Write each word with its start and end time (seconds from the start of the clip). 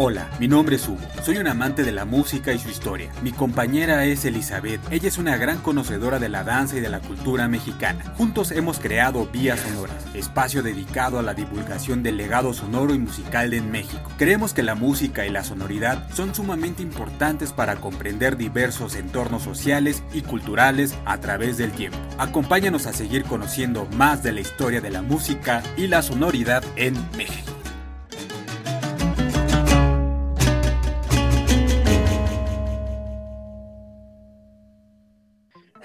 Hola, 0.00 0.30
mi 0.38 0.46
nombre 0.46 0.76
es 0.76 0.86
Hugo. 0.86 1.00
Soy 1.24 1.38
un 1.38 1.48
amante 1.48 1.82
de 1.82 1.90
la 1.90 2.04
música 2.04 2.52
y 2.52 2.60
su 2.60 2.68
historia. 2.68 3.10
Mi 3.20 3.32
compañera 3.32 4.04
es 4.04 4.24
Elizabeth. 4.24 4.80
Ella 4.92 5.08
es 5.08 5.18
una 5.18 5.36
gran 5.36 5.58
conocedora 5.58 6.20
de 6.20 6.28
la 6.28 6.44
danza 6.44 6.76
y 6.76 6.80
de 6.80 6.88
la 6.88 7.00
cultura 7.00 7.48
mexicana. 7.48 8.04
Juntos 8.16 8.52
hemos 8.52 8.78
creado 8.78 9.26
Vías 9.26 9.58
Sonoras, 9.58 10.06
espacio 10.14 10.62
dedicado 10.62 11.18
a 11.18 11.22
la 11.22 11.34
divulgación 11.34 12.04
del 12.04 12.16
legado 12.16 12.54
sonoro 12.54 12.94
y 12.94 13.00
musical 13.00 13.50
de 13.50 13.60
México. 13.60 14.08
Creemos 14.18 14.54
que 14.54 14.62
la 14.62 14.76
música 14.76 15.26
y 15.26 15.30
la 15.30 15.42
sonoridad 15.42 16.08
son 16.14 16.32
sumamente 16.32 16.80
importantes 16.80 17.52
para 17.52 17.74
comprender 17.74 18.36
diversos 18.36 18.94
entornos 18.94 19.42
sociales 19.42 20.04
y 20.14 20.20
culturales 20.22 20.94
a 21.06 21.18
través 21.18 21.58
del 21.58 21.72
tiempo. 21.72 21.98
Acompáñanos 22.18 22.86
a 22.86 22.92
seguir 22.92 23.24
conociendo 23.24 23.88
más 23.96 24.22
de 24.22 24.30
la 24.30 24.42
historia 24.42 24.80
de 24.80 24.90
la 24.90 25.02
música 25.02 25.60
y 25.76 25.88
la 25.88 26.02
sonoridad 26.02 26.62
en 26.76 26.94
México. 27.16 27.57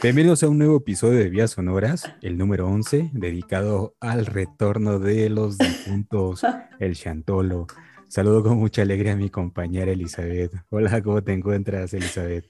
Bienvenidos 0.03 0.43
a 0.43 0.49
un 0.49 0.57
nuevo 0.57 0.75
episodio 0.75 1.19
de 1.19 1.29
Vías 1.29 1.51
Sonoras, 1.51 2.11
el 2.21 2.37
número 2.37 2.67
11, 2.67 3.11
dedicado 3.13 3.95
al 4.01 4.25
retorno 4.25 4.99
de 4.99 5.29
los 5.29 5.57
difuntos, 5.57 6.41
el 6.81 6.97
Chantolo. 6.97 7.67
Saludo 8.09 8.43
con 8.43 8.57
mucha 8.57 8.81
alegría 8.81 9.13
a 9.13 9.15
mi 9.15 9.29
compañera 9.29 9.93
Elizabeth. 9.93 10.51
Hola, 10.71 11.01
¿cómo 11.01 11.23
te 11.23 11.31
encuentras, 11.31 11.93
Elizabeth? 11.93 12.49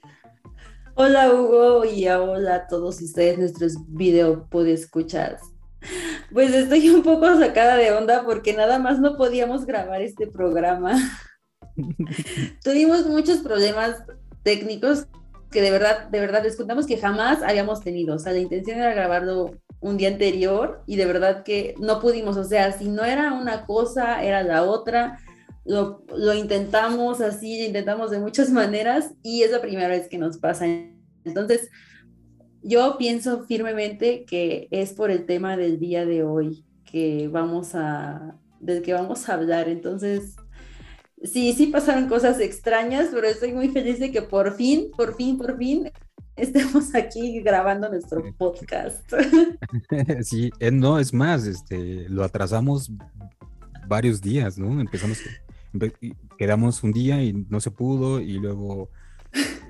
Hola, 0.96 1.32
Hugo, 1.32 1.84
y 1.84 2.08
hola 2.08 2.56
a 2.56 2.66
todos 2.66 3.00
ustedes, 3.00 3.38
nuestros 3.38 3.76
video 3.86 4.48
escuchar. 4.66 5.38
Pues 6.32 6.52
estoy 6.52 6.90
un 6.90 7.04
poco 7.04 7.38
sacada 7.38 7.76
de 7.76 7.92
onda 7.92 8.24
porque 8.24 8.52
nada 8.54 8.80
más 8.80 8.98
no 8.98 9.16
podíamos 9.16 9.64
grabar 9.64 10.02
este 10.02 10.26
programa. 10.26 10.96
Tuvimos 12.64 13.06
muchos 13.06 13.38
problemas 13.38 14.02
técnicos 14.42 15.06
que 15.54 15.62
de 15.62 15.70
verdad, 15.70 16.08
de 16.08 16.18
verdad 16.18 16.42
les 16.42 16.56
contamos 16.56 16.84
que 16.84 16.98
jamás 16.98 17.40
habíamos 17.42 17.80
tenido. 17.80 18.16
O 18.16 18.18
sea, 18.18 18.32
la 18.32 18.40
intención 18.40 18.76
era 18.76 18.92
grabarlo 18.92 19.52
un 19.80 19.96
día 19.96 20.08
anterior 20.08 20.82
y 20.84 20.96
de 20.96 21.06
verdad 21.06 21.44
que 21.44 21.76
no 21.78 22.00
pudimos. 22.00 22.36
O 22.36 22.42
sea, 22.42 22.72
si 22.72 22.88
no 22.88 23.04
era 23.04 23.32
una 23.32 23.64
cosa, 23.64 24.24
era 24.24 24.42
la 24.42 24.64
otra. 24.64 25.20
Lo, 25.64 26.04
lo 26.14 26.34
intentamos 26.34 27.20
así, 27.20 27.64
intentamos 27.64 28.10
de 28.10 28.18
muchas 28.18 28.50
maneras 28.60 29.12
y 29.22 29.44
es 29.44 29.52
la 29.52 29.62
primera 29.62 29.88
vez 29.88 30.08
que 30.08 30.18
nos 30.18 30.38
pasa. 30.38 30.66
Entonces, 31.24 31.70
yo 32.60 32.96
pienso 32.98 33.44
firmemente 33.44 34.24
que 34.24 34.66
es 34.72 34.92
por 34.92 35.12
el 35.12 35.24
tema 35.24 35.56
del 35.56 35.78
día 35.78 36.04
de 36.04 36.24
hoy 36.24 36.64
que 36.84 37.28
vamos 37.28 37.76
a, 37.76 38.36
del 38.58 38.82
que 38.82 38.92
vamos 38.92 39.28
a 39.28 39.34
hablar. 39.34 39.68
Entonces, 39.68 40.34
sí, 41.22 41.52
sí 41.52 41.66
pasaron 41.68 42.08
cosas 42.08 42.40
extrañas, 42.40 43.08
pero 43.12 43.26
estoy 43.26 43.52
muy 43.52 43.68
feliz 43.68 43.98
de 43.98 44.10
que 44.10 44.22
por 44.22 44.54
fin, 44.54 44.90
por 44.96 45.16
fin, 45.16 45.38
por 45.38 45.56
fin 45.56 45.90
estemos 46.36 46.94
aquí 46.94 47.40
grabando 47.40 47.88
nuestro 47.88 48.22
podcast. 48.36 49.12
Sí, 50.22 50.50
eh, 50.60 50.70
no, 50.70 50.98
es 50.98 51.12
más, 51.12 51.46
este, 51.46 52.08
lo 52.08 52.24
atrasamos 52.24 52.90
varios 53.86 54.20
días, 54.20 54.58
¿no? 54.58 54.80
Empezamos, 54.80 55.18
quedamos 56.38 56.82
un 56.82 56.92
día 56.92 57.22
y 57.22 57.32
no 57.32 57.60
se 57.60 57.70
pudo 57.70 58.20
y 58.20 58.34
luego 58.34 58.90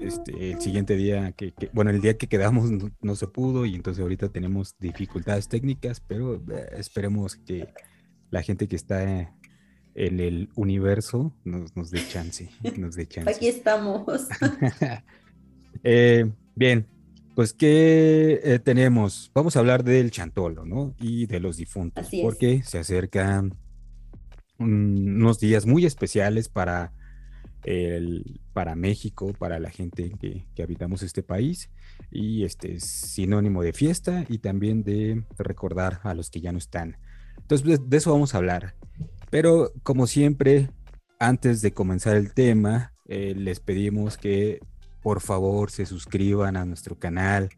este, 0.01 0.53
el 0.53 0.61
siguiente 0.61 0.97
día, 0.97 1.33
que, 1.33 1.55
bueno, 1.73 1.91
el 1.91 2.01
día 2.01 2.17
que 2.17 2.27
quedamos 2.27 2.71
no, 3.01 3.17
se 3.17 3.27
pudo 3.27 3.67
y 3.67 3.75
entonces 3.75 4.03
ahorita 4.03 4.29
tenemos 4.29 4.77
dificultades 4.79 5.49
técnicas, 5.49 6.01
pero 6.01 6.37
eh, 6.37 6.69
esperemos 6.77 7.37
que 7.37 7.69
la 8.31 8.43
gente 8.43 8.69
que 8.69 8.77
está 8.77 9.35
en 9.95 10.21
el 10.21 10.51
universo 10.55 11.33
nos, 11.45 11.77
nos 11.77 11.91
dé 11.91 12.07
chance, 12.07 12.51
nos 12.77 12.97
dé 12.97 13.07
chance. 13.07 13.31
Aquí 13.31 13.49
estamos. 13.49 14.05
Eh, 15.83 16.31
bien, 16.55 16.87
pues 17.35 17.53
¿qué 17.53 18.41
eh, 18.45 18.59
tenemos? 18.61 19.31
Vamos 19.35 19.57
a 19.57 19.59
hablar 19.59 19.83
del 19.83 20.13
chantolo, 20.13 20.65
¿no? 20.65 20.95
Y 21.01 21.27
de 21.27 21.41
los 21.41 21.57
difuntos, 21.57 22.09
porque 22.23 22.63
se 22.63 22.79
acercan 22.79 23.55
unos 24.57 25.41
días 25.41 25.67
muy 25.67 25.85
especiales 25.85 26.49
para, 26.49 26.93
el, 27.65 28.41
para 28.53 28.77
México, 28.77 29.35
para 29.37 29.59
la 29.59 29.71
gente 29.71 30.13
que, 30.19 30.47
que 30.55 30.63
habitamos 30.63 31.03
este 31.03 31.25
país, 31.25 31.71
y 32.11 32.45
este 32.45 32.77
es 32.77 32.85
sinónimo 32.85 33.63
de 33.63 33.73
fiesta 33.73 34.25
y 34.29 34.39
también 34.39 34.85
de 34.85 35.25
recordar 35.37 36.01
a 36.05 36.15
los 36.15 36.31
que 36.31 36.41
ya 36.41 36.53
no 36.53 36.59
están. 36.59 36.97
Entonces, 37.39 37.81
de 37.89 37.97
eso 37.97 38.13
vamos 38.13 38.35
a 38.35 38.39
hablar. 38.39 38.75
Pero 39.35 39.73
como 39.83 40.07
siempre, 40.07 40.71
antes 41.19 41.61
de 41.61 41.73
comenzar 41.73 42.15
el 42.15 42.33
tema, 42.33 42.95
eh, 43.09 43.35
les 43.37 43.59
pedimos 43.59 44.17
que 44.17 44.61
por 45.03 45.21
favor 45.21 45.73
se 45.73 45.87
suscriban 45.87 46.57
a 46.57 46.65
nuestro 46.65 47.01
canal. 47.01 47.49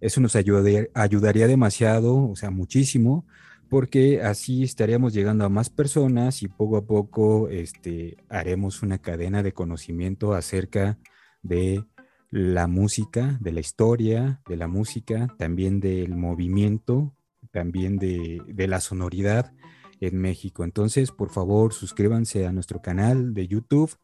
Eso 0.00 0.20
nos 0.20 0.34
ayudaría 0.34 1.46
demasiado, 1.46 2.28
o 2.28 2.34
sea, 2.34 2.50
muchísimo, 2.50 3.28
porque 3.68 4.22
así 4.22 4.64
estaríamos 4.64 5.12
llegando 5.12 5.44
a 5.44 5.48
más 5.48 5.70
personas 5.70 6.42
y 6.42 6.48
poco 6.48 6.78
a 6.78 6.84
poco 6.84 7.48
este, 7.48 8.16
haremos 8.28 8.82
una 8.82 8.98
cadena 8.98 9.44
de 9.44 9.52
conocimiento 9.52 10.34
acerca 10.34 10.98
de 11.42 11.84
la 12.32 12.66
música, 12.66 13.38
de 13.40 13.52
la 13.52 13.60
historia 13.60 14.40
de 14.48 14.56
la 14.56 14.66
música, 14.66 15.28
también 15.38 15.78
del 15.78 16.16
movimiento, 16.16 17.14
también 17.52 17.98
de, 17.98 18.42
de 18.48 18.66
la 18.66 18.80
sonoridad 18.80 19.52
en 20.00 20.18
México. 20.18 20.64
Entonces, 20.64 21.10
por 21.12 21.30
favor, 21.30 21.72
suscríbanse 21.72 22.46
a 22.46 22.52
nuestro 22.52 22.80
canal 22.80 23.34
de 23.34 23.46
YouTube. 23.46 23.94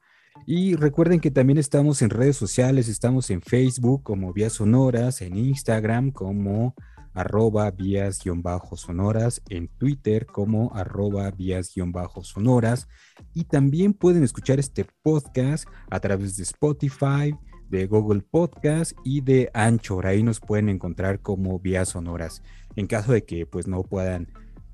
Y 0.47 0.77
recuerden 0.77 1.21
que 1.21 1.31
también 1.31 1.59
estamos 1.59 2.03
en 2.03 2.11
redes 2.11 2.37
sociales, 2.37 2.89
estamos 2.89 3.31
en 3.31 3.41
Facebook 3.41 4.03
como 4.03 4.33
Vías 4.33 4.53
Sonoras, 4.55 5.23
en 5.23 5.37
Instagram 5.37 6.11
como 6.11 6.75
arroba 7.15 7.71
vías-sonoras, 7.71 9.41
en 9.49 9.69
Twitter 9.79 10.27
como 10.27 10.71
arroba 10.75 11.31
vías-sonoras. 11.31 12.89
Y 13.33 13.45
también 13.45 13.95
pueden 13.95 14.23
escuchar 14.23 14.59
este 14.61 14.84
podcast 15.03 15.67
a 15.91 15.99
través 15.99 16.37
de 16.37 16.43
Spotify, 16.43 17.34
de 17.71 17.87
Google 17.87 18.21
Podcast 18.21 18.93
y 19.03 19.23
de 19.23 19.51
Anchor. 19.55 20.07
Ahí 20.07 20.23
nos 20.23 20.41
pueden 20.41 20.69
encontrar 20.69 21.21
como 21.21 21.59
Vías 21.59 21.89
Sonoras. 21.89 22.43
En 22.77 22.87
caso 22.87 23.13
de 23.13 23.25
que 23.25 23.47
pues 23.47 23.67
no 23.67 23.83
puedan 23.83 24.28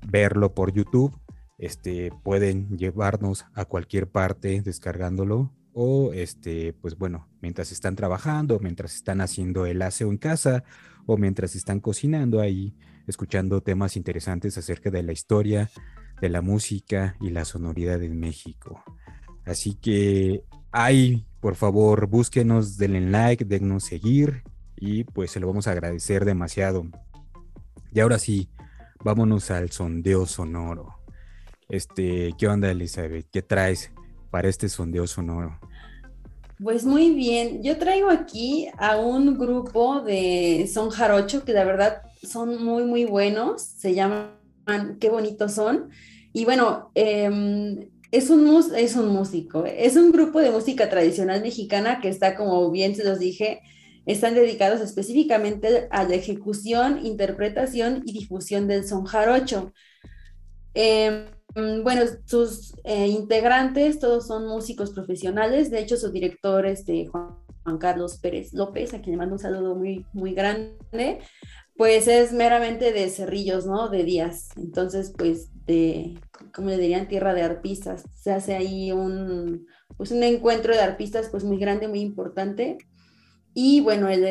verlo 0.07 0.53
por 0.53 0.73
YouTube, 0.73 1.17
este, 1.57 2.11
pueden 2.23 2.77
llevarnos 2.77 3.45
a 3.53 3.65
cualquier 3.65 4.09
parte 4.09 4.61
descargándolo 4.61 5.53
o 5.73 6.13
este, 6.13 6.73
pues 6.73 6.97
bueno, 6.97 7.27
mientras 7.41 7.71
están 7.71 7.95
trabajando, 7.95 8.59
mientras 8.59 8.95
están 8.95 9.21
haciendo 9.21 9.65
el 9.65 9.81
aseo 9.81 10.09
en 10.11 10.17
casa 10.17 10.63
o 11.05 11.17
mientras 11.17 11.55
están 11.55 11.79
cocinando 11.79 12.39
ahí, 12.39 12.75
escuchando 13.07 13.61
temas 13.61 13.97
interesantes 13.97 14.57
acerca 14.57 14.91
de 14.91 15.03
la 15.03 15.11
historia, 15.11 15.69
de 16.21 16.29
la 16.29 16.41
música 16.41 17.15
y 17.19 17.31
la 17.31 17.43
sonoridad 17.43 18.01
en 18.03 18.19
México. 18.19 18.83
Así 19.45 19.75
que 19.75 20.43
ahí, 20.71 21.25
por 21.41 21.55
favor, 21.55 22.07
búsquenos, 22.07 22.77
denle 22.77 23.01
like, 23.01 23.43
dennos 23.45 23.83
seguir 23.83 24.43
y 24.77 25.03
pues 25.03 25.31
se 25.31 25.39
lo 25.39 25.47
vamos 25.47 25.67
a 25.67 25.71
agradecer 25.71 26.23
demasiado. 26.23 26.85
Y 27.91 27.99
ahora 27.99 28.19
sí, 28.19 28.49
vámonos 29.03 29.51
al 29.51 29.71
sondeo 29.71 30.25
sonoro. 30.25 30.95
Este, 31.69 32.33
¿qué 32.37 32.47
onda, 32.47 32.71
Elizabeth? 32.71 33.27
¿Qué 33.31 33.41
traes 33.41 33.91
para 34.31 34.49
este 34.49 34.69
sondeo 34.69 35.07
sonoro? 35.07 35.59
Pues 36.61 36.85
muy 36.85 37.13
bien, 37.13 37.61
yo 37.61 37.77
traigo 37.77 38.09
aquí 38.09 38.69
a 38.77 38.97
un 38.97 39.37
grupo 39.37 40.01
de 40.01 40.69
son 40.71 40.89
jarocho 40.89 41.43
que 41.43 41.51
la 41.51 41.65
verdad 41.65 42.03
son 42.21 42.63
muy, 42.63 42.85
muy 42.85 43.05
buenos, 43.05 43.61
se 43.61 43.93
llaman 43.93 44.29
Qué 44.99 45.09
bonitos 45.09 45.53
son. 45.53 45.89
Y 46.31 46.45
bueno, 46.45 46.91
em, 46.95 47.89
es, 48.11 48.29
un, 48.29 48.63
es 48.77 48.95
un 48.95 49.07
músico, 49.09 49.65
es 49.65 49.97
un 49.97 50.11
grupo 50.11 50.39
de 50.39 50.51
música 50.51 50.89
tradicional 50.89 51.41
mexicana 51.41 51.99
que 51.99 52.07
está, 52.07 52.35
como 52.35 52.71
bien 52.71 52.95
se 52.95 53.03
los 53.03 53.19
dije, 53.19 53.61
están 54.05 54.35
dedicados 54.35 54.81
específicamente 54.81 55.87
a 55.91 56.03
la 56.03 56.15
ejecución, 56.15 57.05
interpretación 57.05 58.03
y 58.05 58.13
difusión 58.13 58.67
del 58.67 58.87
son 58.87 59.05
jarocho. 59.05 59.71
Em, 60.73 61.25
bueno, 61.83 62.01
sus 62.25 62.73
eh, 62.83 63.07
integrantes 63.07 63.99
todos 63.99 64.27
son 64.27 64.47
músicos 64.47 64.91
profesionales, 64.91 65.69
de 65.69 65.79
hecho 65.79 65.97
su 65.97 66.11
director 66.11 66.65
es 66.65 66.85
de 66.85 67.05
Juan, 67.07 67.37
Carlos 67.79 68.17
Pérez 68.17 68.53
López, 68.53 68.93
a 68.93 69.01
quien 69.01 69.11
le 69.11 69.17
mando 69.17 69.35
un 69.35 69.39
saludo 69.39 69.75
muy, 69.75 70.05
muy 70.13 70.33
grande, 70.33 71.19
pues 71.77 72.07
es 72.07 72.33
meramente 72.33 72.91
de 72.91 73.09
cerrillos, 73.09 73.65
¿no? 73.65 73.87
De 73.89 74.03
días, 74.03 74.49
entonces 74.57 75.13
pues 75.15 75.49
de, 75.65 76.19
como 76.53 76.69
le 76.69 76.77
dirían, 76.77 77.07
tierra 77.07 77.33
de 77.33 77.43
arpistas, 77.43 78.03
se 78.15 78.31
hace 78.31 78.55
ahí 78.55 78.91
un, 78.91 79.67
pues 79.95 80.11
un 80.11 80.23
encuentro 80.23 80.73
de 80.73 80.81
arpistas 80.81 81.29
pues 81.29 81.43
muy 81.43 81.57
grande, 81.57 81.87
muy 81.87 82.01
importante, 82.01 82.77
y 83.53 83.81
bueno, 83.81 84.09
él 84.09 84.23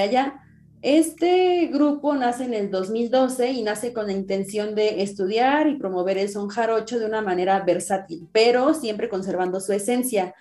allá. 0.00 0.42
Este 0.82 1.66
grupo 1.66 2.14
nace 2.14 2.44
en 2.44 2.54
el 2.54 2.70
2012 2.70 3.50
y 3.52 3.62
nace 3.62 3.92
con 3.92 4.06
la 4.06 4.14
intención 4.14 4.74
de 4.74 5.02
estudiar 5.02 5.68
y 5.68 5.76
promover 5.76 6.16
el 6.16 6.30
son 6.30 6.48
jarocho 6.48 6.98
de 6.98 7.04
una 7.04 7.20
manera 7.20 7.60
versátil, 7.60 8.26
pero 8.32 8.72
siempre 8.72 9.10
conservando 9.10 9.60
su 9.60 9.74
esencia. 9.74 10.34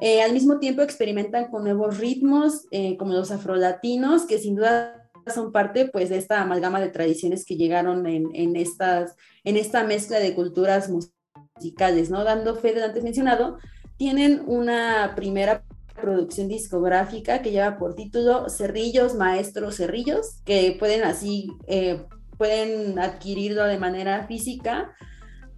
Eh, 0.00 0.20
al 0.20 0.34
mismo 0.34 0.58
tiempo 0.58 0.82
experimentan 0.82 1.50
con 1.50 1.64
nuevos 1.64 1.96
ritmos 1.96 2.66
eh, 2.70 2.98
como 2.98 3.14
los 3.14 3.30
afrolatinos, 3.30 4.26
que 4.26 4.38
sin 4.38 4.56
duda 4.56 5.10
son 5.32 5.50
parte 5.50 5.88
pues 5.88 6.10
de 6.10 6.18
esta 6.18 6.42
amalgama 6.42 6.80
de 6.80 6.88
tradiciones 6.88 7.46
que 7.46 7.56
llegaron 7.56 8.06
en, 8.06 8.56
estas, 8.56 9.16
en 9.44 9.56
esta 9.56 9.84
mezcla 9.84 10.18
de 10.18 10.34
culturas 10.34 10.90
musicales, 10.90 12.10
¿no? 12.10 12.24
Dando 12.24 12.56
fe 12.56 12.72
del 12.72 12.84
antes 12.84 13.04
mencionado, 13.04 13.58
tienen 13.96 14.42
una 14.46 15.12
primera 15.16 15.62
producción 16.00 16.48
discográfica 16.48 17.42
que 17.42 17.50
lleva 17.50 17.78
por 17.78 17.94
título 17.94 18.48
Cerrillos, 18.48 19.14
Maestros 19.14 19.76
Cerrillos, 19.76 20.40
que 20.44 20.76
pueden 20.78 21.04
así, 21.04 21.50
eh, 21.66 22.04
pueden 22.38 22.98
adquirirlo 22.98 23.64
de 23.64 23.78
manera 23.78 24.26
física 24.26 24.94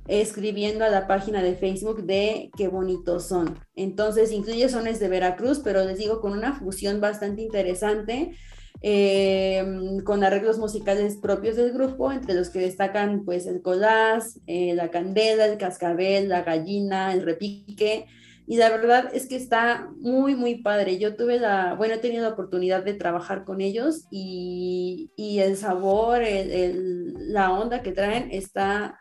escribiendo 0.08 0.84
a 0.84 0.88
la 0.88 1.06
página 1.06 1.42
de 1.42 1.54
Facebook 1.54 2.04
de 2.04 2.50
Qué 2.56 2.68
bonitos 2.68 3.26
son. 3.26 3.58
Entonces 3.76 4.32
incluye 4.32 4.68
sones 4.68 4.98
de 5.00 5.08
Veracruz, 5.08 5.60
pero 5.62 5.84
les 5.84 5.98
digo 5.98 6.20
con 6.20 6.32
una 6.32 6.58
fusión 6.58 7.00
bastante 7.00 7.42
interesante. 7.42 8.36
Eh, 8.84 9.64
con 10.04 10.24
arreglos 10.24 10.58
musicales 10.58 11.16
propios 11.18 11.54
del 11.54 11.72
grupo, 11.72 12.10
entre 12.10 12.34
los 12.34 12.50
que 12.50 12.58
destacan 12.58 13.24
pues 13.24 13.46
el 13.46 13.62
colás, 13.62 14.40
eh, 14.48 14.74
la 14.74 14.90
candela, 14.90 15.46
el 15.46 15.56
cascabel, 15.56 16.28
la 16.28 16.42
gallina, 16.42 17.12
el 17.12 17.22
repique, 17.22 18.06
y 18.46 18.56
la 18.56 18.70
verdad 18.70 19.10
es 19.14 19.26
que 19.26 19.36
está 19.36 19.88
muy, 20.00 20.34
muy 20.34 20.56
padre. 20.56 20.98
Yo 20.98 21.16
tuve 21.16 21.38
la, 21.38 21.74
bueno, 21.74 21.94
he 21.94 21.98
tenido 21.98 22.22
la 22.22 22.30
oportunidad 22.30 22.84
de 22.84 22.94
trabajar 22.94 23.44
con 23.44 23.60
ellos 23.60 24.06
y, 24.10 25.12
y 25.16 25.38
el 25.38 25.56
sabor, 25.56 26.22
el, 26.22 27.32
la 27.32 27.52
onda 27.52 27.82
que 27.82 27.92
traen 27.92 28.30
está 28.32 28.98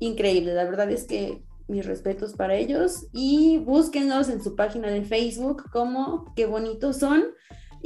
increíble. 0.00 0.54
La 0.54 0.64
verdad 0.64 0.90
es 0.90 1.04
que 1.04 1.42
mis 1.66 1.86
respetos 1.86 2.34
para 2.34 2.56
ellos 2.56 3.06
y 3.12 3.58
búsquenlos 3.58 4.28
en 4.28 4.42
su 4.42 4.54
página 4.54 4.88
de 4.88 5.02
Facebook 5.02 5.64
como 5.72 6.32
qué 6.36 6.44
bonitos 6.44 6.98
son. 6.98 7.24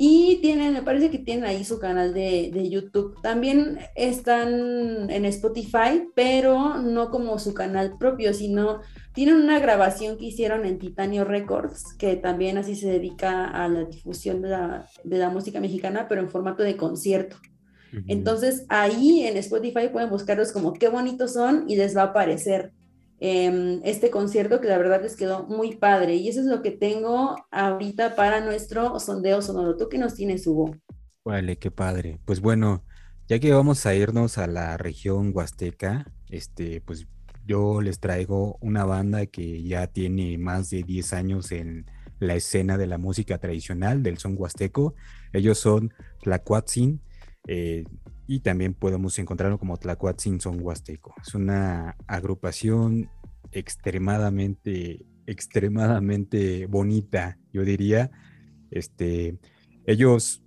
Y 0.01 0.39
tienen, 0.43 0.75
me 0.75 0.83
parece 0.83 1.11
que 1.11 1.19
tienen 1.19 1.45
ahí 1.45 1.65
su 1.65 1.81
canal 1.81 2.15
de, 2.15 2.51
de, 2.53 2.71
YouTube. 2.71 3.21
También 3.21 3.81
están 3.97 5.11
en 5.11 5.25
Spotify, 5.25 6.09
pero 6.15 6.79
no 6.79 7.11
como 7.11 7.37
su 7.41 7.53
canal 7.53 7.99
propio, 7.99 8.33
sino 8.33 8.81
tienen 9.19 9.43
una 9.43 9.59
grabación 9.59 10.17
que 10.17 10.27
hicieron 10.27 10.65
en 10.65 10.79
Titanio 10.79 11.25
Records, 11.25 11.95
que 11.99 12.17
también 12.17 12.57
así 12.57 12.77
se 12.77 12.89
dedica 12.89 13.47
a 13.47 13.69
la 13.69 13.85
difusión 13.85 14.41
de 14.43 14.51
la, 14.51 14.89
de 15.03 15.19
la 15.19 15.29
música 15.29 15.61
mexicana, 15.61 16.07
pero 16.09 16.21
en 16.21 16.31
formato 16.31 16.63
de 16.63 16.77
concierto. 16.77 17.37
Entonces 18.07 18.67
ahí 18.69 19.25
en 19.25 19.37
Spotify 19.39 19.89
pueden 19.91 20.11
buscarlos 20.11 20.53
como 20.53 20.75
qué 20.75 20.89
bonitos 20.89 21.33
son 21.33 21.65
y 21.69 21.77
les 21.77 21.97
va 21.97 22.03
a 22.03 22.07
aparecer 22.07 22.73
Em, 23.21 23.81
este 23.83 24.11
concierto 24.11 24.61
que 24.61 24.69
la 24.69 24.79
verdad 24.79 25.03
les 25.03 25.17
quedó 25.17 25.45
muy 25.47 25.75
padre. 25.75 26.15
Y 26.15 26.29
eso 26.29 26.41
es 26.41 26.47
lo 26.47 26.63
que 26.63 26.71
tengo 26.71 27.37
ahorita 27.51 28.15
para 28.15 28.41
nuestro 28.41 28.99
sondeo 29.01 29.43
sonoro. 29.43 29.77
¿Tú 29.77 29.89
qué 29.89 29.99
nos 29.99 30.15
tienes, 30.15 30.47
Hugo? 30.47 30.77
Vale, 31.25 31.59
qué 31.59 31.71
padre. 31.71 32.21
Pues 32.25 32.41
bueno, 32.41 32.85
ya 33.27 33.41
que 33.41 33.53
vamos 33.53 33.85
a 33.87 33.95
irnos 33.95 34.39
a 34.39 34.47
la 34.47 34.77
región 34.77 35.33
huasteca, 35.35 36.07
este, 36.29 36.81
pues 36.81 37.09
yo 37.49 37.81
les 37.81 37.99
traigo 37.99 38.59
una 38.61 38.85
banda 38.85 39.27
que 39.27 39.63
ya 39.65 39.89
tiene 39.89 40.39
más 40.39 40.71
de 40.71 40.85
10 40.85 41.13
años 41.15 41.51
en 41.51 41.87
la 42.21 42.35
escena 42.35 42.77
de 42.77 42.87
la 42.87 42.99
música 42.99 43.39
tradicional 43.39 44.03
del 44.03 44.19
son 44.19 44.37
huasteco. 44.37 44.95
Ellos 45.33 45.59
son 45.59 45.93
Tlacuatzin, 46.23 47.01
eh, 47.47 47.85
y 48.27 48.41
también 48.41 48.75
podemos 48.75 49.19
encontrarlo 49.19 49.59
como 49.59 49.79
Tlacuatzin 49.79 50.39
Son 50.39 50.61
Huasteco. 50.61 51.15
Es 51.23 51.35
una 51.35 51.97
agrupación 52.07 53.09
extremadamente, 53.53 55.07
extremadamente 55.27 56.67
bonita, 56.67 57.39
yo 57.55 57.65
diría. 57.65 58.11
Este, 58.71 59.39
ellos 59.87 60.43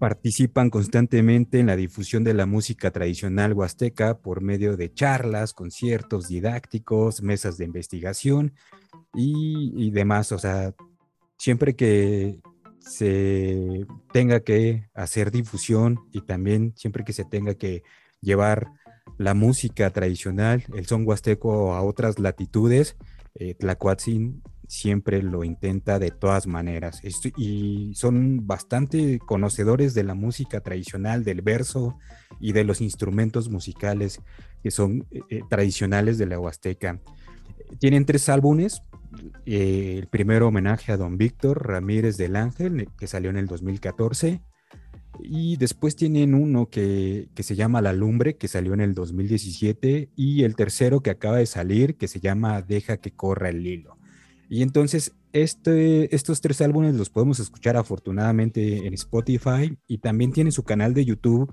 participan 0.00 0.70
constantemente 0.70 1.60
en 1.60 1.66
la 1.66 1.76
difusión 1.76 2.24
de 2.24 2.32
la 2.32 2.46
música 2.46 2.90
tradicional 2.90 3.52
huasteca 3.52 4.16
por 4.16 4.40
medio 4.40 4.78
de 4.78 4.90
charlas, 4.90 5.52
conciertos 5.52 6.26
didácticos, 6.26 7.22
mesas 7.22 7.58
de 7.58 7.66
investigación 7.66 8.54
y, 9.14 9.90
demás. 9.90 10.32
O 10.32 10.38
sea, 10.38 10.74
siempre 11.36 11.76
que 11.76 12.40
se 12.78 13.86
tenga 14.10 14.40
que 14.40 14.88
hacer 14.94 15.30
difusión 15.30 16.00
y 16.12 16.22
también 16.22 16.72
siempre 16.76 17.04
que 17.04 17.12
se 17.12 17.26
tenga 17.26 17.54
que 17.54 17.82
llevar 18.22 18.68
la 19.18 19.34
música 19.34 19.90
tradicional, 19.90 20.64
el 20.74 20.86
son 20.86 21.06
huasteco 21.06 21.74
a 21.74 21.82
otras 21.82 22.18
latitudes, 22.18 22.96
eh, 23.34 23.54
Tlacuatzin 23.54 24.42
siempre 24.70 25.20
lo 25.20 25.42
intenta 25.42 25.98
de 25.98 26.12
todas 26.12 26.46
maneras. 26.46 27.00
y 27.36 27.92
son 27.94 28.46
bastante 28.46 29.18
conocedores 29.18 29.94
de 29.94 30.04
la 30.04 30.14
música 30.14 30.60
tradicional, 30.60 31.24
del 31.24 31.42
verso 31.42 31.98
y 32.38 32.52
de 32.52 32.62
los 32.62 32.80
instrumentos 32.80 33.50
musicales 33.50 34.20
que 34.62 34.70
son 34.70 35.06
eh, 35.10 35.20
eh, 35.28 35.40
tradicionales 35.48 36.18
de 36.18 36.26
la 36.26 36.38
Huasteca. 36.38 37.00
Tienen 37.80 38.06
tres 38.06 38.28
álbumes, 38.28 38.82
eh, 39.44 39.96
el 39.98 40.06
primero 40.06 40.48
homenaje 40.48 40.92
a 40.92 40.96
don 40.96 41.18
Víctor 41.18 41.66
Ramírez 41.66 42.16
del 42.16 42.36
Ángel, 42.36 42.88
que 42.96 43.08
salió 43.08 43.30
en 43.30 43.38
el 43.38 43.46
2014. 43.46 44.40
Y 45.22 45.56
después 45.56 45.96
tienen 45.96 46.34
uno 46.34 46.70
que, 46.70 47.28
se 47.36 47.56
llama 47.56 47.82
La 47.82 47.92
Lumbre, 47.92 48.36
que 48.36 48.46
salió 48.46 48.72
en 48.72 48.80
el 48.80 48.94
2017. 48.94 50.10
Y 50.14 50.44
el 50.44 50.54
tercero 50.54 51.00
que 51.00 51.10
acaba 51.10 51.38
de 51.38 51.46
salir, 51.46 51.96
que 51.96 52.08
se 52.08 52.20
llama 52.20 52.62
Deja 52.62 52.98
que 52.98 53.10
corra 53.10 53.48
el 53.48 53.66
hilo. 53.66 53.99
Y 54.50 54.62
entonces 54.62 55.14
este, 55.32 56.14
estos 56.14 56.42
tres 56.42 56.60
álbumes 56.60 56.94
los 56.94 57.08
podemos 57.08 57.40
escuchar 57.40 57.78
afortunadamente 57.78 58.86
en 58.86 58.92
Spotify 58.92 59.78
y 59.86 59.98
también 59.98 60.32
tiene 60.32 60.50
su 60.50 60.64
canal 60.64 60.92
de 60.92 61.06
YouTube 61.06 61.50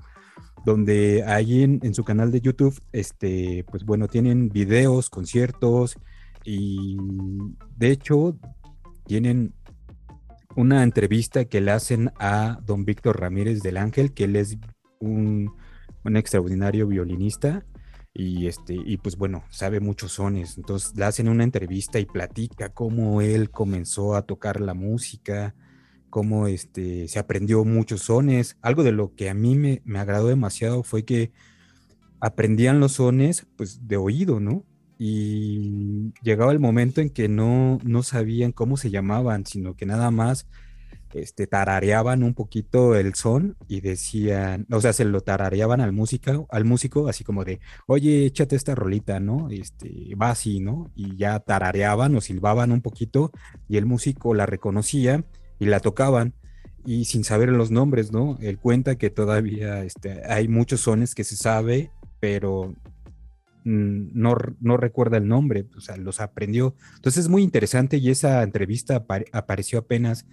donde 0.66 1.24
ahí 1.24 1.64
en, 1.64 1.94
su 1.94 2.04
canal 2.04 2.32
de 2.32 2.42
YouTube, 2.42 2.78
este, 2.92 3.64
pues 3.72 3.86
bueno, 3.86 4.10
tienen 4.10 4.50
videos, 4.50 5.10
conciertos, 5.10 5.98
y 6.44 6.98
de 7.78 7.92
hecho, 7.92 8.38
tienen 9.06 9.54
una 10.56 10.84
entrevista 10.84 11.46
que 11.46 11.62
le 11.62 11.72
hacen 11.72 12.12
a 12.20 12.60
don 12.66 12.84
Víctor 12.84 13.20
Ramírez 13.20 13.62
del 13.62 13.78
Ángel, 13.78 14.14
que 14.14 14.26
él 14.26 14.36
es 14.36 14.58
un, 15.00 15.54
extraordinario 16.04 16.88
violinista 16.88 17.66
y 18.18 18.48
este 18.48 18.74
y 18.74 18.98
pues 18.98 19.16
bueno 19.16 19.44
sabe 19.50 19.80
muchos 19.80 20.14
sones. 20.14 20.58
Entonces 20.58 20.96
le 20.96 21.06
hacen 21.06 21.30
una 21.30 21.44
entrevista 21.44 22.00
y 22.00 22.06
platica 22.06 22.70
cómo 22.70 23.22
él 23.22 23.52
comenzó 23.52 24.16
a 24.16 24.24
tocar 24.24 24.60
la 24.60 24.74
música 24.74 25.56
cómo 26.10 26.48
este 26.48 27.08
se 27.08 27.20
aprendió 27.20 27.64
muchos 27.64 28.02
sones. 28.02 28.58
Algo 28.62 28.84
de 28.84 28.92
lo 28.92 29.14
que 29.14 29.30
a 29.30 29.34
mí 29.34 29.56
me, 29.56 29.82
me 29.86 30.00
agradó 30.00 30.28
demasiado 30.28 30.84
fue 30.84 31.06
que 31.06 31.32
aprendían 32.20 32.80
los 32.80 32.94
sones 32.94 33.46
pues 33.56 33.88
de 33.88 33.98
oído 33.98 34.40
no 34.40 34.66
y 34.98 36.12
llegaba 36.24 36.52
el 36.52 36.60
momento 36.60 37.02
en 37.02 37.12
que 37.12 37.30
no, 37.30 37.78
no 37.84 38.02
sabían 38.02 38.52
cómo 38.52 38.78
se 38.78 38.90
llamaban, 38.90 39.46
sino 39.46 39.76
que 39.76 39.86
nada 39.86 40.10
más 40.10 40.48
este, 41.14 41.48
tarareaban 41.48 42.24
un 42.24 42.34
poquito 42.34 42.96
el 42.96 43.16
son 43.16 43.56
y 43.68 43.82
decían, 43.82 44.66
o 44.72 44.82
sea, 44.82 44.94
se 44.94 45.06
lo 45.06 45.22
tarareaban 45.22 45.82
al 45.82 45.92
músico, 45.92 46.48
al 46.50 46.66
músico, 46.66 47.08
así 47.08 47.24
como 47.24 47.44
de, 47.46 47.60
oye, 47.88 48.26
échate 48.26 48.56
esta 48.56 48.76
rolita, 48.76 49.20
¿no? 49.20 49.50
Este, 49.50 50.16
va 50.16 50.32
así, 50.32 50.60
¿no? 50.60 50.92
Y 50.96 51.18
ya 51.18 51.40
tarareaban 51.40 52.16
o 52.16 52.22
silbaban 52.22 52.72
un 52.72 52.82
poquito 52.82 53.32
y 53.68 53.78
el 53.78 53.86
músico 53.86 54.34
la 54.34 54.46
reconocía 54.46 55.24
y 55.60 55.66
la 55.66 55.80
tocaban 55.80 56.34
y 56.86 57.06
sin 57.06 57.24
saber 57.24 57.50
los 57.50 57.72
nombres, 57.72 58.12
¿no? 58.12 58.38
Él 58.42 58.60
cuenta 58.60 58.96
que 58.96 59.10
todavía 59.10 59.84
este, 59.84 60.24
hay 60.26 60.48
muchos 60.48 60.82
sones 60.82 61.16
que 61.16 61.24
se 61.24 61.36
sabe, 61.36 61.92
pero 62.20 62.74
Mm, 63.70 64.12
no, 64.14 64.78
recuerda 64.78 65.18
el 65.18 65.28
nombre, 65.28 65.66
o 65.76 65.82
sea, 65.82 65.98
los 65.98 66.22
aprendió. 66.22 66.74
Entonces 66.96 67.26
es 67.26 67.30
muy 67.30 67.44
interesante 67.44 67.98
y 67.98 68.10
esa 68.10 68.42
entrevista 68.42 69.06
apareció 69.34 69.80
apenas 69.80 70.26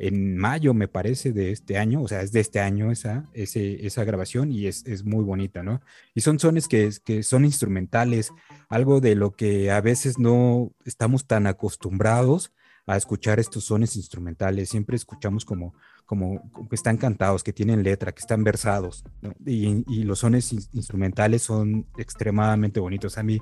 en 0.00 0.36
mayo, 0.36 0.74
me 0.74 0.88
parece, 0.88 1.32
de 1.32 1.52
este 1.52 1.78
año, 1.78 2.02
o 2.02 2.08
sea, 2.08 2.22
es 2.22 2.32
de 2.32 2.40
este 2.40 2.60
año 2.60 2.90
esa, 2.90 3.28
esa 3.34 4.04
grabación 4.04 4.50
y 4.50 4.66
es, 4.66 5.04
muy 5.04 5.24
bonita, 5.24 5.62
¿no? 5.62 5.80
Y 6.14 6.22
son 6.22 6.38
sones 6.38 6.68
que, 6.68 6.90
que 7.04 7.22
son 7.22 7.44
instrumentales, 7.44 8.32
algo 8.68 9.00
de 9.00 9.14
lo 9.14 9.32
que 9.32 9.70
a 9.70 9.80
veces 9.80 10.18
no 10.18 10.72
estamos 10.84 11.26
tan 11.26 11.46
acostumbrados 11.46 12.52
a 12.86 12.96
escuchar 12.96 13.38
estos 13.38 13.64
sones 13.64 13.94
instrumentales, 13.96 14.70
siempre 14.70 14.96
escuchamos 14.96 15.44
como 15.44 15.74
como 16.10 16.42
que 16.68 16.74
están 16.74 16.96
cantados, 16.96 17.44
que 17.44 17.52
tienen 17.52 17.84
letra, 17.84 18.10
que 18.10 18.18
están 18.18 18.42
versados, 18.42 19.04
y, 19.46 20.02
los 20.02 20.18
sones 20.18 20.52
instrumentales 20.72 21.42
son 21.42 21.86
extremadamente 21.98 22.80
bonitos, 22.80 23.16
a 23.16 23.22
mí 23.22 23.38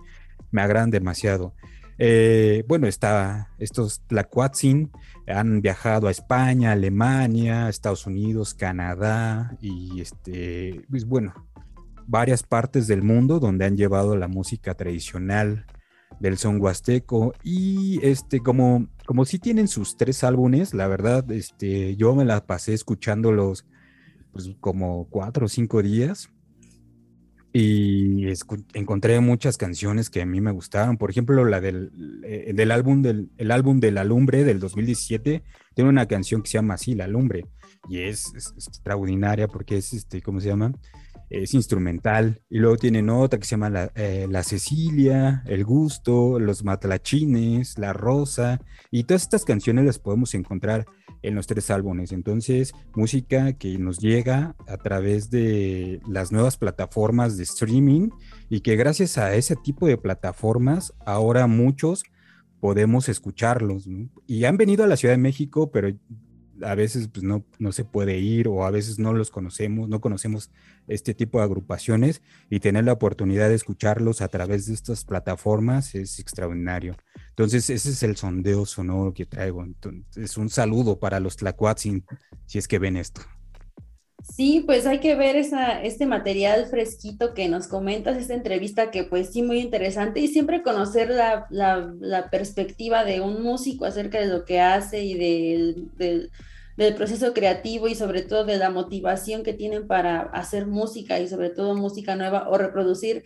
me 0.51 0.61
agradan 0.61 0.91
demasiado. 0.91 1.55
Eh, 1.99 2.65
bueno, 2.69 2.87
está 2.87 3.51
estos 3.59 4.03
Tlacuatzin 4.07 4.93
han 5.27 5.61
viajado 5.61 6.07
a 6.07 6.13
España, 6.13 6.73
Alemania, 6.73 7.69
Estados 7.69 8.07
Unidos, 8.07 8.55
Canadá 8.55 9.57
y 9.61 10.01
este, 10.01 10.85
pues 10.89 11.05
bueno, 11.05 11.35
varias 12.07 12.45
partes 12.45 12.87
del 12.87 13.03
mundo 13.03 13.41
donde 13.41 13.65
han 13.65 13.77
llevado 13.77 14.17
la 14.17 14.29
música 14.29 14.75
tradicional 14.75 15.67
del 16.21 16.39
son 16.39 16.61
huasteco. 16.61 17.35
Y 17.43 17.99
este 18.07 18.41
como 18.41 18.87
como 19.05 19.25
si 19.25 19.39
tienen 19.39 19.69
sus 19.69 19.97
tres 19.97 20.23
álbumes, 20.23 20.75
la 20.75 20.87
verdad, 20.87 21.31
este 21.33 21.97
yo 21.97 22.15
me 22.15 22.25
la 22.25 22.47
pasé 22.47 22.75
escuchándolos 22.75 23.67
pues, 24.33 24.55
como 24.61 25.09
cuatro 25.11 25.47
o 25.47 25.49
cinco 25.49 25.83
días 25.83 26.31
y 27.53 28.27
encontré 28.75 29.21
muchas 29.21 29.57
canciones 29.57 30.11
que 30.11 30.21
a 30.21 30.27
mí 30.27 30.41
me 30.41 30.51
gustaron. 30.51 30.99
Por 30.99 31.11
ejemplo, 31.11 31.45
la 31.45 31.61
del, 31.61 31.91
eh, 32.25 32.53
del 32.55 32.71
álbum 32.71 33.03
del 33.03 33.31
el 33.39 33.51
álbum 33.51 33.81
de 33.81 33.91
La 33.91 34.05
Lumbre 34.05 34.45
del 34.45 34.61
2017 34.61 35.43
tiene 35.75 35.91
una 35.91 36.07
canción 36.07 36.43
que 36.43 36.51
se 36.51 36.59
llama 36.59 36.75
así, 36.75 36.95
La 36.95 37.07
Lumbre, 37.07 37.47
y 37.89 38.01
es, 38.01 38.33
extraordinaria 38.35 39.49
porque 39.49 39.79
es, 39.79 39.93
este, 39.93 40.21
¿cómo 40.21 40.41
se 40.41 40.49
llama? 40.49 40.73
es 41.31 41.55
instrumental. 41.55 42.41
Y 42.49 42.59
luego 42.59 42.77
tienen 42.77 43.11
otra 43.11 43.39
que 43.39 43.45
se 43.45 43.53
llama 43.53 43.71
la, 43.71 43.93
eh, 43.95 44.27
la, 44.31 44.43
Cecilia, 44.43 45.43
El 45.47 45.65
Gusto, 45.65 46.39
Los 46.39 46.65
Matlachines, 46.65 47.79
La 47.79 47.93
Rosa. 47.93 48.61
Y 48.91 49.05
todas 49.05 49.23
estas 49.23 49.45
canciones 49.45 49.85
las 49.85 49.99
podemos 49.99 50.35
encontrar 50.35 50.87
en 51.23 51.35
los 51.35 51.47
tres 51.47 51.71
álbumes. 51.71 52.13
Entonces, 52.13 52.73
música 52.95 53.53
que 53.55 53.79
nos 53.79 53.99
llega 53.99 54.55
a 54.67 54.77
través 54.77 55.31
de 55.31 56.01
las 56.09 56.33
nuevas 56.33 56.57
plataformas 56.57 57.37
de 57.37 57.45
streaming 57.45 58.11
y 58.49 58.61
que 58.61 58.77
gracias 58.77 59.19
a 59.19 59.35
ese 59.35 59.57
tipo 59.57 59.87
de 59.87 59.99
plataformas, 59.99 60.95
ahora 61.05 61.47
muchos 61.47 62.05
podemos 62.61 63.09
escucharlos. 63.09 63.89
Y 64.27 64.45
han 64.45 64.57
venido 64.57 64.85
a 64.85 64.89
la 64.89 64.97
Ciudad 64.97 65.15
de 65.15 65.19
México, 65.19 65.71
pero 65.71 65.91
a 66.63 66.75
veces 66.75 67.09
pues, 67.09 67.23
no, 67.23 67.45
no 67.59 67.73
se 67.73 67.85
puede 67.85 68.19
ir 68.19 68.49
o 68.49 68.65
a 68.65 68.71
veces 68.71 68.99
no 68.99 69.13
los 69.13 69.31
conocemos, 69.31 69.89
no 69.89 70.01
conocemos 70.01 70.51
este 70.87 71.15
tipo 71.15 71.39
de 71.39 71.45
agrupaciones 71.45 72.23
y 72.51 72.61
tener 72.61 72.85
la 72.85 72.93
oportunidad 72.93 73.49
de 73.49 73.55
escucharlos 73.55 74.23
a 74.23 74.29
través 74.29 74.67
de 74.67 74.75
estas 74.75 75.05
plataformas 75.05 75.95
es 75.95 76.19
extraordinario. 76.19 76.97
Entonces, 77.39 77.71
ese 77.71 77.91
es 77.91 78.03
el 78.03 78.17
sondeo 78.17 78.67
sonoro 78.67 79.15
que 79.15 79.25
traigo. 79.25 79.65
es 80.17 80.37
un 80.37 80.49
saludo 80.49 80.99
para 80.99 81.21
los 81.21 81.37
Tlacuatzin, 81.37 82.05
si 82.47 82.59
es 82.59 82.67
que 82.67 82.81
ven 82.81 82.97
esto. 82.97 83.21
Sí, 84.29 84.65
pues 84.67 84.87
hay 84.87 84.99
que 84.99 85.15
ver 85.15 85.37
esa, 85.37 85.81
este 85.81 86.05
material 86.05 86.67
fresquito 86.67 87.35
que 87.35 87.49
nos 87.49 87.69
comentas, 87.69 88.17
esta 88.17 88.35
entrevista 88.35 88.91
que 88.91 89.05
pues 89.05 89.29
sí, 89.29 89.43
muy 89.43 89.61
interesante 89.61 90.19
y 90.19 90.27
siempre 90.27 90.65
conocer 90.65 91.11
la, 91.11 91.47
perspectiva 92.33 93.05
de 93.05 93.21
un 93.21 93.41
músico 93.41 93.85
acerca 93.85 94.19
de 94.19 94.27
lo 94.27 94.45
que 94.45 94.61
hace 94.61 95.05
y 95.05 95.15
del, 95.15 96.33
proceso 96.97 97.35
creativo 97.35 97.87
y 97.87 97.95
sobre 97.95 98.23
todo 98.23 98.47
de 98.47 98.57
la 98.57 98.71
motivación 98.71 99.45
que 99.45 99.53
tienen 99.53 99.87
para 99.87 100.23
hacer 100.23 100.67
música 100.67 101.21
y 101.21 101.29
sobre 101.29 101.51
todo 101.51 101.77
música 101.77 102.17
nueva 102.17 102.49
o 102.49 102.59
reproducir 102.59 103.23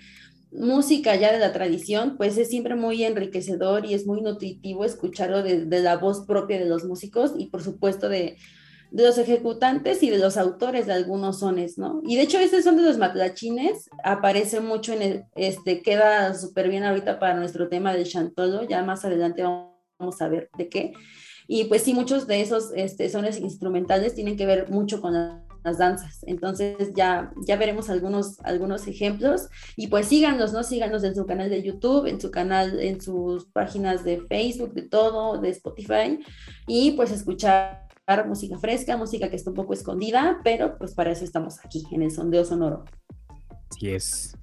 música 0.52 1.16
ya 1.16 1.32
de 1.32 1.38
la 1.38 1.52
tradición, 1.52 2.16
pues 2.16 2.36
es 2.36 2.48
siempre 2.48 2.74
muy 2.74 3.04
enriquecedor 3.04 3.86
y 3.86 3.94
es 3.94 4.06
muy 4.06 4.20
nutritivo 4.20 4.84
escucharlo 4.84 5.42
de, 5.42 5.64
la 5.80 5.96
voz 5.96 6.26
propia 6.26 6.58
de 6.58 6.66
los 6.66 6.84
músicos 6.84 7.32
y 7.36 7.46
por 7.46 7.62
supuesto 7.62 8.08
de 8.08 8.36
los 8.90 9.16
ejecutantes 9.16 10.02
y 10.02 10.10
de 10.10 10.18
los 10.18 10.36
autores 10.36 10.86
de 10.86 10.92
algunos 10.92 11.40
sones, 11.40 11.78
¿no? 11.78 12.02
Y 12.04 12.16
de 12.16 12.22
hecho, 12.22 12.38
este 12.38 12.62
son 12.62 12.76
de 12.76 12.82
los 12.82 12.98
matlachines, 12.98 13.88
aparece 14.04 14.60
mucho 14.60 14.92
en 14.92 15.02
el, 15.02 15.24
este, 15.34 15.80
queda 15.80 16.34
súper 16.34 16.68
bien 16.68 16.84
ahorita 16.84 17.18
para 17.18 17.34
nuestro 17.34 17.68
tema 17.68 17.94
del 17.94 18.06
chantolo, 18.06 18.68
ya 18.68 18.82
más 18.82 19.04
adelante 19.06 19.44
vamos 19.98 20.20
a 20.20 20.28
ver 20.28 20.50
de 20.58 20.68
qué. 20.68 20.92
Y 21.48 21.64
pues 21.64 21.82
sí, 21.82 21.94
muchos 21.94 22.26
de 22.26 22.42
esos 22.42 22.70
este, 22.74 23.08
sones 23.08 23.40
instrumentales 23.40 24.14
tienen 24.14 24.36
que 24.36 24.46
ver 24.46 24.68
mucho 24.68 25.00
con 25.00 25.14
las 25.64 25.78
danzas. 25.78 26.20
Entonces 26.26 26.92
ya, 26.94 27.32
ya 27.46 27.56
veremos 27.56 27.90
algunos, 27.90 28.40
algunos 28.40 28.86
ejemplos 28.86 29.48
y 29.76 29.88
pues 29.88 30.06
síganos, 30.06 30.52
¿no? 30.52 30.62
Síganos 30.62 31.04
en 31.04 31.14
su 31.14 31.26
canal 31.26 31.50
de 31.50 31.62
YouTube, 31.62 32.06
en 32.06 32.20
su 32.20 32.30
canal, 32.30 32.80
en 32.80 33.00
sus 33.00 33.46
páginas 33.46 34.04
de 34.04 34.20
Facebook, 34.28 34.74
de 34.74 34.82
todo, 34.82 35.40
de 35.40 35.50
Spotify 35.50 36.18
y 36.66 36.92
pues 36.92 37.10
escuchar 37.10 37.82
música 38.26 38.58
fresca, 38.58 38.96
música 38.96 39.30
que 39.30 39.36
está 39.36 39.50
un 39.50 39.56
poco 39.56 39.72
escondida, 39.72 40.40
pero 40.44 40.76
pues 40.76 40.94
para 40.94 41.12
eso 41.12 41.24
estamos 41.24 41.64
aquí, 41.64 41.82
en 41.92 42.02
el 42.02 42.10
sondeo 42.10 42.44
sonoro. 42.44 42.84
Así 43.70 43.88
es, 43.88 44.36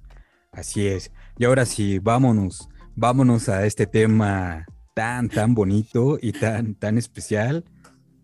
así 0.50 0.88
es. 0.88 1.12
Y 1.38 1.44
ahora 1.44 1.64
sí, 1.64 2.00
vámonos, 2.00 2.68
vámonos 2.96 3.48
a 3.48 3.64
este 3.66 3.86
tema 3.86 4.66
tan, 4.94 5.28
tan 5.28 5.54
bonito 5.54 6.18
y 6.20 6.32
tan, 6.32 6.74
tan 6.74 6.98
especial, 6.98 7.64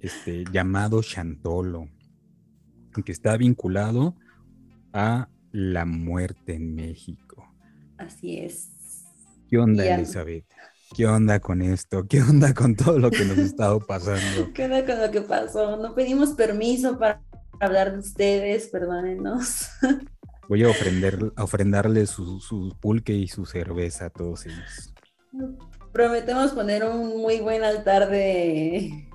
este, 0.00 0.44
llamado 0.52 1.00
Chantolo, 1.02 1.88
que 3.02 3.12
está 3.12 3.36
vinculado 3.36 4.14
a 4.92 5.28
la 5.52 5.84
muerte 5.84 6.54
en 6.54 6.74
México. 6.74 7.46
Así 7.98 8.38
es. 8.38 8.70
¿Qué 9.48 9.58
onda, 9.58 9.84
Elizabeth? 9.86 10.44
¿Qué 10.94 11.06
onda 11.06 11.40
con 11.40 11.62
esto? 11.62 12.06
¿Qué 12.06 12.22
onda 12.22 12.54
con 12.54 12.76
todo 12.76 12.98
lo 12.98 13.10
que 13.10 13.24
nos 13.24 13.38
ha 13.38 13.42
estado 13.42 13.80
pasando? 13.80 14.52
¿Qué 14.54 14.64
onda 14.64 14.84
con 14.84 15.00
lo 15.00 15.10
que 15.10 15.20
pasó? 15.20 15.76
No 15.76 15.94
pedimos 15.94 16.30
permiso 16.30 16.98
para 16.98 17.22
hablar 17.60 17.92
de 17.92 17.98
ustedes, 17.98 18.68
perdónenos. 18.68 19.68
Voy 20.48 20.62
a, 20.62 20.68
ofrender, 20.68 21.32
a 21.34 21.42
ofrendarle 21.42 22.06
su, 22.06 22.76
pulque 22.80 23.12
y 23.12 23.26
su 23.26 23.46
cerveza 23.46 24.06
a 24.06 24.10
todos 24.10 24.46
ellos. 24.46 24.94
Prometemos 25.92 26.52
poner 26.52 26.84
un 26.84 27.20
muy 27.20 27.40
buen 27.40 27.64
altar 27.64 28.08
de, 28.08 29.08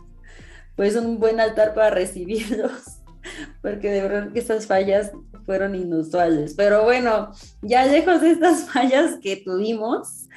pues 0.76 0.98
un 0.98 1.20
buen 1.20 1.40
altar 1.40 1.74
para 1.74 1.92
recibirlos, 1.92 3.01
porque 3.62 3.90
de 3.90 4.02
verdad 4.02 4.32
que 4.32 4.40
estas 4.40 4.68
fallas 4.68 5.12
fueron 5.46 5.76
inusuales. 5.76 6.54
Pero 6.56 6.84
bueno, 6.84 7.32
ya 7.62 7.86
lejos 7.86 8.22
de 8.22 8.32
estas 8.32 8.64
fallas 8.72 9.18
que 9.22 9.38
tuvimos, 9.38 10.28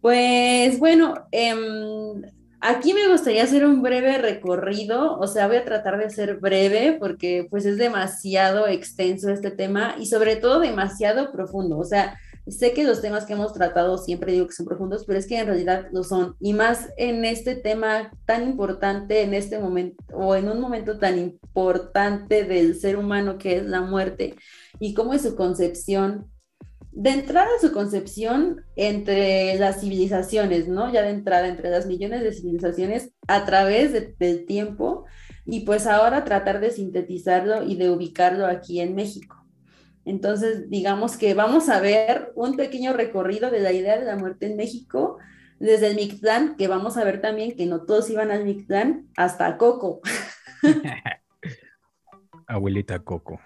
pues 0.00 0.78
bueno, 0.78 1.14
em, 1.32 2.22
aquí 2.60 2.94
me 2.94 3.08
gustaría 3.08 3.42
hacer 3.42 3.64
un 3.64 3.82
breve 3.82 4.18
recorrido, 4.18 5.18
o 5.18 5.26
sea, 5.26 5.46
voy 5.46 5.56
a 5.56 5.64
tratar 5.64 5.98
de 5.98 6.10
ser 6.10 6.36
breve 6.36 6.96
porque 6.98 7.46
pues 7.50 7.66
es 7.66 7.78
demasiado 7.78 8.66
extenso 8.66 9.30
este 9.30 9.50
tema 9.50 9.96
y 9.98 10.06
sobre 10.06 10.36
todo 10.36 10.60
demasiado 10.60 11.32
profundo, 11.32 11.78
o 11.78 11.84
sea, 11.84 12.18
sé 12.50 12.72
que 12.72 12.84
los 12.84 13.00
temas 13.00 13.24
que 13.24 13.34
hemos 13.34 13.52
tratado 13.52 13.98
siempre 13.98 14.32
digo 14.32 14.46
que 14.46 14.52
son 14.52 14.66
profundos, 14.66 15.04
pero 15.06 15.18
es 15.18 15.26
que 15.26 15.38
en 15.38 15.46
realidad 15.46 15.88
lo 15.92 16.04
son, 16.04 16.36
y 16.40 16.52
más 16.52 16.88
en 16.96 17.24
este 17.24 17.54
tema 17.54 18.10
tan 18.26 18.44
importante, 18.44 19.22
en 19.22 19.34
este 19.34 19.58
momento, 19.58 20.02
o 20.12 20.34
en 20.34 20.48
un 20.48 20.60
momento 20.60 20.98
tan 20.98 21.18
importante 21.18 22.44
del 22.44 22.78
ser 22.78 22.96
humano 22.96 23.38
que 23.38 23.58
es 23.58 23.66
la 23.66 23.80
muerte, 23.80 24.36
y 24.80 24.94
cómo 24.94 25.14
es 25.14 25.22
su 25.22 25.36
concepción 25.36 26.30
de 26.98 27.10
entrada 27.10 27.48
su 27.60 27.72
concepción 27.72 28.64
entre 28.74 29.56
las 29.56 29.80
civilizaciones, 29.80 30.66
¿no? 30.66 30.92
Ya 30.92 31.02
de 31.02 31.10
entrada 31.10 31.46
entre 31.46 31.70
las 31.70 31.86
millones 31.86 32.24
de 32.24 32.32
civilizaciones 32.32 33.12
a 33.28 33.44
través 33.44 33.92
del 34.18 34.46
tiempo 34.46 35.04
y 35.46 35.60
pues 35.60 35.86
ahora 35.86 36.24
tratar 36.24 36.60
de 36.60 36.72
sintetizarlo 36.72 37.62
y 37.62 37.76
de 37.76 37.90
ubicarlo 37.90 38.46
aquí 38.46 38.80
en 38.80 38.96
México. 38.96 39.37
Entonces, 40.08 40.70
digamos 40.70 41.18
que 41.18 41.34
vamos 41.34 41.68
a 41.68 41.80
ver 41.80 42.32
un 42.34 42.56
pequeño 42.56 42.94
recorrido 42.94 43.50
de 43.50 43.60
la 43.60 43.72
idea 43.72 43.98
de 43.98 44.06
la 44.06 44.16
muerte 44.16 44.46
en 44.46 44.56
México 44.56 45.18
desde 45.60 45.88
el 45.88 45.96
Mictlán, 45.96 46.56
que 46.56 46.66
vamos 46.66 46.96
a 46.96 47.04
ver 47.04 47.20
también 47.20 47.54
que 47.54 47.66
no 47.66 47.84
todos 47.84 48.08
iban 48.08 48.30
al 48.30 48.44
Mictlán, 48.44 49.08
hasta 49.16 49.58
Coco. 49.58 50.00
Abuelita 52.46 53.00
Coco. 53.00 53.38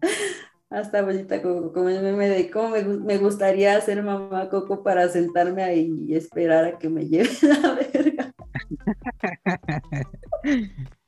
Hasta 0.70 1.00
abuelita 1.00 1.42
Coco, 1.42 1.72
como 1.72 1.88
el 1.88 2.00
meme 2.00 2.28
de 2.28 2.48
cómo 2.48 2.70
me, 2.70 3.18
gustaría 3.18 3.80
ser 3.80 4.04
mamá 4.04 4.48
Coco 4.48 4.84
para 4.84 5.08
sentarme 5.08 5.64
ahí 5.64 6.06
y 6.06 6.14
esperar 6.14 6.64
a 6.64 6.78
que 6.78 6.88
me 6.88 7.08
lleve 7.08 7.28
la 7.42 7.74
verga. 7.74 8.32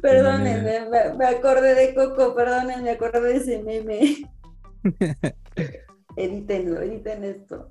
Perdónenme, 0.00 0.86
me, 0.88 1.14
me, 1.14 1.26
acordé 1.26 1.74
de 1.74 1.94
Coco, 1.94 2.34
perdónenme, 2.34 2.82
me 2.82 2.90
acordé 2.90 3.20
de 3.20 3.36
ese 3.36 3.62
meme. 3.62 4.30
edítenlo, 6.16 6.80
editen 6.82 7.24
esto. 7.24 7.70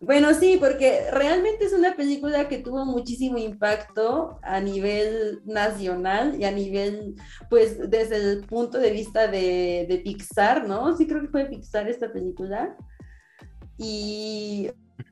Bueno, 0.00 0.34
sí, 0.34 0.56
porque 0.58 1.10
realmente 1.10 1.64
es 1.64 1.72
una 1.72 1.94
película 1.96 2.48
que 2.48 2.58
tuvo 2.58 2.84
muchísimo 2.84 3.38
impacto 3.38 4.38
a 4.42 4.60
nivel 4.60 5.40
nacional 5.44 6.40
y 6.40 6.44
a 6.44 6.50
nivel, 6.50 7.14
pues, 7.48 7.90
desde 7.90 8.16
el 8.16 8.44
punto 8.46 8.78
de 8.78 8.90
vista 8.90 9.26
de, 9.28 9.86
de 9.88 9.98
Pixar, 9.98 10.66
¿no? 10.68 10.96
Sí, 10.96 11.06
creo 11.06 11.22
que 11.22 11.28
fue 11.28 11.46
Pixar 11.46 11.88
esta 11.88 12.12
película. 12.12 12.76
Y, 13.78 14.70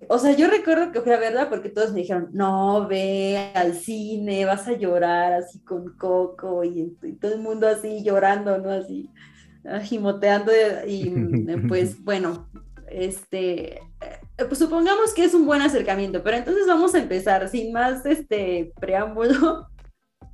o 0.08 0.18
sea, 0.18 0.36
yo 0.36 0.48
recuerdo 0.48 0.92
que 0.92 1.00
fui 1.00 1.12
a 1.12 1.18
verla 1.18 1.48
porque 1.48 1.68
todos 1.68 1.92
me 1.92 2.00
dijeron, 2.00 2.28
no, 2.32 2.86
ve 2.88 3.52
al 3.54 3.74
cine, 3.74 4.44
vas 4.44 4.66
a 4.68 4.72
llorar 4.72 5.32
así 5.32 5.60
con 5.60 5.96
Coco 5.96 6.64
y, 6.64 6.96
y 7.02 7.12
todo 7.14 7.34
el 7.34 7.40
mundo 7.40 7.66
así 7.66 8.02
llorando, 8.02 8.58
¿no? 8.58 8.70
Así, 8.70 9.10
gimoteando 9.82 10.52
y 10.86 11.10
pues 11.68 12.02
bueno, 12.04 12.48
este, 12.88 13.76
eh, 13.76 14.44
pues 14.46 14.58
supongamos 14.58 15.14
que 15.14 15.24
es 15.24 15.34
un 15.34 15.46
buen 15.46 15.62
acercamiento, 15.62 16.22
pero 16.22 16.36
entonces 16.36 16.66
vamos 16.66 16.94
a 16.94 16.98
empezar 16.98 17.48
sin 17.48 17.72
más 17.72 18.04
este 18.06 18.72
preámbulo, 18.80 19.68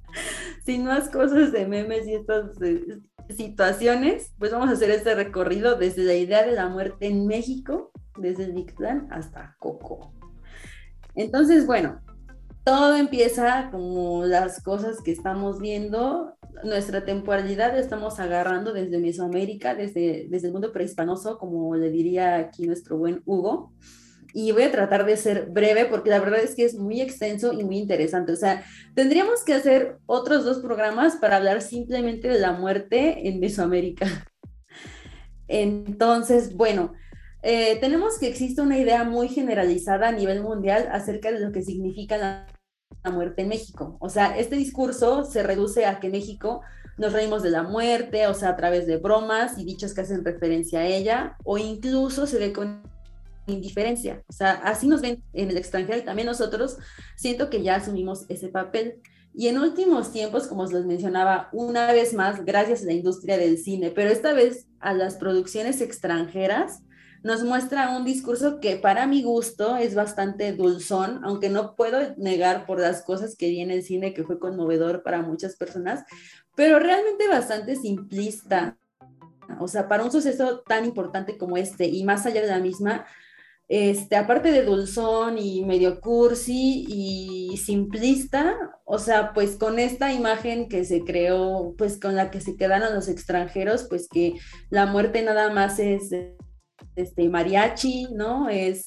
sin 0.64 0.84
más 0.84 1.08
cosas 1.08 1.52
de 1.52 1.66
memes 1.66 2.06
y 2.06 2.14
estas 2.14 2.60
eh, 2.62 2.98
situaciones, 3.30 4.32
pues 4.38 4.50
vamos 4.52 4.68
a 4.68 4.72
hacer 4.72 4.90
este 4.90 5.14
recorrido 5.14 5.76
desde 5.76 6.02
la 6.02 6.14
idea 6.14 6.44
de 6.44 6.52
la 6.52 6.68
muerte 6.68 7.06
en 7.06 7.26
México, 7.26 7.92
desde 8.16 8.52
Mictlán 8.52 9.08
hasta 9.10 9.56
Coco. 9.58 10.12
Entonces, 11.14 11.66
bueno, 11.66 12.00
todo 12.64 12.96
empieza 12.96 13.68
como 13.70 14.24
las 14.24 14.62
cosas 14.62 15.00
que 15.02 15.12
estamos 15.12 15.60
viendo, 15.60 16.36
nuestra 16.62 17.04
temporalidad 17.04 17.78
estamos 17.78 18.20
agarrando 18.20 18.72
desde 18.72 18.98
Mesoamérica, 18.98 19.74
desde, 19.74 20.26
desde 20.28 20.48
el 20.48 20.52
mundo 20.52 20.72
prehispanoso, 20.72 21.38
como 21.38 21.74
le 21.76 21.90
diría 21.90 22.36
aquí 22.36 22.66
nuestro 22.66 22.98
buen 22.98 23.22
Hugo. 23.24 23.72
Y 24.32 24.52
voy 24.52 24.62
a 24.62 24.70
tratar 24.70 25.06
de 25.06 25.16
ser 25.16 25.46
breve 25.46 25.86
porque 25.86 26.10
la 26.10 26.20
verdad 26.20 26.40
es 26.40 26.54
que 26.54 26.64
es 26.64 26.74
muy 26.74 27.00
extenso 27.00 27.52
y 27.52 27.64
muy 27.64 27.78
interesante. 27.78 28.32
O 28.32 28.36
sea, 28.36 28.62
tendríamos 28.94 29.42
que 29.42 29.54
hacer 29.54 29.98
otros 30.06 30.44
dos 30.44 30.58
programas 30.58 31.16
para 31.16 31.36
hablar 31.36 31.62
simplemente 31.62 32.28
de 32.28 32.38
la 32.38 32.52
muerte 32.52 33.26
en 33.26 33.40
Mesoamérica. 33.40 34.06
Entonces, 35.48 36.54
bueno, 36.54 36.92
eh, 37.42 37.78
tenemos 37.80 38.18
que 38.18 38.28
existe 38.28 38.60
una 38.60 38.78
idea 38.78 39.04
muy 39.04 39.28
generalizada 39.28 40.08
a 40.08 40.12
nivel 40.12 40.42
mundial 40.42 40.88
acerca 40.92 41.32
de 41.32 41.40
lo 41.40 41.52
que 41.52 41.62
significa 41.62 42.16
la, 42.18 42.46
muerte 43.10 43.42
en 43.42 43.48
México. 43.48 43.96
O 43.98 44.10
sea, 44.10 44.36
este 44.36 44.56
discurso 44.56 45.24
se 45.24 45.42
reduce 45.42 45.86
a 45.86 46.00
que 46.00 46.10
México 46.10 46.60
nos 46.98 47.14
reímos 47.14 47.42
de 47.42 47.48
la 47.48 47.62
muerte, 47.62 48.26
o 48.26 48.34
sea, 48.34 48.50
a 48.50 48.56
través 48.56 48.86
de 48.86 48.98
bromas 48.98 49.56
y 49.56 49.64
dichos 49.64 49.94
que 49.94 50.02
hacen 50.02 50.22
referencia 50.22 50.80
a 50.80 50.86
ella, 50.86 51.36
o 51.44 51.56
incluso 51.56 52.26
se 52.26 52.38
ve 52.38 52.52
con 52.52 52.82
indiferencia. 53.46 54.22
O 54.28 54.32
sea, 54.32 54.52
así 54.64 54.86
nos 54.86 55.00
ven 55.00 55.22
en 55.32 55.48
el 55.48 55.56
extranjero 55.56 55.98
y 55.98 56.04
también 56.04 56.26
nosotros 56.26 56.76
siento 57.16 57.48
que 57.48 57.62
ya 57.62 57.76
asumimos 57.76 58.26
ese 58.28 58.48
papel. 58.48 59.00
Y 59.32 59.48
en 59.48 59.58
últimos 59.58 60.12
tiempos, 60.12 60.46
como 60.46 60.62
os 60.62 60.72
les 60.72 60.84
mencionaba, 60.84 61.48
una 61.52 61.92
vez 61.92 62.12
más, 62.12 62.44
gracias 62.44 62.82
a 62.82 62.86
la 62.86 62.92
industria 62.92 63.38
del 63.38 63.56
cine, 63.56 63.90
pero 63.90 64.10
esta 64.10 64.34
vez 64.34 64.66
a 64.80 64.92
las 64.92 65.16
producciones 65.16 65.80
extranjeras, 65.80 66.82
nos 67.22 67.44
muestra 67.44 67.96
un 67.96 68.04
discurso 68.04 68.60
que 68.60 68.76
para 68.76 69.06
mi 69.06 69.22
gusto 69.22 69.76
es 69.76 69.94
bastante 69.94 70.52
dulzón, 70.52 71.20
aunque 71.24 71.48
no 71.48 71.76
puedo 71.76 71.98
negar 72.16 72.66
por 72.66 72.80
las 72.80 73.02
cosas 73.02 73.36
que 73.36 73.48
vi 73.48 73.60
en 73.60 73.70
el 73.70 73.82
cine 73.82 74.14
que 74.14 74.24
fue 74.24 74.38
conmovedor 74.38 75.02
para 75.02 75.22
muchas 75.22 75.56
personas, 75.56 76.04
pero 76.54 76.78
realmente 76.78 77.28
bastante 77.28 77.76
simplista. 77.76 78.78
O 79.58 79.68
sea, 79.68 79.88
para 79.88 80.04
un 80.04 80.12
suceso 80.12 80.60
tan 80.60 80.84
importante 80.84 81.36
como 81.36 81.56
este 81.56 81.86
y 81.86 82.04
más 82.04 82.24
allá 82.24 82.40
de 82.40 82.48
la 82.48 82.60
misma, 82.60 83.04
este, 83.68 84.16
aparte 84.16 84.50
de 84.50 84.64
dulzón 84.64 85.38
y 85.38 85.64
medio 85.64 86.00
cursi 86.00 86.86
y 86.88 87.56
simplista, 87.56 88.56
o 88.84 88.98
sea, 88.98 89.32
pues 89.32 89.56
con 89.56 89.78
esta 89.78 90.12
imagen 90.12 90.68
que 90.68 90.84
se 90.84 91.04
creó, 91.04 91.74
pues 91.78 92.00
con 92.00 92.16
la 92.16 92.30
que 92.30 92.40
se 92.40 92.56
quedaron 92.56 92.94
los 92.94 93.08
extranjeros, 93.08 93.84
pues 93.84 94.08
que 94.08 94.34
la 94.70 94.86
muerte 94.86 95.22
nada 95.22 95.52
más 95.52 95.78
es 95.78 96.10
este, 96.96 97.28
mariachi, 97.28 98.08
¿no? 98.12 98.48
Es, 98.48 98.84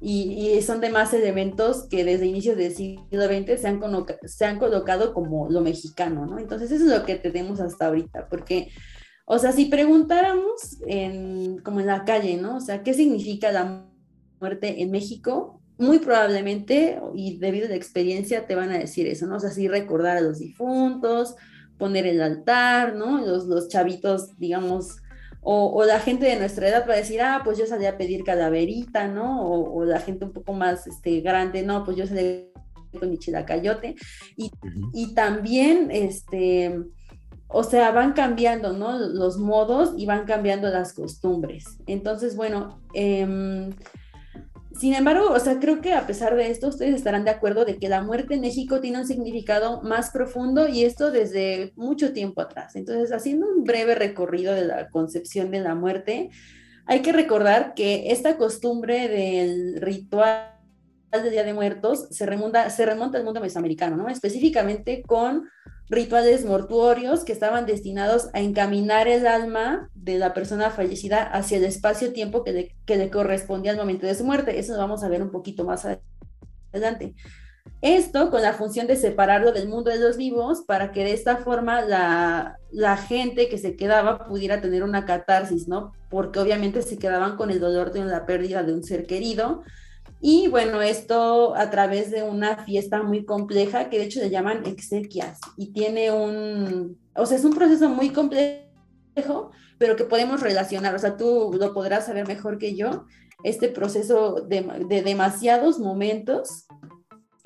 y, 0.00 0.60
son 0.62 0.80
demás 0.80 1.12
elementos 1.12 1.88
que 1.88 2.04
desde 2.04 2.26
inicios 2.26 2.56
del 2.56 2.74
siglo 2.74 3.24
XX 3.24 3.60
se 3.60 3.68
han, 3.68 3.80
se 4.26 4.44
han 4.44 4.58
colocado 4.58 5.12
como 5.12 5.50
lo 5.50 5.60
mexicano, 5.60 6.26
¿no? 6.26 6.38
Entonces 6.38 6.70
eso 6.70 6.84
es 6.84 6.98
lo 6.98 7.04
que 7.04 7.16
tenemos 7.16 7.60
hasta 7.60 7.86
ahorita, 7.86 8.28
porque, 8.28 8.70
o 9.24 9.38
sea, 9.38 9.52
si 9.52 9.66
preguntáramos 9.66 10.78
en, 10.86 11.58
como 11.58 11.80
en 11.80 11.86
la 11.86 12.04
calle, 12.04 12.36
¿no? 12.36 12.56
O 12.56 12.60
sea, 12.60 12.82
¿qué 12.82 12.94
significa 12.94 13.50
la 13.50 13.86
muerte 14.40 14.82
en 14.82 14.90
México? 14.90 15.60
Muy 15.78 15.98
probablemente, 15.98 17.00
y 17.14 17.38
debido 17.38 17.66
a 17.66 17.70
la 17.70 17.76
experiencia, 17.76 18.46
te 18.46 18.54
van 18.54 18.70
a 18.70 18.78
decir 18.78 19.06
eso, 19.08 19.26
¿no? 19.26 19.36
O 19.36 19.40
sea, 19.40 19.50
sí 19.50 19.68
recordar 19.68 20.16
a 20.16 20.20
los 20.20 20.38
difuntos, 20.38 21.34
poner 21.76 22.06
el 22.06 22.22
altar, 22.22 22.94
¿no? 22.94 23.24
Los, 23.24 23.46
los 23.46 23.68
chavitos, 23.68 24.36
digamos, 24.38 24.98
o, 25.50 25.84
la 25.84 25.98
gente 25.98 26.26
de 26.26 26.36
nuestra 26.36 26.68
edad 26.68 26.86
va 26.86 26.92
a 26.92 26.98
decir, 26.98 27.22
ah, 27.22 27.40
pues 27.42 27.56
yo 27.56 27.66
salí 27.66 27.86
a 27.86 27.96
pedir 27.96 28.22
calaverita, 28.22 29.08
¿no? 29.08 29.48
O, 29.48 29.82
la 29.86 29.98
gente 29.98 30.26
un 30.26 30.32
poco 30.34 30.52
más 30.52 30.86
este, 30.86 31.22
grande, 31.22 31.62
no, 31.62 31.84
pues 31.84 31.96
yo 31.96 32.06
salí 32.06 32.50
con 32.98 33.10
mi 33.10 33.16
chilacayote. 33.16 33.94
Y, 34.36 34.50
y 34.92 35.14
también, 35.14 35.88
este, 35.90 36.78
o 37.46 37.64
sea, 37.64 37.92
van 37.92 38.12
cambiando, 38.12 38.74
¿no? 38.74 38.98
Los 38.98 39.38
modos 39.38 39.94
y 39.96 40.04
van 40.04 40.26
cambiando 40.26 40.68
las 40.68 40.92
costumbres. 40.92 41.78
Entonces, 41.86 42.36
bueno, 42.36 42.82
eh, 42.92 43.70
sin 44.78 44.94
embargo, 44.94 45.30
o 45.32 45.40
sea, 45.40 45.58
creo 45.58 45.80
que 45.80 45.92
a 45.92 46.06
pesar 46.06 46.36
de 46.36 46.50
esto, 46.50 46.68
ustedes 46.68 46.94
estarán 46.94 47.24
de 47.24 47.30
acuerdo 47.30 47.64
de 47.64 47.78
que 47.78 47.88
la 47.88 48.02
muerte 48.02 48.34
en 48.34 48.42
México 48.42 48.80
tiene 48.80 48.98
un 48.98 49.06
significado 49.06 49.82
más 49.82 50.10
profundo 50.10 50.68
y 50.68 50.84
esto 50.84 51.10
desde 51.10 51.72
mucho 51.74 52.12
tiempo 52.12 52.40
atrás. 52.40 52.76
Entonces, 52.76 53.12
haciendo 53.12 53.48
un 53.48 53.64
breve 53.64 53.96
recorrido 53.96 54.54
de 54.54 54.64
la 54.64 54.88
concepción 54.88 55.50
de 55.50 55.60
la 55.60 55.74
muerte, 55.74 56.30
hay 56.86 57.02
que 57.02 57.12
recordar 57.12 57.74
que 57.74 58.12
esta 58.12 58.36
costumbre 58.36 59.08
del 59.08 59.80
ritual 59.80 60.52
del 61.10 61.30
Día 61.30 61.44
de 61.44 61.54
Muertos 61.54 62.06
se 62.10 62.24
remonta, 62.26 62.70
se 62.70 62.86
remonta 62.86 63.18
al 63.18 63.24
mundo 63.24 63.40
mesoamericano, 63.40 63.96
¿no? 63.96 64.08
Específicamente 64.08 65.02
con 65.02 65.48
rituales 65.90 66.44
mortuorios 66.44 67.24
que 67.24 67.32
estaban 67.32 67.66
destinados 67.66 68.28
a 68.34 68.40
encaminar 68.40 69.08
el 69.08 69.26
alma 69.26 69.88
de 69.94 70.18
la 70.18 70.34
persona 70.34 70.70
fallecida 70.70 71.22
hacia 71.22 71.58
el 71.58 71.64
espacio-tiempo 71.64 72.44
que 72.44 72.52
le, 72.52 72.76
que 72.84 72.96
le 72.96 73.10
correspondía 73.10 73.72
al 73.72 73.78
momento 73.78 74.06
de 74.06 74.14
su 74.14 74.24
muerte. 74.24 74.58
Eso 74.58 74.72
lo 74.72 74.78
vamos 74.78 75.02
a 75.02 75.08
ver 75.08 75.22
un 75.22 75.30
poquito 75.30 75.64
más 75.64 75.86
adelante. 76.72 77.14
Esto 77.80 78.30
con 78.30 78.42
la 78.42 78.54
función 78.54 78.86
de 78.86 78.96
separarlo 78.96 79.52
del 79.52 79.68
mundo 79.68 79.90
de 79.90 79.98
los 79.98 80.16
vivos 80.16 80.62
para 80.66 80.90
que 80.90 81.04
de 81.04 81.12
esta 81.12 81.36
forma 81.36 81.82
la, 81.82 82.58
la, 82.72 82.96
gente 82.96 83.48
que 83.48 83.58
se 83.58 83.76
quedaba 83.76 84.26
pudiera 84.26 84.60
tener 84.60 84.82
una 84.82 85.04
catarsis, 85.04 85.68
¿no? 85.68 85.92
Porque 86.10 86.40
obviamente 86.40 86.82
se 86.82 86.98
quedaban 86.98 87.36
con 87.36 87.50
el 87.50 87.60
dolor 87.60 87.92
de 87.92 88.04
la 88.04 88.26
pérdida 88.26 88.62
de 88.62 88.72
un 88.72 88.82
ser 88.82 89.06
querido 89.06 89.62
y 90.20 90.48
bueno, 90.48 90.82
esto 90.82 91.54
a 91.54 91.70
través 91.70 92.10
de 92.10 92.22
una 92.22 92.64
fiesta 92.64 93.02
muy 93.02 93.24
compleja 93.24 93.88
que 93.88 93.98
de 93.98 94.04
hecho 94.04 94.20
le 94.20 94.30
llaman 94.30 94.66
exequias 94.66 95.38
y 95.56 95.72
tiene 95.72 96.10
un, 96.10 96.98
o 97.14 97.26
sea, 97.26 97.36
es 97.36 97.44
un 97.44 97.54
proceso 97.54 97.88
muy 97.88 98.10
complejo, 98.10 99.50
pero 99.78 99.94
que 99.96 100.04
podemos 100.04 100.40
relacionar, 100.40 100.94
o 100.94 100.98
sea, 100.98 101.16
tú 101.16 101.56
lo 101.58 101.72
podrás 101.72 102.06
saber 102.06 102.26
mejor 102.26 102.58
que 102.58 102.74
yo, 102.74 103.04
este 103.44 103.68
proceso 103.68 104.46
de, 104.48 104.62
de 104.88 105.02
demasiados 105.02 105.78
momentos 105.78 106.66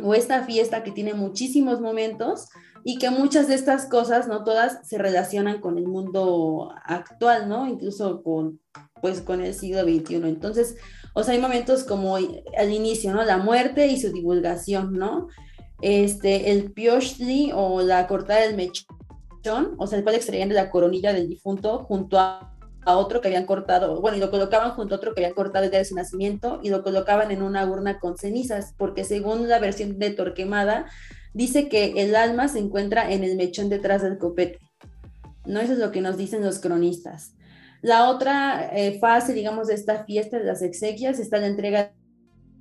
o 0.03 0.15
esta 0.15 0.43
fiesta 0.45 0.83
que 0.83 0.91
tiene 0.91 1.13
muchísimos 1.13 1.81
momentos 1.81 2.49
y 2.85 2.99
que 2.99 3.11
muchas 3.11 3.49
de 3.49 3.55
estas 3.55 3.87
cosas, 3.87 4.27
no 4.27 4.45
todas, 4.45 4.87
se 4.89 4.99
relacionan 4.99 5.61
con 5.61 5.79
el 5.79 5.87
mundo 5.87 6.73
actual, 6.85 7.49
¿no? 7.49 7.69
Incluso 7.69 8.23
con, 8.23 8.61
pues, 9.01 9.21
con 9.21 9.41
el 9.41 9.55
siglo 9.55 9.83
XXI. 9.83 10.17
Entonces, 10.17 10.77
o 11.15 11.23
sea, 11.23 11.35
hay 11.35 11.41
momentos 11.41 11.85
como 11.85 12.17
al 12.17 12.73
inicio, 12.73 13.13
¿no? 13.13 13.23
La 13.25 13.39
muerte 13.39 13.87
y 13.87 14.01
su 14.01 14.13
divulgación, 14.13 14.95
¿no? 14.95 15.29
Este, 15.83 16.53
el 16.53 16.73
pioshli 16.73 17.51
o 17.55 17.83
la 17.83 18.07
cortada 18.07 18.41
del 18.41 18.57
mechón, 18.57 19.75
o 19.79 19.87
sea, 19.87 19.99
el 19.99 20.05
cual 20.05 20.17
extraían 20.17 20.49
de 20.49 20.55
la 20.55 20.71
coronilla 20.71 21.13
del 21.13 21.29
difunto 21.29 21.85
junto 21.85 22.19
a, 22.19 22.49
otro 22.85 23.21
que 23.21 23.29
habían 23.29 23.47
cortado, 23.47 24.01
bueno, 24.01 24.17
y 24.17 24.21
lo 24.21 24.33
colocaban 24.33 24.73
junto 24.73 24.95
a 24.95 24.99
otro 24.99 25.15
que 25.15 25.21
habían 25.21 25.37
cortado 25.37 25.71
desde 25.71 25.85
su 25.85 25.95
nacimiento 25.95 26.59
y 26.65 26.71
lo 26.71 26.83
colocaban 26.83 27.31
en 27.31 27.41
una 27.41 27.65
urna 27.65 28.01
con 28.01 28.19
cenizas, 28.19 28.75
porque 28.77 29.05
según 29.05 29.49
la 29.49 29.61
versión 29.61 30.01
de 30.01 30.11
Torquemada, 30.11 30.87
dice 31.33 31.69
que 31.69 31.93
el 32.03 32.17
alma 32.17 32.49
se 32.49 32.59
encuentra 32.59 33.13
en 33.13 33.23
el 33.23 33.37
mechón 33.37 33.69
detrás 33.69 34.03
del 34.03 34.19
copete. 34.19 34.59
No, 35.45 35.61
eso 35.61 35.75
es 35.75 35.79
lo 35.79 35.93
que 35.93 36.01
nos 36.01 36.17
dicen 36.17 36.43
los 36.43 36.59
cronistas. 36.59 37.35
La 37.83 38.09
otra 38.09 38.71
eh, 38.73 38.99
fase, 39.01 39.35
digamos, 39.35 39.67
de 39.67 39.75
esta 39.75 40.05
fiesta 40.05 40.39
de 40.39 40.45
las 40.45 40.63
exequias 40.63 41.19
está 41.19 41.39
la 41.39 41.49
entrega 41.49 41.93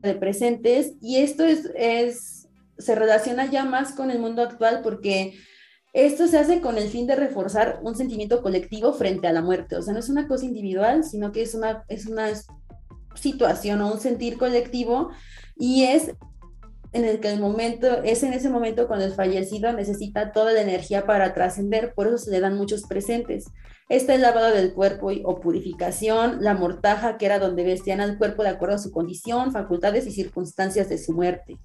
de 0.01 0.15
presentes 0.15 0.93
y 0.99 1.17
esto 1.17 1.45
es, 1.45 2.49
se 2.77 2.95
relaciona 2.95 3.45
ya 3.45 3.63
más 3.63 3.93
con 3.93 4.09
el 4.09 4.17
mundo 4.17 4.41
actual 4.41 4.81
porque 4.81 5.35
esto 5.93 6.27
se 6.27 6.39
hace 6.39 6.59
con 6.59 6.77
el 6.79 6.89
fin 6.89 7.05
de 7.05 7.15
reforzar 7.15 7.81
un 7.83 7.95
sentimiento 7.95 8.41
colectivo 8.41 8.93
frente 8.93 9.27
a 9.27 9.33
la 9.33 9.43
muerte. 9.43 9.75
O 9.75 9.81
sea, 9.83 9.93
no 9.93 9.99
es 9.99 10.09
una 10.09 10.27
cosa 10.27 10.45
individual, 10.45 11.03
sino 11.03 11.31
que 11.31 11.43
es 11.43 11.53
una, 11.53 11.85
es 11.87 12.07
una 12.07 12.29
situación 13.13 13.81
o 13.81 13.93
un 13.93 13.99
sentir 13.99 14.37
colectivo 14.39 15.11
y 15.55 15.83
es 15.83 16.15
en 16.93 17.05
el 17.05 17.19
que 17.19 17.31
el 17.31 17.39
momento, 17.39 18.01
es 18.03 18.23
en 18.23 18.33
ese 18.33 18.49
momento 18.49 18.87
cuando 18.87 19.05
el 19.05 19.13
fallecido 19.13 19.71
necesita 19.71 20.31
toda 20.31 20.51
la 20.51 20.61
energía 20.61 21.05
para 21.05 21.33
trascender, 21.33 21.93
por 21.93 22.07
eso 22.07 22.17
se 22.17 22.31
le 22.31 22.39
dan 22.39 22.57
muchos 22.57 22.83
presentes. 22.83 23.45
Está 23.91 24.15
el 24.15 24.21
lavado 24.21 24.55
del 24.55 24.71
cuerpo 24.71 25.11
o 25.25 25.41
purificación, 25.41 26.37
la 26.39 26.53
mortaja, 26.53 27.17
que 27.17 27.25
era 27.25 27.39
donde 27.39 27.65
vestían 27.65 27.99
al 27.99 28.17
cuerpo 28.17 28.41
de 28.41 28.47
acuerdo 28.47 28.75
a 28.75 28.79
su 28.79 28.89
condición, 28.89 29.51
facultades 29.51 30.07
y 30.07 30.11
circunstancias 30.11 30.87
de 30.87 30.97
su 30.97 31.11
muerte. 31.11 31.57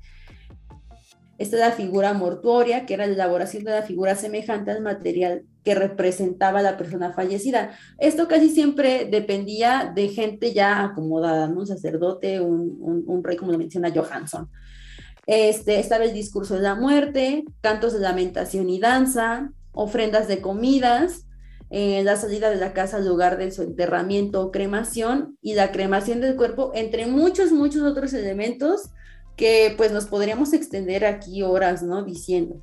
Esta 1.39 1.55
es 1.55 1.63
la 1.63 1.71
figura 1.71 2.15
mortuoria, 2.15 2.85
que 2.85 2.95
era 2.95 3.07
la 3.07 3.13
elaboración 3.13 3.63
de 3.63 3.71
la 3.71 3.83
figura 3.83 4.17
semejante 4.17 4.73
al 4.73 4.83
material 4.83 5.45
que 5.63 5.77
representaba 5.77 6.59
a 6.59 6.63
la 6.63 6.77
persona 6.77 7.13
fallecida. 7.13 7.79
Esto 7.97 8.27
casi 8.27 8.49
siempre 8.51 9.05
dependía 9.09 9.93
de 9.95 10.09
gente 10.09 10.53
ya 10.53 10.83
acomodada. 10.83 11.47
Un 11.47 11.69
sacerdote, 11.69 12.41
un, 12.41 13.05
un, 13.07 13.23
rey, 13.23 13.37
como 13.37 13.53
lo 13.53 13.59
menciona 13.59 13.93
Johansson. 13.95 14.51
Este, 15.29 15.79
estaba 15.79 16.03
el 16.03 16.13
discurso 16.13 16.57
de 16.57 16.63
la 16.63 16.75
muerte, 16.75 17.45
cantos 17.61 17.93
de 17.93 18.01
lamentación 18.01 18.69
y 18.69 18.81
danza, 18.81 19.53
ofrendas 19.71 20.27
de 20.27 20.41
comidas, 20.41 21.26
eh, 21.71 22.03
la 22.05 22.17
salida 22.17 22.51
de 22.51 22.57
la 22.57 22.73
casa 22.73 22.99
al 22.99 23.09
lugar 23.09 23.39
de 23.39 23.51
su 23.51 23.63
enterramiento 23.63 24.41
o 24.43 24.53
cremación 24.53 25.37
y 25.43 25.55
la 25.55 25.73
cremación 25.73 26.21
del 26.21 26.37
cuerpo, 26.37 26.71
entre 26.75 27.07
muchos, 27.07 27.51
muchos 27.51 27.83
otros 27.83 28.13
elementos 28.13 28.91
que 29.37 29.75
pues 29.77 29.93
nos 29.93 30.07
podríamos 30.07 30.53
extender 30.53 31.05
aquí 31.05 31.43
horas, 31.43 31.83
¿no? 31.83 32.05
Diciendo. 32.05 32.63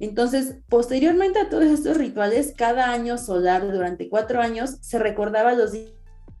Entonces, 0.00 0.56
posteriormente 0.68 1.38
a 1.38 1.48
todos 1.48 1.64
estos 1.64 1.96
rituales, 1.96 2.54
cada 2.56 2.90
año 2.90 3.18
solar 3.18 3.70
durante 3.70 4.08
cuatro 4.08 4.40
años 4.40 4.76
se 4.80 4.98
recordaba 4.98 5.50
a 5.50 5.54
los 5.54 5.72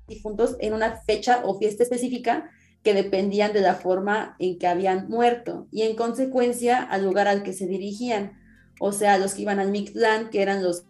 difuntos 0.08 0.56
en 0.60 0.72
una 0.72 0.96
fecha 0.96 1.40
o 1.44 1.58
fiesta 1.58 1.82
específica 1.82 2.50
que 2.82 2.94
dependían 2.94 3.52
de 3.52 3.60
la 3.60 3.74
forma 3.74 4.36
en 4.38 4.58
que 4.58 4.66
habían 4.66 5.08
muerto 5.08 5.66
y 5.70 5.82
en 5.82 5.96
consecuencia 5.96 6.82
al 6.82 7.04
lugar 7.04 7.28
al 7.28 7.42
que 7.42 7.52
se 7.52 7.66
dirigían. 7.66 8.32
O 8.80 8.92
sea, 8.92 9.18
los 9.18 9.34
que 9.34 9.42
iban 9.42 9.58
al 9.58 9.70
Mictlán, 9.70 10.30
que 10.30 10.42
eran 10.42 10.62
los 10.62 10.84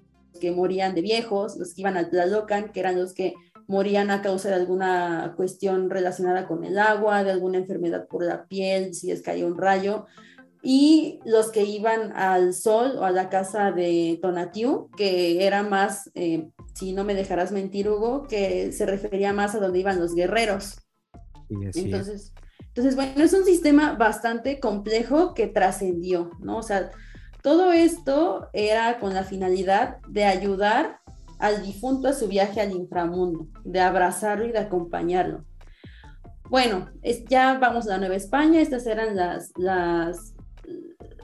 que 0.45 0.53
morían 0.53 0.95
de 0.95 1.01
viejos, 1.01 1.57
los 1.57 1.73
que 1.73 1.81
iban 1.81 1.97
al 1.97 2.11
Tlalocan, 2.11 2.71
que 2.71 2.81
eran 2.81 3.01
los 3.01 3.15
que 3.15 3.33
morían 3.67 4.11
a 4.11 4.21
causa 4.21 4.51
de 4.51 4.57
alguna 4.57 5.33
cuestión 5.39 5.89
relacionada 5.89 6.47
con 6.47 6.65
el 6.65 6.79
agua, 6.79 7.25
de 7.25 7.31
alguna 7.31 7.57
enfermedad 7.57 8.07
por 8.09 8.23
la 8.23 8.47
piel, 8.47 8.93
si 8.93 9.07
les 9.07 9.23
caía 9.23 9.47
un 9.47 9.57
rayo, 9.57 10.05
y 10.63 11.19
los 11.25 11.51
que 11.51 11.65
iban 11.65 12.13
al 12.15 12.53
sol 12.53 12.97
o 12.99 13.05
a 13.05 13.11
la 13.11 13.31
casa 13.31 13.73
de 13.73 14.19
Tonatiu, 14.21 14.91
que 14.99 15.47
era 15.47 15.63
más, 15.63 16.11
eh, 16.15 16.51
si 16.75 16.93
no 16.93 17.05
me 17.05 17.15
dejarás 17.15 17.51
mentir, 17.51 17.89
Hugo, 17.89 18.25
que 18.29 18.71
se 18.73 18.85
refería 18.85 19.33
más 19.33 19.55
a 19.55 19.61
donde 19.61 19.79
iban 19.79 19.99
los 19.99 20.15
guerreros. 20.15 20.77
entonces, 21.49 22.35
entonces, 22.69 22.97
bueno, 22.97 23.25
es 23.25 23.33
un 23.33 23.47
sistema 23.47 23.95
bastante 23.95 24.61
complejo 24.61 25.33
que 25.33 25.47
trascendió, 25.47 26.33
¿no? 26.39 26.59
O 26.59 26.63
sea, 26.63 26.91
todo 27.45 27.73
esto 27.73 28.49
era 28.55 28.99
con 28.99 29.13
la 29.13 29.23
finalidad 29.23 29.99
de 30.09 30.25
ayudar 30.25 31.01
al 31.39 31.63
difunto 31.63 32.09
a 32.09 32.15
su 32.15 32.27
viaje 32.27 32.63
al 32.63 32.73
inframundo, 32.73 33.49
de 33.65 33.81
abrazarlo 33.81 34.47
y 34.47 34.53
de 34.53 34.61
acompañarlo. 34.61 35.45
Bueno, 36.49 36.89
ya 37.29 37.59
vamos 37.59 37.85
a 37.85 37.91
la 37.91 37.99
Nueva 37.99 38.15
España, 38.15 38.63
estas 38.63 38.87
eran 38.87 39.15
las, 39.15 39.53
las 39.59 40.33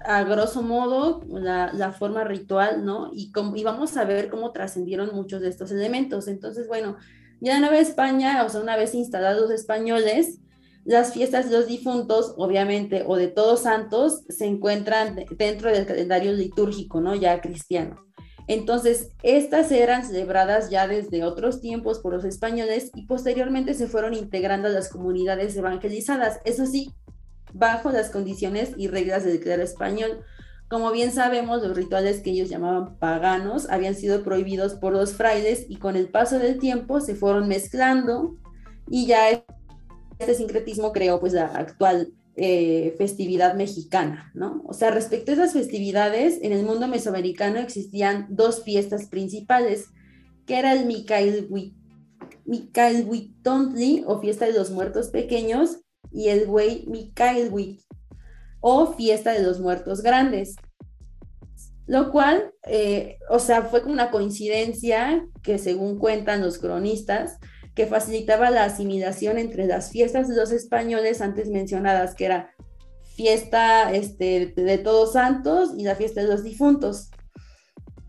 a 0.04 0.22
grosso 0.24 0.60
modo, 0.62 1.22
la, 1.26 1.92
forma 1.98 2.22
ritual, 2.24 2.84
¿no? 2.84 3.08
Y, 3.14 3.32
vamos 3.64 3.96
a 3.96 4.04
ver 4.04 4.28
cómo 4.28 4.52
trascendieron 4.52 5.14
muchos 5.14 5.40
de 5.40 5.48
estos 5.48 5.72
elementos. 5.72 6.28
Entonces, 6.28 6.68
bueno, 6.68 6.98
ya 7.40 7.54
en 7.54 7.62
Nueva 7.62 7.78
España, 7.78 8.44
o 8.44 8.48
sea, 8.50 8.60
una 8.60 8.76
vez 8.76 8.94
instalados 8.94 9.50
españoles, 9.50 10.38
las 10.84 11.12
fiestas 11.12 11.50
de 11.50 11.56
los 11.56 11.66
difuntos, 11.66 12.34
obviamente, 12.36 13.04
o 13.06 13.16
de 13.16 13.28
todos 13.28 13.62
santos, 13.62 14.22
se 14.28 14.46
encuentran 14.46 15.24
dentro 15.36 15.70
del 15.70 15.86
calendario 15.86 16.32
litúrgico, 16.32 17.00
¿no? 17.00 17.14
Ya 17.14 17.40
cristiano. 17.40 18.04
Entonces, 18.46 19.10
estas 19.22 19.70
eran 19.70 20.04
celebradas 20.04 20.70
ya 20.70 20.88
desde 20.88 21.22
otros 21.22 21.60
tiempos 21.60 22.00
por 22.00 22.14
los 22.14 22.24
españoles 22.24 22.90
y 22.94 23.06
posteriormente 23.06 23.74
se 23.74 23.86
fueron 23.86 24.14
integrando 24.14 24.66
a 24.66 24.72
las 24.72 24.88
comunidades 24.88 25.56
evangelizadas, 25.56 26.40
eso 26.44 26.66
sí, 26.66 26.92
bajo 27.52 27.92
las 27.92 28.10
condiciones 28.10 28.72
y 28.76 28.88
reglas 28.88 29.24
del 29.24 29.40
clero 29.40 29.62
español. 29.62 30.24
Como 30.68 30.90
bien 30.92 31.12
sabemos, 31.12 31.62
los 31.62 31.76
rituales 31.76 32.20
que 32.22 32.30
ellos 32.30 32.48
llamaban 32.48 32.96
paganos 32.98 33.68
habían 33.70 33.94
sido 33.94 34.22
prohibidos 34.22 34.74
por 34.74 34.92
los 34.92 35.12
frailes 35.12 35.66
y 35.68 35.76
con 35.76 35.96
el 35.96 36.08
paso 36.08 36.38
del 36.38 36.58
tiempo 36.58 37.00
se 37.00 37.14
fueron 37.14 37.48
mezclando 37.48 38.36
y 38.88 39.06
ya 39.06 39.44
este 40.20 40.34
sincretismo 40.34 40.92
creó 40.92 41.18
pues 41.18 41.32
la 41.32 41.46
actual 41.46 42.12
eh, 42.36 42.94
festividad 42.96 43.54
mexicana, 43.54 44.30
¿no? 44.34 44.62
O 44.66 44.72
sea, 44.72 44.90
respecto 44.90 45.32
a 45.32 45.34
esas 45.34 45.52
festividades, 45.52 46.38
en 46.42 46.52
el 46.52 46.62
mundo 46.64 46.86
mesoamericano 46.88 47.58
existían 47.58 48.26
dos 48.30 48.62
fiestas 48.62 49.06
principales, 49.06 49.86
que 50.46 50.58
era 50.58 50.72
el 50.72 50.86
Mikailhuitontli, 52.44 54.04
o 54.06 54.20
fiesta 54.20 54.46
de 54.46 54.52
los 54.52 54.70
muertos 54.70 55.08
pequeños, 55.08 55.78
y 56.12 56.28
el 56.28 56.46
Güey 56.46 56.86
Mikailhuit, 56.86 57.80
o 58.60 58.92
fiesta 58.94 59.32
de 59.32 59.42
los 59.42 59.58
muertos 59.58 60.02
grandes. 60.02 60.56
Lo 61.86 62.12
cual, 62.12 62.52
eh, 62.66 63.18
o 63.28 63.38
sea, 63.38 63.62
fue 63.62 63.82
como 63.82 63.94
una 63.94 64.10
coincidencia 64.10 65.26
que 65.42 65.58
según 65.58 65.98
cuentan 65.98 66.40
los 66.40 66.58
cronistas, 66.58 67.38
que 67.80 67.86
facilitaba 67.86 68.50
la 68.50 68.64
asimilación 68.64 69.38
entre 69.38 69.64
las 69.64 69.90
fiestas 69.90 70.28
de 70.28 70.36
los 70.36 70.52
españoles 70.52 71.22
antes 71.22 71.48
mencionadas, 71.48 72.14
que 72.14 72.26
era 72.26 72.54
fiesta 73.16 73.90
este, 73.94 74.52
de 74.54 74.76
Todos 74.76 75.14
Santos 75.14 75.70
y 75.78 75.84
la 75.84 75.94
fiesta 75.94 76.20
de 76.20 76.28
los 76.28 76.44
difuntos. 76.44 77.08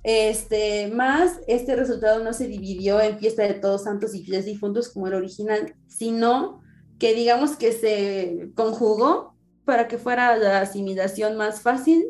Este, 0.03 0.89
más, 0.89 1.39
este 1.47 1.77
resultado 1.77 2.21
no 2.21 2.33
se 2.33 2.49
dividió 2.49 2.99
en 2.99 3.17
fiesta 3.17 3.43
de 3.43 3.53
Todos 3.53 3.85
Santos 3.85 4.13
y 4.13 4.25
fiesta 4.25 4.43
de 4.43 4.51
difuntos 4.51 4.89
como 4.89 5.07
el 5.07 5.13
original, 5.13 5.73
sino 5.87 6.61
que 6.99 7.13
digamos 7.13 7.55
que 7.55 7.71
se 7.71 8.51
conjugó 8.53 9.37
para 9.63 9.87
que 9.87 9.97
fuera 9.97 10.35
la 10.35 10.59
asimilación 10.59 11.37
más 11.37 11.61
fácil 11.61 12.07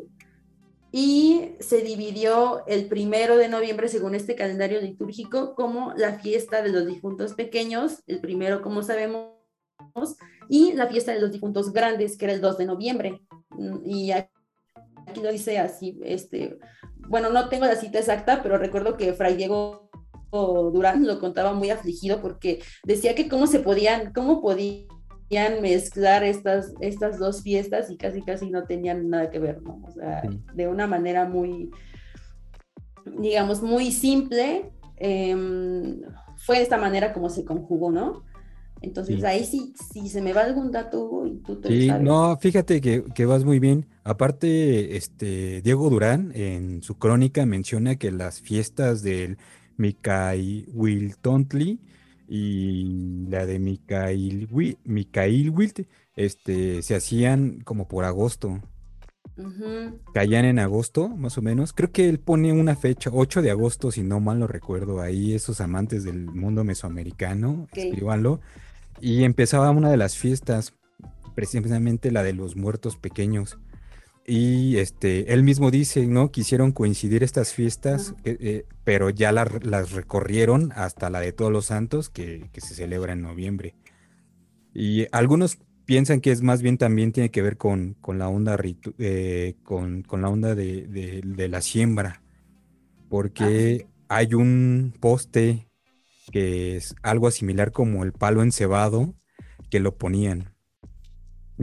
y 0.94 1.56
se 1.58 1.80
dividió 1.80 2.66
el 2.66 2.86
primero 2.86 3.38
de 3.38 3.48
noviembre, 3.48 3.88
según 3.88 4.14
este 4.14 4.34
calendario 4.34 4.78
litúrgico, 4.78 5.54
como 5.54 5.94
la 5.96 6.18
fiesta 6.18 6.60
de 6.60 6.68
los 6.68 6.86
difuntos 6.86 7.32
pequeños, 7.32 8.02
el 8.06 8.20
primero, 8.20 8.60
como 8.60 8.82
sabemos, 8.82 9.30
y 10.50 10.74
la 10.74 10.86
fiesta 10.88 11.12
de 11.12 11.20
los 11.20 11.32
difuntos 11.32 11.72
grandes, 11.72 12.18
que 12.18 12.26
era 12.26 12.34
el 12.34 12.42
2 12.42 12.58
de 12.58 12.66
noviembre. 12.66 13.22
Y 13.86 14.10
aquí 14.10 15.22
lo 15.22 15.32
dice 15.32 15.58
así, 15.58 15.98
este, 16.04 16.58
bueno, 17.08 17.30
no 17.30 17.48
tengo 17.48 17.64
la 17.64 17.76
cita 17.76 17.98
exacta, 17.98 18.42
pero 18.42 18.58
recuerdo 18.58 18.98
que 18.98 19.14
Fray 19.14 19.34
Diego 19.34 19.90
Durán 20.30 21.06
lo 21.06 21.18
contaba 21.18 21.54
muy 21.54 21.70
afligido 21.70 22.20
porque 22.20 22.62
decía 22.84 23.14
que 23.14 23.30
cómo 23.30 23.46
se 23.46 23.60
podían, 23.60 24.12
cómo 24.12 24.42
podían 24.42 24.88
mezclar 25.60 26.24
estas, 26.24 26.74
estas 26.80 27.18
dos 27.18 27.42
fiestas 27.42 27.90
y 27.90 27.96
casi 27.96 28.22
casi 28.22 28.50
no 28.50 28.64
tenían 28.64 29.08
nada 29.08 29.30
que 29.30 29.38
ver, 29.38 29.62
¿no? 29.62 29.80
O 29.86 29.90
sea, 29.90 30.22
de 30.54 30.68
una 30.68 30.86
manera 30.86 31.28
muy, 31.28 31.70
digamos, 33.18 33.62
muy 33.62 33.90
simple, 33.92 34.70
em, 34.96 36.00
fue 36.36 36.58
de 36.58 36.62
esta 36.62 36.76
manera 36.76 37.12
como 37.12 37.28
se 37.28 37.44
conjugó, 37.44 37.90
¿no? 37.90 38.24
Entonces 38.82 39.22
ahí 39.22 39.44
sí, 39.44 39.74
si 39.92 40.08
se 40.08 40.20
me 40.20 40.32
va 40.32 40.42
algún 40.42 40.72
dato 40.72 41.24
y 41.24 41.36
tú 41.38 41.60
te 41.60 41.68
Sí, 41.68 41.88
no, 42.00 42.36
fíjate 42.36 42.80
que, 42.80 43.04
que, 43.14 43.26
vas 43.26 43.44
muy 43.44 43.60
bien. 43.60 43.86
Aparte, 44.02 44.96
este, 44.96 45.62
Diego 45.62 45.88
Durán 45.88 46.32
en 46.34 46.82
su 46.82 46.98
crónica 46.98 47.46
menciona 47.46 47.94
que 47.94 48.10
las 48.10 48.40
fiestas 48.40 49.02
del 49.02 49.38
Mikai 49.76 50.66
Wiltontli 50.72 51.78
y 52.28 53.26
la 53.28 53.46
de 53.46 53.58
Mikhail, 53.58 54.48
Wilt 54.50 55.80
este, 56.16 56.82
se 56.82 56.94
hacían 56.94 57.60
como 57.64 57.88
por 57.88 58.04
agosto. 58.04 58.60
Caían 60.12 60.44
en 60.44 60.58
agosto, 60.58 61.08
más 61.08 61.38
o 61.38 61.42
menos. 61.42 61.72
Creo 61.72 61.90
que 61.90 62.08
él 62.08 62.18
pone 62.18 62.52
una 62.52 62.76
fecha, 62.76 63.10
8 63.12 63.42
de 63.42 63.50
agosto, 63.50 63.90
si 63.90 64.02
no 64.02 64.20
mal 64.20 64.40
lo 64.40 64.46
recuerdo. 64.46 65.00
Ahí 65.00 65.34
esos 65.34 65.60
amantes 65.60 66.04
del 66.04 66.26
mundo 66.26 66.64
mesoamericano, 66.64 67.66
escríbanlo. 67.72 68.40
Y 69.00 69.24
empezaba 69.24 69.70
una 69.70 69.90
de 69.90 69.96
las 69.96 70.16
fiestas, 70.16 70.74
precisamente 71.34 72.12
la 72.12 72.22
de 72.22 72.34
los 72.34 72.56
muertos 72.56 72.96
pequeños. 72.96 73.58
Y 74.26 74.76
este, 74.76 75.32
él 75.32 75.42
mismo 75.42 75.70
dice, 75.70 76.06
¿no? 76.06 76.30
Quisieron 76.30 76.72
coincidir 76.72 77.24
estas 77.24 77.52
fiestas, 77.52 78.14
eh, 78.24 78.36
eh, 78.40 78.66
pero 78.84 79.10
ya 79.10 79.32
las 79.32 79.92
recorrieron 79.92 80.72
hasta 80.76 81.10
la 81.10 81.20
de 81.20 81.32
Todos 81.32 81.50
los 81.50 81.66
Santos, 81.66 82.08
que, 82.08 82.48
se 82.56 82.74
celebra 82.74 83.14
en 83.14 83.22
noviembre. 83.22 83.74
Y 84.72 85.06
algunos 85.10 85.58
piensan 85.86 86.20
que 86.20 86.30
es 86.30 86.42
más 86.42 86.62
bien 86.62 86.78
también 86.78 87.12
tiene 87.12 87.30
que 87.30 87.42
ver 87.42 87.56
con, 87.56 87.94
con 87.94 88.18
la 88.18 88.28
onda, 88.28 88.56
eh, 88.98 89.56
con, 89.64 90.04
la 90.08 90.28
onda 90.28 90.54
de, 90.54 91.48
la 91.50 91.60
siembra, 91.60 92.22
porque 93.08 93.86
ah, 94.08 94.18
hay 94.18 94.34
un 94.34 94.94
poste 95.00 95.68
que 96.30 96.76
es 96.76 96.94
algo 97.02 97.30
similar 97.32 97.72
como 97.72 98.04
el 98.04 98.12
palo 98.12 98.42
encebado, 98.44 99.14
que 99.68 99.80
lo 99.80 99.96
ponían 99.96 100.51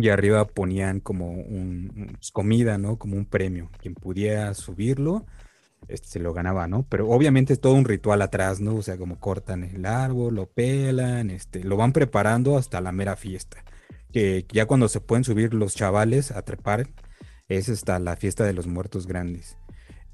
y 0.02 0.10
arriba 0.10 0.48
ponían 0.48 1.00
como 1.00 1.32
un, 1.32 2.12
pues, 2.14 2.32
comida, 2.32 2.78
¿no? 2.78 2.98
Como 2.98 3.16
un 3.18 3.26
premio. 3.26 3.70
Quien 3.80 3.96
pudiera 3.96 4.54
subirlo, 4.54 5.26
este, 5.88 6.08
se 6.08 6.20
lo 6.20 6.34
ganaba, 6.34 6.68
¿no? 6.68 6.86
Pero 6.90 7.10
obviamente 7.10 7.54
es 7.54 7.62
todo 7.62 7.74
un 7.74 7.86
ritual 7.86 8.22
atrás, 8.22 8.60
¿no? 8.60 8.76
O 8.76 8.82
sea, 8.82 8.98
como 8.98 9.20
cortan 9.20 9.64
el 9.64 9.86
árbol, 9.86 10.36
lo 10.36 10.48
pelan, 10.48 11.30
este, 11.30 11.64
lo 11.64 11.78
van 11.78 11.94
preparando 11.94 12.58
hasta 12.58 12.82
la 12.82 12.92
mera 12.92 13.16
fiesta. 13.16 13.64
Que 14.12 14.46
ya 14.52 14.66
cuando 14.66 14.88
se 14.88 15.02
pueden 15.02 15.24
subir 15.24 15.54
los 15.54 15.76
chavales 15.76 16.32
a 16.32 16.42
trepar, 16.44 16.88
es 17.48 17.70
esta, 17.70 18.00
la 18.00 18.16
fiesta 18.16 18.46
de 18.46 18.54
los 18.54 18.68
muertos 18.68 19.08
grandes. 19.08 19.58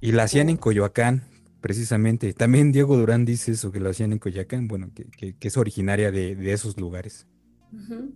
Y 0.02 0.12
la 0.12 0.24
hacían 0.24 0.50
en 0.50 0.58
Coyoacán, 0.58 1.24
precisamente. 1.62 2.34
También 2.34 2.72
Diego 2.72 2.96
Durán 2.96 3.26
dice 3.26 3.54
eso, 3.54 3.72
que 3.72 3.80
lo 3.80 3.90
hacían 3.90 4.14
en 4.14 4.20
Coyoacán, 4.20 4.68
bueno, 4.68 4.92
que, 4.94 5.36
es 5.40 5.58
originaria 5.58 6.12
de, 6.12 6.54
esos 6.54 6.80
lugares. 6.80 7.28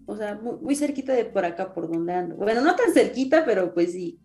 O 0.06 0.16
sea, 0.16 0.36
muy, 0.36 0.76
cerquita 0.76 1.14
de 1.14 1.26
por 1.26 1.46
acá, 1.46 1.74
por 1.74 1.92
donde 1.92 2.14
ando. 2.14 2.36
Bueno, 2.36 2.62
no 2.62 2.76
tan 2.76 2.94
cerquita, 2.94 3.44
pero 3.46 3.74
pues 3.74 3.92
sí, 3.92 4.20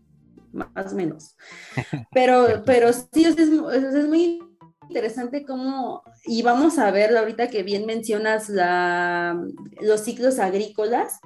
más 0.53 0.92
o 0.92 0.97
menos. 0.97 1.37
Pero, 2.12 2.62
pero 2.64 2.92
sí, 2.92 3.25
es, 3.25 3.37
es, 3.37 4.09
muy 4.09 4.40
interesante 4.88 5.44
cómo, 5.44 6.03
y 6.25 6.42
vamos 6.42 6.79
a 6.79 6.90
ver 6.90 7.16
ahorita 7.16 7.49
que 7.49 7.62
bien 7.62 7.87
mencionas 7.87 8.49
la, 8.49 9.42
los 9.81 10.01
ciclos 10.03 10.38
agrícolas, 10.38 11.18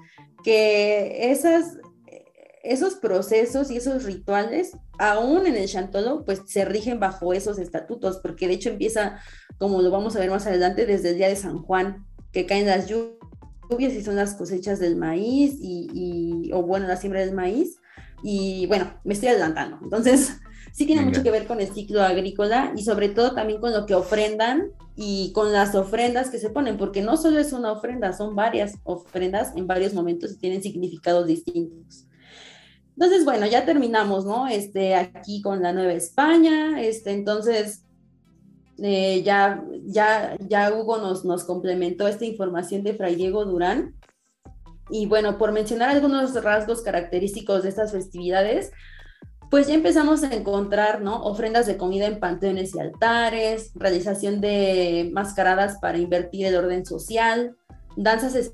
que 0.43 1.31
esas, 1.31 1.77
esos 2.63 2.95
procesos 2.95 3.71
y 3.71 3.77
esos 3.77 4.05
rituales, 4.05 4.73
aún 4.99 5.47
en 5.47 5.57
el 5.57 5.69
Chantolo, 5.69 6.25
pues 6.25 6.43
se 6.47 6.65
rigen 6.65 7.01
bajo 7.01 7.33
esos 7.33 7.59
estatutos, 7.59 8.19
porque 8.19 8.49
de 8.49 8.55
hecho 8.55 8.71
empieza, 8.71 9.21
como 9.59 9.83
lo 9.83 9.91
vamos 9.91 10.17
a 10.17 10.21
ver 10.21 10.31
más 10.31 10.47
adelante, 10.47 10.87
desde 10.87 11.11
el 11.11 11.17
día 11.17 11.29
de 11.29 11.37
San 11.37 11.63
Juan, 11.63 12.07
que 12.33 12.47
caen 12.47 12.67
las 12.67 12.89
lluvias 12.89 13.18
y 13.71 14.03
son 14.03 14.17
las 14.17 14.35
cosechas 14.35 14.79
del 14.79 14.97
maíz, 14.97 15.57
y, 15.61 16.51
o 16.53 16.63
bueno, 16.63 16.87
la 16.87 16.97
siembra 16.97 17.21
del 17.21 17.35
maíz, 17.35 17.79
y 18.23 18.67
bueno, 18.67 18.93
me 19.05 19.15
estoy 19.15 19.29
adelantando. 19.29 19.79
Entonces, 19.83 20.39
sí 20.73 20.87
tiene 20.87 21.03
mucho 21.03 21.23
que 21.23 21.31
ver 21.31 21.47
con 21.47 21.61
el 21.61 21.69
ciclo 21.69 22.03
agrícola 22.03 22.73
y 22.77 22.83
sobre 22.83 23.09
todo 23.09 23.35
también 23.35 23.61
con 23.61 23.73
lo 23.73 23.87
que 23.87 23.95
ofrendan 23.95 24.71
y 24.97 25.33
con 25.33 25.53
las 25.53 25.75
ofrendas 25.75 26.31
que 26.31 26.39
se 26.39 26.51
ponen, 26.51 26.77
porque 26.77 27.03
no 27.03 27.17
solo 27.17 27.39
es 27.39 27.53
una 27.53 27.73
ofrenda, 27.73 28.13
son 28.13 28.35
varias 28.35 28.75
ofrendas 28.85 29.53
en 29.57 29.67
varios 29.67 29.95
momentos 29.95 30.33
y 30.33 30.39
tienen 30.39 30.63
significados 30.63 31.27
distintos. 31.27 32.07
Entonces, 32.97 33.25
bueno, 33.25 33.47
ya 33.47 33.65
terminamos, 33.65 34.25
¿no? 34.25 34.49
Este, 34.49 34.97
aquí 34.97 35.41
con 35.41 35.63
la 35.63 35.73
Nueva 35.73 35.93
España, 35.93 36.83
este, 36.83 37.13
entonces, 37.13 37.85
eh, 38.83 39.23
ya, 39.23 39.65
ya, 39.85 40.37
ya 40.41 40.73
Hugo 40.73 40.99
nos, 40.99 41.25
nos 41.25 41.45
complementó 41.45 42.07
esta 42.07 42.25
información 42.25 42.83
de 42.83 42.95
Fray 42.95 43.17
Diego 43.17 43.45
Durán. 43.45 43.95
Y 44.91 45.07
bueno, 45.07 45.37
por 45.37 45.53
mencionar 45.53 45.91
algunos 45.91 46.43
rasgos 46.43 46.83
característicos 46.83 47.63
de 47.63 47.69
estas 47.69 47.93
festividades, 47.93 48.73
pues 49.51 49.67
ya 49.67 49.75
empezamos 49.75 50.23
a 50.25 50.35
encontrar, 50.35 51.01
¿no? 51.01 51.23
Ofrendas 51.23 51.67
de 51.67 51.77
comida 51.77 52.07
en 52.07 52.21
panteones 52.21 52.75
y 52.75 52.81
altares, 52.81 53.73
realización 53.75 54.41
de 54.41 55.11
mascaradas 55.13 55.79
para 55.81 55.99
invertir 55.99 56.47
el 56.47 56.57
orden 56.57 56.85
social, 56.85 57.57
danzas 57.97 58.51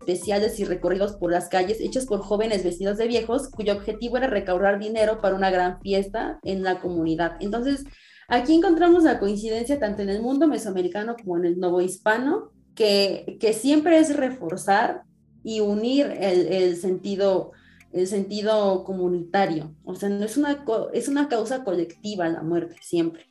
especiales 0.00 0.60
y 0.60 0.64
recorridos 0.64 1.16
por 1.16 1.32
las 1.32 1.48
calles 1.48 1.80
hechos 1.80 2.06
por 2.06 2.20
jóvenes 2.20 2.62
vestidos 2.62 2.96
de 2.96 3.08
viejos, 3.08 3.48
cuyo 3.48 3.72
objetivo 3.74 4.16
era 4.16 4.28
recaudar 4.28 4.78
dinero 4.78 5.20
para 5.20 5.34
una 5.34 5.50
gran 5.50 5.80
fiesta 5.80 6.38
en 6.42 6.62
la 6.62 6.80
comunidad. 6.80 7.36
Entonces, 7.40 7.84
aquí 8.28 8.54
encontramos 8.54 9.04
la 9.04 9.18
coincidencia 9.18 9.78
tanto 9.78 10.02
en 10.02 10.10
el 10.10 10.22
mundo 10.22 10.46
mesoamericano 10.46 11.16
como 11.16 11.36
en 11.36 11.44
el 11.44 11.58
nuevo 11.58 11.80
hispano, 11.80 12.52
que, 12.74 13.36
que 13.40 13.52
siempre 13.52 13.98
es 13.98 14.16
reforzar 14.16 15.02
y 15.42 15.60
unir 15.60 16.06
el, 16.20 16.48
el 16.48 16.76
sentido 16.76 17.52
el 17.94 18.08
sentido 18.08 18.82
comunitario. 18.84 19.72
O 19.84 19.94
sea, 19.94 20.08
no 20.08 20.24
es 20.24 20.36
una, 20.36 20.64
es 20.92 21.08
una 21.08 21.28
causa 21.28 21.62
colectiva 21.62 22.28
la 22.28 22.42
muerte, 22.42 22.76
siempre. 22.82 23.30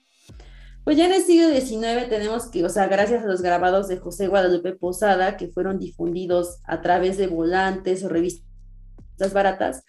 Pues 0.86 0.98
ya 0.98 1.06
en 1.06 1.14
el 1.14 1.22
siglo 1.22 1.50
XIX 1.50 2.10
tenemos 2.10 2.48
que, 2.48 2.64
o 2.64 2.70
sea, 2.70 2.88
gracias 2.88 3.24
a 3.24 3.28
los 3.28 3.42
grabados 3.42 3.90
de 3.90 3.98
José 3.98 4.28
Guadalupe 4.28 4.74
Posada, 4.74 5.36
que 5.36 5.50
fueron 5.50 5.80
difundidos 5.80 6.60
a 6.66 6.82
través 6.82 7.18
de 7.18 7.28
volantes 7.28 8.04
o 8.04 8.10
revistas 8.10 9.34
baratas, 9.34 9.84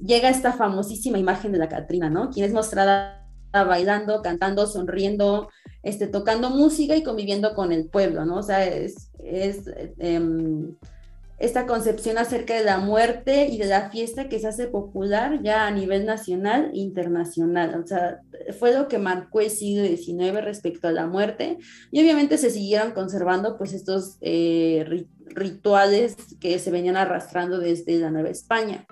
llega 0.00 0.28
esta 0.28 0.52
famosísima 0.52 1.18
imagen 1.18 1.52
de 1.52 1.58
la 1.58 1.68
Catrina, 1.68 2.08
¿no? 2.08 2.30
Quien 2.30 2.46
es 2.46 2.52
mostrada 2.52 3.15
bailando, 3.64 4.22
cantando, 4.22 4.66
sonriendo, 4.66 5.48
este, 5.82 6.06
tocando 6.06 6.50
música 6.50 6.96
y 6.96 7.02
conviviendo 7.02 7.54
con 7.54 7.72
el 7.72 7.88
pueblo, 7.88 8.24
¿no? 8.24 8.36
O 8.36 8.42
sea, 8.42 8.64
es, 8.64 9.10
es 9.18 9.62
em, 9.98 10.76
esta 11.38 11.66
concepción 11.66 12.16
acerca 12.16 12.54
de 12.54 12.64
la 12.64 12.78
muerte 12.78 13.46
y 13.48 13.58
de 13.58 13.66
la 13.66 13.90
fiesta 13.90 14.28
que 14.28 14.38
se 14.38 14.48
hace 14.48 14.68
popular 14.68 15.42
ya 15.42 15.66
a 15.66 15.70
nivel 15.70 16.06
nacional 16.06 16.70
e 16.72 16.78
internacional. 16.78 17.78
O 17.82 17.86
sea, 17.86 18.20
fue 18.58 18.72
lo 18.72 18.88
que 18.88 18.98
marcó 18.98 19.40
el 19.40 19.50
siglo 19.50 19.86
XIX 19.86 20.42
respecto 20.42 20.88
a 20.88 20.92
la 20.92 21.06
muerte 21.06 21.58
y 21.90 22.00
obviamente 22.00 22.38
se 22.38 22.50
siguieron 22.50 22.92
conservando 22.92 23.58
pues 23.58 23.74
estos 23.74 24.16
eh, 24.22 25.06
rituales 25.26 26.16
que 26.40 26.58
se 26.58 26.70
venían 26.70 26.96
arrastrando 26.96 27.58
desde 27.58 27.98
la 27.98 28.10
Nueva 28.10 28.30
España. 28.30 28.86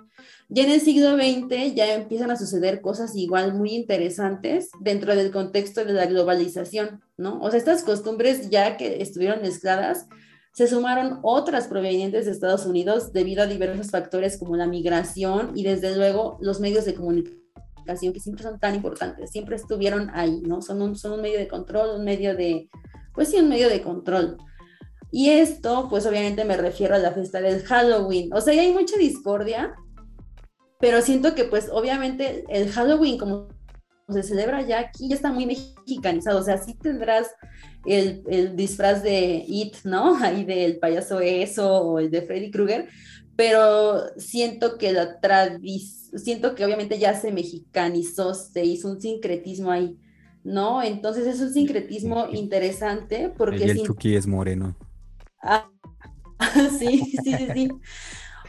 Ya 0.48 0.64
en 0.64 0.70
el 0.70 0.80
siglo 0.80 1.16
XX 1.16 1.74
ya 1.74 1.94
empiezan 1.94 2.30
a 2.30 2.37
suceder 2.37 2.80
cosas 2.80 3.14
igual 3.16 3.54
muy 3.54 3.74
interesantes 3.74 4.70
dentro 4.80 5.16
del 5.16 5.30
contexto 5.30 5.84
de 5.84 5.92
la 5.92 6.06
globalización, 6.06 7.02
¿no? 7.16 7.40
O 7.40 7.50
sea, 7.50 7.58
estas 7.58 7.82
costumbres 7.82 8.50
ya 8.50 8.76
que 8.76 9.02
estuvieron 9.02 9.42
mezcladas 9.42 10.06
se 10.54 10.68
sumaron 10.68 11.18
otras 11.22 11.66
provenientes 11.66 12.26
de 12.26 12.30
Estados 12.30 12.64
Unidos 12.64 13.12
debido 13.12 13.42
a 13.42 13.46
diversos 13.46 13.90
factores 13.90 14.38
como 14.38 14.56
la 14.56 14.68
migración 14.68 15.50
y 15.56 15.64
desde 15.64 15.96
luego 15.96 16.38
los 16.40 16.60
medios 16.60 16.84
de 16.84 16.94
comunicación 16.94 18.12
que 18.12 18.20
siempre 18.20 18.44
son 18.44 18.60
tan 18.60 18.74
importantes, 18.74 19.30
siempre 19.30 19.56
estuvieron 19.56 20.10
ahí, 20.14 20.42
¿no? 20.46 20.62
Son 20.62 20.80
un, 20.80 20.96
son 20.96 21.12
un 21.12 21.22
medio 21.22 21.38
de 21.38 21.48
control, 21.48 21.98
un 21.98 22.04
medio 22.04 22.37
de, 22.37 22.70
pues 23.14 23.28
sí, 23.28 23.38
un 23.38 23.48
medio 23.48 23.68
de 23.68 23.82
control. 23.82 24.37
Y 25.10 25.30
esto, 25.30 25.87
pues 25.88 26.06
obviamente 26.06 26.44
me 26.44 26.56
refiero 26.56 26.94
a 26.94 26.98
la 26.98 27.12
fiesta 27.12 27.40
del 27.40 27.62
Halloween. 27.62 28.32
O 28.32 28.40
sea, 28.40 28.52
hay 28.60 28.72
mucha 28.72 28.96
discordia, 28.96 29.74
pero 30.85 31.01
siento 31.01 31.35
que 31.35 31.44
pues 31.44 31.70
obviamente 31.73 32.44
el 32.51 32.70
Halloween 32.70 33.16
como 33.16 33.49
se 34.11 34.23
celebra 34.23 34.61
ya 34.61 34.81
aquí, 34.81 35.09
ya 35.09 35.14
está 35.14 35.33
muy 35.33 35.47
mexicanizado, 35.47 36.38
o 36.38 36.42
sea, 36.42 36.59
sí 36.59 36.75
tendrás 36.75 37.31
el, 37.87 38.55
disfraz 38.55 39.03
de 39.03 39.47
It, 39.49 39.77
¿no? 39.85 40.14
Ahí 40.23 40.44
del 40.44 40.79
payaso 40.79 41.20
eso 41.20 41.73
o 41.73 41.99
el 41.99 42.11
de 42.11 42.20
Freddy 42.20 42.51
Krueger, 42.51 42.90
pero 43.35 44.11
siento 44.18 44.77
que 44.77 44.92
la 44.92 45.20
tradición, 45.20 46.20
siento 46.20 46.55
que 46.55 46.66
obviamente 46.66 46.99
ya 46.99 47.18
se 47.18 47.33
mexicanizó, 47.33 48.35
se 48.35 48.62
hizo 48.62 48.90
un 48.90 49.01
sincretismo 49.01 49.70
ahí, 49.70 49.97
¿no? 50.42 50.83
Entonces 50.83 51.27
es 51.27 51.40
un 51.40 51.51
sincretismo 51.51 52.27
interesante 52.31 53.33
porque... 53.35 53.64
Y 53.64 53.70
el 53.70 53.83
Chucky 53.85 54.16
es 54.16 54.27
moreno. 54.27 54.77
Ah, 55.42 55.66
sí, 56.79 57.16
sí, 57.25 57.33
sí, 57.38 57.49
sí. 57.55 57.70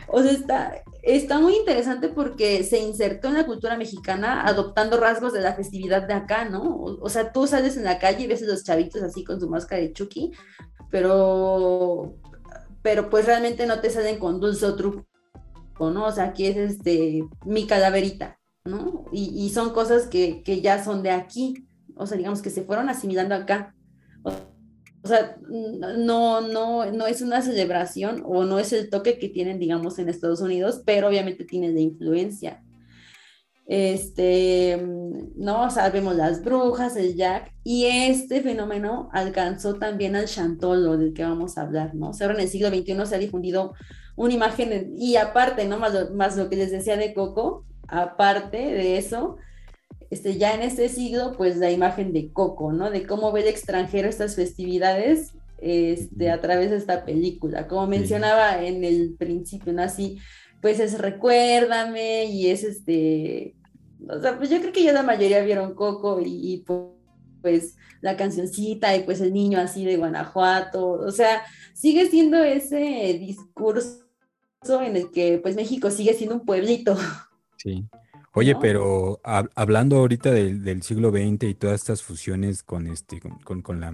O 0.07 0.21
sea, 0.21 0.31
está, 0.31 0.83
está 1.03 1.39
muy 1.39 1.55
interesante 1.55 2.09
porque 2.09 2.63
se 2.63 2.79
insertó 2.79 3.27
en 3.27 3.35
la 3.35 3.45
cultura 3.45 3.77
mexicana 3.77 4.45
adoptando 4.45 4.97
rasgos 4.97 5.33
de 5.33 5.41
la 5.41 5.53
festividad 5.53 6.07
de 6.07 6.13
acá, 6.13 6.45
¿no? 6.45 6.77
O, 7.01 7.09
sea, 7.09 7.31
tú 7.31 7.47
sales 7.47 7.77
en 7.77 7.83
la 7.83 7.99
calle 7.99 8.23
y 8.23 8.27
ves 8.27 8.43
a 8.43 8.47
los 8.47 8.63
chavitos 8.63 9.01
así 9.03 9.23
con 9.23 9.39
su 9.39 9.49
máscara 9.49 9.81
de 9.81 9.93
Chucky, 9.93 10.31
pero, 10.89 12.15
pero 12.81 13.09
pues 13.09 13.25
realmente 13.25 13.65
no 13.67 13.81
te 13.81 13.89
salen 13.89 14.17
con 14.19 14.39
dulce 14.39 14.65
o 14.65 14.75
truco, 14.75 15.05
¿no? 15.79 16.05
O 16.05 16.11
sea, 16.11 16.25
aquí 16.25 16.47
es 16.47 16.57
este, 16.57 17.23
mi 17.45 17.67
calaverita, 17.67 18.39
¿no? 18.63 19.05
Y, 19.11 19.49
son 19.49 19.71
cosas 19.71 20.07
que, 20.07 20.43
que, 20.43 20.61
ya 20.61 20.83
son 20.83 21.03
de 21.03 21.11
aquí, 21.11 21.67
o 21.95 22.07
sea, 22.07 22.17
digamos 22.17 22.41
que 22.41 22.49
se 22.49 22.63
fueron 22.63 22.89
asimilando 22.89 23.35
acá. 23.35 23.75
Sea, 25.05 25.37
no, 25.47 26.41
no, 26.41 26.91
no 26.91 27.07
es 27.07 27.21
una 27.21 27.41
celebración 27.41 28.23
o 28.25 28.43
no 28.43 28.59
es 28.59 28.73
el 28.73 28.89
toque 28.89 29.19
que 29.19 29.29
tienen, 29.29 29.59
digamos, 29.59 29.99
en 29.99 30.09
Estados 30.09 30.41
Unidos, 30.41 30.81
pero 30.85 31.07
obviamente 31.07 31.45
tiene 31.45 31.71
de 31.71 31.81
influencia. 31.81 32.63
Este, 33.67 34.79
no, 35.35 35.63
o 35.63 36.13
las 36.13 36.43
brujas, 36.43 36.95
el 36.95 37.15
jack, 37.15 37.51
y 37.63 37.85
este 37.85 38.41
fenómeno 38.41 39.09
alcanzó 39.11 39.75
también 39.75 40.15
al 40.15 40.25
chantolo 40.25 40.97
del 40.97 41.13
que 41.13 41.23
vamos 41.23 41.57
a 41.57 41.61
hablar, 41.61 41.95
¿no? 41.95 42.09
O 42.09 42.13
sea, 42.13 42.27
ahora 42.27 42.37
en 42.39 42.45
el 42.45 42.49
siglo 42.49 42.69
XXI 42.69 43.05
se 43.05 43.15
ha 43.15 43.19
difundido 43.19 43.73
una 44.15 44.33
imagen, 44.33 44.93
y 44.97 45.15
aparte, 45.15 45.65
¿no? 45.65 45.79
Más 45.79 46.11
más 46.11 46.37
lo 46.37 46.47
que 46.49 46.57
les 46.57 46.71
decía 46.71 46.95
de 46.95 47.13
Coco, 47.13 47.65
aparte 47.87 48.57
de 48.57 48.97
eso, 48.97 49.37
este, 50.15 50.38
ya 50.38 50.56
en 50.56 50.62
este 50.62 50.88
siglo, 50.88 51.34
pues 51.36 51.58
la 51.58 51.71
imagen 51.71 52.13
de 52.13 52.32
Coco, 52.32 52.71
¿no? 52.71 52.89
De 52.89 53.06
cómo 53.06 53.34
ve 53.34 53.41
el 53.41 53.49
extranjero 53.49 54.08
estas 54.08 54.36
festividades 54.36 55.34
este, 55.60 56.32
a 56.32 56.39
través 56.39 56.71
de 56.71 56.78
esta 56.78 57.04
película. 57.04 57.67
Como 57.67 57.86
mencionaba 57.86 58.63
en 58.63 58.86
el 58.86 59.15
principio, 59.19 59.73
¿no? 59.73 59.84
Así, 59.84 60.19
pues 60.62 60.80
es 60.80 60.97
Recuérdame 60.97 62.25
y 62.25 62.47
es 62.47 62.63
este, 62.63 63.56
o 64.08 64.21
sea, 64.21 64.38
pues 64.38 64.49
yo 64.49 64.62
creo 64.62 64.71
que 64.71 64.84
ya 64.84 64.93
la 64.93 65.04
mayoría 65.04 65.43
vieron 65.43 65.75
Coco 65.75 66.21
y, 66.23 66.63
pues 67.41 67.75
la 67.99 68.15
cancioncita 68.15 68.95
y 68.95 69.04
pues 69.04 69.19
el 69.19 69.34
niño 69.34 69.60
así 69.60 69.84
de 69.84 69.97
Guanajuato, 69.97 70.91
o 70.91 71.12
sea, 71.12 71.43
sigue 71.73 72.10
siendo 72.10 72.41
ese 72.41 73.17
discurso 73.19 73.99
en 74.82 74.95
el 74.95 75.12
que 75.12 75.39
pues 75.39 75.58
México 75.58 75.91
sigue 75.91 76.13
siendo 76.13 76.36
un 76.36 76.45
pueblito. 76.45 76.95
Sí. 77.58 77.86
Oye, 78.36 78.54
pero 78.60 79.21
hablando 79.24 79.95
ahorita 79.98 80.30
del, 80.30 80.82
siglo 80.84 81.10
XX 81.10 81.43
y 81.43 81.54
todas 81.56 81.80
estas 81.80 82.04
fusiones 82.04 82.63
con 82.63 82.88
este, 82.88 83.21
con, 83.21 83.80
la 83.80 83.93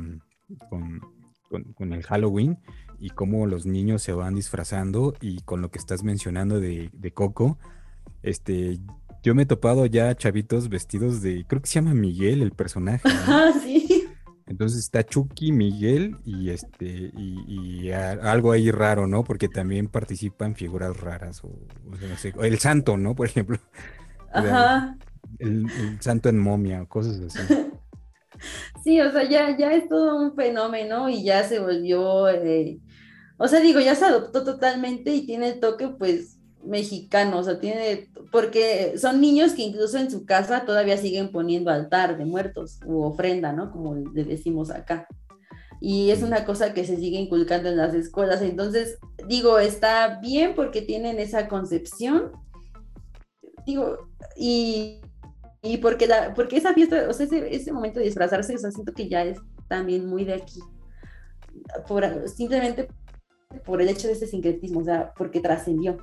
con, 0.68 1.94
el 1.94 2.04
Halloween 2.04 2.58
y 3.00 3.12
cómo 3.12 3.46
los 3.46 3.68
niños 3.68 4.02
se 4.02 4.14
van 4.14 4.34
disfrazando 4.34 5.14
y 5.22 5.42
con 5.42 5.62
lo 5.62 5.70
que 5.70 5.78
estás 5.78 6.04
mencionando 6.04 6.60
de, 6.60 7.12
Coco, 7.14 7.60
este, 8.24 8.80
yo 9.22 9.36
me 9.36 9.44
he 9.44 9.46
topado 9.46 9.86
ya 9.86 10.16
chavitos 10.16 10.70
vestidos 10.70 11.22
de, 11.22 11.46
creo 11.48 11.62
que 11.62 11.68
se 11.68 11.76
llama 11.76 11.94
Miguel 11.94 12.42
el 12.42 12.52
personaje. 12.52 13.08
Ah, 13.28 13.54
sí. 13.62 14.08
Entonces 14.48 14.80
está 14.80 15.06
Chucky, 15.06 15.52
Miguel 15.52 16.18
y 16.26 16.50
este 16.50 17.12
y, 17.16 17.92
algo 17.92 18.52
ahí 18.52 18.72
raro, 18.72 19.06
¿no? 19.06 19.24
Porque 19.24 19.48
también 19.48 19.88
participan 19.88 20.56
figuras 20.56 21.00
raras 21.00 21.44
o, 21.44 21.52
no 21.86 22.18
sé, 22.18 22.34
el 22.42 22.58
santo, 22.58 22.98
¿no? 22.98 23.16
Por 23.16 23.28
ejemplo. 23.28 23.60
Ajá. 24.32 24.98
El, 25.40 25.68
santo 26.00 26.30
en 26.30 26.40
momia, 26.40 26.86
cosas 26.86 27.20
así. 27.20 27.40
Sí, 28.84 29.00
o 29.00 29.12
sea, 29.12 29.30
ya, 29.30 29.56
ya 29.56 29.72
es 29.72 29.88
todo 29.88 30.20
un 30.20 30.36
fenómeno 30.36 31.10
y 31.10 31.24
ya 31.24 31.44
se 31.44 31.60
volvió, 31.60 32.28
eh, 32.28 32.80
o 33.38 33.48
sea, 33.48 33.60
digo, 33.60 33.80
ya 33.80 33.94
se 33.94 34.06
adoptó 34.06 34.44
totalmente 34.44 35.14
y 35.14 35.28
tiene 35.28 35.50
el 35.50 35.60
toque, 35.60 35.90
pues, 35.90 36.40
mexicano, 36.64 37.40
o 37.40 37.44
sea, 37.44 37.60
tiene, 37.60 38.10
porque 38.32 38.98
son 38.98 39.22
niños 39.22 39.54
que 39.54 39.64
incluso 39.64 39.98
en 39.98 40.12
su 40.12 40.26
casa 40.26 40.66
todavía 40.66 40.98
siguen 40.98 41.32
poniendo 41.32 41.72
altar 41.72 42.18
de 42.18 42.26
muertos 42.26 42.80
u 42.86 43.02
ofrenda, 43.02 43.54
¿no? 43.54 43.72
Como 43.72 43.96
le 43.96 44.24
decimos 44.24 44.72
acá. 44.72 45.08
Y 45.80 46.12
es 46.12 46.22
una 46.22 46.46
cosa 46.46 46.74
que 46.74 46.86
se 46.86 46.98
sigue 46.98 47.20
inculcando 47.20 47.70
en 47.70 47.78
las 47.78 47.96
escuelas. 47.96 48.44
Entonces, 48.44 49.00
digo, 49.28 49.58
está 49.58 50.20
bien 50.22 50.54
porque 50.56 50.84
tienen 50.84 51.20
esa 51.20 51.48
concepción. 51.48 52.32
Digo, 53.66 54.10
y, 54.36 55.02
y 55.62 55.78
porque, 55.78 56.08
la, 56.08 56.34
porque 56.34 56.58
esa 56.58 56.74
fiesta, 56.74 57.08
o 57.10 57.14
sea, 57.14 57.26
ese, 57.26 57.56
ese 57.56 57.72
momento 57.72 58.00
de 58.00 58.06
disfrazarse, 58.06 58.56
o 58.56 58.58
sea, 58.58 58.72
siento 58.72 58.94
que 58.94 59.08
ya 59.08 59.24
es 59.24 59.40
también 59.68 60.08
muy 60.08 60.26
de 60.26 60.34
aquí. 60.34 60.60
Por, 61.88 62.28
simplemente 62.30 62.88
por 63.66 63.82
el 63.82 63.90
hecho 63.90 64.08
de 64.08 64.14
ese 64.14 64.28
sincretismo, 64.28 64.80
o 64.80 64.84
sea, 64.84 65.14
porque 65.16 65.42
trascendió. 65.42 65.98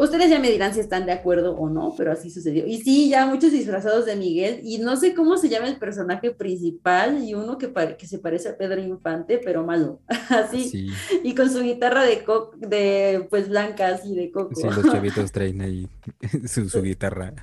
Ustedes 0.00 0.30
ya 0.30 0.38
me 0.38 0.50
dirán 0.50 0.72
si 0.72 0.80
están 0.80 1.04
de 1.04 1.12
acuerdo 1.12 1.54
o 1.56 1.68
no, 1.68 1.94
pero 1.94 2.10
así 2.10 2.30
sucedió. 2.30 2.66
Y 2.66 2.78
sí, 2.78 3.10
ya 3.10 3.26
muchos 3.26 3.52
disfrazados 3.52 4.06
de 4.06 4.16
Miguel, 4.16 4.60
y 4.64 4.78
no 4.78 4.96
sé 4.96 5.14
cómo 5.14 5.36
se 5.36 5.50
llama 5.50 5.68
el 5.68 5.76
personaje 5.76 6.30
principal, 6.30 7.22
y 7.22 7.34
uno 7.34 7.58
que, 7.58 7.70
que 7.98 8.06
se 8.06 8.18
parece 8.18 8.48
a 8.48 8.56
Pedro 8.56 8.80
Infante, 8.80 9.38
pero 9.44 9.62
malo, 9.62 10.00
así, 10.30 10.90
y 11.22 11.34
con 11.34 11.50
su 11.50 11.62
guitarra 11.62 12.04
de, 12.04 12.24
co 12.24 12.50
de 12.56 13.26
pues 13.28 13.50
blanca, 13.50 13.88
así 13.88 14.14
de 14.14 14.30
coco. 14.30 14.54
Sí, 14.54 14.66
los 14.66 14.82
chavitos 14.90 15.32
traen 15.32 15.60
ahí 15.60 15.86
su, 16.46 16.80
guitarra. 16.80 17.34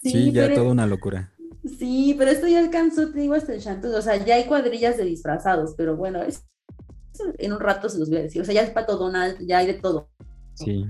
Sí, 0.00 0.30
ya 0.30 0.54
toda 0.54 0.70
una 0.70 0.86
locura. 0.86 1.32
Sí, 1.78 2.14
pero 2.16 2.30
esto 2.30 2.46
ya 2.46 2.60
alcanzó, 2.60 3.10
te 3.10 3.18
digo, 3.18 3.34
hasta 3.34 3.52
el 3.52 3.60
chanto, 3.60 3.88
o 3.88 4.02
sea, 4.02 4.24
ya 4.24 4.36
hay 4.36 4.44
cuadrillas 4.44 4.96
de 4.96 5.06
disfrazados, 5.06 5.74
pero 5.76 5.96
bueno, 5.96 6.22
es, 6.22 6.46
en 7.38 7.52
un 7.52 7.58
rato 7.58 7.88
se 7.88 7.98
los 7.98 8.10
voy 8.10 8.18
a 8.18 8.22
decir, 8.22 8.40
o 8.40 8.44
sea, 8.44 8.54
ya 8.54 8.62
es 8.62 8.70
Pato 8.70 8.96
Donald, 8.96 9.38
ya 9.44 9.58
hay 9.58 9.66
de 9.66 9.74
todo. 9.74 10.08
Sí. 10.54 10.84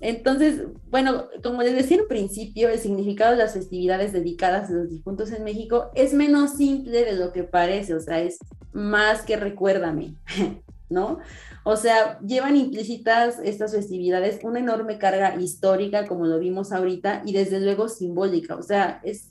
Entonces, 0.00 0.62
bueno, 0.90 1.28
como 1.42 1.62
les 1.62 1.74
decía 1.74 1.98
en 1.98 2.08
principio, 2.08 2.68
el 2.68 2.78
significado 2.78 3.32
de 3.32 3.38
las 3.38 3.54
festividades 3.54 4.12
dedicadas 4.12 4.68
a 4.68 4.72
los 4.72 4.90
difuntos 4.90 5.30
en 5.30 5.44
México 5.44 5.90
es 5.94 6.12
menos 6.12 6.56
simple 6.56 7.04
de 7.04 7.12
lo 7.12 7.32
que 7.32 7.44
parece, 7.44 7.94
o 7.94 8.00
sea, 8.00 8.20
es 8.20 8.38
más 8.72 9.22
que 9.22 9.36
recuérdame, 9.36 10.16
¿no? 10.88 11.18
O 11.64 11.76
sea, 11.76 12.18
llevan 12.20 12.56
implícitas 12.56 13.38
estas 13.44 13.72
festividades 13.72 14.40
una 14.42 14.58
enorme 14.58 14.98
carga 14.98 15.36
histórica, 15.36 16.06
como 16.06 16.26
lo 16.26 16.40
vimos 16.40 16.72
ahorita, 16.72 17.22
y 17.24 17.32
desde 17.32 17.60
luego 17.60 17.88
simbólica, 17.88 18.56
o 18.56 18.62
sea, 18.62 19.00
es, 19.04 19.30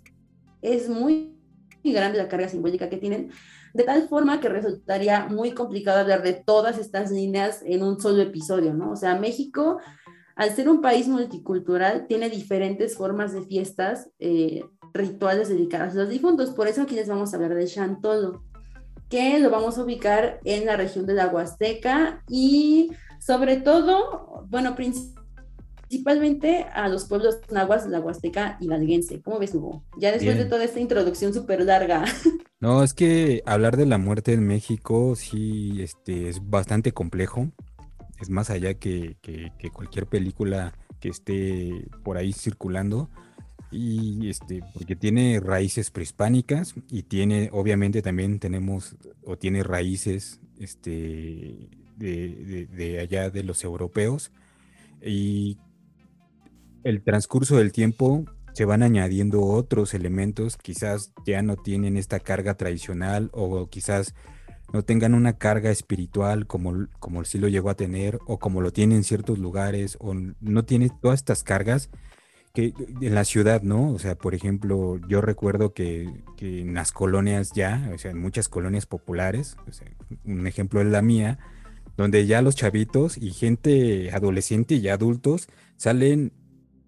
es 0.62 0.88
muy 0.88 1.36
grande 1.84 2.18
la 2.18 2.30
carga 2.30 2.48
simbólica 2.48 2.90
que 2.90 2.98
tienen, 2.98 3.32
de 3.74 3.84
tal 3.84 4.08
forma 4.08 4.40
que 4.40 4.50
resultaría 4.50 5.28
muy 5.28 5.52
complicado 5.52 6.00
hablar 6.00 6.24
de 6.24 6.34
todas 6.34 6.78
estas 6.78 7.12
líneas 7.12 7.62
en 7.66 7.84
un 7.84 8.00
solo 8.00 8.22
episodio, 8.22 8.74
¿no? 8.74 8.92
O 8.92 8.96
sea, 8.96 9.16
México 9.16 9.80
al 10.36 10.56
ser 10.56 10.70
un 10.70 10.82
país 10.82 11.08
multicultural, 11.08 12.08
tiene 12.08 12.30
diferentes 12.30 12.96
formas 12.96 13.34
de 13.34 13.42
fiestas, 13.44 14.10
eh, 14.20 14.64
rituales 14.94 15.50
dedicadas 15.50 15.94
a 15.94 16.00
los 16.00 16.10
difuntos. 16.10 16.52
Por 16.52 16.68
eso 16.68 16.82
aquí 16.82 16.96
les 16.96 17.08
vamos 17.08 17.34
a 17.34 17.38
hablar 17.38 17.56
de 17.56 17.68
Chantolo, 17.68 18.44
que 19.10 19.40
lo 19.40 19.50
vamos 19.50 19.78
a 19.78 19.84
ubicar 19.84 20.40
en 20.46 20.66
la 20.66 20.78
región 20.78 21.06
de 21.06 21.14
la 21.14 21.28
Huasteca 21.28 22.24
y 22.30 22.92
sobre 23.20 23.58
todo, 23.58 24.46
bueno, 24.50 24.76
principalmente 24.76 26.66
a 26.74 26.88
los 26.88 27.06
pueblos 27.06 27.40
nahuas 27.52 27.84
de 27.84 27.92
la 27.92 28.00
Huasteca 28.00 28.58
y 28.60 28.68
valguense. 28.68 29.22
¿Cómo 29.22 29.38
ves, 29.38 29.54
Hugo? 29.54 29.84
Ya 29.98 30.12
después 30.12 30.38
de 30.38 30.46
toda 30.46 30.64
esta 30.64 30.80
introducción 30.80 31.34
súper 31.34 31.64
larga. 31.64 32.06
No, 32.62 32.84
es 32.84 32.94
que 32.94 33.42
hablar 33.48 33.76
de 33.76 33.88
la 33.88 33.98
muerte 33.98 34.34
en 34.34 34.46
México 34.46 35.16
sí 35.16 35.82
este, 35.82 36.30
es 36.30 36.48
bastante 36.48 36.92
complejo 36.92 37.50
es 38.22 38.30
más 38.30 38.50
allá 38.50 38.76
que, 38.76 39.18
cualquier 39.74 40.06
película 40.06 40.74
que 41.00 41.10
esté 41.10 41.88
por 42.04 42.18
ahí 42.18 42.34
circulando. 42.34 43.10
Y 43.72 44.30
este 44.30 44.62
porque 44.74 44.98
tiene 44.98 45.40
raíces 45.40 45.92
prehispánicas 45.92 46.76
y 46.90 47.04
tiene 47.04 47.50
obviamente 47.54 48.02
también 48.02 48.38
tenemos 48.40 48.98
o 49.24 49.38
tiene 49.38 49.64
raíces 49.64 50.42
este 50.60 51.70
de, 51.96 53.00
allá 53.02 53.30
de 53.30 53.44
los 53.44 53.64
europeos. 53.64 54.32
Y 55.02 55.58
el 56.84 57.02
transcurso 57.02 57.58
del 57.58 57.72
tiempo 57.72 58.26
se 58.54 58.66
van 58.66 58.84
añadiendo 58.84 59.42
otros 59.42 59.94
elementos 59.94 60.58
quizás 60.58 61.14
ya 61.26 61.42
no 61.42 61.56
tienen 61.56 61.96
esta 61.96 62.20
carga 62.20 62.56
tradicional 62.56 63.30
o 63.32 63.70
quizás 63.70 64.14
no 64.74 64.84
tengan 64.84 65.14
una 65.14 65.34
carga 65.38 65.70
espiritual 65.72 66.48
como, 66.48 66.88
como 67.00 67.24
sí 67.26 67.38
lo 67.38 67.48
llegó 67.48 67.70
a 67.70 67.76
tener 67.76 68.20
o 68.26 68.40
como 68.40 68.62
lo 68.62 68.72
tiene 68.72 68.96
en 68.96 69.04
ciertos 69.04 69.38
lugares 69.38 69.98
o 70.00 70.14
no 70.14 70.66
tiene 70.66 70.90
todas 71.02 71.20
estas 71.20 71.44
cargas 71.44 71.90
que 72.54 72.74
en 73.02 73.16
la 73.16 73.24
ciudad, 73.24 73.62
¿no? 73.62 73.92
O 73.92 74.00
sea, 74.00 74.16
por 74.16 74.36
ejemplo, 74.36 75.00
yo 75.08 75.22
recuerdo 75.22 75.74
que, 75.74 76.10
en 76.40 76.74
las 76.74 76.92
colonias 76.92 77.52
ya, 77.54 77.90
o 77.94 77.98
sea, 77.98 78.12
en 78.12 78.20
muchas 78.20 78.50
colonias 78.50 78.86
populares, 78.86 79.56
un 80.26 80.48
ejemplo 80.48 80.82
es 80.82 80.88
la 80.88 81.02
mía, 81.02 81.40
donde 81.96 82.26
ya 82.26 82.42
los 82.42 82.56
chavitos 82.56 83.18
y 83.18 83.32
gente 83.32 84.12
adolescente 84.12 84.76
y 84.76 84.88
adultos 84.90 85.48
salen 85.78 86.34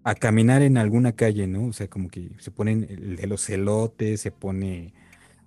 a 0.02 0.14
caminar 0.14 0.60
en 0.60 0.76
alguna 0.76 1.12
calle, 1.12 1.46
¿no? 1.46 1.66
O 1.66 1.72
sea, 1.72 1.88
como 1.88 2.08
que 2.08 2.30
se 2.38 2.50
ponen 2.50 3.16
de 3.16 3.26
los 3.26 3.42
celotes, 3.42 4.20
se 4.20 4.30
pone 4.30 4.92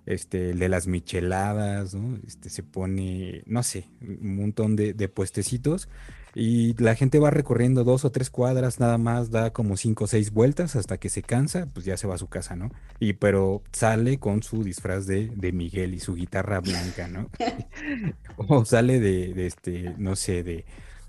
este, 0.08 0.50
el 0.50 0.58
de 0.58 0.70
las 0.70 0.86
micheladas, 0.86 1.94
¿no? 1.94 2.18
Este, 2.26 2.48
se 2.48 2.62
pone, 2.62 3.42
no 3.44 3.62
sé, 3.62 3.84
un 4.00 4.36
montón 4.36 4.74
de, 4.74 4.94
puestecitos 5.08 5.88
y 6.34 6.74
la 6.82 6.94
gente 6.94 7.18
va 7.18 7.30
recorriendo 7.30 7.84
dos 7.84 8.06
o 8.06 8.10
tres 8.10 8.30
cuadras 8.30 8.80
nada 8.80 8.96
más, 8.96 9.30
da 9.30 9.52
como 9.52 9.76
cinco 9.76 10.04
o 10.04 10.06
seis 10.06 10.32
vueltas 10.32 10.76
hasta 10.76 10.96
que 10.96 11.10
se 11.10 11.22
cansa, 11.22 11.66
pues 11.74 11.84
ya 11.84 11.98
se 11.98 12.06
va 12.06 12.14
a 12.14 12.18
su 12.18 12.28
casa, 12.28 12.56
¿no? 12.56 12.70
Y 13.00 13.14
pero 13.14 13.62
sale 13.70 14.18
con 14.18 14.42
su 14.42 14.64
disfraz 14.64 15.06
de, 15.06 15.30
Miguel 15.52 15.92
y 15.92 16.00
su 16.00 16.14
guitarra 16.14 16.60
blanca, 16.60 17.06
¿no? 17.08 17.28
o 18.36 18.64
sale 18.64 19.00
de, 19.00 19.34
de, 19.34 19.46
este, 19.46 19.94
no 19.98 20.16
sé, 20.16 20.42
de 20.42 20.64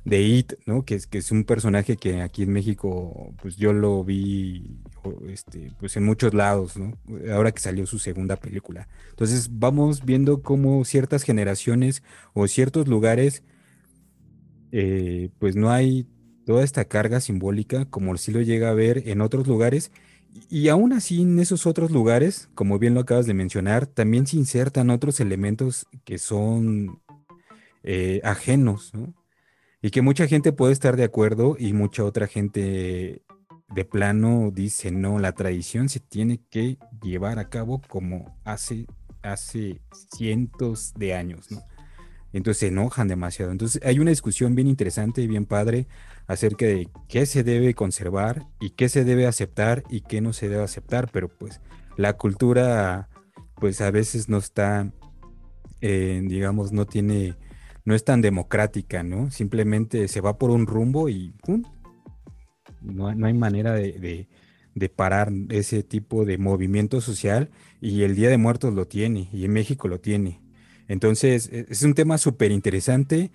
de 0.09 0.21
It, 0.21 0.53
¿no? 0.65 0.83
Que 0.83 0.95
es, 0.95 1.07
que 1.07 1.19
es 1.19 1.31
un 1.31 1.43
personaje 1.43 1.95
que 1.95 2.21
aquí 2.21 2.43
en 2.43 2.51
México, 2.51 3.33
pues 3.41 3.55
yo 3.55 3.73
lo 3.73 4.03
vi 4.03 4.79
este, 5.27 5.71
pues 5.79 5.95
en 5.97 6.03
muchos 6.03 6.33
lados, 6.33 6.77
¿no? 6.77 6.97
Ahora 7.31 7.51
que 7.51 7.61
salió 7.61 7.85
su 7.85 7.99
segunda 7.99 8.35
película. 8.35 8.87
Entonces 9.11 9.49
vamos 9.51 10.03
viendo 10.03 10.41
cómo 10.41 10.83
ciertas 10.85 11.23
generaciones 11.23 12.03
o 12.33 12.47
ciertos 12.47 12.87
lugares, 12.87 13.43
eh, 14.71 15.29
pues 15.39 15.55
no 15.55 15.71
hay 15.71 16.07
toda 16.45 16.63
esta 16.63 16.85
carga 16.85 17.19
simbólica 17.21 17.85
como 17.85 18.17
sí 18.17 18.31
lo 18.31 18.41
llega 18.41 18.69
a 18.69 18.73
ver 18.73 19.03
en 19.07 19.21
otros 19.21 19.47
lugares. 19.47 19.91
Y 20.49 20.69
aún 20.69 20.93
así, 20.93 21.21
en 21.23 21.39
esos 21.39 21.65
otros 21.65 21.91
lugares, 21.91 22.49
como 22.53 22.77
bien 22.79 22.93
lo 22.93 23.01
acabas 23.01 23.25
de 23.25 23.33
mencionar, 23.33 23.87
también 23.87 24.27
se 24.27 24.37
insertan 24.37 24.89
otros 24.89 25.19
elementos 25.19 25.87
que 26.05 26.17
son 26.17 27.01
eh, 27.83 28.21
ajenos, 28.23 28.93
¿no? 28.93 29.18
Y 29.81 29.91
que 29.91 30.01
mucha 30.01 30.27
gente 30.27 30.51
puede 30.51 30.73
estar 30.73 30.97
de 30.97 31.05
acuerdo 31.05 31.55
y 31.57 31.73
mucha 31.73 32.03
otra 32.03 32.27
gente 32.27 33.23
de 33.69 33.85
plano 33.85 34.51
dice, 34.53 34.91
no, 34.91 35.19
la 35.19 35.31
tradición 35.33 35.89
se 35.89 35.99
tiene 35.99 36.41
que 36.49 36.77
llevar 37.01 37.39
a 37.39 37.49
cabo 37.49 37.81
como 37.87 38.37
hace, 38.43 38.87
hace 39.21 39.81
cientos 40.15 40.93
de 40.95 41.13
años, 41.13 41.51
¿no? 41.51 41.61
Entonces 42.33 42.59
se 42.59 42.67
enojan 42.67 43.07
demasiado. 43.07 43.51
Entonces 43.51 43.81
hay 43.83 43.99
una 43.99 44.11
discusión 44.11 44.53
bien 44.53 44.67
interesante 44.67 45.21
y 45.21 45.27
bien 45.27 45.45
padre 45.45 45.87
acerca 46.27 46.65
de 46.65 46.89
qué 47.07 47.25
se 47.25 47.43
debe 47.43 47.73
conservar 47.73 48.47
y 48.59 48.71
qué 48.71 48.89
se 48.89 49.03
debe 49.03 49.25
aceptar 49.25 49.83
y 49.89 50.01
qué 50.01 50.21
no 50.21 50.33
se 50.33 50.47
debe 50.49 50.63
aceptar, 50.63 51.09
pero 51.11 51.27
pues 51.27 51.59
la 51.97 52.13
cultura 52.17 53.09
pues 53.55 53.81
a 53.81 53.91
veces 53.91 54.29
no 54.29 54.37
está, 54.37 54.91
eh, 55.81 56.21
digamos, 56.23 56.71
no 56.71 56.85
tiene 56.85 57.35
no 57.85 57.95
es 57.95 58.03
tan 58.03 58.21
democrática, 58.21 59.03
¿no? 59.03 59.31
Simplemente 59.31 60.07
se 60.07 60.21
va 60.21 60.37
por 60.37 60.51
un 60.51 60.67
rumbo 60.67 61.09
y 61.09 61.33
¡pum! 61.43 61.63
No, 62.81 63.07
hay 63.07 63.33
manera 63.33 63.73
de, 63.73 64.27
parar 64.95 65.31
ese 65.49 65.83
tipo 65.83 66.23
de 66.23 66.37
movimiento 66.37 67.01
social 67.01 67.49
y 67.81 68.03
el 68.03 68.15
Día 68.15 68.29
de 68.29 68.37
Muertos 68.37 68.73
lo 68.73 68.87
tiene 68.87 69.29
y 69.33 69.45
en 69.45 69.51
México 69.51 69.87
lo 69.87 69.99
tiene. 69.99 70.39
Entonces 70.87 71.49
e, 71.51 71.65
es 71.69 71.83
un 71.83 71.93
tema 71.93 72.17
súper 72.17 72.51
interesante 72.51 73.31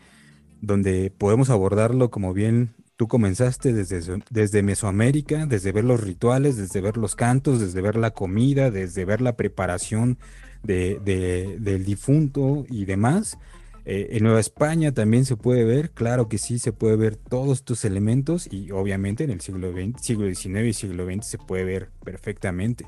donde 0.63 1.11
podemos 1.11 1.51
abordarlo 1.51 2.11
como 2.11 2.33
bien 2.33 2.75
tú 2.97 3.09
comenzaste 3.09 3.73
desde, 3.73 4.23
desde 4.31 4.63
Mesoamérica, 4.63 5.47
desde 5.47 5.73
ver 5.73 5.85
los 5.85 6.01
rituales, 6.01 6.57
desde 6.57 6.81
ver 6.81 6.97
los 6.97 7.17
cantos, 7.17 7.61
desde 7.61 7.81
ver 7.81 7.97
la 7.97 8.13
comida, 8.13 8.71
desde 8.71 9.05
ver 9.05 9.21
la 9.21 9.37
preparación 9.37 10.19
de, 10.63 11.59
del 11.59 11.85
difunto 11.85 12.65
y 12.69 12.85
demás. 12.85 13.39
Eh, 13.87 14.09
en 14.13 14.25
Nueva 14.25 14.41
España 14.41 14.93
también 14.93 15.27
se 15.27 15.37
puede 15.37 15.65
ver, 15.65 15.91
claro 15.91 16.29
que 16.29 16.39
sí, 16.39 16.59
se 16.59 16.73
puede 16.73 16.97
ver 16.97 17.17
todos 17.17 17.59
estos 17.59 17.85
elementos 17.85 18.49
y 18.51 18.71
obviamente 18.71 19.25
en 19.25 19.31
el 19.31 19.41
siglo, 19.43 19.73
XX, 19.73 20.01
siglo 20.01 20.27
XIX 20.35 20.67
y 20.67 20.73
siglo 20.73 21.05
XX 21.05 21.27
se 21.27 21.39
puede 21.39 21.65
ver 21.65 21.91
perfectamente. 22.03 22.87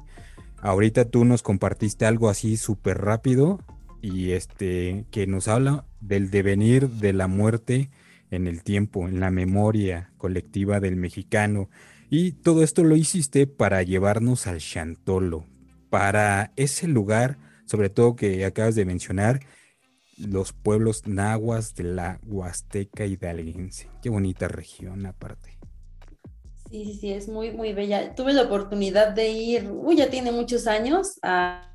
Ahorita 0.63 1.05
tú 1.11 1.25
nos 1.25 1.43
compartiste 1.43 2.07
algo 2.07 2.31
así 2.31 2.57
súper 2.57 2.99
rápido 2.99 3.61
y 4.01 4.33
este 4.33 5.05
que 5.11 5.27
nos 5.27 5.49
habla 5.49 5.85
del 6.01 6.31
devenir 6.31 6.89
de 6.89 7.13
la 7.13 7.27
muerte 7.27 7.91
en 8.31 8.47
el 8.47 8.63
tiempo, 8.63 9.07
en 9.07 9.21
la 9.21 9.31
memoria 9.31 10.11
colectiva 10.17 10.81
del 10.81 10.97
mexicano. 10.97 11.69
Y 12.09 12.33
todo 12.33 12.63
esto 12.63 12.85
lo 12.85 12.97
hiciste 12.97 13.47
para 13.47 13.83
llevarnos 13.83 14.47
al 14.47 14.59
Chantolo, 14.59 15.45
para 15.91 16.53
ese 16.57 16.89
lugar, 16.89 17.37
sobre 17.67 17.91
todo 17.91 18.17
que 18.17 18.45
acabas 18.45 18.75
de 18.75 18.85
mencionar, 18.85 19.41
los 20.19 20.53
pueblos 20.53 21.07
nahuas 21.07 21.75
de 21.75 21.85
la 21.85 22.21
Huasteca 22.27 23.07
hidalguense. 23.07 23.89
Qué 24.03 24.09
bonita 24.09 24.49
región 24.49 25.07
aparte. 25.07 25.59
Sí, 26.71 26.85
sí, 26.85 26.99
sí, 27.01 27.13
es 27.13 27.29
muy, 27.29 27.53
muy 27.53 27.73
bella. 27.73 28.15
Tuve 28.15 28.33
la 28.33 28.43
oportunidad 28.43 29.13
de 29.13 29.29
ir, 29.29 29.71
uy, 29.71 29.97
ya 29.97 30.11
tiene 30.11 30.33
muchos 30.33 30.67
años, 30.67 31.19
a, 31.23 31.73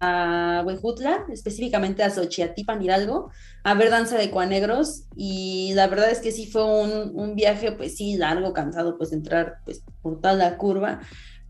a 0.00 0.62
Huejutla, 0.66 1.24
específicamente 1.32 2.02
a 2.02 2.10
Xochiatipan, 2.10 2.82
Hidalgo, 2.82 3.30
a 3.64 3.74
ver 3.74 3.90
danza 3.90 4.18
de 4.18 4.30
cuanegros 4.30 5.04
y 5.16 5.72
la 5.74 5.86
verdad 5.86 6.10
es 6.10 6.20
que 6.20 6.32
sí 6.32 6.46
fue 6.46 6.64
un, 6.64 7.12
un 7.14 7.34
viaje, 7.34 7.72
pues 7.72 7.96
sí, 7.96 8.16
largo, 8.16 8.52
cansado, 8.52 8.98
pues 8.98 9.12
entrar 9.12 9.60
pues, 9.64 9.82
por 10.02 10.20
toda 10.20 10.34
la 10.34 10.58
curva, 10.58 11.00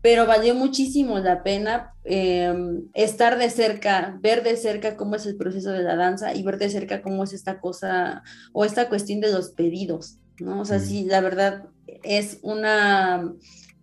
pero 0.01 0.25
valió 0.25 0.55
muchísimo 0.55 1.19
la 1.19 1.43
pena 1.43 1.93
em, 2.03 2.83
estar 2.93 3.37
de 3.37 3.49
cerca, 3.49 4.17
ver 4.21 4.43
de 4.43 4.55
cerca 4.57 4.95
cómo 4.95 5.15
es 5.15 5.25
el 5.25 5.37
proceso 5.37 5.71
de 5.71 5.83
la 5.83 5.95
danza 5.95 6.33
y 6.33 6.43
ver 6.43 6.57
de 6.57 6.69
cerca 6.69 7.01
cómo 7.01 7.23
es 7.23 7.33
esta 7.33 7.59
cosa 7.59 8.23
o 8.53 8.65
esta 8.65 8.89
cuestión 8.89 9.19
de 9.19 9.31
los 9.31 9.51
pedidos, 9.51 10.17
¿no? 10.39 10.61
O 10.61 10.65
sea, 10.65 10.79
sí, 10.79 11.05
la 11.05 11.21
verdad 11.21 11.65
es 12.03 12.39
una 12.41 13.33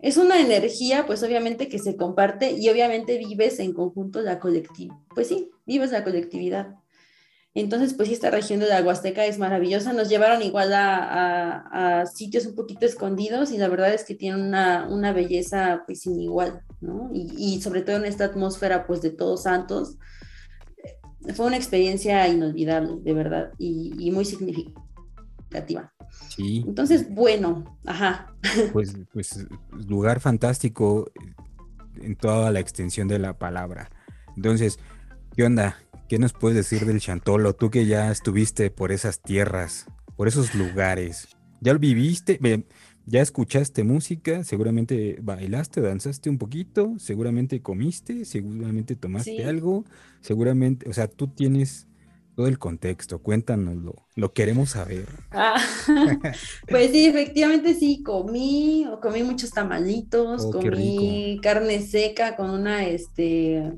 es 0.04 0.18
una 0.18 0.38
energía, 0.38 1.06
pues 1.06 1.22
obviamente 1.22 1.68
que 1.68 1.78
se 1.78 1.96
comparte 1.96 2.52
y 2.52 2.68
obviamente 2.68 3.16
vives 3.16 3.58
en 3.58 3.72
conjunto 3.72 4.20
la 4.20 4.38
colectividad. 4.38 4.96
Pues 5.14 5.28
sí, 5.28 5.50
vives 5.64 5.92
la 5.92 6.04
colectividad. 6.04 6.74
Entonces, 7.56 7.94
pues 7.94 8.10
esta 8.10 8.30
región 8.30 8.58
de 8.58 8.66
la 8.66 8.82
Huasteca 8.82 9.24
es 9.26 9.38
maravillosa. 9.38 9.92
Nos 9.92 10.08
llevaron 10.08 10.42
igual 10.42 10.72
a, 10.74 12.04
sitios 12.12 12.46
un 12.46 12.56
poquito 12.56 12.84
escondidos 12.84 13.52
y 13.52 13.58
la 13.58 13.68
verdad 13.68 13.94
es 13.94 14.04
que 14.04 14.16
tiene 14.16 14.42
una, 14.42 15.12
belleza 15.12 15.84
pues 15.86 16.00
sin 16.00 16.18
igual, 16.18 16.62
¿no? 16.80 17.10
Y, 17.12 17.62
sobre 17.62 17.82
todo 17.82 17.96
en 17.96 18.06
esta 18.06 18.24
atmósfera 18.24 18.86
pues 18.86 19.02
de 19.02 19.10
todos 19.10 19.44
santos. 19.44 19.98
Fue 21.34 21.46
una 21.46 21.56
experiencia 21.56 22.26
inolvidable, 22.28 22.96
de 23.00 23.14
verdad, 23.14 23.52
y, 23.56 23.94
y 23.98 24.10
muy 24.10 24.24
significativa. 24.24 25.94
Sí. 26.28 26.64
Entonces, 26.66 27.08
bueno, 27.08 27.78
ajá. 27.86 28.34
Pues, 28.72 28.96
pues 29.12 29.46
lugar 29.86 30.20
fantástico 30.20 31.10
en 32.02 32.16
toda 32.16 32.50
la 32.50 32.60
extensión 32.60 33.08
de 33.08 33.20
la 33.20 33.38
palabra. 33.38 33.90
Entonces, 34.36 34.78
¿qué 35.34 35.42
onda? 35.42 35.76
¿Qué 36.08 36.18
nos 36.18 36.32
puedes 36.32 36.56
decir 36.56 36.86
del 36.86 37.00
Chantolo? 37.00 37.54
Tú 37.54 37.70
que 37.70 37.86
ya 37.86 38.10
estuviste 38.10 38.70
por 38.70 38.92
esas 38.92 39.20
tierras, 39.20 39.86
por 40.16 40.28
esos 40.28 40.54
lugares. 40.54 41.28
¿Ya 41.60 41.72
lo 41.72 41.78
viviste? 41.78 42.38
¿Ya 43.06 43.20
escuchaste 43.20 43.82
música? 43.84 44.44
Seguramente 44.44 45.18
bailaste, 45.20 45.80
danzaste 45.80 46.30
un 46.30 46.38
poquito, 46.38 46.94
seguramente 46.98 47.60
comiste, 47.62 48.24
seguramente 48.24 48.94
tomaste 48.96 49.44
algo, 49.44 49.84
seguramente, 50.20 50.88
o 50.88 50.92
sea, 50.92 51.08
tú 51.08 51.28
tienes 51.28 51.88
todo 52.36 52.46
el 52.46 52.58
contexto, 52.58 53.20
cuéntanoslo, 53.20 54.06
lo 54.16 54.32
queremos 54.32 54.70
saber. 54.70 55.06
Ah, 55.30 55.60
pues 56.68 56.90
sí, 56.90 57.06
efectivamente 57.06 57.74
sí, 57.74 58.02
comí, 58.02 58.86
comí 59.00 59.22
muchos 59.22 59.50
tamalitos, 59.50 60.44
oh, 60.44 60.50
comí 60.50 61.38
carne 61.42 61.80
seca 61.82 62.36
con 62.36 62.50
una, 62.50 62.86
este, 62.86 63.72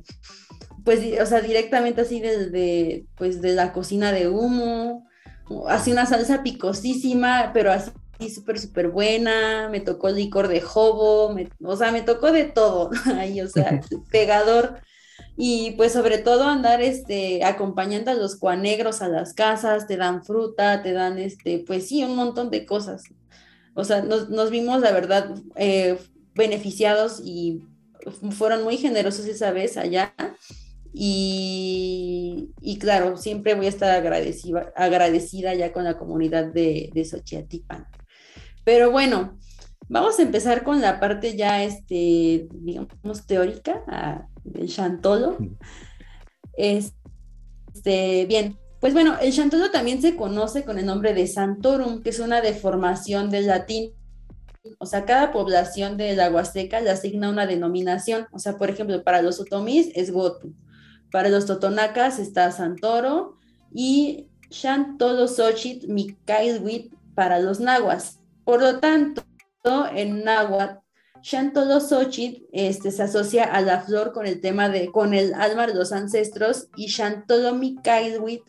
pues, 0.87 1.01
o 1.21 1.27
sea, 1.27 1.41
directamente 1.41 2.03
así 2.03 2.21
desde, 2.21 3.07
pues, 3.17 3.43
de 3.43 3.53
la 3.53 3.73
cocina 3.73 4.13
de 4.13 4.29
humo, 4.29 5.07
así 5.69 5.91
una 5.91 6.07
salsa 6.07 6.45
picosísima, 6.45 7.51
pero 7.53 7.73
así 7.73 7.91
súper, 8.33 8.59
súper 8.59 8.89
buena, 8.89 9.69
me 9.69 9.81
tocó 9.81 10.11
licor 10.11 10.47
de 10.47 10.61
jobo, 10.61 11.37
o 11.65 11.77
sea, 11.77 11.91
me 11.91 12.03
tocó 12.03 12.31
de 12.31 12.45
todo 12.45 12.91
ahí, 13.17 13.41
o 13.41 13.49
sea, 13.49 13.81
pegador 14.13 14.81
y 15.37 15.73
pues 15.73 15.93
sobre 15.93 16.19
todo 16.19 16.45
andar 16.45 16.81
este, 16.81 17.45
acompañando 17.45 18.13
a 18.13 18.15
los 18.15 18.37
cuanegros 18.37 19.03
a 19.03 19.09
las 19.09 19.35
casas, 19.35 19.89
te 19.89 19.97
dan 19.97 20.25
fruta, 20.25 20.83
te 20.85 20.93
dan, 20.93 21.19
este, 21.19 21.65
pues 21.67 21.89
sí, 21.89 22.05
un 22.05 22.15
montón 22.15 22.49
de 22.51 22.65
cosas. 22.65 23.03
O 23.75 23.85
sea, 23.85 24.03
nos, 24.03 24.51
vimos, 24.51 24.81
la 24.81 24.93
verdad, 24.93 25.35
eh, 25.57 25.99
beneficiados 26.35 27.21
y 27.23 27.65
fueron 28.31 28.63
muy 28.63 28.77
generosos 28.77 29.27
esa 29.27 29.51
vez 29.51 29.77
allá. 29.77 30.15
Y, 30.99 32.55
y, 32.63 32.79
claro, 32.79 33.19
siempre 33.19 33.55
voy 33.55 33.67
a 33.67 33.69
estar 33.69 33.91
agradecida, 33.91 34.73
agradecida 34.75 35.53
ya 35.53 35.71
con 35.71 35.85
la 35.85 35.99
comunidad 35.99 36.47
de, 36.47 36.89
de 36.95 37.05
Xochiatipan. 37.05 37.87
Pero 38.65 38.91
bueno, 38.91 39.37
vamos 39.91 40.19
a 40.19 40.23
empezar 40.23 40.65
con 40.65 40.81
la 40.81 40.99
parte 40.99 41.37
ya, 41.37 41.63
este, 41.63 42.49
digamos, 42.51 43.27
teórica 43.27 44.27
del 44.43 44.69
Chantolo. 44.69 45.37
Este, 46.57 48.25
bien, 48.25 48.57
pues 48.81 48.95
bueno, 48.95 49.19
el 49.21 49.35
Chantolo 49.35 49.71
también 49.71 50.01
se 50.01 50.17
conoce 50.17 50.65
con 50.65 50.79
el 50.79 50.87
nombre 50.87 51.13
de 51.13 51.27
Santorum, 51.27 52.03
que 52.03 52.09
es 52.09 52.21
una 52.21 52.41
deformación 52.41 53.29
del 53.29 53.49
latín. 53.49 53.93
O 54.79 54.87
sea, 54.87 55.05
cada 55.05 55.31
población 55.31 55.99
de 55.99 56.17
la 56.17 56.31
Huasteca 56.31 56.81
le 56.81 56.89
asigna 56.89 57.29
una 57.29 57.47
denominación. 57.47 58.29
O 58.33 58.39
sea, 58.39 58.57
por 58.57 58.71
ejemplo, 58.71 59.05
para 59.05 59.21
los 59.21 59.39
otomís 59.41 59.91
es 59.95 60.11
Gotu, 60.11 60.55
para 61.11 61.29
los 61.29 61.47
totonacas 61.47 62.19
está 62.19 62.51
Santoro 62.53 63.37
y 63.73 64.29
Xochitl 64.51 65.89
Mikailwit 65.89 66.95
para 67.15 67.39
los 67.41 67.61
nahuas. 67.61 68.21
Por 68.45 68.61
lo 68.61 68.79
tanto, 68.79 69.23
en 69.93 70.25
náhuatl 70.25 70.79
Xochitl 71.23 72.45
este, 72.53 72.91
se 72.93 73.03
asocia 73.03 73.45
a 73.45 73.61
la 73.61 73.81
flor 73.81 74.13
con 74.13 74.27
el 74.27 74.41
tema 74.41 74.69
de, 74.69 74.93
con 74.93 75.15
el 75.15 75.35
alma 75.35 75.67
de 75.67 75.75
los 75.75 75.93
ancestros 75.93 76.69
y 76.77 76.87
Shantolo 76.87 77.55
Mikailwit 77.55 78.43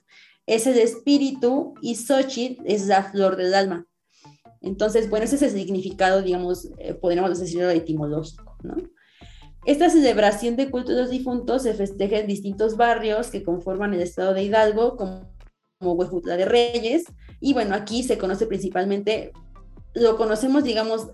es 0.45 0.67
el 0.67 0.77
espíritu 0.77 1.73
y 1.81 1.95
Xochitl 1.95 2.63
es 2.65 2.87
la 2.87 3.03
flor 3.03 3.35
del 3.35 3.53
alma. 3.53 3.87
Entonces, 4.61 5.09
bueno, 5.09 5.25
ese 5.25 5.35
es 5.35 5.41
el 5.41 5.51
significado, 5.51 6.21
digamos, 6.21 6.69
eh, 6.77 6.93
podríamos 6.93 7.39
decirlo 7.39 7.69
etimológico, 7.69 8.57
¿no? 8.63 8.75
Esta 9.67 9.89
celebración 9.89 10.55
de 10.55 10.71
culto 10.71 10.93
de 10.93 11.01
los 11.01 11.09
difuntos 11.09 11.63
se 11.63 11.73
festeja 11.73 12.19
en 12.19 12.27
distintos 12.27 12.77
barrios 12.77 13.27
que 13.27 13.43
conforman 13.43 13.93
el 13.93 14.01
estado 14.01 14.33
de 14.33 14.43
Hidalgo, 14.43 14.95
como, 14.95 15.29
como 15.77 15.91
Huejutla 15.91 16.37
de 16.37 16.45
Reyes, 16.45 17.03
y 17.41 17.51
bueno, 17.51 17.75
aquí 17.75 18.01
se 18.01 18.17
conoce 18.17 18.47
principalmente 18.47 19.33
lo 19.93 20.15
conocemos, 20.15 20.63
digamos, 20.63 21.09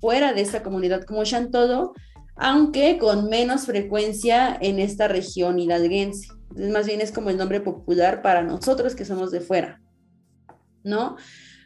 fuera 0.00 0.34
de 0.34 0.42
esta 0.42 0.62
comunidad 0.62 1.04
como 1.04 1.24
Chantolo, 1.24 1.94
aunque 2.36 2.98
con 2.98 3.30
menos 3.30 3.64
frecuencia 3.64 4.54
en 4.60 4.78
esta 4.78 5.08
región 5.08 5.58
hidalguense. 5.58 6.28
más 6.54 6.86
bien 6.86 7.00
es 7.00 7.10
como 7.10 7.30
el 7.30 7.38
nombre 7.38 7.62
popular 7.62 8.20
para 8.20 8.42
nosotros 8.42 8.94
que 8.94 9.06
somos 9.06 9.30
de 9.30 9.40
fuera, 9.40 9.80
¿no? 10.84 11.16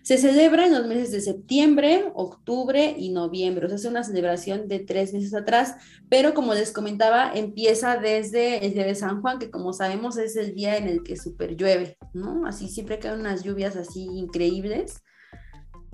Se 0.07 0.19
celebra 0.19 0.67
en 0.67 0.73
los 0.73 0.87
meses 0.87 1.11
de 1.11 1.21
septiembre, 1.21 2.13
octubre 2.15 2.95
y 2.97 3.11
noviembre. 3.11 3.67
O 3.67 3.69
sea, 3.69 3.75
es 3.75 3.85
una 3.87 4.05
celebración 4.05 4.69
de 4.69 4.79
tres 4.79 5.13
meses 5.13 5.35
atrás, 5.35 5.75
pero 6.09 6.33
como 6.33 6.55
les 6.55 6.71
comentaba, 6.71 7.33
empieza 7.35 7.97
desde 7.97 8.65
el 8.65 8.73
día 8.73 8.87
de 8.87 8.95
San 8.95 9.21
Juan, 9.21 9.41
que 9.41 9.51
como 9.51 9.73
sabemos 9.73 10.17
es 10.17 10.37
el 10.37 10.55
día 10.55 10.77
en 10.77 10.87
el 10.87 11.03
que 11.03 11.17
super 11.17 11.57
llueve, 11.57 11.99
¿no? 12.15 12.47
Así 12.47 12.69
siempre 12.69 13.01
caen 13.01 13.19
unas 13.19 13.43
lluvias 13.43 13.75
así 13.75 14.05
increíbles 14.05 15.03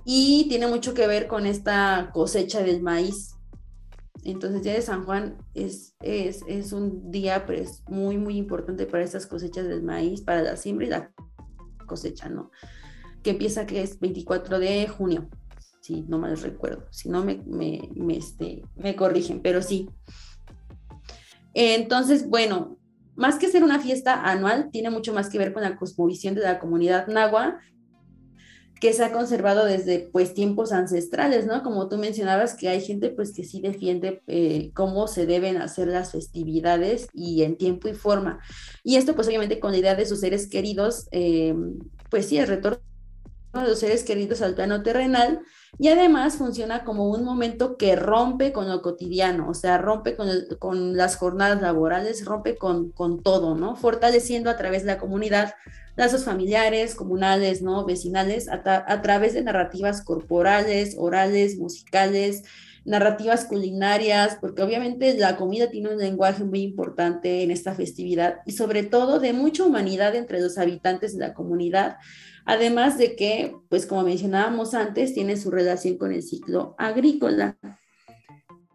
y 0.05 0.45
tiene 0.51 0.67
mucho 0.67 0.93
que 0.93 1.07
ver 1.07 1.27
con 1.27 1.47
esta 1.47 2.11
cosecha 2.13 2.63
del 2.63 2.83
maíz. 2.83 3.37
Entonces, 4.25 4.63
Día 4.63 4.75
de 4.75 4.83
San 4.83 5.07
Juan 5.07 5.39
es, 5.55 5.97
es, 6.03 6.75
un 6.75 7.11
día 7.11 7.47
pues, 7.47 7.83
muy, 7.89 8.19
muy 8.19 8.37
importante 8.37 8.85
para 8.85 9.05
estas 9.05 9.27
cosechas 9.27 9.67
del 9.69 9.83
maíz, 9.83 10.21
para 10.21 10.43
la 10.43 10.59
siembra 10.59 10.87
y 10.87 10.91
la 10.91 11.15
cosecha, 11.87 12.29
¿no? 12.29 12.51
Que 13.23 13.31
empieza 13.31 13.67
que 13.67 13.83
es 13.83 14.01
24 14.01 14.59
de 14.59 14.89
junio, 14.89 15.29
si 15.81 16.03
no 16.03 16.19
mal 16.19 16.37
recuerdo. 16.39 16.87
Si 16.91 17.09
no, 17.09 17.25
me, 17.25 17.41
este, 18.11 18.63
me 18.77 18.97
corrigen, 18.97 19.41
pero 19.41 19.63
sí. 19.63 19.89
Entonces, 21.55 22.29
bueno, 22.29 22.79
más 23.15 23.39
que 23.39 23.49
ser 23.49 23.63
una 23.63 23.79
fiesta 23.79 24.23
anual, 24.23 24.71
tiene 24.71 24.91
mucho 24.91 25.13
más 25.13 25.29
que 25.29 25.39
ver 25.39 25.53
con 25.53 25.63
la 25.63 25.77
cosmovisión 25.77 26.35
de 26.35 26.43
la 26.43 26.59
comunidad 26.59 27.07
nahua 27.09 27.61
que 28.83 28.93
se 28.93 29.05
ha 29.05 29.13
conservado 29.13 29.65
desde 29.65 30.11
pues 30.11 30.35
tiempos 30.35 30.73
ancestrales, 30.73 31.47
¿no? 31.47 31.63
Como 31.63 31.89
tú 31.89 31.99
mencionabas 31.99 32.57
que 32.57 32.69
hay 32.69 32.81
gente 32.81 33.11
pues 33.11 33.33
que 33.33 33.45
sí 33.45 33.61
defiende 33.61 34.25
eh, 34.27 34.73
cómo 34.75 35.07
se 35.07 35.25
deben 35.25 35.59
hacer 35.59 35.87
las 35.87 36.11
festividades 36.11 37.07
y 37.15 37.45
en 37.45 37.57
tiempo 37.57 37.87
y 37.87 37.95
forma. 37.95 38.41
Y 38.83 38.97
esto 38.97 39.15
pues 39.15 39.29
obviamente 39.29 39.61
con 39.61 39.71
la 39.71 39.79
idea 39.79 39.95
de 39.95 40.05
sus 40.05 40.19
seres 40.19 40.49
queridos, 40.49 41.07
eh, 41.13 41.55
pues 42.11 42.27
sí, 42.27 42.39
el 42.39 42.49
retorno 42.49 42.81
de 43.61 43.69
los 43.69 43.81
seres 43.81 44.05
queridos 44.05 44.41
al 44.41 44.55
plano 44.55 44.83
terrenal 44.83 45.43
y 45.79 45.89
además 45.89 46.37
funciona 46.37 46.85
como 46.85 47.11
un 47.11 47.25
momento 47.25 47.77
que 47.77 47.97
rompe 47.97 48.53
con 48.53 48.69
lo 48.69 48.83
cotidiano, 48.83 49.49
o 49.49 49.55
sea, 49.55 49.79
rompe 49.79 50.17
con, 50.17 50.29
con 50.59 50.97
las 50.97 51.17
jornadas 51.17 51.61
laborales, 51.61 52.25
rompe 52.25 52.57
con, 52.57 52.91
con 52.91 53.23
todo, 53.23 53.55
¿no? 53.55 53.77
Fortaleciendo 53.77 54.51
a 54.51 54.57
través 54.57 54.83
de 54.83 54.89
la 54.89 54.99
comunidad 54.99 55.55
lazos 55.97 56.25
familiares, 56.25 56.95
comunales, 56.95 57.63
¿no? 57.63 57.85
Vecinales, 57.85 58.49
a, 58.49 58.63
a 58.65 59.03
través 59.03 59.35
de 59.35 59.43
narrativas 59.43 60.03
corporales, 60.03 60.97
orales, 60.99 61.59
musicales, 61.59 62.45
narrativas 62.85 63.45
culinarias, 63.45 64.39
porque 64.41 64.63
obviamente 64.63 65.17
la 65.17 65.37
comida 65.37 65.71
tiene 65.71 65.91
un 65.91 65.99
lenguaje 65.99 66.45
muy 66.45 66.63
importante 66.63 67.43
en 67.43 67.51
esta 67.51 67.75
festividad 67.75 68.41
y 68.45 68.53
sobre 68.53 68.83
todo 68.83 69.21
de 69.21 69.33
mucha 69.33 69.65
humanidad 69.65 70.15
entre 70.17 70.41
los 70.41 70.59
habitantes 70.59 71.15
de 71.15 71.21
la 71.21 71.35
comunidad, 71.35 71.99
además 72.45 72.99
de 72.99 73.17
que, 73.17 73.57
pues 73.69 73.87
como 73.87 74.03
mencionábamos 74.03 74.75
antes, 74.75 75.15
tiene 75.15 75.37
su 75.37 75.51
relación 75.51 75.97
con 75.97 76.13
el 76.13 76.23
ciclo 76.23 76.75
agrícola. 76.79 77.59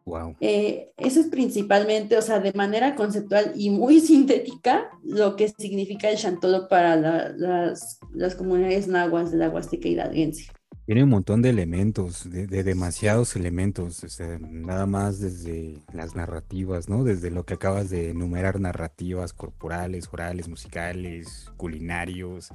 Wow. 0.05 0.37
Eh, 0.39 0.93
eso 0.95 1.19
es 1.19 1.27
principalmente, 1.27 2.17
o 2.17 2.21
sea, 2.21 2.39
de 2.39 2.53
manera 2.53 2.95
conceptual 2.95 3.51
y 3.55 3.69
muy 3.69 3.99
sintética, 4.01 4.89
lo 5.03 5.35
que 5.35 5.49
significa 5.49 6.09
el 6.09 6.17
chantolo 6.17 6.69
para 6.69 6.95
las, 6.95 7.99
las, 8.13 8.35
comunidades 8.35 8.87
nahuas 8.87 9.31
de 9.31 9.37
la 9.37 9.49
Huasteca 9.49 9.89
hidalguense. 9.89 10.47
Tiene 10.85 11.03
un 11.03 11.09
montón 11.09 11.41
de 11.41 11.49
elementos, 11.49 12.31
de, 12.31 12.47
demasiados 12.47 13.35
elementos, 13.35 14.01
nada 14.39 14.85
más 14.85 15.19
desde 15.19 15.79
las 15.91 16.15
narrativas, 16.15 16.87
¿no? 16.87 17.03
Desde 17.03 17.29
lo 17.29 17.45
que 17.45 17.55
acabas 17.55 17.89
de 17.89 18.11
enumerar, 18.11 18.61
narrativas 18.61 19.33
corporales, 19.33 20.07
orales, 20.13 20.47
musicales, 20.47 21.51
culinarios, 21.57 22.53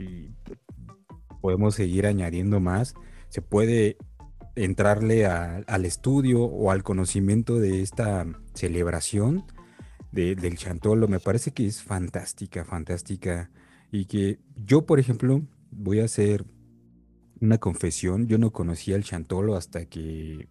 y 0.00 0.34
podemos 1.40 1.74
seguir 1.74 2.06
añadiendo 2.06 2.60
más. 2.60 2.94
Se 3.28 3.42
puede 3.42 3.96
entrarle 4.56 5.26
al 5.26 5.84
estudio 5.84 6.42
o 6.42 6.70
al 6.70 6.82
conocimiento 6.82 7.58
de 7.58 7.82
esta 7.82 8.26
celebración 8.54 9.44
del 10.12 10.56
chantolo. 10.56 11.08
Me 11.08 11.20
parece 11.20 11.52
que 11.52 11.66
es 11.66 11.82
fantástica, 11.82 12.64
fantástica. 12.64 13.50
Y 13.92 14.06
que 14.06 14.38
yo, 14.56 14.86
por 14.86 15.00
ejemplo, 15.00 15.42
voy 15.70 16.00
a 16.00 16.04
hacer 16.04 16.44
una 17.40 17.58
confesión. 17.58 18.26
Yo 18.26 18.38
no 18.38 18.52
conocía 18.52 18.96
el 18.96 19.04
chantolo 19.04 19.56
hasta 19.56 19.86
que, 19.86 20.48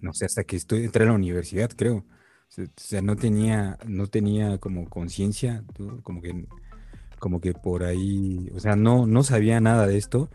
no 0.00 0.12
sé, 0.12 0.26
hasta 0.26 0.44
que 0.44 0.56
estoy, 0.56 0.84
entré 0.84 1.04
a 1.04 1.08
la 1.08 1.14
universidad, 1.14 1.70
creo. 1.76 2.06
O 2.58 2.64
sea, 2.76 3.00
no 3.00 3.16
tenía, 3.16 3.78
no 3.86 4.08
tenía 4.08 4.58
como 4.58 4.88
conciencia, 4.88 5.64
como 6.02 6.20
que, 6.20 6.46
como 7.22 7.40
que 7.40 7.54
por 7.54 7.84
ahí, 7.84 8.50
o 8.52 8.58
sea, 8.58 8.74
no, 8.74 9.06
no 9.06 9.22
sabía 9.22 9.60
nada 9.60 9.86
de 9.86 9.96
esto. 9.96 10.28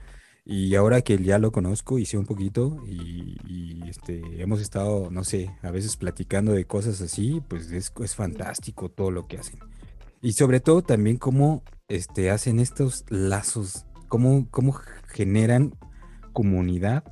Y 0.46 0.74
ahora 0.76 1.02
que 1.02 1.22
ya 1.22 1.38
lo 1.38 1.52
conozco, 1.52 2.00
hice 2.00 2.18
un 2.18 2.26
poquito 2.26 2.82
y, 2.88 3.82
este, 3.90 4.42
hemos 4.42 4.62
estado, 4.62 5.12
no 5.12 5.26
sé, 5.26 5.52
a 5.64 5.72
veces 5.72 5.98
platicando 5.98 6.54
de 6.54 6.64
cosas 6.64 7.02
así, 7.02 7.42
pues 7.50 7.74
es, 7.74 7.92
es 8.02 8.16
fantástico 8.16 8.88
todo 8.88 9.12
lo 9.12 9.28
que 9.28 9.38
hacen. 9.38 9.60
Y 10.22 10.32
sobre 10.32 10.62
todo 10.62 10.82
también 10.82 11.18
cómo 11.18 11.62
este, 11.90 12.32
hacen 12.32 12.62
estos 12.62 13.04
lazos, 13.10 13.86
cómo, 14.08 14.48
cómo 14.50 14.80
generan 15.10 15.76
comunidad 16.32 17.04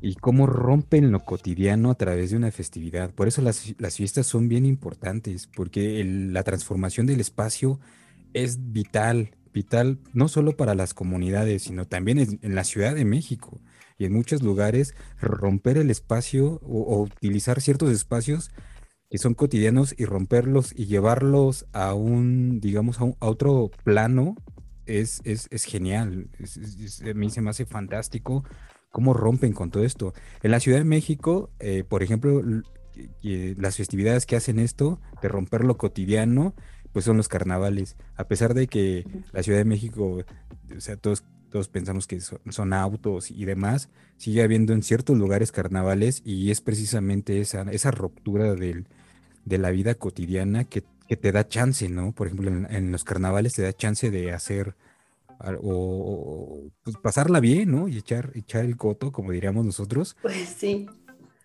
y 0.00 0.16
cómo 0.16 0.48
rompen 0.48 1.12
lo 1.12 1.24
cotidiano 1.24 1.92
a 1.92 1.94
través 1.94 2.32
de 2.32 2.36
una 2.36 2.50
festividad. 2.50 3.12
Por 3.12 3.28
eso 3.28 3.42
las, 3.42 3.76
las 3.78 3.94
fiestas 3.94 4.26
son 4.26 4.48
bien 4.48 4.66
importantes, 4.66 5.46
porque 5.54 6.02
la 6.02 6.42
transformación 6.42 7.06
del 7.06 7.20
espacio 7.20 7.78
es 8.34 8.72
vital 8.72 9.30
vital 9.54 10.00
no 10.12 10.28
solo 10.28 10.56
para 10.56 10.74
las 10.74 10.92
comunidades, 10.92 11.62
sino 11.62 11.86
también 11.86 12.18
en, 12.18 12.54
la 12.54 12.64
Ciudad 12.64 12.94
de 12.94 13.06
México 13.06 13.62
y 13.96 14.04
en 14.04 14.12
muchos 14.12 14.42
lugares 14.42 14.94
romper 15.18 15.78
el 15.78 15.90
espacio 15.90 16.60
o, 16.62 17.00
utilizar 17.02 17.62
ciertos 17.62 17.90
espacios 17.90 18.50
que 19.08 19.18
son 19.18 19.34
cotidianos 19.34 19.94
y 19.96 20.04
romperlos 20.04 20.74
y 20.76 20.86
llevarlos 20.86 21.66
a 21.72 21.94
un, 21.94 22.60
digamos, 22.60 22.98
a, 23.00 23.04
otro 23.20 23.70
plano 23.84 24.34
es, 24.86 25.20
es, 25.24 25.46
es 25.50 25.64
genial. 25.64 26.28
a 27.08 27.14
mí 27.14 27.30
se 27.30 27.40
me 27.40 27.50
hace 27.50 27.64
fantástico 27.64 28.44
cómo 28.90 29.14
rompen 29.14 29.52
con 29.52 29.70
todo 29.70 29.84
esto. 29.84 30.14
En 30.42 30.50
la 30.50 30.60
Ciudad 30.60 30.78
de 30.78 30.84
México, 30.84 31.50
eh, 31.60 31.84
por 31.88 32.02
ejemplo, 32.02 32.42
las 33.22 33.76
festividades 33.76 34.26
que 34.26 34.36
hacen 34.36 34.58
esto, 34.58 35.00
de 35.22 35.28
romper 35.28 35.64
lo 35.64 35.76
cotidiano, 35.76 36.54
pues 36.94 37.04
son 37.04 37.16
los 37.16 37.28
carnavales. 37.28 37.96
A 38.16 38.24
pesar 38.28 38.54
de 38.54 38.68
que 38.68 39.04
la 39.32 39.42
Ciudad 39.42 39.58
de 39.58 39.64
México, 39.64 40.24
o 40.74 40.80
sea, 40.80 40.96
todos, 40.96 41.24
todos 41.50 41.66
pensamos 41.66 42.06
que 42.06 42.20
son, 42.20 42.72
autos 42.72 43.32
y 43.32 43.44
demás, 43.44 43.90
sigue 44.16 44.44
habiendo 44.44 44.72
en 44.72 44.84
ciertos 44.84 45.18
lugares 45.18 45.50
carnavales 45.50 46.22
y 46.24 46.52
es 46.52 46.60
precisamente 46.60 47.40
esa, 47.40 47.62
esa 47.62 47.90
ruptura 47.90 48.54
del, 48.54 48.86
de 49.44 49.58
la 49.58 49.72
vida 49.72 49.96
cotidiana 49.96 50.64
que, 50.64 50.84
te 51.16 51.32
da 51.32 51.46
chance, 51.46 51.88
¿no? 51.88 52.12
Por 52.12 52.28
ejemplo, 52.28 52.50
en, 52.50 52.90
los 52.90 53.04
carnavales 53.04 53.54
te 53.54 53.62
da 53.62 53.72
chance 53.72 54.10
de 54.10 54.32
hacer 54.32 54.74
o, 55.62 56.64
pues 56.82 56.96
pasarla 56.96 57.38
bien, 57.40 57.70
¿no? 57.72 57.88
Y 57.88 57.98
echar, 57.98 58.30
echar 58.34 58.64
el 58.64 58.76
coto, 58.76 59.12
como 59.12 59.30
diríamos 59.30 59.64
nosotros. 59.64 60.16
Pues 60.22 60.48
sí. 60.56 60.86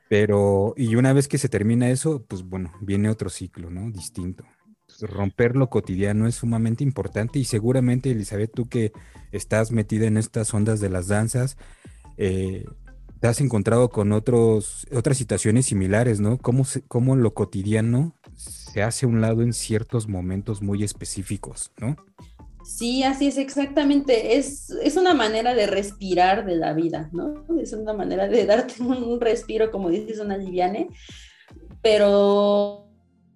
Pero, 0.07 0.73
y 0.77 0.95
una 0.95 1.13
vez 1.13 1.27
que 1.27 1.37
se 1.37 1.49
termina 1.49 1.89
eso, 1.89 2.23
pues 2.27 2.43
bueno, 2.43 2.71
viene 2.81 3.09
otro 3.09 3.29
ciclo, 3.29 3.69
¿no? 3.69 3.91
Distinto 3.91 4.45
romper 5.01 5.55
lo 5.55 5.69
cotidiano 5.69 6.27
es 6.27 6.35
sumamente 6.35 6.83
importante 6.83 7.39
y 7.39 7.45
seguramente, 7.45 8.11
Elizabeth, 8.11 8.51
tú 8.53 8.67
que 8.67 8.91
estás 9.31 9.71
metida 9.71 10.07
en 10.07 10.17
estas 10.17 10.53
ondas 10.53 10.79
de 10.79 10.89
las 10.89 11.07
danzas, 11.07 11.57
eh, 12.17 12.65
te 13.19 13.27
has 13.27 13.41
encontrado 13.41 13.89
con 13.89 14.11
otros, 14.11 14.87
otras 14.93 15.17
situaciones 15.17 15.65
similares, 15.65 16.19
¿no? 16.19 16.37
¿Cómo, 16.37 16.65
cómo 16.87 17.15
lo 17.15 17.33
cotidiano 17.33 18.15
se 18.35 18.81
hace 18.81 19.05
a 19.05 19.09
un 19.09 19.19
lado 19.19 19.41
en 19.41 19.53
ciertos 19.53 20.07
momentos 20.07 20.61
muy 20.61 20.83
específicos, 20.83 21.71
¿no? 21.79 21.97
Sí, 22.63 23.03
así 23.03 23.27
es 23.27 23.37
exactamente. 23.37 24.37
Es, 24.37 24.69
es 24.69 24.95
una 24.95 25.13
manera 25.13 25.53
de 25.53 25.65
respirar 25.65 26.45
de 26.45 26.55
la 26.55 26.73
vida, 26.73 27.09
¿no? 27.11 27.45
Es 27.59 27.73
una 27.73 27.93
manera 27.93 28.27
de 28.27 28.45
darte 28.45 28.81
un, 28.83 29.19
respiro, 29.19 29.71
como 29.71 29.89
dices, 29.89 30.19
una 30.19 30.37
liviane, 30.37 30.87
pero 31.81 32.88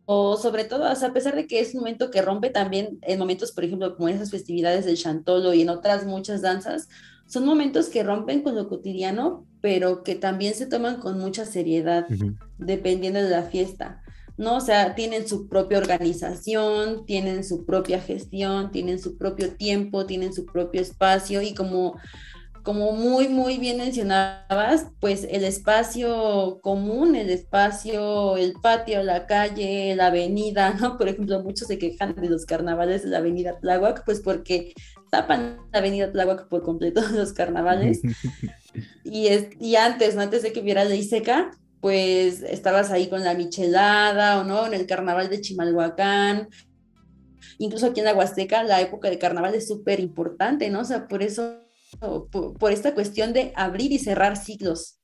o 0.06 0.38
sobre 0.38 0.66
todo, 0.66 0.86
a 0.86 1.14
pesar 1.14 1.36
de 1.36 1.48
que 1.48 1.60
es 1.60 1.74
un 1.74 1.82
momento 1.82 2.12
que 2.12 2.22
rompe 2.22 2.50
también 2.50 3.00
en 3.02 3.20
momentos, 3.20 3.52
por 3.52 3.64
ejemplo, 3.64 3.96
como 3.96 4.10
esas 4.10 4.32
festividades 4.32 4.86
del 4.86 4.98
Chantolo 4.98 5.54
y 5.54 5.62
en 5.62 5.70
otras 5.70 6.06
muchas 6.06 6.42
danzas, 6.42 6.90
son 7.26 7.46
momentos 7.46 7.88
que 7.88 8.04
rompen 8.04 8.42
con 8.42 8.56
lo 8.56 8.68
cotidiano, 8.68 9.46
pero 9.62 10.04
que 10.04 10.16
también 10.16 10.54
se 10.56 10.66
toman 10.66 11.00
con 11.00 11.20
mucha 11.20 11.46
seriedad, 11.46 12.06
dependiendo 12.58 13.22
de 13.22 13.30
la 13.30 13.44
fiesta. 13.44 14.02
¿no? 14.38 14.58
O 14.58 14.62
sea, 14.62 14.96
tienen 14.96 15.28
su 15.28 15.48
propia 15.48 15.78
organización, 15.78 17.06
tienen 17.06 17.44
su 17.44 17.66
propia 17.66 18.00
gestión, 18.02 18.72
tienen 18.72 19.00
su 19.00 19.18
propio 19.18 19.56
tiempo, 19.56 20.06
tienen 20.06 20.34
su 20.34 20.46
propio 20.46 20.82
espacio 20.82 21.42
y 21.42 21.54
como 21.54 21.98
como 22.64 22.94
muy, 22.94 23.28
muy 23.28 23.58
bien 23.58 23.78
mencionabas, 23.78 24.88
pues 25.02 25.28
el 25.30 25.44
espacio 25.44 26.60
común, 26.62 27.16
el 27.16 27.30
espacio, 27.30 28.38
el 28.38 28.54
patio, 28.54 29.04
la 29.04 29.28
calle, 29.28 29.96
la 29.96 30.08
avenida, 30.08 30.74
¿no? 30.74 30.98
Por 30.98 31.10
ejemplo, 31.10 31.44
muchos 31.44 31.68
se 31.68 31.78
quejan 31.78 32.16
de 32.16 32.30
los 32.30 32.46
carnavales 32.46 33.04
de 33.04 33.10
la 33.10 33.18
avenida 33.18 33.60
Tláhuac, 33.60 34.06
pues 34.06 34.22
porque 34.22 34.74
tapan 35.12 35.58
la 35.74 35.80
avenida 35.80 36.12
Tláhuac 36.12 36.48
por 36.48 36.64
completo 36.64 37.02
los 37.12 37.34
carnavales. 37.34 38.02
y, 39.04 39.28
es, 39.28 39.50
y 39.60 39.76
antes, 39.76 40.16
¿no? 40.16 40.22
Antes 40.22 40.42
de 40.42 40.54
que 40.54 40.62
hubiera 40.62 40.86
ley 40.86 41.04
seca, 41.04 41.52
pues 41.82 42.44
estabas 42.44 42.92
ahí 42.92 43.10
con 43.10 43.26
la 43.26 43.34
michelada 43.34 44.40
o 44.40 44.46
no, 44.46 44.66
en 44.66 44.74
el 44.74 44.88
carnaval 44.88 45.30
de 45.30 45.42
Chimalhuacán. 45.42 46.48
Incluso 47.58 47.88
aquí 47.88 48.00
en 48.00 48.06
la 48.06 48.16
Huasteca 48.16 48.64
la 48.64 48.80
época 48.80 49.10
de 49.10 49.20
carnaval 49.20 49.54
es 49.54 49.68
súper 49.68 50.00
importante, 50.00 50.70
¿no? 50.70 50.80
O 50.80 50.86
sea, 50.86 51.10
por 51.10 51.22
eso 51.22 51.63
por, 52.00 52.72
esta 52.72 52.94
cuestión 52.94 53.34
de 53.34 53.54
abrir 53.56 53.92
y 53.92 54.00
cerrar 54.00 54.38
ciclos. 54.38 55.00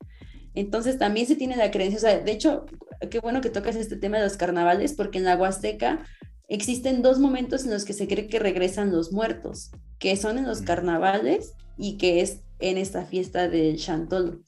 Entonces 0.54 0.98
también 0.98 1.26
se 1.26 1.36
tiene 1.36 1.56
la 1.56 1.70
creencia, 1.70 1.98
o 1.98 2.00
sea, 2.00 2.18
de 2.18 2.32
hecho, 2.32 2.66
qué 3.10 3.20
bueno 3.20 3.40
que 3.40 3.50
tocas 3.50 3.76
este 3.76 3.96
tema 3.96 4.18
de 4.18 4.24
los 4.24 4.36
carnavales, 4.36 4.94
porque 4.94 5.18
en 5.18 5.24
la 5.24 5.36
Huasteca 5.36 6.04
existen 6.48 7.02
dos 7.02 7.18
momentos 7.18 7.64
en 7.64 7.70
los 7.70 7.84
que 7.84 7.92
se 7.92 8.08
cree 8.08 8.26
que 8.26 8.40
regresan 8.40 8.90
los 8.90 9.12
muertos, 9.12 9.70
que 9.98 10.16
son 10.16 10.38
en 10.38 10.46
los 10.46 10.62
carnavales 10.62 11.54
y 11.78 11.96
que 11.96 12.20
es 12.20 12.40
en 12.58 12.78
esta 12.78 13.04
fiesta 13.04 13.48
del 13.48 13.78
Chantolo. 13.78 14.40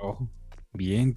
Oh, 0.00 0.28
bien, 0.72 1.14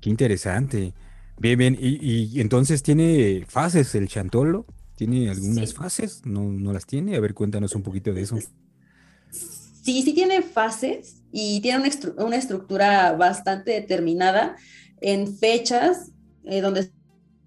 qué 0.00 0.10
interesante. 0.10 0.94
Bien, 1.38 1.58
bien, 1.58 1.76
y, 1.78 2.40
entonces 2.40 2.82
tiene 2.82 3.44
fases 3.48 3.94
el 3.94 4.08
Chantolo, 4.08 4.66
¿tiene 4.96 5.28
algunas 5.28 5.74
fases? 5.74 6.22
¿No, 6.24 6.44
¿No 6.44 6.72
las 6.72 6.86
tiene? 6.86 7.16
A 7.16 7.20
ver, 7.20 7.34
cuéntanos 7.34 7.74
un 7.74 7.82
poquito 7.82 8.12
de 8.12 8.22
eso. 8.22 8.38
Sí, 9.84 10.02
sí 10.02 10.14
tiene 10.14 10.42
fases 10.42 11.22
y 11.30 11.60
tiene 11.60 11.90
una, 12.16 12.36
estructura 12.36 13.12
bastante 13.12 13.72
determinada 13.72 14.56
en 15.00 15.36
fechas 15.36 16.10
eh, 16.44 16.60
donde 16.60 16.90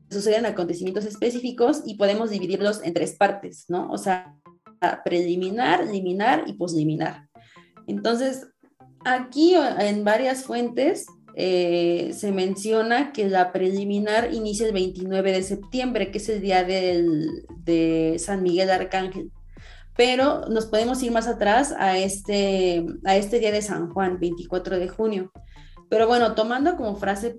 suceden 0.09 0.45
acontecimientos 0.45 1.05
específicos 1.05 1.81
y 1.85 1.95
podemos 1.95 2.29
dividirlos 2.29 2.81
en 2.83 2.93
tres 2.93 3.15
partes, 3.15 3.65
¿no? 3.67 3.89
O 3.91 3.97
sea, 3.97 4.35
preliminar, 5.03 5.85
liminar 5.87 6.43
y 6.45 6.53
posliminar. 6.53 7.27
Entonces, 7.87 8.47
aquí 9.03 9.55
en 9.55 10.03
varias 10.03 10.43
fuentes 10.43 11.07
eh, 11.35 12.11
se 12.13 12.31
menciona 12.31 13.11
que 13.11 13.27
la 13.27 13.51
preliminar 13.51 14.33
inicia 14.33 14.67
el 14.67 14.73
29 14.73 15.31
de 15.31 15.43
septiembre, 15.43 16.11
que 16.11 16.19
es 16.19 16.29
el 16.29 16.41
día 16.41 16.63
de 16.63 18.15
San 18.19 18.43
Miguel 18.43 18.69
Arcángel. 18.69 19.31
Pero 19.97 20.47
nos 20.49 20.67
podemos 20.67 21.01
ir 21.03 21.11
más 21.11 21.27
atrás 21.27 21.73
a 21.77 21.97
este, 21.97 22.85
a 23.03 23.17
este 23.17 23.39
día 23.39 23.51
de 23.51 23.61
San 23.61 23.89
Juan, 23.89 24.19
24 24.19 24.79
de 24.79 24.87
junio. 24.87 25.31
Pero 25.89 26.07
bueno, 26.07 26.35
tomando 26.35 26.75
como 26.75 26.95
frase, 26.95 27.35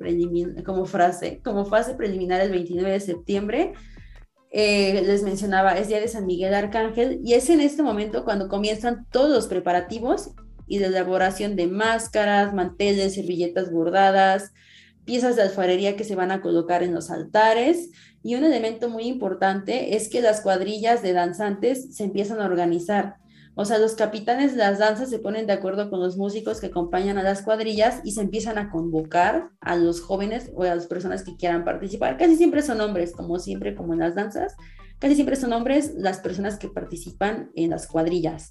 como 0.65 0.87
frase, 0.87 1.41
como 1.45 1.65
fase 1.67 1.95
preliminar 1.95 2.41
el 2.41 2.51
29 2.51 2.91
de 2.91 3.01
septiembre, 3.01 3.73
eh, 4.51 5.03
les 5.05 5.23
mencionaba, 5.23 5.73
es 5.73 5.89
día 5.89 6.01
de 6.01 6.09
San 6.09 6.27
Miguel 6.27 6.55
Arcángel 6.55 7.21
y 7.23 7.35
es 7.35 7.51
en 7.51 7.61
este 7.61 7.83
momento 7.83 8.25
cuando 8.25 8.49
comienzan 8.49 9.07
todos 9.11 9.31
los 9.31 9.47
preparativos 9.47 10.31
y 10.67 10.79
la 10.79 10.87
elaboración 10.87 11.55
de 11.55 11.67
máscaras, 11.67 12.55
manteles, 12.55 13.15
servilletas 13.15 13.71
bordadas, 13.71 14.53
piezas 15.05 15.37
de 15.37 15.43
alfarería 15.43 15.97
que 15.97 16.05
se 16.05 16.15
van 16.15 16.31
a 16.31 16.41
colocar 16.41 16.83
en 16.83 16.95
los 16.95 17.11
altares. 17.11 17.91
Y 18.23 18.35
un 18.35 18.45
elemento 18.45 18.89
muy 18.89 19.05
importante 19.05 19.97
es 19.97 20.09
que 20.09 20.21
las 20.21 20.41
cuadrillas 20.41 21.03
de 21.03 21.13
danzantes 21.13 21.95
se 21.97 22.05
empiezan 22.05 22.41
a 22.41 22.47
organizar. 22.47 23.17
O 23.55 23.65
sea, 23.65 23.79
los 23.79 23.95
capitanes 23.95 24.53
de 24.53 24.59
las 24.59 24.79
danzas 24.79 25.11
se 25.11 25.19
ponen 25.19 25.49
de 25.49 25.53
acuerdo 25.53 25.91
con 25.91 25.99
los 25.99 26.17
músicos 26.17 26.61
que 26.61 26.69
acompañan 26.69 27.19
a 27.19 27.25
las 27.25 27.43
cuadrillas 27.43 28.01
y 28.05 28.13
se 28.13 28.21
empiezan 28.21 28.57
a 28.57 28.71
convocar 28.71 29.51
a 29.61 29.75
los 29.75 30.01
jóvenes 30.01 30.53
o 30.55 30.63
a 30.63 30.75
las 30.75 30.87
personas 30.87 31.25
que 31.25 31.37
quieran 31.37 31.65
participar. 31.65 32.17
Casi 32.17 32.37
siempre 32.37 32.63
son 32.63 32.81
hombres, 32.81 33.13
como 33.13 33.41
siempre, 33.41 33.75
como 33.75 33.95
en 33.95 33.99
las 33.99 34.15
danzas. 34.15 34.55
Casi 35.01 35.17
siempre 35.17 35.35
son 35.35 35.53
hombres 35.53 35.95
las 35.97 36.19
personas 36.19 36.57
que 36.57 36.69
participan 36.69 37.51
en 37.57 37.71
las 37.71 37.89
cuadrillas. 37.89 38.51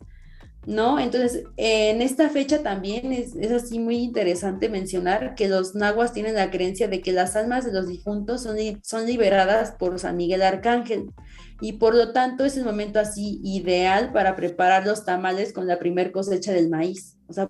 ¿No? 0.67 0.99
Entonces, 0.99 1.45
en 1.55 2.01
esta 2.01 2.29
fecha 2.29 2.61
también 2.61 3.13
es, 3.13 3.33
así 3.51 3.79
muy 3.79 3.99
interesante 3.99 4.67
mencionar 4.67 5.33
que 5.33 5.47
los 5.47 5.75
nahuas 5.75 6.11
tienen 6.11 6.35
la 6.35 6.51
creencia 6.51 6.89
de 6.89 7.01
que 7.01 7.13
las 7.13 7.37
almas 7.37 7.65
de 7.65 7.71
los 7.71 7.87
difuntos 7.87 8.43
son, 8.43 8.57
son 8.83 9.05
liberadas 9.05 9.71
por 9.71 9.97
San 9.97 10.17
Miguel 10.17 10.41
Arcángel 10.41 11.13
y 11.61 11.73
por 11.73 11.95
lo 11.95 12.11
tanto 12.11 12.43
es 12.43 12.57
el 12.57 12.65
momento 12.65 12.99
así 12.99 13.39
ideal 13.45 14.11
para 14.11 14.35
preparar 14.35 14.85
los 14.85 15.05
tamales 15.05 15.53
con 15.53 15.67
la 15.67 15.79
primer 15.79 16.11
cosecha 16.11 16.51
del 16.51 16.69
maíz. 16.69 17.15
O 17.27 17.33
sea, 17.33 17.49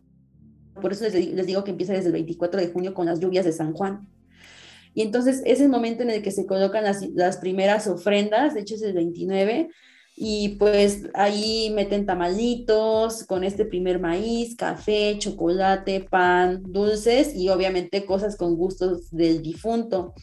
por 0.80 0.92
eso 0.92 1.04
les, 1.06 1.48
digo 1.48 1.64
que 1.64 1.72
empieza 1.72 1.94
desde 1.94 2.08
el 2.08 2.14
24 2.14 2.62
de 2.62 2.68
junio 2.68 2.94
con 2.94 3.08
las 3.08 3.20
lluvias 3.20 3.46
de 3.46 3.52
San 3.52 3.74
Juan. 3.74 4.08
Y 4.94 5.02
entonces 5.02 5.42
es 5.44 5.60
el 5.60 5.70
momento 5.70 6.04
en 6.04 6.12
el 6.12 6.22
que 6.22 6.30
se 6.30 6.46
colocan 6.46 6.84
las, 6.84 7.02
las 7.16 7.38
primeras 7.38 7.88
ofrendas, 7.88 8.54
de 8.54 8.62
hecho 8.62 8.76
es 8.76 8.84
el 8.84 8.94
29, 8.94 9.70
y 10.20 10.56
pues 10.58 11.04
ahí 11.14 11.72
meten 11.76 12.08
tamalitos 12.08 13.24
con 13.26 13.44
este 13.44 13.66
primer 13.66 14.00
maíz, 14.00 14.56
café, 14.56 15.16
chocolate, 15.20 16.08
pan, 16.10 16.64
dulces 16.64 17.36
y 17.36 17.50
obviamente 17.50 18.04
cosas 18.04 18.36
con 18.36 18.56
gustos 18.56 19.12
del 19.12 19.44
difunto. 19.44 20.16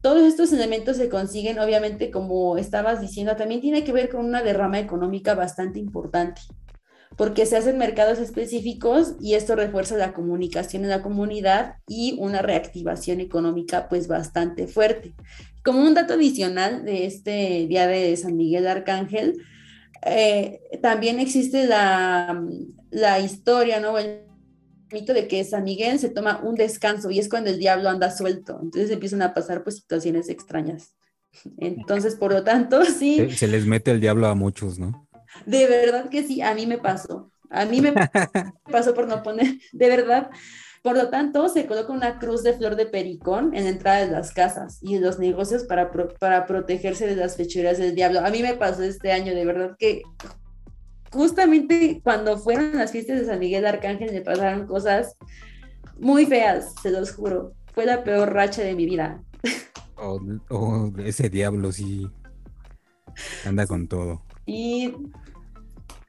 Todos 0.00 0.22
estos 0.22 0.52
elementos 0.52 0.96
se 0.96 1.08
consiguen, 1.08 1.58
obviamente, 1.58 2.12
como 2.12 2.56
estabas 2.56 3.00
diciendo, 3.00 3.34
también 3.34 3.60
tiene 3.60 3.82
que 3.82 3.92
ver 3.92 4.10
con 4.10 4.24
una 4.24 4.44
derrama 4.44 4.78
económica 4.78 5.34
bastante 5.34 5.80
importante 5.80 6.42
porque 7.16 7.46
se 7.46 7.56
hacen 7.56 7.78
mercados 7.78 8.18
específicos 8.18 9.14
y 9.20 9.34
esto 9.34 9.56
refuerza 9.56 9.96
la 9.96 10.12
comunicación 10.12 10.84
en 10.84 10.90
la 10.90 11.02
comunidad 11.02 11.76
y 11.88 12.16
una 12.20 12.42
reactivación 12.42 13.20
económica 13.20 13.88
pues 13.88 14.06
bastante 14.06 14.66
fuerte. 14.66 15.14
Como 15.66 15.80
un 15.80 15.94
dato 15.94 16.14
adicional 16.14 16.84
de 16.84 17.06
este 17.06 17.66
día 17.66 17.88
de 17.88 18.16
San 18.16 18.36
Miguel 18.36 18.68
Arcángel, 18.68 19.42
eh, 20.04 20.60
también 20.80 21.18
existe 21.18 21.66
la, 21.66 22.40
la 22.90 23.18
historia, 23.18 23.80
¿no? 23.80 23.98
El 23.98 24.20
mito 24.92 25.12
de 25.12 25.26
que 25.26 25.42
San 25.42 25.64
Miguel 25.64 25.98
se 25.98 26.08
toma 26.08 26.40
un 26.44 26.54
descanso 26.54 27.10
y 27.10 27.18
es 27.18 27.28
cuando 27.28 27.50
el 27.50 27.58
diablo 27.58 27.88
anda 27.88 28.12
suelto, 28.12 28.60
entonces 28.62 28.92
empiezan 28.92 29.22
a 29.22 29.34
pasar 29.34 29.64
pues 29.64 29.78
situaciones 29.78 30.28
extrañas. 30.28 30.94
Entonces, 31.58 32.14
por 32.14 32.32
lo 32.32 32.44
tanto, 32.44 32.84
sí. 32.98 33.28
Se 33.30 33.48
les 33.48 33.66
mete 33.66 33.90
el 33.90 34.00
diablo 34.00 34.28
a 34.28 34.36
muchos, 34.36 34.78
¿no? 34.78 35.08
De 35.46 35.66
verdad 35.66 36.08
que 36.10 36.22
sí, 36.22 36.42
a 36.42 36.54
mí 36.54 36.64
me 36.66 36.78
pasó. 36.78 37.32
A 37.50 37.64
mí 37.64 37.80
me 37.80 37.92
pasó 38.70 38.94
por 38.94 39.08
no 39.08 39.24
poner, 39.24 39.58
de 39.72 39.88
verdad. 39.88 40.30
Por 40.86 40.96
lo 40.96 41.08
tanto, 41.08 41.48
se 41.48 41.66
coloca 41.66 41.92
una 41.92 42.20
cruz 42.20 42.44
de 42.44 42.52
flor 42.52 42.76
de 42.76 42.86
pericón 42.86 43.56
en 43.56 43.64
la 43.64 43.70
entrada 43.70 44.06
de 44.06 44.12
las 44.12 44.32
casas 44.32 44.78
y 44.80 44.94
en 44.94 45.02
los 45.02 45.18
negocios 45.18 45.64
para, 45.64 45.90
para 45.90 46.46
protegerse 46.46 47.08
de 47.08 47.16
las 47.16 47.36
fechuras 47.36 47.78
del 47.78 47.96
diablo. 47.96 48.20
A 48.20 48.30
mí 48.30 48.40
me 48.40 48.54
pasó 48.54 48.84
este 48.84 49.10
año, 49.10 49.34
de 49.34 49.44
verdad 49.44 49.76
que 49.76 50.02
justamente 51.10 52.00
cuando 52.04 52.38
fueron 52.38 52.76
las 52.76 52.92
fiestas 52.92 53.18
de 53.18 53.26
San 53.26 53.40
Miguel 53.40 53.62
de 53.62 53.68
Arcángel 53.70 54.12
me 54.12 54.20
pasaron 54.20 54.68
cosas 54.68 55.16
muy 55.98 56.24
feas, 56.24 56.72
se 56.80 56.92
los 56.92 57.10
juro. 57.10 57.52
Fue 57.74 57.84
la 57.84 58.04
peor 58.04 58.32
racha 58.32 58.62
de 58.62 58.76
mi 58.76 58.86
vida. 58.86 59.20
Oh, 59.96 60.20
oh 60.50 60.92
ese 60.98 61.28
diablo 61.28 61.72
sí 61.72 62.08
anda 63.44 63.66
con 63.66 63.88
todo. 63.88 64.22
Y 64.46 64.94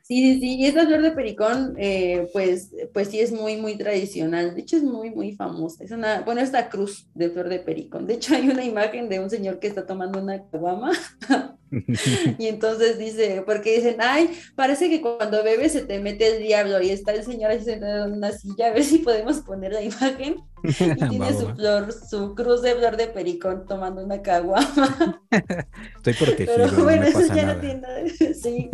Sí, 0.08 0.39
sí, 0.39 0.55
y 0.55 0.66
esta 0.68 0.86
flor 0.86 1.01
de 1.01 1.12
pericón, 1.12 1.76
eh, 1.78 2.30
pues, 2.32 2.72
pues 2.93 3.10
sí 3.10 3.20
es 3.20 3.34
muy, 3.34 3.58
muy 3.58 3.78
tradicional. 3.78 4.55
De 4.55 4.62
hecho, 4.62 4.78
es 4.78 4.84
muy, 4.84 5.10
muy 5.12 5.34
famosa. 5.36 5.84
Es 5.84 5.91
una, 5.91 6.22
bueno, 6.22 6.39
esta 6.39 6.70
cruz 6.70 7.10
de 7.14 7.30
flor 7.30 7.49
de 7.49 7.60
pericón. 7.60 8.08
De 8.08 8.14
hecho, 8.14 8.34
hay 8.34 8.47
una 8.47 8.64
imagen 8.64 9.10
de 9.10 9.20
un 9.20 9.30
señor 9.30 9.60
que 9.60 9.68
está 9.68 9.86
tomando 9.86 10.22
una 10.24 10.47
caguama 10.49 10.91
y 12.38 12.47
entonces 12.47 12.97
dice, 12.97 13.43
porque 13.45 13.76
dicen, 13.76 13.97
ay, 13.99 14.32
parece 14.55 14.89
que 14.89 15.01
cuando 15.01 15.43
bebes 15.43 15.74
se 15.74 15.82
te 15.82 15.99
mete 15.99 16.36
el 16.36 16.43
diablo 16.43 16.82
y 16.82 16.89
está 16.89 17.13
el 17.13 17.24
señor 17.24 17.51
ahí 17.51 17.63
sentado 17.63 18.05
en 18.05 18.13
una 18.13 18.32
silla, 18.32 18.68
a 18.68 18.74
ver 18.74 18.84
si 18.84 18.99
podemos 18.99 19.41
poner 19.41 19.74
la 19.74 19.82
imagen. 19.82 20.38
Y 20.63 20.74
tiene 21.09 21.34
su 21.34 21.53
flor, 21.55 21.93
su 21.93 22.36
cruz 22.36 22.61
de 22.61 22.76
flor 22.76 22.97
de 22.97 23.07
pericón 23.07 23.65
tomando 23.65 24.03
una 24.03 24.22
caguama. 24.22 25.22
Estoy 25.97 26.13
protegido. 26.13 26.53
Pero 26.55 26.84
bueno, 26.84 27.03
eso 27.03 27.34
ya 27.34 27.53
no 27.53 27.59
tiene 27.59 27.82
nada. 27.82 28.01
Sí, 28.07 28.70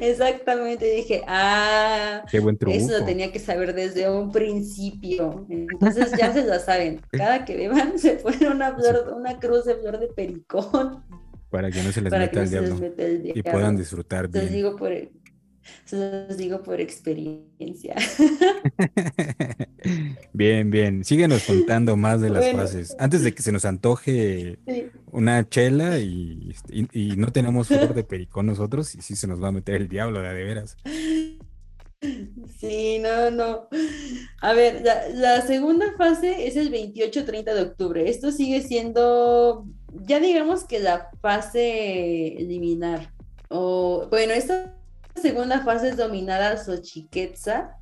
exactamente. 0.00 0.86
Dije, 0.86 1.22
ah, 1.26 2.24
Qué 2.30 2.40
buen 2.40 2.58
eso 2.68 2.98
lo 2.98 3.04
tenía 3.04 3.32
que 3.32 3.38
saber 3.38 3.74
desde 3.74 4.08
un 4.10 4.30
principio. 4.30 5.46
Entonces 5.48 6.12
ya 6.18 6.32
se 6.32 6.44
lo 6.44 6.58
saben. 6.58 7.00
Cada 7.10 7.44
que 7.44 7.56
beban 7.56 7.98
se 7.98 8.12
pone 8.12 8.48
una 8.48 8.74
flor, 8.74 9.12
una 9.16 9.38
cruz 9.38 9.64
de 9.64 9.76
flor 9.76 9.98
de 9.98 10.08
pericón. 10.08 11.04
Para 11.56 11.70
que 11.70 11.82
no 11.82 11.90
se 11.90 12.02
les, 12.02 12.12
meta, 12.12 12.42
el 12.42 12.50
diablo, 12.50 12.78
y 13.34 13.42
puedan 13.42 13.76
disfrutar 13.76 14.28
bien. 14.28 14.44
Se 14.44 14.50
los 14.50 14.52
digo 14.52 14.76
por, 14.76 14.92
se 15.84 15.96
los 15.96 16.36
digo 16.36 16.62
por 16.62 16.80
experiencia. 16.80 17.96
bien, 20.32 20.70
bien. 20.70 21.04
Síguenos 21.04 21.44
contando 21.44 21.96
más 21.96 22.20
de 22.20 22.30
las 22.30 22.52
fases. 22.52 22.96
Antes 22.98 23.22
de 23.22 23.34
que 23.34 23.42
se 23.42 23.52
nos 23.52 23.64
antoje 23.64 24.58
una 25.12 25.48
chela 25.48 25.98
y, 25.98 26.54
no 27.16 27.32
tenemos 27.32 27.68
flor 27.68 27.94
de 27.94 28.04
pericón 28.04 28.46
nosotros, 28.46 28.94
y 28.94 29.02
sí 29.02 29.16
se 29.16 29.26
nos 29.26 29.42
va 29.42 29.48
a 29.48 29.52
meter 29.52 29.76
el 29.76 29.88
diablo, 29.88 30.20
de, 30.20 30.34
de 30.34 30.44
veras. 30.44 30.76
Sí, 32.58 32.98
no, 32.98 33.30
no. 33.30 33.68
A 34.40 34.52
ver, 34.52 34.82
la, 34.84 35.08
la 35.08 35.42
segunda 35.42 35.94
fase 35.96 36.46
es 36.46 36.56
el 36.56 36.70
28-30 36.70 37.54
de 37.54 37.62
octubre. 37.62 38.08
Esto 38.08 38.30
sigue 38.30 38.62
siendo 38.62 39.66
ya 40.02 40.20
digamos 40.20 40.64
que 40.64 40.80
la 40.80 41.10
fase 41.20 42.36
eliminar, 42.38 43.12
o 43.48 44.06
bueno, 44.10 44.32
esta 44.32 44.74
segunda 45.14 45.60
fase 45.60 45.90
es 45.90 45.96
dominada 45.96 46.56
Xochiquetza, 46.56 47.76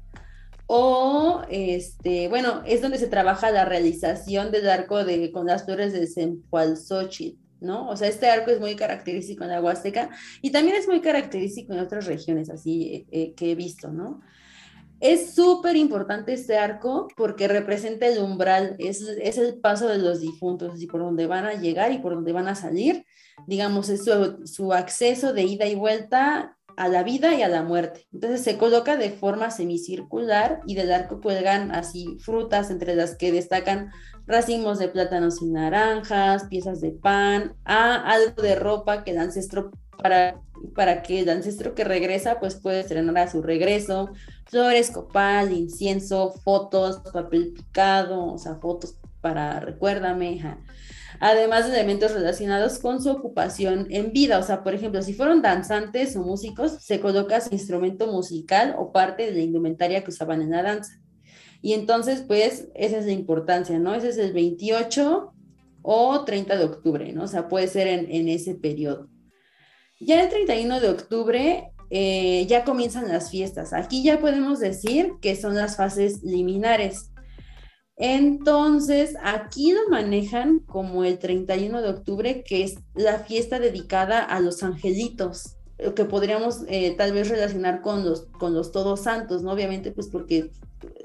o 0.67 1.43
este, 1.51 2.29
bueno, 2.29 2.63
es 2.67 2.81
donde 2.81 2.99
se 2.99 3.09
trabaja 3.09 3.51
la 3.51 3.65
realización 3.65 4.51
del 4.51 4.69
arco 4.69 5.05
de 5.05 5.31
con 5.31 5.47
las 5.47 5.65
flores 5.65 5.93
de 5.93 6.07
Xochitl, 6.77 7.39
¿no? 7.61 7.89
O 7.89 7.97
sea, 7.97 8.09
este 8.09 8.29
arco 8.29 8.51
es 8.51 8.61
muy 8.61 8.75
característico 8.77 9.45
en 9.45 9.51
la 9.51 9.63
Huasteca 9.63 10.11
y 10.41 10.53
también 10.53 10.77
es 10.77 10.89
muy 10.89 11.01
característico 11.01 11.75
en 11.75 11.81
otras 11.81 12.07
regiones 12.07 12.49
así 12.51 12.95
eh, 12.95 13.07
eh, 13.11 13.35
que 13.35 13.53
he 13.53 13.55
visto, 13.55 13.93
¿no? 13.93 14.21
Es 15.05 15.35
súper 15.35 15.77
importante 15.77 16.33
este 16.33 16.57
arco 16.57 17.09
porque 17.15 17.47
representa 17.47 18.07
el 18.07 18.21
umbral, 18.21 18.75
es, 18.79 19.03
es, 19.03 19.37
el 19.37 19.61
paso 19.61 19.87
de 19.87 19.99
los 19.99 20.23
difuntos, 20.23 20.73
así 20.73 20.87
por 20.87 21.03
donde 21.03 21.27
van 21.27 21.45
a 21.45 21.53
llegar 21.53 21.93
y 21.93 21.99
por 21.99 22.15
donde 22.15 22.33
van 22.33 22.49
a 22.49 22.55
salir. 22.55 23.05
Digamos, 23.47 23.91
es 23.91 24.03
su, 24.03 24.47
su 24.47 24.73
acceso 24.73 25.35
de 25.35 25.43
ida 25.43 25.67
y 25.67 25.75
vuelta 25.75 26.57
a 26.79 26.89
la 26.89 27.03
vida 27.03 27.35
y 27.35 27.43
a 27.43 27.49
la 27.49 27.63
muerte. 27.63 28.07
Entonces 28.15 28.41
se 28.41 28.57
coloca 28.57 28.97
de 28.97 29.11
forma 29.11 29.51
semicircular 29.51 30.63
y 30.67 30.75
del 30.75 30.91
arco 30.91 31.21
cuelgan 31.21 31.71
así 31.73 32.17
frutas 32.21 32.71
entre 32.71 32.97
las 32.97 33.15
que 33.15 33.31
destacan 33.31 33.91
racimos 34.27 34.79
de 34.79 34.89
plátanos 34.89 35.43
y 35.43 35.51
naranjas, 35.51 36.45
piezas 36.45 36.81
de 36.81 36.93
pan, 36.93 37.55
a 37.67 38.11
algo 38.11 38.41
de 38.41 38.55
ropa 38.55 39.05
que 39.05 39.11
el 39.11 39.19
ancestro 39.19 39.71
para, 39.99 40.41
para 40.75 41.03
que 41.03 41.21
el 41.21 41.29
ancestro 41.29 41.75
que 41.75 41.85
regresa 41.85 42.41
pues 42.41 42.55
puede 42.55 42.81
estrenar 42.81 43.19
a 43.19 43.31
su 43.31 43.43
regreso, 43.43 44.11
flores, 44.47 44.91
copal, 44.91 45.53
incienso, 45.53 46.33
fotos, 46.45 47.01
papel 47.13 47.53
picado, 47.53 48.33
o 48.33 48.39
sea, 48.39 48.57
fotos 48.57 48.97
para 49.21 49.59
recuérdame, 49.61 50.41
además 51.21 51.67
de 51.67 51.75
elementos 51.75 52.13
relacionados 52.13 52.79
con 52.79 53.03
su 53.03 53.11
ocupación 53.11 53.87
en 53.91 54.13
vida. 54.13 54.39
O 54.39 54.43
sea, 54.43 54.63
por 54.63 54.75
ejemplo, 54.75 55.03
si 55.03 55.15
fueron 55.15 55.43
danzantes 55.43 56.17
o 56.17 56.23
músicos, 56.23 56.73
se 56.83 57.01
coloca 57.01 57.41
su 57.41 57.53
instrumento 57.53 58.07
musical 58.07 58.75
o 58.79 58.93
parte 58.93 59.27
de 59.27 59.33
la 59.33 59.41
indumentaria 59.41 60.05
que 60.05 60.11
usaban 60.11 60.43
en 60.43 60.51
la 60.51 60.63
danza. 60.63 61.01
Y 61.63 61.73
entonces, 61.73 62.23
pues, 62.27 62.69
esa 62.75 62.99
es 62.99 63.07
la 63.07 63.13
importancia, 63.13 63.79
¿no? 63.79 63.95
Ese 63.95 64.11
es 64.11 64.19
el 64.19 64.35
28 64.35 65.33
o 65.81 66.25
30 66.25 66.57
de 66.59 66.65
octubre, 66.65 67.13
¿no? 67.13 67.25
O 67.25 67.29
sea, 67.29 67.49
puede 67.49 67.69
ser 67.69 67.87
en, 67.87 68.29
ese 68.29 68.55
periodo. 68.55 69.09
Ya 69.99 70.23
el 70.23 70.29
31 70.29 70.81
de 70.81 70.89
octubre 70.91 71.73
eh, 71.97 72.45
ya 72.49 72.65
comienzan 72.65 73.07
las 73.07 73.31
fiestas. 73.31 73.73
Aquí 73.73 74.03
ya 74.03 74.19
podemos 74.19 74.59
decir 74.59 75.13
que 75.23 75.37
son 75.37 75.55
las 75.55 75.77
fases 75.77 76.25
liminares. 76.25 77.13
Entonces, 77.95 79.15
aquí 79.23 79.71
lo 79.71 79.89
manejan 79.89 80.59
como 80.59 81.05
el 81.05 81.21
31 81.21 81.83
de 81.83 81.89
octubre, 81.89 82.43
que 82.43 82.65
es 82.65 82.75
la 82.97 83.21
fiesta 83.21 83.61
dedicada 83.61 84.25
a 84.25 84.41
los 84.41 84.65
angelitos, 84.65 85.55
que 85.95 86.05
podríamos 86.05 86.63
eh, 86.67 86.97
tal 86.99 87.13
vez 87.13 87.29
relacionar 87.29 87.81
con 87.81 88.05
los, 88.05 88.27
con 88.41 88.55
los 88.55 88.73
todos 88.73 89.05
santos, 89.05 89.45
¿no? 89.45 89.53
Obviamente, 89.53 89.93
pues 89.93 90.09
porque 90.09 90.51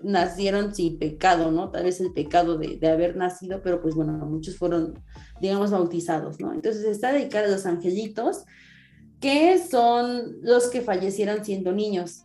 nacieron 0.01 0.73
sin 0.73 0.97
pecado, 0.97 1.51
¿no? 1.51 1.69
Tal 1.69 1.83
vez 1.83 2.01
el 2.01 2.13
pecado 2.13 2.57
de, 2.57 2.77
de, 2.77 2.89
haber 2.89 3.15
nacido, 3.15 3.61
pero 3.61 3.79
pues 3.79 3.93
bueno, 3.93 4.13
muchos 4.25 4.57
fueron, 4.57 4.95
digamos, 5.39 5.69
bautizados, 5.69 6.39
¿no? 6.39 6.51
Entonces 6.51 6.83
está 6.85 7.13
dedicada 7.13 7.45
a 7.45 7.51
los 7.51 7.67
angelitos, 7.67 8.45
que 9.19 9.59
son 9.59 10.37
los 10.41 10.69
que 10.69 10.81
fallecieron 10.81 11.43
siendo 11.43 11.71
niños. 11.71 12.23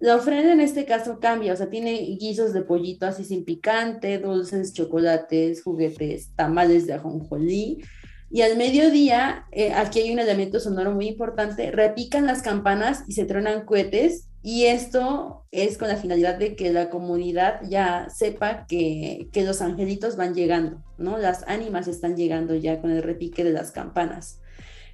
La 0.00 0.16
ofrenda 0.16 0.52
en 0.52 0.60
este 0.60 0.84
caso 0.84 1.18
cambia, 1.20 1.52
o 1.52 1.56
sea, 1.56 1.70
tiene 1.70 1.94
guisos 2.20 2.52
de 2.52 2.62
pollito 2.62 3.06
así 3.06 3.24
sin 3.24 3.44
picante, 3.44 4.18
dulces, 4.18 4.72
chocolates, 4.74 5.62
juguetes, 5.62 6.30
tamales 6.36 6.86
de 6.86 6.94
ajonjolí. 6.94 7.82
Y 8.30 8.42
al 8.42 8.56
mediodía, 8.56 9.46
eh, 9.52 9.72
aquí 9.72 10.00
hay 10.00 10.12
un 10.12 10.18
elemento 10.18 10.58
sonoro 10.58 10.92
muy 10.92 11.06
importante, 11.06 11.70
repican 11.70 12.26
las 12.26 12.42
campanas 12.42 13.04
y 13.06 13.12
se 13.12 13.24
tronan 13.24 13.64
cohetes. 13.64 14.28
Y 14.42 14.64
esto 14.64 15.46
es 15.52 15.78
con 15.78 15.88
la 15.88 15.96
finalidad 15.96 16.36
de 16.36 16.54
que 16.54 16.70
la 16.70 16.90
comunidad 16.90 17.60
ya 17.66 18.08
sepa 18.10 18.66
que, 18.66 19.28
que 19.32 19.44
los 19.44 19.62
angelitos 19.62 20.16
van 20.16 20.34
llegando, 20.34 20.82
¿no? 20.98 21.16
Las 21.16 21.44
ánimas 21.46 21.88
están 21.88 22.14
llegando 22.14 22.54
ya 22.54 22.82
con 22.82 22.90
el 22.90 23.02
repique 23.02 23.42
de 23.42 23.52
las 23.52 23.70
campanas. 23.70 24.40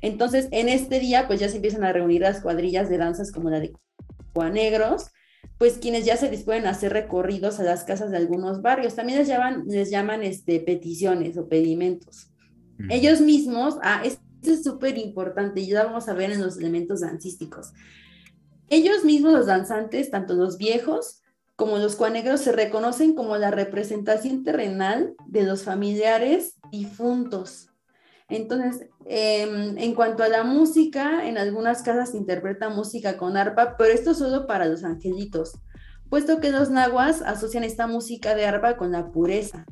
Entonces, 0.00 0.48
en 0.50 0.68
este 0.68 1.00
día, 1.00 1.26
pues 1.26 1.40
ya 1.40 1.48
se 1.48 1.56
empiezan 1.56 1.84
a 1.84 1.92
reunir 1.92 2.22
las 2.22 2.40
cuadrillas 2.40 2.88
de 2.88 2.98
danzas 2.98 3.32
como 3.32 3.50
la 3.50 3.60
de 3.60 3.72
negros, 4.52 5.10
pues 5.58 5.78
quienes 5.78 6.06
ya 6.06 6.16
se 6.16 6.30
disponen 6.30 6.66
a 6.66 6.70
hacer 6.70 6.92
recorridos 6.92 7.60
a 7.60 7.64
las 7.64 7.84
casas 7.84 8.10
de 8.10 8.16
algunos 8.16 8.62
barrios. 8.62 8.94
También 8.94 9.18
les 9.18 9.28
llaman, 9.28 9.64
les 9.66 9.90
llaman 9.90 10.22
este, 10.22 10.60
peticiones 10.60 11.36
o 11.36 11.48
pedimentos. 11.48 12.30
Ellos 12.88 13.20
mismos, 13.20 13.76
ah, 13.82 14.00
esto 14.04 14.22
es 14.42 14.64
súper 14.64 14.96
importante, 14.96 15.66
ya 15.66 15.84
vamos 15.84 16.08
a 16.08 16.14
ver 16.14 16.30
en 16.30 16.40
los 16.40 16.56
elementos 16.56 17.00
dancísticos. 17.00 17.74
Ellos 18.70 19.04
mismos, 19.04 19.32
los 19.32 19.46
danzantes, 19.46 20.10
tanto 20.10 20.32
los 20.34 20.56
viejos 20.56 21.20
como 21.56 21.76
los 21.76 21.94
cuanegros, 21.94 22.40
se 22.40 22.52
reconocen 22.52 23.14
como 23.14 23.36
la 23.36 23.50
representación 23.50 24.44
terrenal 24.44 25.12
de 25.26 25.42
los 25.42 25.64
familiares 25.64 26.54
difuntos. 26.72 27.69
Entonces, 28.30 28.88
em, 29.06 29.76
en 29.76 29.94
cuanto 29.94 30.22
a 30.22 30.28
la 30.28 30.44
música, 30.44 31.28
en 31.28 31.36
algunas 31.36 31.82
casas 31.82 32.12
se 32.12 32.16
interpreta 32.16 32.68
música 32.68 33.16
con 33.16 33.36
arpa, 33.36 33.76
pero 33.76 33.92
esto 33.92 34.14
solo 34.14 34.46
para 34.46 34.66
los 34.66 34.84
angelitos, 34.84 35.54
puesto 36.08 36.40
que 36.40 36.52
los 36.52 36.70
nahuas 36.70 37.22
asocian 37.22 37.64
esta 37.64 37.88
música 37.88 38.36
de 38.36 38.46
arpa 38.46 38.76
con 38.76 38.92
la 38.92 39.10
pureza. 39.10 39.66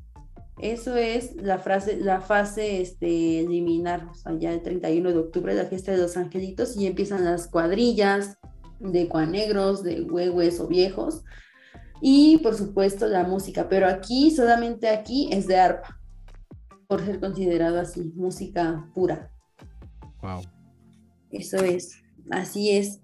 Eso 0.60 0.96
es 0.96 1.36
la, 1.36 1.58
frase, 1.58 1.98
la 1.98 2.20
fase 2.20 2.80
este, 2.80 3.46
liminar, 3.48 4.08
o 4.10 4.14
sea, 4.14 4.36
ya 4.36 4.52
el 4.52 4.60
31 4.60 5.10
de 5.12 5.18
octubre, 5.18 5.54
la 5.54 5.66
fiesta 5.66 5.92
de 5.92 5.98
los 5.98 6.16
angelitos, 6.16 6.76
y 6.76 6.88
empiezan 6.88 7.24
las 7.24 7.46
cuadrillas 7.46 8.38
de 8.80 9.06
cuanegros, 9.06 9.84
de 9.84 10.02
huehues 10.02 10.58
o 10.58 10.66
viejos, 10.66 11.22
y 12.00 12.38
por 12.38 12.56
supuesto 12.56 13.06
la 13.06 13.22
música, 13.22 13.68
pero 13.68 13.86
aquí, 13.86 14.32
solamente 14.32 14.88
aquí, 14.88 15.28
es 15.30 15.46
de 15.46 15.58
arpa 15.58 15.97
por 16.88 17.04
ser 17.04 17.20
considerado 17.20 17.78
así, 17.78 18.12
música 18.16 18.90
pura. 18.94 19.30
Wow. 20.22 20.42
Eso 21.30 21.58
es, 21.58 22.02
así 22.30 22.70
es. 22.70 23.00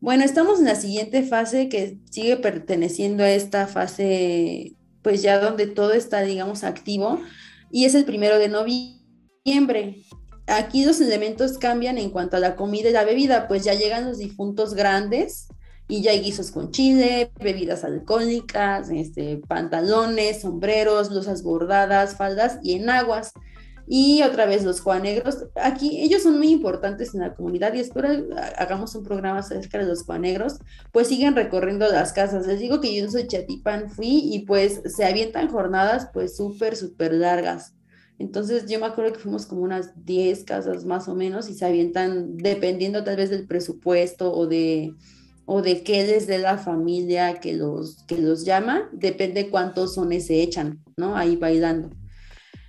Bueno, 0.00 0.22
estamos 0.22 0.58
en 0.58 0.66
la 0.66 0.74
siguiente 0.74 1.22
fase 1.22 1.68
que 1.68 1.98
sigue 2.10 2.36
perteneciendo 2.36 3.24
a 3.24 3.30
esta 3.30 3.66
fase, 3.66 4.76
pues 5.00 5.22
ya 5.22 5.40
donde 5.40 5.66
todo 5.66 5.92
está, 5.94 6.20
digamos, 6.20 6.62
activo, 6.62 7.20
y 7.70 7.86
es 7.86 7.94
el 7.94 8.04
primero 8.04 8.38
de 8.38 8.48
noviembre. 8.48 10.02
Aquí 10.46 10.84
los 10.84 11.00
elementos 11.00 11.56
cambian 11.56 11.96
en 11.96 12.10
cuanto 12.10 12.36
a 12.36 12.40
la 12.40 12.54
comida 12.54 12.90
y 12.90 12.92
la 12.92 13.04
bebida, 13.04 13.48
pues 13.48 13.64
ya 13.64 13.74
llegan 13.74 14.04
los 14.04 14.18
difuntos 14.18 14.74
grandes, 14.74 15.48
y 15.92 16.00
ya 16.00 16.12
hay 16.12 16.20
guisos 16.20 16.50
con 16.50 16.70
chile, 16.70 17.30
bebidas 17.38 17.84
alcohólicas, 17.84 18.88
este, 18.88 19.36
pantalones, 19.46 20.40
sombreros, 20.40 21.10
blusas 21.10 21.42
bordadas, 21.42 22.16
faldas 22.16 22.58
y 22.62 22.76
enaguas. 22.76 23.34
Y 23.86 24.22
otra 24.22 24.46
vez 24.46 24.64
los 24.64 24.80
cuanegros. 24.80 25.44
Aquí 25.54 26.00
ellos 26.00 26.22
son 26.22 26.38
muy 26.38 26.48
importantes 26.48 27.12
en 27.12 27.20
la 27.20 27.34
comunidad 27.34 27.74
y 27.74 27.80
espero 27.80 28.08
hagamos 28.56 28.94
un 28.94 29.04
programa 29.04 29.40
acerca 29.40 29.76
de 29.76 29.84
los 29.84 30.04
cuanegros. 30.04 30.60
Pues 30.92 31.08
siguen 31.08 31.36
recorriendo 31.36 31.86
las 31.86 32.14
casas. 32.14 32.46
Les 32.46 32.58
digo 32.58 32.80
que 32.80 32.94
yo 32.96 33.10
soy 33.10 33.26
Chatipan, 33.26 33.90
fui 33.90 34.32
y 34.32 34.46
pues 34.46 34.80
se 34.86 35.04
avientan 35.04 35.50
jornadas 35.50 36.08
pues 36.14 36.34
súper, 36.34 36.74
súper 36.74 37.12
largas. 37.12 37.74
Entonces 38.18 38.64
yo 38.66 38.80
me 38.80 38.86
acuerdo 38.86 39.12
que 39.12 39.20
fuimos 39.20 39.44
como 39.44 39.60
unas 39.60 40.06
10 40.06 40.44
casas 40.44 40.86
más 40.86 41.06
o 41.08 41.14
menos 41.14 41.50
y 41.50 41.54
se 41.54 41.66
avientan 41.66 42.38
dependiendo 42.38 43.04
tal 43.04 43.16
vez 43.16 43.28
del 43.28 43.46
presupuesto 43.46 44.32
o 44.32 44.46
de 44.46 44.94
o 45.54 45.60
de 45.60 45.82
qué 45.82 46.04
desde 46.04 46.38
la 46.38 46.56
familia 46.56 47.38
que 47.38 47.52
los, 47.52 48.04
que 48.04 48.16
los 48.16 48.46
llama, 48.46 48.88
depende 48.90 49.50
cuántos 49.50 49.96
sones 49.96 50.28
se 50.28 50.40
echan, 50.40 50.82
¿no? 50.96 51.14
Ahí 51.14 51.36
bailando. 51.36 51.90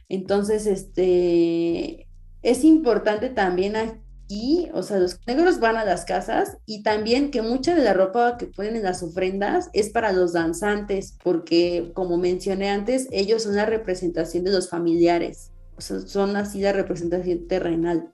Entonces, 0.09 0.65
este, 0.65 2.09
es 2.41 2.65
importante 2.65 3.29
también 3.29 3.77
aquí, 3.77 4.67
o 4.73 4.83
sea, 4.83 4.99
los 4.99 5.17
negros 5.25 5.61
van 5.61 5.77
a 5.77 5.85
las 5.85 6.03
casas 6.03 6.57
y 6.65 6.83
también 6.83 7.31
que 7.31 7.41
mucha 7.41 7.73
de 7.73 7.85
la 7.85 7.93
ropa 7.93 8.35
que 8.35 8.47
ponen 8.47 8.75
en 8.75 8.83
las 8.83 9.01
ofrendas 9.01 9.69
es 9.71 9.89
para 9.89 10.11
los 10.11 10.33
danzantes, 10.33 11.15
porque 11.23 11.89
como 11.93 12.17
mencioné 12.17 12.69
antes, 12.69 13.07
ellos 13.11 13.43
son 13.43 13.55
la 13.55 13.65
representación 13.65 14.43
de 14.43 14.51
los 14.51 14.69
familiares, 14.69 15.51
o 15.77 15.81
sea, 15.81 16.01
son 16.01 16.35
así 16.35 16.59
la 16.59 16.73
representación 16.73 17.47
terrenal. 17.47 18.11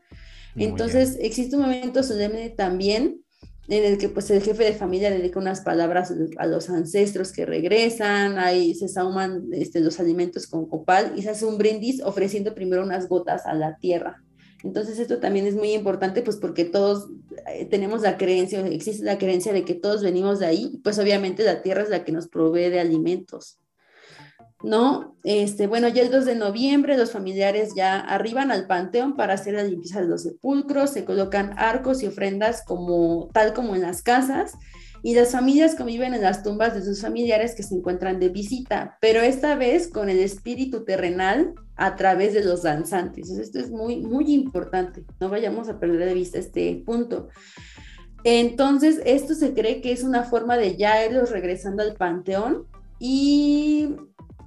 Entonces, 0.56 1.18
existe 1.22 1.56
un 1.56 1.64
momento 1.64 2.04
solemne 2.04 2.52
también 2.52 3.24
en 3.70 3.86
el 3.86 3.98
que 4.00 4.10
pues 4.10 4.30
el 4.32 4.42
jefe 4.42 4.64
de 4.64 4.74
familia 4.74 5.12
dedica 5.12 5.40
unas 5.40 5.62
palabras 5.62 6.12
a 6.38 6.48
los 6.48 6.70
ancestros 6.70 7.32
que 7.32 7.46
regresan, 7.46 8.40
ahí 8.40 8.74
se 8.74 8.88
sauman 8.88 9.48
este, 9.54 9.80
los 9.80 10.00
alimentos 10.00 10.48
con 10.48 10.66
copal 10.66 11.14
y 11.16 11.22
se 11.22 11.30
hace 11.30 11.46
un 11.46 11.58
brindis 11.58 12.02
ofreciendo 12.02 12.56
primero 12.56 12.84
unas 12.84 13.08
gotas 13.08 13.46
a 13.46 13.54
la 13.54 13.78
tierra. 13.78 14.24
Entonces 14.64 14.98
esto 15.00 15.20
también 15.20 15.46
es 15.46 15.56
muy 15.56 15.72
importante 15.72 16.22
pues 16.24 16.38
porque 16.38 16.66
todos 16.66 17.10
eh, 17.48 17.66
tenemos 17.66 18.02
la 18.02 18.18
creencia, 18.18 18.66
existe 18.68 19.06
la 19.06 19.20
creencia 19.20 19.54
de 19.54 19.64
que 19.64 19.76
todos 19.76 20.02
venimos 20.02 20.40
de 20.40 20.48
ahí, 20.48 20.82
pues 20.84 20.98
obviamente 20.98 21.44
la 21.44 21.62
tierra 21.62 21.84
es 21.84 21.90
la 21.90 22.04
que 22.04 22.12
nos 22.12 22.28
provee 22.28 22.70
de 22.70 22.80
alimentos. 22.80 23.59
¿No? 24.62 25.16
Este, 25.24 25.68
bueno, 25.68 25.88
ya 25.88 26.02
el 26.02 26.12
2 26.12 26.26
de 26.26 26.36
noviembre 26.36 26.98
los 26.98 27.12
familiares 27.12 27.74
ya 27.76 28.00
arriban 28.00 28.52
al 28.52 28.68
panteón 28.68 29.16
para 29.16 29.34
hacer 29.34 29.54
la 29.54 29.64
limpieza 29.64 30.02
de 30.02 30.08
los 30.08 30.24
sepulcros, 30.24 30.92
se 30.92 31.06
colocan 31.06 31.54
arcos 31.58 32.04
y 32.04 32.08
ofrendas 32.08 32.64
como 32.66 33.30
tal 33.34 33.54
como 33.54 33.76
en 33.76 33.82
las 33.82 34.02
casas 34.02 34.54
y 35.02 35.16
las 35.16 35.32
familias 35.32 35.76
conviven 35.76 36.14
en 36.14 36.22
las 36.22 36.44
tumbas 36.44 36.74
de 36.74 36.84
sus 36.84 37.02
familiares 37.02 37.56
que 37.56 37.64
se 37.64 37.76
encuentran 37.76 38.20
de 38.20 38.30
visita, 38.30 38.98
pero 39.00 39.22
esta 39.22 39.56
vez 39.56 39.88
con 39.88 40.10
el 40.10 40.20
espíritu 40.20 40.84
terrenal 40.84 41.54
a 41.76 41.96
través 41.96 42.34
de 42.34 42.44
los 42.44 42.64
danzantes. 42.64 43.30
esto 43.30 43.60
es 43.60 43.72
muy, 43.72 44.02
muy 44.02 44.34
importante, 44.34 45.06
no 45.20 45.30
vayamos 45.30 45.70
a 45.70 45.80
perder 45.80 46.10
de 46.10 46.14
vista 46.14 46.40
este 46.40 46.84
punto. 46.86 47.30
Entonces, 48.26 49.02
esto 49.06 49.34
se 49.34 49.54
cree 49.54 49.80
que 49.80 49.94
es 49.94 50.04
una 50.04 50.24
forma 50.24 50.58
de 50.58 50.76
ya 50.76 51.06
irlos 51.06 51.32
regresando 51.32 51.84
al 51.84 51.96
panteón 51.96 52.66
y 53.00 53.96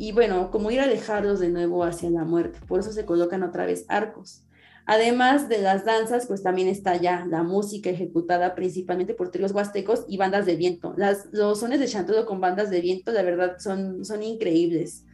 y 0.02 0.10
bueno, 0.10 0.50
como 0.50 0.72
ir 0.72 0.80
a 0.80 0.88
dejarlos 0.88 1.38
de 1.38 1.48
nuevo 1.48 1.84
hacia 1.84 2.10
la 2.10 2.24
muerte. 2.24 2.58
Por 2.66 2.80
eso 2.80 2.92
se 2.92 3.04
colocan 3.04 3.44
otra 3.44 3.66
vez 3.66 3.84
arcos. 3.86 4.42
Además 4.84 5.48
de 5.48 5.58
las 5.58 5.84
danzas, 5.84 6.26
pues 6.26 6.42
también 6.42 6.66
está 6.66 6.96
ya 6.96 7.24
la 7.30 7.44
música 7.44 7.88
ejecutada 7.88 8.56
principalmente 8.56 9.14
por 9.14 9.30
tríos 9.30 9.52
huastecos 9.52 10.04
y 10.08 10.16
bandas 10.16 10.44
de 10.44 10.56
viento. 10.56 10.92
Las, 10.96 11.28
los 11.30 11.60
sones 11.60 11.78
de 11.78 11.86
chantolo 11.86 12.26
con 12.26 12.40
bandas 12.40 12.68
de 12.68 12.80
viento, 12.80 13.12
la 13.12 13.22
verdad, 13.22 13.58
son, 13.60 14.04
son 14.04 14.24
increíbles. 14.24 15.04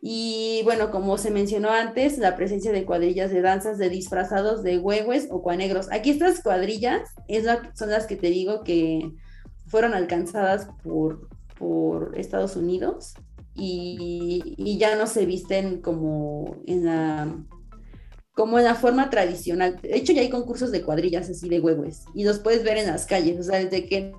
Y 0.00 0.60
bueno, 0.62 0.92
como 0.92 1.18
se 1.18 1.32
mencionó 1.32 1.70
antes, 1.70 2.16
la 2.16 2.36
presencia 2.36 2.70
de 2.70 2.84
cuadrillas 2.84 3.32
de 3.32 3.42
danzas 3.42 3.78
de 3.78 3.88
disfrazados 3.88 4.62
de 4.62 4.78
huehues 4.78 5.26
o 5.32 5.42
cuanegros. 5.42 5.90
Aquí 5.90 6.10
estas 6.10 6.40
cuadrillas 6.40 7.00
es 7.26 7.46
son 7.74 7.90
las 7.90 8.06
que 8.06 8.14
te 8.14 8.28
digo 8.28 8.62
que 8.62 9.10
fueron 9.66 9.92
alcanzadas 9.92 10.68
por, 10.84 11.28
por 11.58 12.16
Estados 12.16 12.54
Unidos 12.54 13.14
y, 13.54 14.54
y, 14.56 14.78
ya 14.78 14.96
no 14.96 15.06
se 15.06 15.26
visten 15.26 15.80
como 15.80 16.62
en 16.66 16.84
la 16.84 17.36
como 18.32 18.58
en 18.58 18.64
la 18.64 18.74
forma 18.74 19.10
tradicional. 19.10 19.80
De 19.82 19.96
hecho, 19.96 20.12
ya 20.12 20.22
hay 20.22 20.30
concursos 20.30 20.72
de 20.72 20.82
cuadrillas 20.82 21.28
así 21.28 21.48
de 21.48 21.60
huehues 21.60 22.04
y 22.14 22.24
los 22.24 22.38
puedes 22.38 22.64
ver 22.64 22.78
en 22.78 22.86
las 22.86 23.06
calles. 23.06 23.38
O 23.38 23.42
sea, 23.42 23.58
desde 23.62 23.86
que 23.86 24.14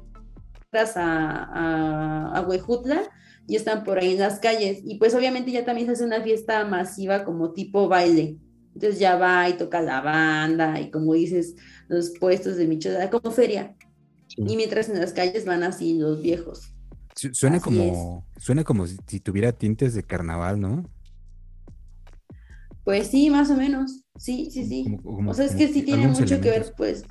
entras 0.66 0.96
a, 0.96 1.44
a, 1.44 2.38
a 2.38 2.42
Huejutla, 2.48 3.10
y 3.48 3.56
están 3.56 3.84
por 3.84 4.00
ahí 4.00 4.14
en 4.14 4.20
las 4.20 4.40
calles. 4.40 4.80
Y 4.84 4.96
pues 4.96 5.14
obviamente 5.14 5.52
ya 5.52 5.66
también 5.66 5.88
se 5.88 5.94
hace 5.94 6.06
una 6.06 6.22
fiesta 6.22 6.64
masiva 6.66 7.26
como 7.26 7.52
tipo 7.52 7.88
baile. 7.88 8.38
Entonces 8.74 9.00
ya 9.00 9.18
va 9.18 9.50
y 9.50 9.54
toca 9.54 9.82
la 9.82 10.00
banda 10.00 10.80
y 10.80 10.90
como 10.90 11.14
dices, 11.14 11.56
los 11.90 12.12
puestos 12.12 12.56
de 12.56 12.68
michoacán, 12.68 13.10
como 13.10 13.32
feria. 13.32 13.76
Y 14.38 14.56
mientras 14.56 14.88
en 14.88 15.00
las 15.00 15.12
calles 15.12 15.46
van 15.46 15.64
así 15.64 16.00
los 16.00 16.22
viejos. 16.22 16.74
Suena 17.16 17.60
como, 17.60 18.26
suena 18.38 18.64
como 18.64 18.88
si 18.88 19.20
tuviera 19.20 19.52
tintes 19.52 19.94
de 19.94 20.04
carnaval, 20.04 20.60
¿no? 20.60 20.90
Pues 22.84 23.08
sí, 23.08 23.30
más 23.30 23.50
o 23.50 23.56
menos. 23.56 24.06
Sí, 24.18 24.50
sí, 24.52 24.66
sí. 24.66 24.98
o 25.04 25.34
sea, 25.34 25.46
es 25.46 25.56
que 25.56 25.68
sí 25.68 25.84
tiene 25.84 26.08
mucho 26.08 26.42
que 26.42 26.50
ver, 26.50 26.74
pues, 26.76 27.06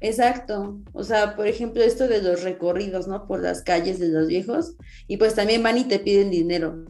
Exacto, 0.00 0.82
o 0.92 1.04
sea, 1.04 1.36
por 1.36 1.46
ejemplo, 1.46 1.82
esto 1.82 2.06
de 2.06 2.22
los 2.22 2.42
recorridos, 2.42 3.08
¿no? 3.08 3.26
Por 3.26 3.40
las 3.40 3.62
calles 3.62 3.98
de 3.98 4.08
los 4.08 4.28
viejos, 4.28 4.76
y 5.06 5.16
pues 5.16 5.34
también 5.34 5.62
van 5.62 5.78
y 5.78 5.84
te 5.84 5.98
piden 5.98 6.30
dinero, 6.30 6.84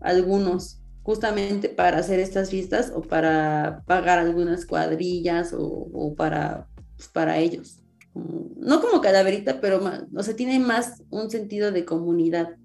algunos, 0.00 0.80
justamente 1.02 1.68
para 1.68 1.98
hacer 1.98 2.18
estas 2.18 2.50
fiestas 2.50 2.92
o 2.94 3.02
para 3.02 3.84
pagar 3.86 4.18
algunas 4.18 4.66
cuadrillas 4.66 5.54
o, 5.56 6.14
para, 6.16 6.68
pues, 6.96 7.08
para 7.08 7.38
ellos. 7.38 7.78
No 8.14 8.80
como 8.80 9.00
calaverita, 9.00 9.60
pero 9.60 9.80
más, 9.80 10.04
o 10.14 10.22
sea, 10.22 10.36
tiene 10.36 10.58
más 10.58 11.02
un 11.10 11.30
sentido 11.30 11.72
de 11.72 11.84
comunidad, 11.84 12.56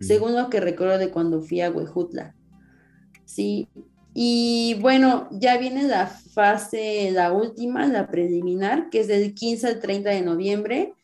según 0.00 0.34
lo 0.34 0.50
que 0.50 0.60
recuerdo 0.60 0.98
de 0.98 1.10
cuando 1.10 1.40
fui 1.40 1.60
a 1.60 1.70
Huejutla. 1.70 2.34
Sí, 3.24 3.68
y 4.20 4.74
bueno, 4.80 5.28
ya 5.30 5.58
viene 5.58 5.84
la 5.84 6.08
fase, 6.08 7.10
la 7.12 7.32
última, 7.32 7.86
la 7.86 8.08
preliminar, 8.08 8.90
que 8.90 9.00
es 9.00 9.06
del 9.06 9.32
15 9.32 9.66
al 9.68 9.80
30 9.80 10.10
de 10.10 10.22
noviembre. 10.22 10.94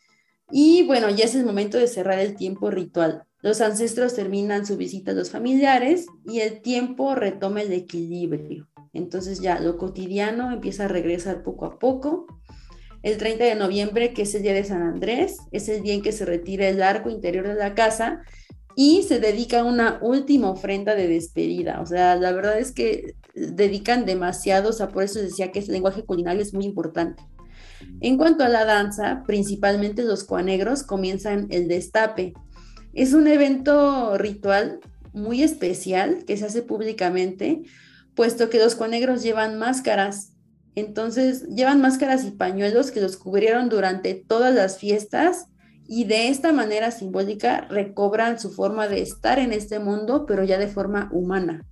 Y 0.51 0.83
bueno, 0.83 1.09
ya 1.09 1.23
es 1.23 1.33
el 1.33 1.45
momento 1.45 1.77
de 1.77 1.87
cerrar 1.87 2.19
el 2.19 2.35
tiempo 2.35 2.69
ritual. 2.69 3.23
Los 3.41 3.61
ancestros 3.61 4.15
terminan 4.15 4.65
su 4.65 4.75
visita 4.75 5.11
a 5.11 5.13
los 5.13 5.29
familiares 5.29 6.07
y 6.25 6.39
el 6.41 6.61
tiempo 6.61 7.15
retoma 7.15 7.61
el 7.61 7.71
equilibrio. 7.71 8.67
Entonces 8.91 9.39
ya 9.39 9.59
lo 9.59 9.77
cotidiano 9.77 10.51
empieza 10.51 10.85
a 10.85 10.89
regresar 10.89 11.41
poco 11.41 11.65
a 11.65 11.79
poco. 11.79 12.25
El 13.05 13.17
30 13.17 13.43
de 13.43 13.53
noviembre, 13.53 14.13
que 14.13 14.23
es 14.23 14.33
el 14.33 14.41
día 14.41 14.55
de 14.55 14.63
San 14.63 14.81
Andrés, 14.81 15.37
es 15.51 15.69
el 15.69 15.83
día 15.83 15.93
en 15.93 16.01
que 16.01 16.11
se 16.11 16.25
retira 16.25 16.67
el 16.67 16.81
arco 16.81 17.11
interior 17.11 17.47
de 17.47 17.53
la 17.53 17.75
casa 17.75 18.23
y 18.75 19.03
se 19.03 19.19
dedica 19.19 19.63
una 19.63 19.99
última 20.01 20.49
ofrenda 20.49 20.95
de 20.95 21.07
despedida. 21.07 21.81
O 21.81 21.85
sea, 21.85 22.15
la 22.15 22.31
verdad 22.31 22.57
es 22.57 22.71
que 22.71 23.13
dedican 23.35 24.07
demasiado, 24.07 24.71
o 24.71 24.73
sea, 24.73 24.87
por 24.87 25.03
eso 25.03 25.19
decía 25.19 25.51
que 25.51 25.59
ese 25.59 25.71
lenguaje 25.71 26.03
culinario 26.03 26.41
es 26.41 26.55
muy 26.55 26.65
importante. 26.65 27.21
En 28.01 28.17
cuanto 28.17 28.43
a 28.43 28.49
la 28.49 28.65
danza, 28.65 29.21
principalmente 29.27 30.01
los 30.01 30.23
cuanegros 30.23 30.81
comienzan 30.81 31.45
el 31.51 31.67
destape. 31.67 32.33
Es 32.95 33.13
un 33.13 33.27
evento 33.27 34.17
ritual 34.17 34.79
muy 35.13 35.43
especial 35.43 36.25
que 36.25 36.37
se 36.37 36.45
hace 36.45 36.63
públicamente, 36.63 37.61
puesto 38.15 38.49
que 38.49 38.57
los 38.57 38.73
cuanegros 38.73 39.21
llevan 39.21 39.59
máscaras. 39.59 40.31
Entonces, 40.75 41.47
llevan 41.47 41.81
máscaras 41.81 42.25
y 42.25 42.31
pañuelos 42.31 42.91
que 42.91 43.01
los 43.01 43.17
cubrieron 43.17 43.69
durante 43.69 44.13
todas 44.13 44.53
las 44.53 44.77
fiestas 44.77 45.47
y 45.87 46.05
de 46.05 46.29
esta 46.29 46.51
manera 46.51 46.91
simbólica 46.91 47.67
recobran 47.69 48.39
su 48.39 48.51
forma 48.51 48.87
de 48.87 49.01
estar 49.01 49.39
en 49.39 49.53
este 49.53 49.79
mundo, 49.79 50.25
pero 50.25 50.43
ya 50.43 50.57
de 50.57 50.67
forma 50.67 51.09
humana. 51.13 51.65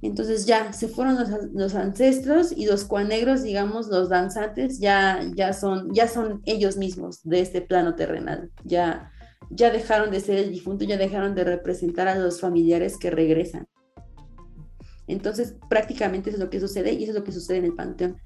Entonces 0.00 0.46
ya 0.46 0.72
se 0.72 0.88
fueron 0.88 1.16
los, 1.52 1.74
ancestros 1.76 2.50
y 2.50 2.66
los 2.66 2.84
cuanegros, 2.84 3.44
digamos, 3.44 3.86
los 3.86 4.08
danzantes, 4.08 4.80
ya, 4.80 5.20
ya, 5.36 5.52
son, 5.52 5.94
ya 5.94 6.08
son 6.08 6.42
ellos 6.44 6.76
mismos 6.76 7.22
de 7.22 7.40
este 7.40 7.60
plano 7.60 7.94
terrenal. 7.94 8.50
Ya, 8.64 9.12
ya 9.50 9.70
dejaron 9.70 10.10
de 10.10 10.18
ser 10.18 10.38
el 10.38 10.50
difunto, 10.50 10.84
ya 10.84 10.96
dejaron 10.96 11.36
de 11.36 11.44
representar 11.44 12.08
a 12.08 12.16
los 12.16 12.40
familiares 12.40 12.98
que 12.98 13.10
regresan. 13.10 13.68
Entonces, 15.06 15.54
prácticamente 15.68 16.30
eso 16.30 16.38
es 16.38 16.44
lo 16.44 16.50
que 16.50 16.60
sucede 16.60 16.92
y 16.92 17.02
eso 17.02 17.12
es 17.12 17.18
lo 17.18 17.24
que 17.24 17.32
sucede 17.32 17.58
en 17.58 17.64
el 17.64 17.74
panteón. 17.74 18.16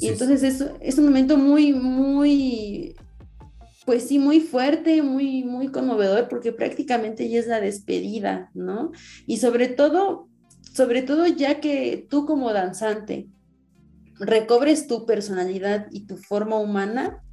y 0.00 0.08
entonces 0.08 0.42
es, 0.42 0.64
es 0.80 0.98
un 0.98 1.06
momento 1.06 1.36
muy, 1.36 1.72
muy 1.72 2.96
pues 3.88 4.06
sí, 4.06 4.18
muy 4.18 4.40
fuerte, 4.40 5.00
muy, 5.02 5.44
muy 5.44 5.68
conmovedor, 5.68 6.28
porque 6.28 6.52
prácticamente 6.52 7.26
ya 7.30 7.38
es 7.38 7.46
la 7.46 7.58
despedida, 7.58 8.50
¿no? 8.52 8.92
Y 9.26 9.38
sobre 9.38 9.66
todo, 9.68 10.28
sobre 10.74 11.00
todo 11.00 11.26
ya 11.26 11.58
que 11.58 12.06
tú 12.10 12.26
como 12.26 12.52
danzante 12.52 13.28
recobres 14.20 14.88
tu 14.88 15.06
personalidad 15.06 15.86
y 15.90 16.06
tu 16.06 16.18
forma 16.18 16.58
humana, 16.58 17.24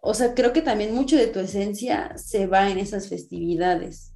o 0.00 0.14
sea, 0.14 0.34
creo 0.34 0.52
que 0.52 0.62
también 0.62 0.96
mucho 0.96 1.14
de 1.14 1.28
tu 1.28 1.38
esencia 1.38 2.10
se 2.16 2.48
va 2.48 2.68
en 2.68 2.78
esas 2.78 3.08
festividades, 3.08 4.14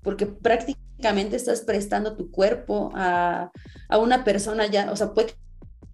porque 0.00 0.24
prácticamente 0.24 0.80
estás 0.98 1.60
prestando 1.62 2.16
tu 2.16 2.30
cuerpo 2.30 2.90
a, 2.94 3.50
a 3.88 3.98
una 3.98 4.24
persona 4.24 4.66
ya, 4.66 4.90
o 4.90 4.96
sea, 4.96 5.12
puede 5.12 5.34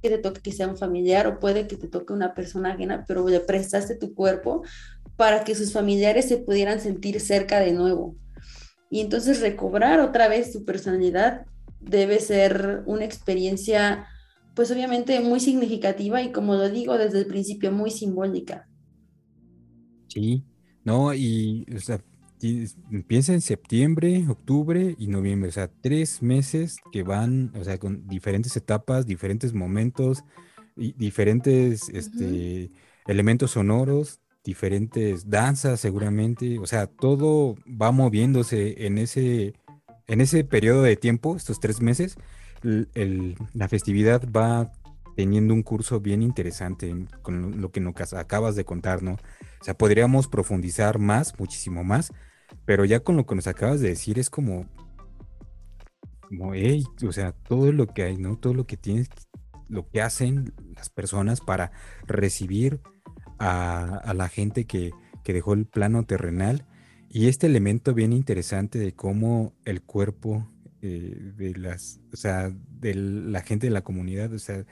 que 0.03 0.09
te 0.09 0.19
toque 0.19 0.41
que 0.41 0.53
sea 0.53 0.69
un 0.69 0.77
familiar 0.77 1.27
o 1.27 1.39
puede 1.39 1.67
que 1.67 1.77
te 1.77 1.89
toque 1.89 2.13
una 2.13 2.35
persona 2.35 2.73
ajena, 2.73 3.05
pero 3.07 3.29
le 3.29 3.41
prestaste 3.41 3.97
tu 3.97 4.15
cuerpo 4.15 4.63
para 5.17 5.45
que 5.45 5.55
sus 5.55 5.73
familiares 5.73 6.29
se 6.29 6.39
pudieran 6.39 6.81
sentir 6.81 7.21
cerca 7.21 7.61
de 7.61 7.73
nuevo. 7.73 8.17
Y 8.91 9.01
entonces 9.01 9.41
recobrar 9.41 10.01
otra 10.01 10.29
vez 10.29 10.53
tu 10.53 10.65
personalidad 10.65 11.47
debe 11.81 12.19
ser 12.21 12.83
una 12.87 13.05
experiencia, 13.05 14.07
pues 14.55 14.71
obviamente 14.71 15.21
muy 15.21 15.41
significativa 15.41 16.23
y 16.23 16.33
como 16.33 16.55
lo 16.55 16.69
digo 16.69 16.99
desde 16.99 17.19
el 17.19 17.27
principio, 17.27 17.71
muy 17.71 17.91
simbólica. 17.91 18.69
Sí, 20.09 20.45
no, 20.85 21.15
y 21.15 21.67
o 21.75 21.79
sea, 21.79 22.03
Empieza 22.91 23.35
en 23.35 23.41
septiembre, 23.41 24.25
octubre 24.29 24.95
y 24.99 25.09
noviembre, 25.09 25.51
o 25.51 25.53
sea, 25.53 25.69
tres 25.69 26.23
meses 26.23 26.79
que 26.91 27.03
van, 27.03 27.53
o 27.55 27.65
sea, 27.65 27.79
con 27.79 28.07
diferentes 28.09 28.57
etapas, 28.57 29.07
diferentes 29.07 29.53
momentos, 29.53 30.25
y 30.77 30.93
diferentes 30.93 31.89
este, 31.91 32.71
elementos 33.07 33.53
sonoros, 33.53 34.21
diferentes 34.45 35.29
danzas 35.29 35.81
seguramente, 35.81 36.59
o 36.59 36.67
sea, 36.67 36.87
todo 36.87 37.57
va 37.67 37.93
moviéndose 37.93 38.87
en 38.87 38.99
ese, 38.99 39.55
en 40.07 40.21
ese 40.21 40.45
periodo 40.45 40.83
de 40.83 40.97
tiempo, 40.97 41.37
estos 41.37 41.61
tres 41.61 41.81
meses, 41.83 42.17
la 42.63 43.69
festividad 43.69 44.27
va 44.35 44.73
teniendo 45.17 45.53
un 45.53 45.63
curso 45.63 46.01
bien 46.01 46.23
interesante 46.23 47.07
con 47.23 47.61
lo 47.61 47.71
que 47.71 47.81
nos 47.81 48.15
acabas 48.15 48.57
de 48.57 48.65
contar, 48.65 49.03
¿no? 49.03 49.13
O 49.61 49.65
sea, 49.65 49.77
podríamos 49.77 50.29
profundizar 50.29 50.99
más, 50.99 51.39
muchísimo 51.39 51.85
más, 51.85 52.13
pero 52.65 52.85
ya 52.85 53.01
con 53.01 53.17
lo 53.17 53.27
que 53.27 53.35
nos 53.35 53.47
acabas 53.47 53.81
de 53.81 53.89
decir 53.89 54.19
es 54.19 54.31
como, 54.31 54.67
como, 56.29 56.55
hey, 56.55 56.85
o 57.07 57.13
sea, 57.13 57.33
todo 57.33 57.73
lo 57.73 57.87
que 57.87 58.05
hay, 58.05 58.17
¿no? 58.17 58.39
Todo 58.39 58.55
lo 58.55 58.67
que 58.67 58.77
tienes, 58.77 59.09
lo 59.69 59.89
que 59.89 60.01
hacen 60.01 60.53
las 60.75 60.91
personas 60.91 61.41
para 61.41 61.73
recibir 62.07 62.81
a, 63.39 64.13
la 64.15 64.29
gente 64.29 64.65
que, 64.67 64.93
dejó 65.25 65.53
el 65.53 65.65
plano 65.65 66.03
terrenal. 66.05 66.67
Y 67.09 67.29
este 67.29 67.47
elemento 67.47 67.95
bien 67.95 68.13
interesante 68.13 68.81
de 68.81 68.95
cómo 68.95 69.53
el 69.65 69.81
cuerpo 69.81 70.49
eh, 70.83 71.33
de 71.37 71.55
las, 71.55 72.01
o 72.13 72.17
sea, 72.17 72.51
de 72.81 72.95
la 72.95 73.41
gente 73.43 73.69
de 73.69 73.73
la 73.73 73.83
comunidad, 73.83 74.33
o 74.33 74.41
sea, 74.41 74.65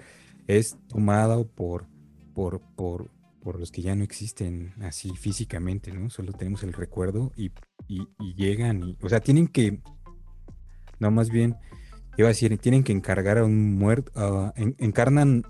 es 0.49 0.77
tomado 0.89 1.47
por, 1.47 1.87
por, 2.35 2.61
por, 2.75 3.13
por 3.41 3.61
los 3.61 3.71
que 3.71 3.83
ya 3.83 3.95
no 3.95 4.03
existen 4.03 4.75
así 4.81 5.11
físicamente, 5.15 5.93
¿no? 5.93 6.11
Solo 6.11 6.33
tenemos 6.33 6.65
el 6.65 6.73
recuerdo 6.73 7.33
y, 7.37 7.53
llegan 8.37 8.83
y, 8.83 8.97
o 9.01 9.09
sea, 9.09 9.21
tienen 9.21 9.49
que, 9.49 9.81
no, 10.99 11.11
más 11.11 11.31
bien, 11.31 11.57
iba 12.17 12.29
a 12.29 12.31
decir, 12.31 12.57
tienen 12.59 12.85
que 12.85 12.93
encargar 12.93 13.39
a 13.39 13.45
un 13.45 13.75
muerto, 13.77 14.13
encarnan 14.57 15.45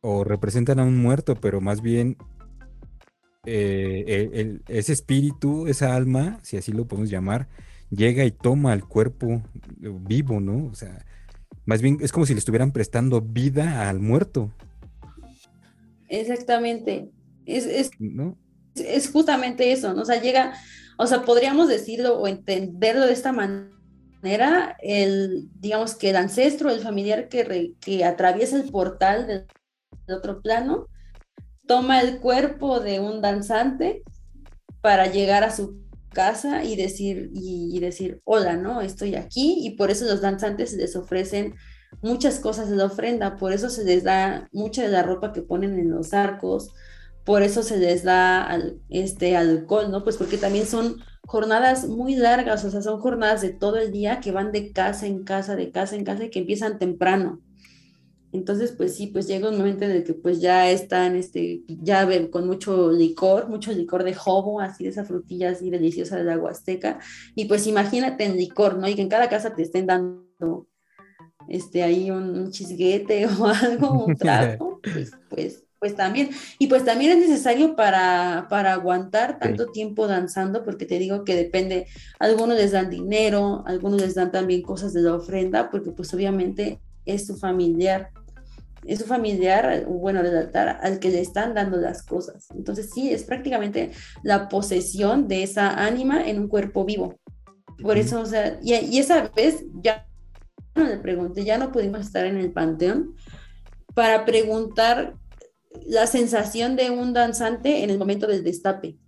o 0.00 0.24
representan 0.24 0.78
a 0.78 0.84
un 0.84 0.96
muerto, 1.00 1.34
pero 1.34 1.60
más 1.60 1.80
bien 1.80 2.16
eh, 3.46 4.60
ese 4.68 4.92
espíritu, 4.92 5.66
esa 5.66 5.94
alma, 5.94 6.38
si 6.42 6.56
así 6.56 6.72
lo 6.72 6.86
podemos 6.86 7.10
llamar, 7.10 7.48
llega 7.90 8.24
y 8.24 8.30
toma 8.30 8.72
el 8.72 8.84
cuerpo 8.84 9.42
vivo, 9.78 10.40
¿no? 10.40 10.66
O 10.66 10.74
sea, 10.74 11.04
más 11.66 11.80
bien 11.80 11.98
es 12.00 12.12
como 12.12 12.26
si 12.26 12.34
le 12.34 12.38
estuvieran 12.38 12.72
prestando 12.72 13.20
vida 13.20 13.88
al 13.88 14.00
muerto. 14.00 14.50
Exactamente. 16.08 17.10
Es, 17.46 17.90
es, 18.74 19.10
justamente 19.10 19.72
eso, 19.72 19.94
¿no? 19.94 20.02
O 20.02 20.04
sea, 20.04 20.20
llega, 20.20 20.54
o 20.96 21.06
sea, 21.06 21.24
podríamos 21.24 21.68
decirlo 21.68 22.18
o 22.18 22.28
entenderlo 22.28 23.06
de 23.06 23.12
esta 23.12 23.32
manera, 23.32 24.76
el, 24.80 25.48
digamos 25.54 25.96
que 25.96 26.10
el 26.10 26.16
ancestro, 26.16 26.70
el 26.70 26.80
familiar 26.80 27.28
que, 27.28 27.74
que 27.80 28.04
atraviesa 28.04 28.56
el 28.56 28.70
portal 28.70 29.26
del, 29.26 29.46
otro 30.08 30.42
plano, 30.42 30.86
toma 31.66 32.00
el 32.00 32.20
cuerpo 32.20 32.80
de 32.80 33.00
un 33.00 33.22
danzante 33.22 34.02
para 34.82 35.06
llegar 35.06 35.44
a 35.44 35.50
su 35.50 35.82
casa 36.12 36.62
y 36.62 36.76
decir, 36.76 37.30
y, 37.32 37.78
decir, 37.80 38.20
hola, 38.24 38.56
¿no? 38.56 38.82
Estoy 38.82 39.14
aquí 39.14 39.66
y 39.66 39.70
por 39.70 39.90
eso 39.90 40.04
los 40.04 40.20
danzantes 40.20 40.74
les 40.74 40.94
ofrecen 40.94 41.54
muchas 42.02 42.38
cosas 42.38 42.68
de 42.68 42.76
la 42.76 42.84
ofrenda, 42.84 43.36
por 43.36 43.52
eso 43.52 43.70
se 43.70 43.84
les 43.84 44.04
da 44.04 44.48
mucha 44.52 44.82
de 44.82 44.88
la 44.88 45.02
ropa 45.02 45.32
que 45.32 45.42
ponen 45.42 45.78
en 45.78 45.90
los 45.90 46.12
arcos, 46.12 46.70
por 47.24 47.42
eso 47.42 47.62
se 47.62 47.78
les 47.78 48.04
da 48.04 48.58
este 48.90 49.36
alcohol, 49.36 49.90
¿no? 49.90 50.04
Pues 50.04 50.16
porque 50.16 50.36
también 50.36 50.66
son 50.66 50.96
jornadas 51.26 51.88
muy 51.88 52.16
largas, 52.16 52.64
o 52.64 52.70
sea, 52.70 52.82
son 52.82 53.00
jornadas 53.00 53.40
de 53.40 53.50
todo 53.50 53.76
el 53.76 53.92
día 53.92 54.20
que 54.20 54.30
van 54.30 54.52
de 54.52 54.72
casa 54.72 55.06
en 55.06 55.24
casa, 55.24 55.56
de 55.56 55.70
casa 55.70 55.96
en 55.96 56.04
casa 56.04 56.24
y 56.24 56.30
que 56.30 56.40
empiezan 56.40 56.78
temprano. 56.78 57.40
Entonces, 58.34 58.72
pues 58.72 58.96
sí, 58.96 59.06
pues 59.06 59.28
llega 59.28 59.48
un 59.48 59.56
momento 59.56 59.84
en 59.84 59.92
el 59.92 60.02
que 60.02 60.12
pues 60.12 60.40
ya 60.40 60.68
están, 60.68 61.14
este, 61.14 61.62
ya 61.68 62.04
ven, 62.04 62.28
con 62.28 62.48
mucho 62.48 62.90
licor, 62.90 63.48
mucho 63.48 63.72
licor 63.72 64.02
de 64.02 64.12
jobo, 64.12 64.60
así 64.60 64.82
de 64.82 64.90
esa 64.90 65.04
frutilla 65.04 65.50
así 65.50 65.70
deliciosa 65.70 66.16
de 66.16 66.24
la 66.24 66.36
Huasteca. 66.36 66.98
Y 67.36 67.44
pues 67.44 67.68
imagínate 67.68 68.24
en 68.24 68.36
licor, 68.36 68.76
¿no? 68.76 68.88
Y 68.88 68.96
que 68.96 69.02
en 69.02 69.08
cada 69.08 69.28
casa 69.28 69.54
te 69.54 69.62
estén 69.62 69.86
dando, 69.86 70.66
este, 71.48 71.84
ahí 71.84 72.10
un, 72.10 72.50
chisguete 72.50 73.26
o 73.38 73.46
algo, 73.46 74.04
un 74.04 74.16
trago, 74.16 74.80
pues, 74.82 75.12
pues, 75.30 75.63
pues 75.84 75.96
también. 75.96 76.30
Y 76.58 76.68
pues 76.68 76.82
también 76.82 77.12
es 77.12 77.28
necesario 77.28 77.76
para, 77.76 78.46
para 78.48 78.72
aguantar 78.72 79.38
tanto 79.38 79.66
tiempo 79.66 80.06
danzando, 80.06 80.64
porque 80.64 80.86
te 80.86 80.98
digo 80.98 81.24
que 81.24 81.36
depende, 81.36 81.86
algunos 82.18 82.56
les 82.56 82.72
dan 82.72 82.88
dinero, 82.88 83.62
algunos 83.66 84.00
les 84.00 84.14
dan 84.14 84.32
también 84.32 84.62
cosas 84.62 84.94
de 84.94 85.02
la 85.02 85.14
ofrenda, 85.14 85.70
porque 85.70 85.90
pues 85.90 86.14
obviamente 86.14 86.80
es 87.04 87.26
su 87.26 87.36
familiar 87.36 88.08
es 88.86 88.98
su 88.98 89.06
familiar, 89.06 89.86
bueno, 89.86 90.22
del 90.22 90.36
altar 90.36 90.78
al 90.82 90.98
que 90.98 91.10
le 91.10 91.20
están 91.20 91.54
dando 91.54 91.78
las 91.78 92.02
cosas. 92.02 92.48
Entonces 92.54 92.90
sí, 92.94 93.10
es 93.10 93.24
prácticamente 93.24 93.92
la 94.22 94.48
posesión 94.50 95.26
de 95.26 95.42
esa 95.42 95.84
ánima 95.86 96.26
en 96.28 96.38
un 96.38 96.48
cuerpo 96.48 96.84
vivo. 96.84 97.18
Por 97.82 97.96
eso, 97.96 98.20
o 98.20 98.26
sea, 98.26 98.58
y, 98.62 98.98
esa 98.98 99.28
vez 99.34 99.64
ya 99.82 100.06
no 100.74 100.84
le 100.84 100.98
pregunté, 100.98 101.44
ya 101.44 101.56
no 101.56 101.72
pudimos 101.72 102.00
estar 102.00 102.26
en 102.26 102.36
el 102.36 102.52
panteón 102.52 103.14
para 103.94 104.24
preguntar 104.24 105.14
la 105.86 106.06
sensación 106.06 106.76
de 106.76 106.90
un 106.90 107.12
danzante 107.12 107.82
en 107.82 107.90
el 107.90 107.98
momento 107.98 108.26
del 108.26 108.44
destape. 108.44 108.98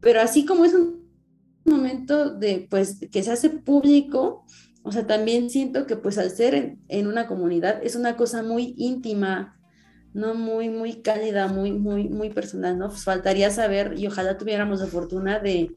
Pero 0.00 0.20
así 0.20 0.44
como 0.44 0.64
es 0.64 0.74
un 0.74 1.08
momento 1.64 2.30
de, 2.30 2.66
pues, 2.70 2.98
que 3.10 3.22
se 3.22 3.32
hace 3.32 3.50
público, 3.50 4.44
o 4.82 4.92
sea, 4.92 5.06
también 5.06 5.50
siento 5.50 5.86
que 5.86 5.96
pues 5.96 6.18
al 6.18 6.30
ser 6.30 6.78
en, 6.88 7.06
una 7.06 7.26
comunidad 7.26 7.80
es 7.82 7.96
una 7.96 8.16
cosa 8.16 8.42
muy 8.42 8.74
íntima, 8.78 9.60
¿no? 10.14 10.34
Muy, 10.34 10.70
muy 10.70 11.02
cálida, 11.02 11.48
muy, 11.48 11.72
muy, 11.72 12.08
muy 12.08 12.30
personal, 12.30 12.78
¿no? 12.78 12.88
Pues 12.88 13.04
faltaría 13.04 13.50
saber 13.50 13.94
y 13.98 14.06
ojalá 14.06 14.38
tuviéramos 14.38 14.80
la 14.80 14.86
fortuna 14.86 15.40
de, 15.40 15.76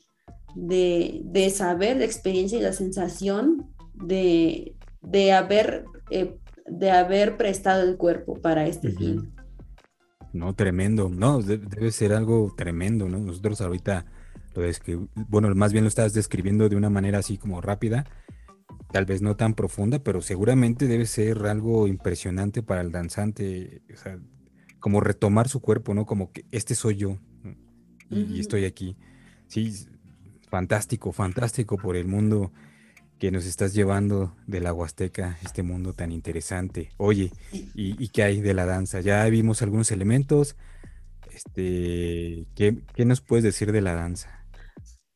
de, 0.55 1.49
saber 1.53 1.97
la 1.97 2.05
experiencia 2.05 2.57
y 2.57 2.61
la 2.61 2.73
sensación 2.73 3.69
de, 3.93 4.75
de 5.01 5.33
haber, 5.33 5.85
eh, 6.09 6.37
de 6.65 6.91
haber 6.91 7.37
prestado 7.37 7.83
el 7.83 7.97
cuerpo 7.97 8.39
para 8.39 8.67
este 8.67 8.91
fin. 8.91 9.33
No, 10.33 10.53
tremendo, 10.55 11.09
no, 11.09 11.41
debe 11.41 11.91
ser 11.91 12.13
algo 12.13 12.53
tremendo, 12.55 13.09
¿no? 13.09 13.19
Nosotros 13.19 13.59
ahorita 13.61 14.05
lo 14.55 14.61
que, 14.83 14.99
bueno, 15.15 15.53
más 15.55 15.71
bien 15.71 15.83
lo 15.83 15.87
estás 15.87 16.13
describiendo 16.13 16.67
de 16.69 16.75
una 16.75 16.89
manera 16.89 17.19
así 17.19 17.37
como 17.37 17.61
rápida, 17.61 18.05
tal 18.91 19.05
vez 19.05 19.21
no 19.21 19.35
tan 19.35 19.53
profunda, 19.53 19.99
pero 19.99 20.21
seguramente 20.21 20.87
debe 20.87 21.05
ser 21.05 21.45
algo 21.45 21.87
impresionante 21.87 22.61
para 22.63 22.81
el 22.81 22.91
danzante, 22.91 23.81
o 23.93 23.97
sea, 23.97 24.19
como 24.79 24.99
retomar 24.99 25.47
su 25.47 25.61
cuerpo, 25.61 25.93
¿no? 25.93 26.05
Como 26.05 26.31
que 26.31 26.45
este 26.51 26.75
soy 26.75 26.97
yo 26.97 27.17
y, 28.09 28.39
estoy 28.39 28.65
aquí. 28.65 28.97
Sí, 29.47 29.73
fantástico, 30.49 31.11
fantástico 31.11 31.77
por 31.77 31.95
el 31.95 32.07
mundo 32.07 32.51
que 33.21 33.29
nos 33.29 33.45
estás 33.45 33.75
llevando 33.75 34.35
de 34.47 34.61
la 34.61 34.73
Huasteca, 34.73 35.37
este 35.43 35.61
mundo 35.61 35.93
tan 35.93 36.11
interesante. 36.11 36.89
Oye, 36.97 37.31
¿y, 37.75 38.07
qué 38.07 38.23
hay 38.23 38.41
de 38.41 38.55
la 38.55 38.65
danza? 38.65 38.99
Ya 38.99 39.23
vimos 39.25 39.61
algunos 39.61 39.91
elementos. 39.91 40.55
Este, 41.31 42.47
¿qué, 42.55 42.81
¿Qué 42.95 43.05
nos 43.05 43.21
puedes 43.21 43.43
decir 43.43 43.71
de 43.71 43.81
la 43.81 43.93
danza? 43.93 44.43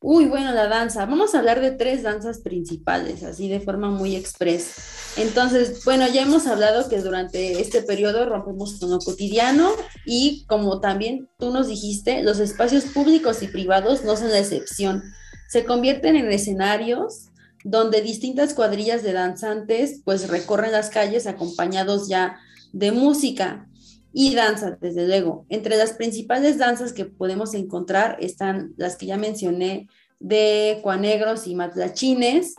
Uy, 0.01 0.25
bueno, 0.25 0.51
la 0.51 0.67
danza. 0.67 1.07
Vamos 1.07 1.33
a 1.33 1.39
hablar 1.39 1.61
de 1.61 1.71
tres 1.71 2.03
danzas 2.03 2.41
principales, 2.41 3.23
así 3.23 3.49
de 3.49 3.59
forma 3.59 3.89
muy 3.89 4.15
expresa. 4.15 4.79
Entonces, 5.17 5.83
bueno, 5.83 6.07
ya 6.07 6.21
hemos 6.21 6.45
hablado 6.45 6.87
que 6.87 7.01
durante 7.01 7.59
este 7.59 7.81
periodo 7.81 8.29
rompemos 8.29 8.79
con 8.79 8.91
lo 8.91 8.99
cotidiano 8.99 9.71
y 10.05 10.45
como 10.45 10.79
también 10.79 11.27
tú 11.39 11.51
nos 11.51 11.69
dijiste, 11.69 12.21
los 12.21 12.37
espacios 12.37 12.85
públicos 12.85 13.41
y 13.41 13.47
privados 13.47 14.03
no 14.03 14.15
son 14.15 14.29
la 14.29 14.37
excepción. 14.37 15.01
Se 15.49 15.65
convierten 15.65 16.15
en 16.15 16.31
escenarios 16.31 17.31
donde 17.65 18.03
distintas 18.03 18.53
cuadrillas 18.53 19.01
de 19.01 19.11
danzantes 19.11 20.01
pues 20.05 20.29
recorren 20.29 20.71
las 20.71 20.91
calles 20.91 21.25
acompañados 21.25 22.07
ya 22.07 22.37
de 22.71 22.91
música 22.91 23.67
y 24.13 24.35
danza, 24.35 24.77
desde 24.79 25.07
luego. 25.07 25.47
Entre 25.49 25.75
las 25.75 25.93
principales 25.93 26.59
danzas 26.59 26.93
que 26.93 27.05
podemos 27.05 27.55
encontrar 27.55 28.17
están 28.21 28.75
las 28.77 28.97
que 28.97 29.07
ya 29.07 29.17
mencioné 29.17 29.89
de 30.19 30.79
cuanegros 30.83 31.47
y 31.47 31.55
matlachines, 31.55 32.53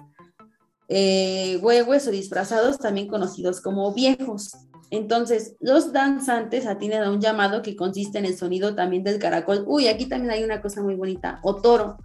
eh, 0.89 1.61
huehues 1.63 2.09
o 2.09 2.11
disfrazados, 2.11 2.79
también 2.79 3.07
conocidos 3.07 3.61
como 3.61 3.95
viejos. 3.95 4.51
Entonces, 4.91 5.55
los 5.61 5.93
danzantes 5.93 6.67
atienden 6.67 7.05
a 7.05 7.13
un 7.13 7.21
llamado 7.21 7.63
que 7.63 7.77
consiste 7.77 8.19
en 8.19 8.27
el 8.27 8.37
sonido 8.37 8.75
también 8.75 9.05
del 9.05 9.21
caracol. 9.21 9.65
Uy, 9.69 9.87
aquí 9.87 10.07
también 10.07 10.33
hay 10.33 10.43
una 10.43 10.61
cosa 10.61 10.83
muy 10.83 10.97
bonita, 10.97 11.39
o 11.45 11.55
toro, 11.55 11.99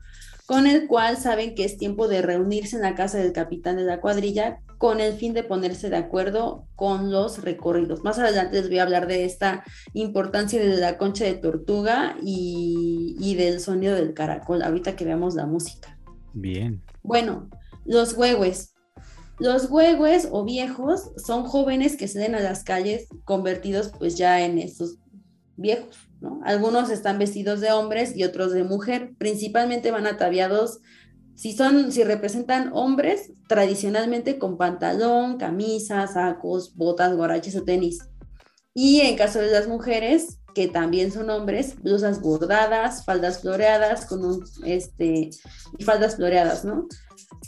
con 0.52 0.68
el 0.68 0.86
cual 0.86 1.16
saben 1.16 1.56
que 1.56 1.64
es 1.64 1.78
tiempo 1.78 2.10
de 2.10 2.22
reunirse 2.22 2.76
en 2.76 2.82
la 2.82 2.93
casa 2.93 3.18
del 3.18 3.32
capitán 3.32 3.78
de 3.78 3.84
la 3.84 4.02
cuadrilla 4.02 4.60
con 4.78 4.99
el 4.99 5.14
fin 5.14 5.34
de 5.34 5.45
ponerse 5.45 5.89
de 5.89 5.95
acuerdo 5.95 6.68
con 6.76 7.10
los 7.10 7.41
recorridos. 7.41 8.04
Más 8.04 8.20
adelante 8.20 8.58
les 8.58 8.68
voy 8.68 8.80
a 8.80 8.84
hablar 8.84 9.08
de 9.08 9.24
esta 9.24 9.64
importancia 9.93 10.60
de 10.60 10.76
la 10.76 10.97
concha 10.97 11.24
de 11.24 11.36
tortuga 11.36 12.18
y, 12.22 13.34
del 13.38 13.62
sonido 13.62 13.95
del 13.95 14.14
caracol, 14.14 14.62
ahorita 14.62 14.97
que 14.97 15.06
veamos 15.06 15.36
la 15.36 15.45
música. 15.45 15.97
Bien. 16.34 16.84
Bueno, 17.02 17.49
los 17.86 18.12
huehues. 18.18 18.74
Los 19.39 19.72
huehues 19.72 20.28
o 20.34 20.43
viejos 20.43 21.12
son 21.16 21.45
jóvenes 21.45 21.95
que 21.95 22.10
se 22.10 22.20
den 22.20 22.36
a 22.36 22.41
las 22.41 22.66
calles 22.66 23.08
convertidos 23.24 23.93
pues 23.97 24.18
ya 24.18 24.41
en 24.41 24.58
estos 24.58 24.97
viejos, 25.56 26.11
¿no? 26.22 26.39
Algunos 26.43 26.89
están 26.89 27.19
vestidos 27.19 27.59
de 27.59 27.72
hombres 27.72 28.15
y 28.15 28.24
otros 28.24 28.53
de 28.53 28.63
mujer, 28.63 29.11
principalmente 29.17 29.91
van 29.91 30.07
ataviados, 30.07 30.80
si 31.36 31.53
son, 31.53 31.91
si 31.91 32.03
representan 32.03 32.69
hombres, 32.74 33.34
tradicionalmente 33.47 34.38
con 34.38 34.57
pantalón, 34.57 35.38
camisa, 35.38 36.05
sacos, 36.07 36.76
botas, 36.76 37.15
guaraches 37.15 37.55
o 37.55 37.63
tenis. 37.63 37.99
Y 38.74 39.01
en 39.01 39.17
caso 39.17 39.39
de 39.39 39.51
las 39.51 39.67
mujeres, 39.67 40.39
que 40.53 40.67
también 40.67 41.11
son 41.11 41.30
hombres, 41.30 41.82
blusas 41.82 42.22
bordadas, 42.22 43.05
faldas 43.05 43.41
floreadas, 43.41 44.05
con 44.05 44.24
un, 44.24 44.43
este, 44.65 45.30
y 45.78 45.84
faldas 45.84 46.15
floreadas, 46.15 46.63
¿no? 46.65 46.88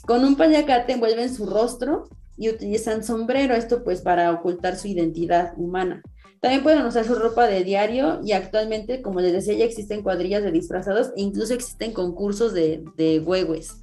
Con 0.06 0.24
un 0.26 0.36
payacate 0.36 0.94
envuelven 0.94 1.34
su 1.34 1.46
rostro 1.46 2.10
y 2.38 2.50
utilizan 2.50 3.04
sombrero, 3.04 3.56
esto 3.56 3.84
pues 3.84 4.02
para 4.02 4.32
ocultar 4.32 4.76
su 4.76 4.88
identidad 4.88 5.54
humana. 5.58 6.02
También 6.44 6.62
pueden 6.62 6.86
usar 6.86 7.06
su 7.06 7.16
ropa 7.16 7.48
de 7.48 7.64
diario 7.64 8.20
y 8.22 8.34
actualmente, 8.34 9.02
como 9.02 9.22
les 9.22 9.32
decía, 9.32 9.54
ya 9.54 9.64
existen 9.64 10.04
cuadrillas 10.04 10.44
de 10.44 10.52
disfrazados 10.52 11.14
e 11.16 11.22
incluso 11.22 11.54
existen 11.54 11.94
concursos 11.94 12.52
de, 12.52 12.84
de 12.98 13.22
huehues. 13.22 13.78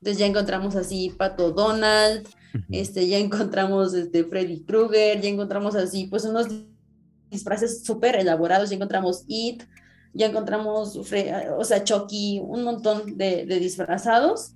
Entonces 0.00 0.16
ya 0.18 0.24
encontramos 0.24 0.76
así 0.76 1.10
Pato 1.10 1.52
Donald, 1.52 2.26
este, 2.70 3.06
ya 3.06 3.18
encontramos 3.18 3.92
este, 3.92 4.24
Freddy 4.24 4.64
Krueger, 4.64 5.20
ya 5.20 5.28
encontramos 5.28 5.74
así 5.74 6.06
pues 6.06 6.24
unos 6.24 6.46
disfraces 7.28 7.84
súper 7.84 8.16
elaborados, 8.16 8.70
ya 8.70 8.76
encontramos 8.76 9.24
It, 9.28 9.64
ya 10.14 10.28
encontramos, 10.28 10.96
o 10.96 11.04
sea, 11.64 11.84
Chucky, 11.84 12.40
un 12.42 12.64
montón 12.64 13.18
de, 13.18 13.44
de 13.44 13.58
disfrazados 13.60 14.55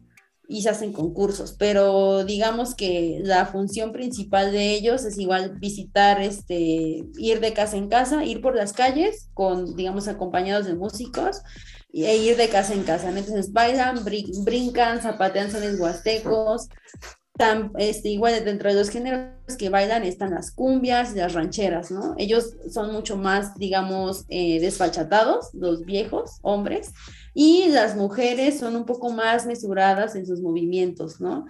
y 0.51 0.62
se 0.62 0.68
hacen 0.68 0.92
concursos, 0.92 1.55
pero 1.57 2.24
digamos 2.24 2.74
que 2.74 3.20
la 3.22 3.46
función 3.46 3.92
principal 3.92 4.51
de 4.51 4.72
ellos 4.72 5.05
es 5.05 5.16
igual 5.16 5.57
visitar, 5.61 6.20
este, 6.20 7.05
ir 7.16 7.38
de 7.38 7.53
casa 7.53 7.76
en 7.76 7.88
casa, 7.88 8.24
ir 8.24 8.40
por 8.40 8.57
las 8.57 8.72
calles 8.72 9.28
con, 9.32 9.76
digamos, 9.76 10.09
acompañados 10.09 10.66
de 10.66 10.74
músicos 10.74 11.42
e 11.92 12.16
ir 12.16 12.36
de 12.36 12.48
casa 12.48 12.74
en 12.74 12.82
casa. 12.82 13.11
Entonces 13.11 13.53
bailan, 13.53 14.05
brincan, 14.05 15.01
zapatean 15.01 15.53
sones 15.53 15.78
huastecos. 15.78 16.68
Tan, 17.38 17.70
este, 17.78 18.09
igual 18.09 18.44
dentro 18.44 18.70
de 18.70 18.74
los 18.74 18.90
géneros 18.90 19.57
que 19.57 19.68
bailan 19.68 20.03
están 20.03 20.32
las 20.32 20.51
cumbias 20.51 21.12
y 21.14 21.18
las 21.18 21.32
rancheras, 21.32 21.92
¿no? 21.92 22.14
Ellos 22.18 22.57
son 22.70 22.92
mucho 22.92 23.16
más, 23.16 23.55
digamos, 23.55 24.24
eh, 24.28 24.61
desfachatados, 24.61 25.51
los 25.55 25.84
viejos 25.84 26.38
hombres, 26.42 26.92
y 27.35 27.68
las 27.68 27.97
mujeres 27.97 28.59
son 28.59 28.76
un 28.76 28.85
poco 28.85 29.11
más 29.11 29.47
mesuradas 29.47 30.16
en 30.16 30.26
sus 30.26 30.41
movimientos, 30.41 31.20
¿no? 31.20 31.47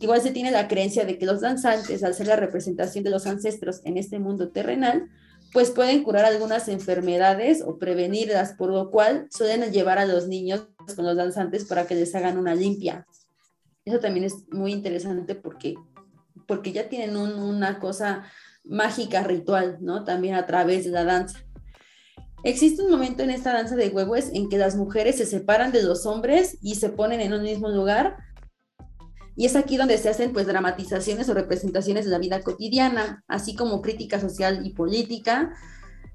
Igual 0.00 0.20
se 0.20 0.30
tiene 0.30 0.50
la 0.50 0.68
creencia 0.68 1.04
de 1.04 1.18
que 1.18 1.26
los 1.26 1.40
danzantes, 1.40 2.04
al 2.04 2.14
ser 2.14 2.28
la 2.28 2.36
representación 2.36 3.02
de 3.04 3.10
los 3.10 3.26
ancestros 3.26 3.80
en 3.84 3.96
este 3.96 4.18
mundo 4.18 4.50
terrenal, 4.50 5.08
pues 5.52 5.70
pueden 5.70 6.02
curar 6.02 6.24
algunas 6.24 6.68
enfermedades 6.68 7.62
o 7.64 7.78
prevenirlas, 7.78 8.52
por 8.52 8.70
lo 8.70 8.90
cual 8.90 9.26
suelen 9.30 9.72
llevar 9.72 9.98
a 9.98 10.06
los 10.06 10.28
niños 10.28 10.68
con 10.94 11.04
los 11.04 11.16
danzantes 11.16 11.64
para 11.64 11.86
que 11.86 11.94
les 11.94 12.14
hagan 12.14 12.38
una 12.38 12.54
limpia. 12.54 13.06
Eso 13.84 13.98
también 13.98 14.24
es 14.26 14.34
muy 14.50 14.72
interesante 14.72 15.34
porque, 15.34 15.74
porque 16.46 16.72
ya 16.72 16.88
tienen 16.88 17.16
una 17.16 17.78
cosa 17.78 18.24
mágica, 18.64 19.22
ritual, 19.22 19.78
¿no? 19.80 20.04
También 20.04 20.34
a 20.34 20.46
través 20.46 20.84
de 20.84 20.90
la 20.90 21.04
danza. 21.04 21.40
Existe 22.44 22.82
un 22.82 22.90
momento 22.90 23.22
en 23.22 23.30
esta 23.30 23.52
danza 23.52 23.76
de 23.76 23.88
huevos 23.88 24.26
en 24.32 24.48
que 24.48 24.58
las 24.58 24.76
mujeres 24.76 25.16
se 25.16 25.26
separan 25.26 25.72
de 25.72 25.82
los 25.82 26.06
hombres 26.06 26.58
y 26.62 26.76
se 26.76 26.88
ponen 26.90 27.20
en 27.20 27.32
un 27.32 27.42
mismo 27.42 27.68
lugar 27.68 28.16
y 29.38 29.46
es 29.46 29.54
aquí 29.54 29.76
donde 29.76 29.96
se 29.98 30.08
hacen 30.08 30.32
pues 30.32 30.48
dramatizaciones 30.48 31.28
o 31.28 31.34
representaciones 31.34 32.04
de 32.04 32.10
la 32.10 32.18
vida 32.18 32.42
cotidiana, 32.42 33.22
así 33.28 33.54
como 33.54 33.82
crítica 33.82 34.18
social 34.18 34.66
y 34.66 34.70
política. 34.70 35.54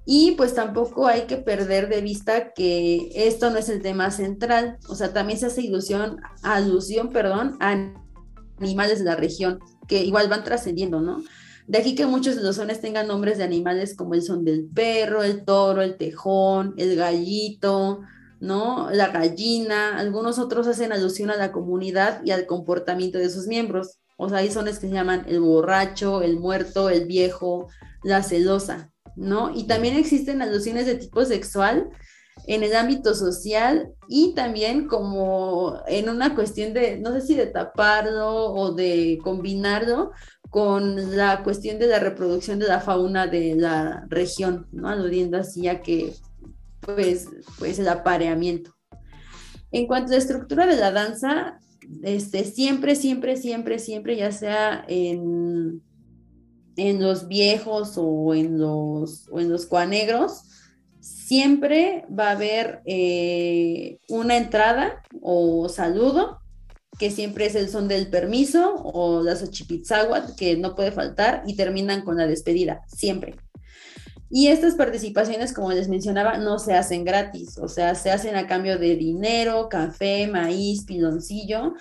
Y 0.06 0.32
pues 0.32 0.54
tampoco 0.54 1.08
hay 1.08 1.22
que 1.22 1.38
perder 1.38 1.88
de 1.88 2.02
vista 2.02 2.52
que 2.52 3.12
esto 3.16 3.50
no 3.50 3.58
es 3.58 3.70
el 3.70 3.82
tema 3.82 4.12
central, 4.12 4.78
o 4.90 4.96
sea, 4.96 5.14
también 5.14 5.40
se 5.40 5.46
hace 5.46 5.62
ilusión, 5.62 6.18
alusión, 6.42 7.12
perdón, 7.12 7.56
a 7.62 7.94
animales 8.60 9.00
de 9.00 9.06
la 9.06 9.16
región, 9.16 9.60
que 9.88 10.04
igual 10.04 10.28
van 10.28 10.44
trascendiendo, 10.44 11.00
¿no? 11.00 11.24
De 11.68 11.78
aquí 11.78 11.96
que 11.96 12.06
muchos 12.06 12.36
de 12.36 12.44
los 12.44 12.58
sones 12.58 12.82
tengan 12.82 13.08
nombres 13.08 13.38
de 13.38 13.44
animales 13.44 13.96
como 13.96 14.14
el 14.14 14.22
son 14.22 14.44
del 14.44 14.68
perro, 14.68 15.24
el 15.24 15.46
toro, 15.46 15.82
el 15.82 15.98
tejón, 15.98 16.74
el 16.78 16.96
gallito, 16.96 18.02
¿no? 18.40 18.90
La 18.92 19.08
gallina, 19.08 19.98
algunos 19.98 20.40
otros 20.40 20.68
hacen 20.68 20.92
alusión 20.92 21.32
a 21.32 21.38
la 21.38 21.54
comunidad 21.54 22.22
y 22.26 22.32
al 22.32 22.46
comportamiento 22.46 23.18
de 23.18 23.30
sus 23.30 23.48
miembros. 23.48 24.00
O 24.18 24.28
sea, 24.28 24.40
hay 24.40 24.52
zonas 24.52 24.80
que 24.80 24.88
se 24.88 24.94
llaman 24.94 25.26
el 25.28 25.40
borracho, 25.40 26.22
el 26.22 26.38
muerto, 26.38 26.90
el 26.90 27.06
viejo, 27.06 27.70
la 28.04 28.22
celosa, 28.22 28.92
¿no? 29.16 29.56
Y 29.56 29.66
también 29.66 29.96
existen 29.96 30.42
alusiones 30.42 30.86
de 30.86 30.96
tipo 30.96 31.24
sexual 31.24 31.90
en 32.48 32.64
el 32.64 32.76
ámbito 32.76 33.16
social 33.16 33.94
y 34.08 34.34
también 34.34 34.88
como 34.88 35.80
en 35.88 36.10
una 36.10 36.36
cuestión 36.36 36.74
de, 36.74 36.98
no 36.98 37.14
sé 37.14 37.22
si 37.22 37.36
de 37.36 37.48
taparlo 37.48 38.52
o 38.54 38.74
de 38.74 39.20
combinarlo 39.24 40.12
con 40.54 41.18
la 41.18 41.42
cuestión 41.42 41.80
de 41.80 41.88
la 41.88 41.98
reproducción 41.98 42.60
de 42.60 42.68
la 42.68 42.80
fauna 42.80 43.26
de 43.26 43.56
la 43.56 44.06
región, 44.08 44.68
¿no? 44.72 44.88
Aludiendo 44.88 45.40
así 45.40 45.68
a 45.68 45.82
que 45.82 46.14
pues, 46.80 47.28
pues 47.58 47.80
el 47.80 47.88
apareamiento. 47.88 48.72
En 49.72 49.88
cuanto 49.88 50.10
a 50.10 50.12
la 50.12 50.20
estructura 50.20 50.68
de 50.68 50.76
la 50.76 50.92
danza, 50.92 51.60
este, 52.04 52.44
siempre, 52.44 52.96
siempre, 52.96 53.36
siempre, 53.36 53.80
siempre, 53.80 54.16
ya 54.16 54.32
sea 54.32 54.86
en, 54.88 55.82
en 56.76 57.02
los 57.02 57.28
viejos 57.28 57.94
o 57.98 58.36
en 58.36 58.60
los, 58.60 59.28
o 59.32 59.40
en 59.40 59.50
los 59.50 59.66
cuanegros, 59.66 60.44
siempre 61.00 62.06
va 62.08 62.28
a 62.28 62.34
haber 62.34 62.84
eh, 62.86 63.98
una 64.08 64.38
entrada 64.38 65.02
o 65.20 65.68
saludo, 65.68 66.43
que 67.04 67.12
siempre 67.12 67.48
es 67.48 67.56
el 67.56 67.68
son 67.68 67.90
del 67.90 68.08
permiso, 68.08 68.76
o 68.82 69.22
la 69.22 69.36
Xochipitzahuat, 69.36 70.38
que 70.38 70.56
no 70.56 70.74
puede 70.74 70.94
faltar, 70.94 71.44
y 71.46 71.58
terminan 71.58 72.06
con 72.06 72.16
la 72.16 72.28
despedida, 72.28 72.80
siempre. 72.88 73.36
Y 74.30 74.48
estas 74.48 74.76
participaciones, 74.76 75.52
como 75.52 75.74
les 75.74 75.90
mencionaba, 75.90 76.38
no 76.38 76.60
se 76.60 76.76
hacen 76.76 77.04
gratis, 77.04 77.58
o 77.58 77.68
sea, 77.68 77.94
se 77.96 78.10
hacen 78.10 78.38
a 78.38 78.48
cambio 78.48 78.80
de 78.80 78.96
dinero, 78.96 79.68
café, 79.68 80.28
maíz, 80.28 80.86
piloncillo, 80.86 81.74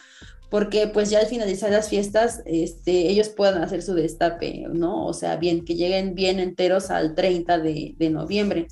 porque 0.51 0.89
pues 0.89 1.09
ya 1.09 1.20
al 1.20 1.27
finalizar 1.27 1.70
las 1.70 1.89
fiestas, 1.89 2.43
este, 2.45 3.09
ellos 3.09 3.29
puedan 3.29 3.62
hacer 3.62 3.81
su 3.81 3.95
destape, 3.95 4.66
¿no? 4.73 5.07
O 5.07 5.12
sea, 5.12 5.37
bien, 5.37 5.64
que 5.64 5.77
lleguen 5.77 6.16
bien 6.16 6.41
enteros 6.41 6.91
al 6.91 7.14
30 7.14 7.61
de, 7.61 8.11
noviembre. 8.11 8.66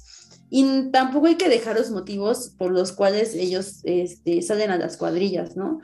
Y 0.50 0.90
tampoco 0.90 1.28
hay 1.28 1.36
que 1.36 1.48
dejar 1.48 1.76
los 1.76 1.92
motivos 1.92 2.52
por 2.58 2.72
los 2.72 2.90
cuales 2.90 3.36
ellos 3.36 3.82
este, 3.84 4.42
salen 4.42 4.72
a 4.72 4.78
las 4.78 4.96
cuadrillas, 4.96 5.54
¿no? 5.54 5.80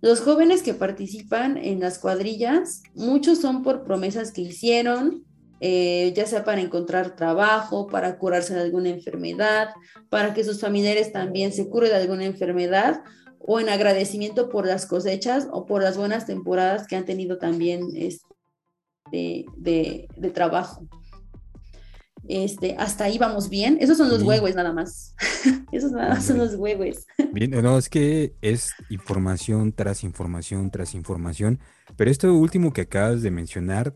Los 0.00 0.20
jóvenes 0.20 0.62
que 0.62 0.74
participan 0.74 1.56
en 1.56 1.80
las 1.80 1.98
cuadrillas, 1.98 2.82
muchos 2.94 3.40
son 3.40 3.62
por 3.62 3.84
promesas 3.84 4.30
que 4.30 4.42
hicieron, 4.42 5.24
eh, 5.60 6.12
ya 6.14 6.26
sea 6.26 6.44
para 6.44 6.60
encontrar 6.60 7.16
trabajo, 7.16 7.86
para 7.86 8.18
curarse 8.18 8.54
de 8.54 8.60
alguna 8.60 8.90
enfermedad, 8.90 9.70
para 10.10 10.34
que 10.34 10.44
sus 10.44 10.60
familiares 10.60 11.12
también 11.12 11.52
se 11.52 11.68
curen 11.70 11.90
de 11.90 11.96
alguna 11.96 12.24
enfermedad 12.26 13.02
o 13.38 13.60
en 13.60 13.68
agradecimiento 13.68 14.48
por 14.50 14.66
las 14.66 14.86
cosechas 14.86 15.48
o 15.50 15.64
por 15.64 15.82
las 15.82 15.96
buenas 15.96 16.26
temporadas 16.26 16.86
que 16.86 16.96
han 16.96 17.04
tenido 17.04 17.38
también 17.38 17.88
este, 17.94 19.46
de, 19.56 20.08
trabajo. 20.34 20.86
Este, 22.28 22.74
hasta 22.78 23.04
ahí 23.04 23.18
vamos 23.18 23.48
bien. 23.48 23.78
Esos 23.80 23.98
son 23.98 24.08
los 24.08 24.22
huevos 24.22 24.54
nada 24.54 24.72
más. 24.72 25.14
Esos 25.72 25.92
nada 25.92 26.10
más 26.10 26.24
son 26.24 26.38
los 26.38 26.54
huevos. 26.54 27.06
Bien, 27.32 27.50
no, 27.50 27.78
es 27.78 27.88
que 27.88 28.34
es 28.42 28.72
información 28.90 29.72
tras 29.72 30.04
información 30.04 30.70
tras 30.70 30.94
información. 30.94 31.60
Pero 31.96 32.10
esto 32.10 32.32
último 32.34 32.72
que 32.72 32.82
acabas 32.82 33.22
de 33.22 33.30
mencionar, 33.30 33.94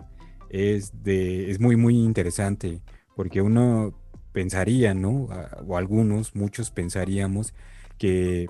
es, 0.48 1.02
de, 1.02 1.50
es 1.50 1.60
muy, 1.60 1.76
muy 1.76 1.96
interesante, 1.96 2.82
porque 3.16 3.40
uno 3.40 3.94
pensaría, 4.32 4.94
¿no? 4.94 5.28
O 5.66 5.76
algunos, 5.76 6.34
muchos 6.34 6.70
pensaríamos 6.70 7.54
que 7.98 8.46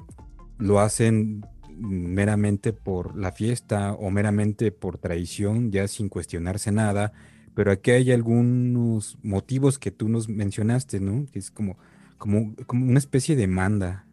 lo 0.58 0.80
hacen 0.80 1.44
meramente 1.80 2.72
por 2.72 3.16
la 3.16 3.32
fiesta 3.32 3.94
o 3.94 4.10
meramente 4.10 4.70
por 4.70 4.98
tradición, 4.98 5.72
ya 5.72 5.88
sin 5.88 6.08
cuestionarse 6.08 6.72
nada, 6.72 7.12
pero 7.60 7.72
aquí 7.72 7.90
hay 7.90 8.10
algunos 8.10 9.18
motivos 9.22 9.78
que 9.78 9.90
tú 9.90 10.08
nos 10.08 10.30
mencionaste, 10.30 10.98
¿no? 10.98 11.26
Que 11.30 11.40
es 11.40 11.50
como, 11.50 11.76
como, 12.16 12.54
como 12.64 12.86
una 12.86 12.98
especie 12.98 13.36
de 13.36 13.48
manda, 13.48 14.06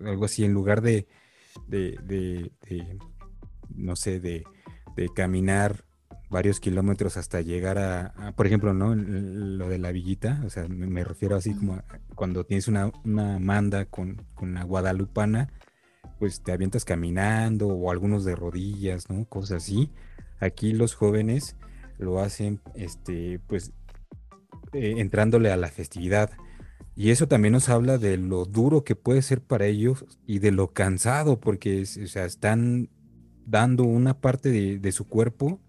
algo 0.00 0.24
así, 0.24 0.44
en 0.44 0.52
lugar 0.52 0.80
de, 0.80 1.06
de, 1.68 1.96
de, 2.02 2.50
de 2.68 2.98
no 3.76 3.94
sé, 3.94 4.18
de, 4.18 4.42
de 4.96 5.08
caminar 5.10 5.84
varios 6.30 6.58
kilómetros 6.58 7.16
hasta 7.16 7.42
llegar 7.42 7.78
a, 7.78 8.32
por 8.34 8.48
ejemplo, 8.48 8.74
¿no? 8.74 8.92
Lo 8.96 9.68
de 9.68 9.78
la 9.78 9.92
villita, 9.92 10.42
o 10.44 10.50
sea, 10.50 10.66
me, 10.66 11.04
refiero 11.04 11.36
así 11.36 11.54
como 11.54 11.80
cuando 12.16 12.44
tienes 12.44 12.66
una, 12.66 12.90
manda 13.04 13.84
con, 13.84 14.26
con, 14.34 14.54
la 14.54 14.64
guadalupana, 14.64 15.48
pues 16.18 16.42
te 16.42 16.50
avientas 16.50 16.84
caminando 16.84 17.68
o 17.68 17.92
algunos 17.92 18.24
de 18.24 18.34
rodillas, 18.34 19.10
¿no? 19.10 19.26
Cosas 19.26 19.62
así. 19.62 19.92
Aquí 20.40 20.72
los 20.72 20.96
jóvenes 20.96 21.54
lo 22.02 22.20
hacen, 22.20 22.60
este, 22.74 23.40
pues, 23.46 23.72
eh, 24.72 24.94
entrándole 24.98 25.50
a 25.50 25.56
la 25.56 25.68
festividad. 25.68 26.30
Y 26.94 27.10
eso 27.10 27.26
también 27.26 27.52
nos 27.52 27.68
habla 27.68 27.98
de 27.98 28.18
lo 28.18 28.44
duro 28.44 28.84
que 28.84 28.96
puede 28.96 29.22
ser 29.22 29.40
para 29.40 29.66
ellos 29.66 30.04
y 30.26 30.40
de 30.40 30.52
lo 30.52 30.72
cansado, 30.72 31.40
porque 31.40 31.82
o 31.82 32.06
sea, 32.06 32.26
están 32.26 32.90
dando 33.46 33.84
una 33.84 34.20
parte 34.20 34.50
de, 34.50 34.78
de 34.78 34.92
su 34.92 35.08
cuerpo 35.08 35.60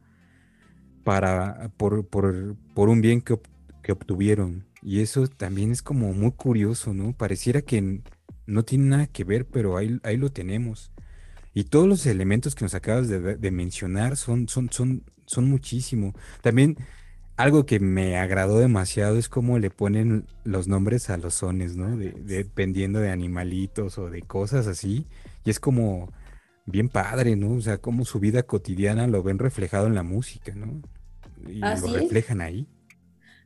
para, 1.03 1.71
por, 1.77 2.07
por, 2.07 2.55
por 2.73 2.89
un 2.89 3.01
bien 3.01 3.21
que, 3.21 3.39
que, 3.81 3.91
obtuvieron. 3.91 4.65
Y 4.81 4.99
eso 4.99 5.27
también 5.27 5.71
es 5.71 5.81
como 5.81 6.13
muy 6.13 6.31
curioso, 6.31 6.93
¿no? 6.93 7.13
Pareciera 7.13 7.61
que 7.61 8.01
no 8.45 8.63
tiene 8.63 8.85
nada 8.85 9.07
que 9.07 9.23
ver, 9.23 9.47
pero 9.47 9.77
ahí, 9.77 9.99
ahí 10.03 10.17
lo 10.17 10.29
tenemos. 10.29 10.91
Y 11.53 11.65
todos 11.65 11.87
los 11.87 12.05
elementos 12.05 12.55
que 12.55 12.65
nos 12.65 12.73
acabas 12.73 13.07
de, 13.07 13.37
de 13.37 13.51
mencionar 13.51 14.17
son, 14.17 14.47
son, 14.49 14.69
son, 14.71 15.03
son 15.25 15.49
muchísimo. 15.49 16.13
También 16.41 16.77
algo 17.35 17.65
que 17.65 17.79
me 17.79 18.17
agradó 18.17 18.59
demasiado 18.59 19.17
es 19.17 19.27
cómo 19.29 19.57
le 19.59 19.69
ponen 19.69 20.27
los 20.43 20.67
nombres 20.67 21.09
a 21.09 21.17
los 21.17 21.35
sones, 21.35 21.75
¿no? 21.75 21.97
dependiendo 21.97 22.99
de 22.99 23.09
animalitos 23.09 23.97
o 23.97 24.09
de 24.09 24.21
cosas 24.21 24.67
así. 24.67 25.07
Y 25.43 25.49
es 25.49 25.59
como 25.59 26.11
bien 26.65 26.89
padre, 26.89 27.35
¿no? 27.35 27.53
O 27.55 27.61
sea, 27.61 27.79
cómo 27.79 28.05
su 28.05 28.19
vida 28.19 28.43
cotidiana 28.43 29.07
lo 29.07 29.23
ven 29.23 29.39
reflejado 29.39 29.87
en 29.87 29.95
la 29.95 30.03
música, 30.03 30.53
¿no? 30.55 30.81
Y 31.47 31.59
lo 31.59 31.93
reflejan 31.93 32.41
ahí. 32.41 32.67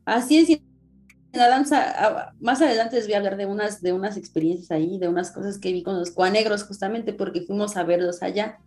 Así 0.06 0.38
es. 0.38 0.49
En 0.49 1.40
la 1.40 1.49
danza, 1.49 1.84
ah, 1.98 2.34
más 2.40 2.62
adelante 2.62 2.95
les 2.95 3.06
voy 3.06 3.16
a 3.16 3.18
hablar 3.18 3.38
de 3.38 3.45
unas, 3.45 3.82
de 3.82 3.94
unas 3.94 4.18
experiencias 4.18 4.72
ahí, 4.72 4.98
de 4.99 5.08
unas 5.08 5.32
cosas 5.32 5.58
que 5.58 5.74
vi 5.74 5.84
con 5.84 5.98
los 5.98 6.12
cuanegros, 6.12 6.64
justamente 6.64 7.14
porque 7.14 7.41
fuimos 7.41 7.76
a 7.78 7.84
verlos 7.84 8.22
allá. 8.22 8.60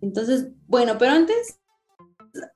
Entonces, 0.00 0.48
bueno, 0.66 0.98
pero 0.98 1.12
antes, 1.12 1.60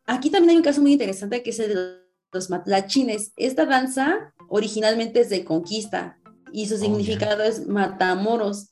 aquí 0.07 0.31
también 0.31 0.51
hay 0.51 0.57
un 0.57 0.62
caso 0.62 0.81
muy 0.81 0.93
interesante 0.93 1.43
que 1.43 1.51
es 1.51 1.59
el 1.59 1.74
de 1.74 2.07
los 2.32 2.51
matlachines. 2.51 3.32
Esta 3.36 3.66
danza 3.66 4.32
originalmente 4.48 5.20
es 5.20 5.31
de 5.31 5.44
conquista 5.44 6.19
y 6.53 6.66
su 6.66 6.74
oh, 6.74 6.78
significado 6.78 7.43
es 7.43 7.66
matamoros. 7.66 8.70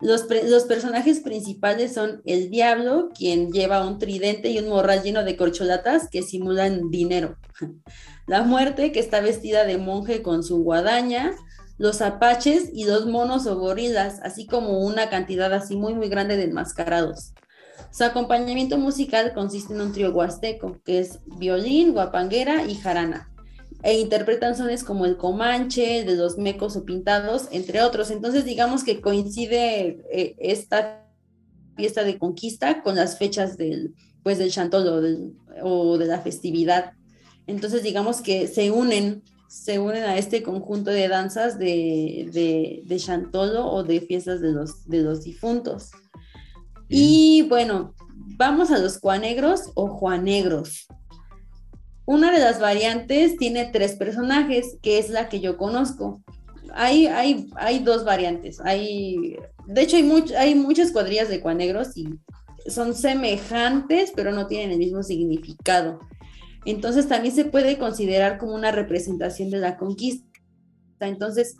Los, 0.00 0.22
personajes 0.64 1.20
principales 1.20 1.92
son 1.92 2.22
el 2.24 2.48
diablo, 2.48 3.10
quien 3.14 3.52
lleva 3.52 3.86
un 3.86 3.98
tridente 3.98 4.48
y 4.48 4.58
un 4.58 4.68
morral 4.68 5.02
lleno 5.02 5.24
de 5.24 5.36
corcholatas 5.36 6.08
que 6.08 6.22
simulan 6.22 6.90
dinero. 6.90 7.36
La 8.26 8.42
muerte, 8.42 8.92
que 8.92 9.00
está 9.00 9.20
vestida 9.20 9.64
de 9.64 9.76
monje 9.76 10.22
con 10.22 10.42
su 10.42 10.62
guadaña. 10.62 11.32
Los 11.76 12.00
apaches 12.00 12.70
y 12.72 12.84
los 12.84 13.06
monos 13.06 13.46
o 13.46 13.58
gorilas, 13.58 14.20
así 14.22 14.46
como 14.46 14.80
una 14.80 15.10
cantidad 15.10 15.52
así 15.52 15.76
muy, 15.76 15.94
muy 15.94 16.08
grande 16.08 16.36
de 16.36 16.44
enmascarados. 16.44 17.32
Su 17.92 18.04
acompañamiento 18.04 18.78
musical 18.78 19.32
consiste 19.34 19.74
en 19.74 19.80
un 19.80 19.92
trío 19.92 20.12
huasteco, 20.12 20.80
que 20.84 21.00
es 21.00 21.18
violín, 21.26 21.92
guapanguera 21.92 22.64
y 22.64 22.76
jarana 22.76 23.30
e 23.82 23.98
interpretan 23.98 24.56
sones 24.56 24.84
como 24.84 25.06
el 25.06 25.16
comanche, 25.16 26.04
de 26.04 26.16
los 26.16 26.36
mecos 26.36 26.76
o 26.76 26.84
pintados, 26.84 27.48
entre 27.50 27.82
otros. 27.82 28.10
Entonces, 28.10 28.44
digamos 28.44 28.84
que 28.84 29.00
coincide 29.00 30.04
eh, 30.12 30.34
esta 30.38 31.06
fiesta 31.76 32.04
de 32.04 32.18
conquista 32.18 32.82
con 32.82 32.96
las 32.96 33.18
fechas 33.18 33.56
del, 33.56 33.94
pues, 34.22 34.38
del 34.38 34.50
chantolo 34.50 35.00
o, 35.62 35.98
de 35.98 36.06
la 36.06 36.20
festividad. 36.20 36.92
Entonces, 37.46 37.82
digamos 37.82 38.20
que 38.20 38.48
se 38.48 38.70
unen, 38.70 39.22
se 39.48 39.78
unen 39.78 40.04
a 40.04 40.18
este 40.18 40.42
conjunto 40.42 40.90
de 40.90 41.08
danzas 41.08 41.58
de, 41.58 42.28
de, 42.32 42.82
de 42.84 42.96
chantolo 42.98 43.66
o 43.66 43.82
de 43.82 44.02
fiestas 44.02 44.42
de 44.42 44.52
los, 44.52 44.86
de 44.86 45.00
los 45.00 45.24
difuntos. 45.24 45.90
Y 46.90 47.42
bueno, 47.42 47.94
vamos 48.36 48.72
a 48.72 48.78
los 48.78 48.98
cuanegros 48.98 49.70
o 49.74 49.86
juanegros. 49.88 50.88
Una 52.04 52.32
de 52.32 52.40
las 52.40 52.60
variantes 52.60 53.36
tiene 53.36 53.70
tres 53.72 53.94
personajes, 53.94 54.76
que 54.82 54.98
es 54.98 55.08
la 55.08 55.28
que 55.28 55.38
yo 55.38 55.56
conozco. 55.56 56.20
Hay, 56.74 57.06
hay, 57.06 57.48
hay 57.54 57.78
dos 57.78 58.04
variantes. 58.04 58.60
Hay, 58.60 59.36
de 59.66 59.82
hecho, 59.82 59.96
hay, 59.96 60.24
hay 60.36 60.54
muchas 60.56 60.90
cuadrillas 60.90 61.28
de 61.28 61.40
cuanegros 61.40 61.96
y 61.96 62.18
son 62.66 62.94
semejantes, 62.94 64.12
pero 64.14 64.32
no 64.32 64.48
tienen 64.48 64.72
el 64.72 64.78
mismo 64.78 65.04
significado. 65.04 66.00
Entonces 66.64 67.06
también 67.06 67.34
se 67.34 67.44
puede 67.44 67.78
considerar 67.78 68.38
como 68.38 68.54
una 68.54 68.72
representación 68.72 69.50
de 69.50 69.58
la 69.58 69.76
conquista. 69.76 70.26
Entonces, 70.98 71.56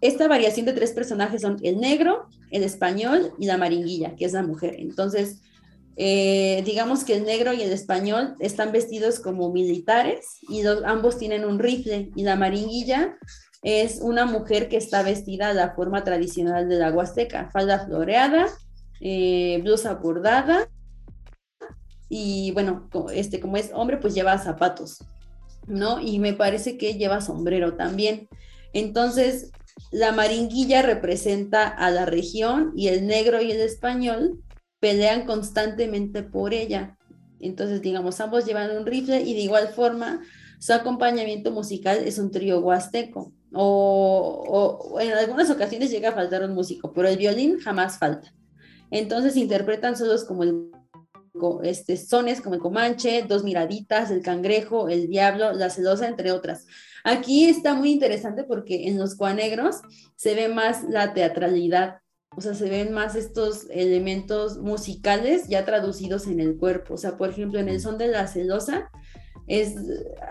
esta 0.00 0.26
variación 0.26 0.66
de 0.66 0.72
tres 0.72 0.92
personajes 0.92 1.42
son 1.42 1.58
el 1.62 1.78
negro, 1.78 2.28
el 2.50 2.62
español 2.62 3.32
y 3.38 3.46
la 3.46 3.58
maringuilla, 3.58 4.14
que 4.16 4.24
es 4.24 4.32
la 4.32 4.42
mujer. 4.42 4.76
Entonces, 4.78 5.40
eh, 5.96 6.62
digamos 6.66 7.04
que 7.04 7.16
el 7.16 7.24
negro 7.24 7.54
y 7.54 7.62
el 7.62 7.72
español 7.72 8.36
están 8.38 8.70
vestidos 8.70 9.18
como 9.18 9.50
militares 9.50 10.38
y 10.48 10.62
ambos 10.84 11.18
tienen 11.18 11.44
un 11.44 11.58
rifle 11.58 12.10
y 12.14 12.22
la 12.22 12.36
maringuilla 12.36 13.16
es 13.62 14.00
una 14.02 14.26
mujer 14.26 14.68
que 14.68 14.76
está 14.76 15.02
vestida 15.02 15.48
de 15.48 15.54
la 15.54 15.74
forma 15.74 16.04
tradicional 16.04 16.68
de 16.68 16.76
la 16.76 16.92
Huasteca, 16.92 17.50
falda 17.50 17.86
floreada, 17.86 18.46
eh, 19.00 19.58
blusa 19.62 19.94
bordada 19.94 20.68
y 22.08 22.50
bueno, 22.52 22.88
este 23.12 23.40
como 23.40 23.56
es 23.56 23.70
hombre 23.72 23.96
pues 23.96 24.14
lleva 24.14 24.38
zapatos, 24.38 25.02
¿no? 25.66 25.98
Y 26.00 26.18
me 26.18 26.34
parece 26.34 26.76
que 26.76 26.94
lleva 26.94 27.20
sombrero 27.20 27.74
también. 27.74 28.28
Entonces, 28.72 29.50
la 29.90 30.12
maringuilla 30.12 30.82
representa 30.82 31.68
a 31.68 31.90
la 31.90 32.06
región 32.06 32.72
y 32.74 32.88
el 32.88 33.06
negro 33.06 33.40
y 33.40 33.50
el 33.50 33.60
español 33.60 34.42
pelean 34.80 35.26
constantemente 35.26 36.22
por 36.22 36.54
ella. 36.54 36.96
Entonces, 37.40 37.82
digamos, 37.82 38.20
ambos 38.20 38.46
llevan 38.46 38.76
un 38.76 38.86
rifle 38.86 39.22
y 39.22 39.34
de 39.34 39.40
igual 39.40 39.68
forma 39.68 40.22
su 40.58 40.72
acompañamiento 40.72 41.50
musical 41.50 41.98
es 41.98 42.18
un 42.18 42.30
trío 42.30 42.60
huasteco. 42.60 43.32
O, 43.52 44.98
en 45.00 45.12
algunas 45.12 45.50
ocasiones 45.50 45.90
llega 45.90 46.10
a 46.10 46.14
faltar 46.14 46.42
un 46.42 46.54
músico, 46.54 46.92
pero 46.92 47.08
el 47.08 47.16
violín 47.16 47.58
jamás 47.58 47.98
falta. 47.98 48.32
Entonces 48.90 49.36
interpretan 49.36 49.96
solos 49.96 50.24
como 50.24 50.42
el 50.42 50.70
este, 51.62 51.96
sones 51.98 52.40
como 52.40 52.54
el 52.54 52.60
comanche, 52.60 53.24
dos 53.28 53.44
miraditas, 53.44 54.10
el 54.10 54.22
cangrejo, 54.22 54.88
el 54.88 55.08
diablo, 55.08 55.52
la 55.52 55.68
celosa, 55.68 56.08
entre 56.08 56.32
otras. 56.32 56.66
Aquí 57.06 57.48
está 57.48 57.74
muy 57.74 57.92
interesante 57.92 58.42
porque 58.42 58.88
en 58.88 58.98
los 58.98 59.14
cuanegros 59.14 59.76
se 60.16 60.34
ve 60.34 60.48
más 60.48 60.82
la 60.88 61.14
teatralidad, 61.14 62.00
o 62.36 62.40
sea, 62.40 62.52
se 62.52 62.68
ven 62.68 62.92
más 62.92 63.14
estos 63.14 63.70
elementos 63.70 64.58
musicales 64.58 65.46
ya 65.46 65.64
traducidos 65.64 66.26
en 66.26 66.40
el 66.40 66.56
cuerpo. 66.56 66.94
O 66.94 66.96
sea, 66.96 67.16
por 67.16 67.30
ejemplo, 67.30 67.60
en 67.60 67.68
el 67.68 67.80
son 67.80 67.96
de 67.96 68.08
la 68.08 68.26
celosa, 68.26 68.90
es, 69.46 69.76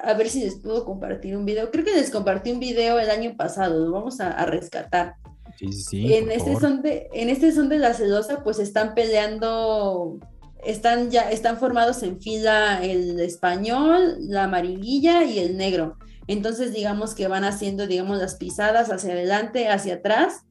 a 0.03 0.15
ver 0.15 0.27
si 0.27 0.41
les 0.41 0.59
puedo 0.59 0.83
compartir 0.83 1.37
un 1.37 1.45
video. 1.45 1.71
Creo 1.71 1.85
que 1.85 1.95
les 1.95 2.11
compartí 2.11 2.51
un 2.51 2.59
video 2.59 2.99
el 2.99 3.09
año 3.09 3.37
pasado, 3.37 3.79
lo 3.79 3.91
vamos 3.93 4.19
a, 4.19 4.45
rescatar. 4.45 5.15
Sí, 5.57 5.71
sí, 5.71 6.13
en, 6.13 6.29
este 6.29 6.57
son 6.59 6.81
de, 6.81 7.07
en 7.13 7.29
este 7.29 7.53
son 7.53 7.69
de 7.69 7.79
la 7.79 7.93
celosa, 7.93 8.43
pues 8.43 8.59
están 8.59 8.95
peleando, 8.95 10.19
están 10.65 11.09
ya, 11.09 11.31
están 11.31 11.57
formados 11.57 12.03
en 12.03 12.19
fila 12.19 12.83
el 12.83 13.17
español, 13.21 14.17
la 14.19 14.43
amarillilla 14.43 15.23
y 15.23 15.39
el 15.39 15.55
negro. 15.55 15.97
Entonces, 16.27 16.73
digamos 16.73 17.13
que 17.13 17.27
van 17.27 17.43
haciendo, 17.43 17.87
digamos, 17.87 18.17
las 18.17 18.35
pisadas 18.35 18.91
hacia 18.91 19.13
adelante, 19.13 19.67
hacia 19.69 19.95
atrás, 19.95 20.45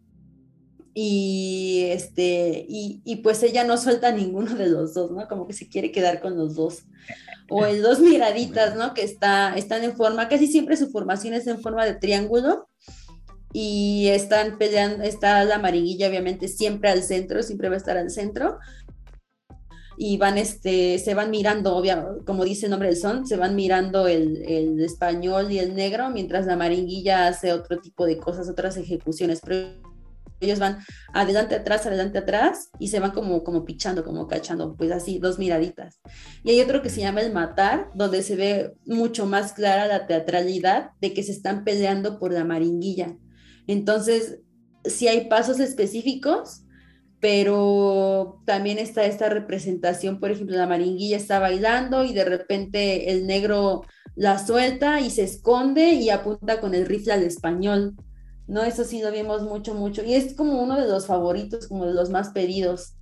y 0.97 1.87
este 1.89 2.65
y, 2.69 3.03
y, 3.05 3.17
pues 3.17 3.43
ella 3.43 3.65
no 3.65 3.77
suelta 3.77 4.13
ninguno 4.13 4.55
de 4.55 4.69
los 4.69 4.95
dos, 4.95 5.11
¿no? 5.11 5.27
Como 5.27 5.49
que 5.49 5.53
se 5.53 5.69
quiere 5.69 5.91
quedar 5.91 6.21
con 6.21 6.37
los 6.37 6.55
dos. 6.55 6.85
O 7.51 7.67
el 7.67 7.83
dos 7.83 7.99
miraditas, 7.99 8.77
¿no? 8.77 8.95
Que 8.95 9.03
está, 9.03 9.57
están 9.57 9.83
en 9.83 9.97
forma, 9.97 10.29
casi 10.29 10.47
siempre 10.47 10.77
su 10.77 10.91
formación 10.91 11.35
es 11.35 11.49
en 11.49 11.61
forma 11.61 11.85
de 11.85 11.95
triángulo 11.95 12.69
y 13.53 14.09
están 14.09 14.57
peleando, 14.57 15.05
está 15.05 15.45
la 15.45 15.57
amariguilla 15.57 16.09
obviamente 16.09 16.49
siempre 16.49 16.91
al 16.91 17.03
centro, 17.03 17.43
siempre 17.43 17.69
va 17.69 17.75
a 17.75 17.79
estar 17.79 17.97
al 17.97 18.11
centro 18.11 18.59
y 19.97 20.17
van, 20.17 20.39
este, 20.39 20.99
se 20.99 21.15
van 21.15 21.31
mirando, 21.31 21.77
obvio, 21.77 22.23
como 22.27 22.45
dice 22.45 22.67
el 22.67 22.71
nombre 22.71 22.89
del 22.89 22.99
son, 22.99 23.27
se 23.27 23.37
van 23.37 23.55
mirando 23.55 24.07
el, 24.07 24.43
el 24.43 24.81
español 24.81 25.51
y 25.53 25.59
el 25.59 25.75
negro, 25.75 26.11
mientras 26.11 26.47
la 26.47 26.57
maringuilla 26.57 27.29
hace 27.29 27.53
otro 27.53 27.79
tipo 27.79 28.07
de 28.07 28.19
cosas, 28.19 28.49
otras 28.49 28.77
ejecuciones, 28.77 29.41
pero 29.45 29.69
ellos 30.41 30.59
van 30.59 30.79
adelante, 31.13 31.55
atrás, 31.55 31.87
adelante, 31.87 32.19
atrás 32.19 32.71
y 32.79 32.89
se 32.89 33.01
van 33.01 33.13
como, 33.13 33.43
como 33.45 33.65
pichando, 33.65 34.05
como 34.05 34.27
cachando, 34.27 34.77
pues 34.77 34.91
así, 34.91 35.19
dos 35.19 35.39
miraditas. 35.39 36.01
Y 36.43 36.51
hay 36.51 36.61
otro 36.61 36.83
que 36.83 36.91
se 36.91 37.01
llama 37.01 37.21
el 37.21 37.33
matar, 37.33 37.91
donde 37.95 38.23
se 38.23 38.37
ve 38.37 38.75
mucho 38.85 39.27
más 39.27 39.53
clara 39.53 39.87
la 39.87 40.07
teatralidad 40.07 40.91
de 41.01 41.13
que 41.13 41.23
se 41.23 41.33
están 41.33 41.65
peleando 41.65 42.19
por 42.19 42.33
la 42.33 42.45
maringuilla. 42.45 43.17
Entonces, 43.67 44.41
sí 44.85 45.09
hay 45.09 45.29
pasos 45.29 45.61
específicos, 45.61 46.64
pero 47.25 48.43
también 48.45 48.77
está 48.77 49.07
esta 49.07 49.31
representación, 49.31 50.21
por 50.21 50.31
ejemplo, 50.31 50.59
la 50.59 50.67
maringuilla 50.67 51.17
está 51.17 51.39
bailando 51.39 52.05
y 52.05 52.13
de 52.13 52.27
repente 52.27 53.13
el 53.13 53.27
negro 53.27 53.81
la 54.15 54.39
suelta 54.39 55.01
y 55.01 55.09
se 55.09 55.23
esconde 55.23 55.93
y 55.93 56.11
apunta 56.11 56.61
con 56.61 56.75
el 56.75 56.85
rifle 56.85 57.15
al 57.15 57.23
español. 57.23 57.97
¿no? 58.47 58.63
Eso 58.63 58.85
sí 58.85 59.01
lo 59.01 59.11
vimos 59.11 59.43
mucho, 59.43 59.73
mucho. 59.73 60.05
Y 60.05 60.13
es 60.13 60.35
como 60.35 60.63
uno 60.63 60.79
de 60.79 60.87
los 60.87 61.07
favoritos, 61.07 61.67
como 61.67 61.87
de 61.87 61.95
los 61.95 62.11
más 62.11 62.29
pedidos 62.29 62.93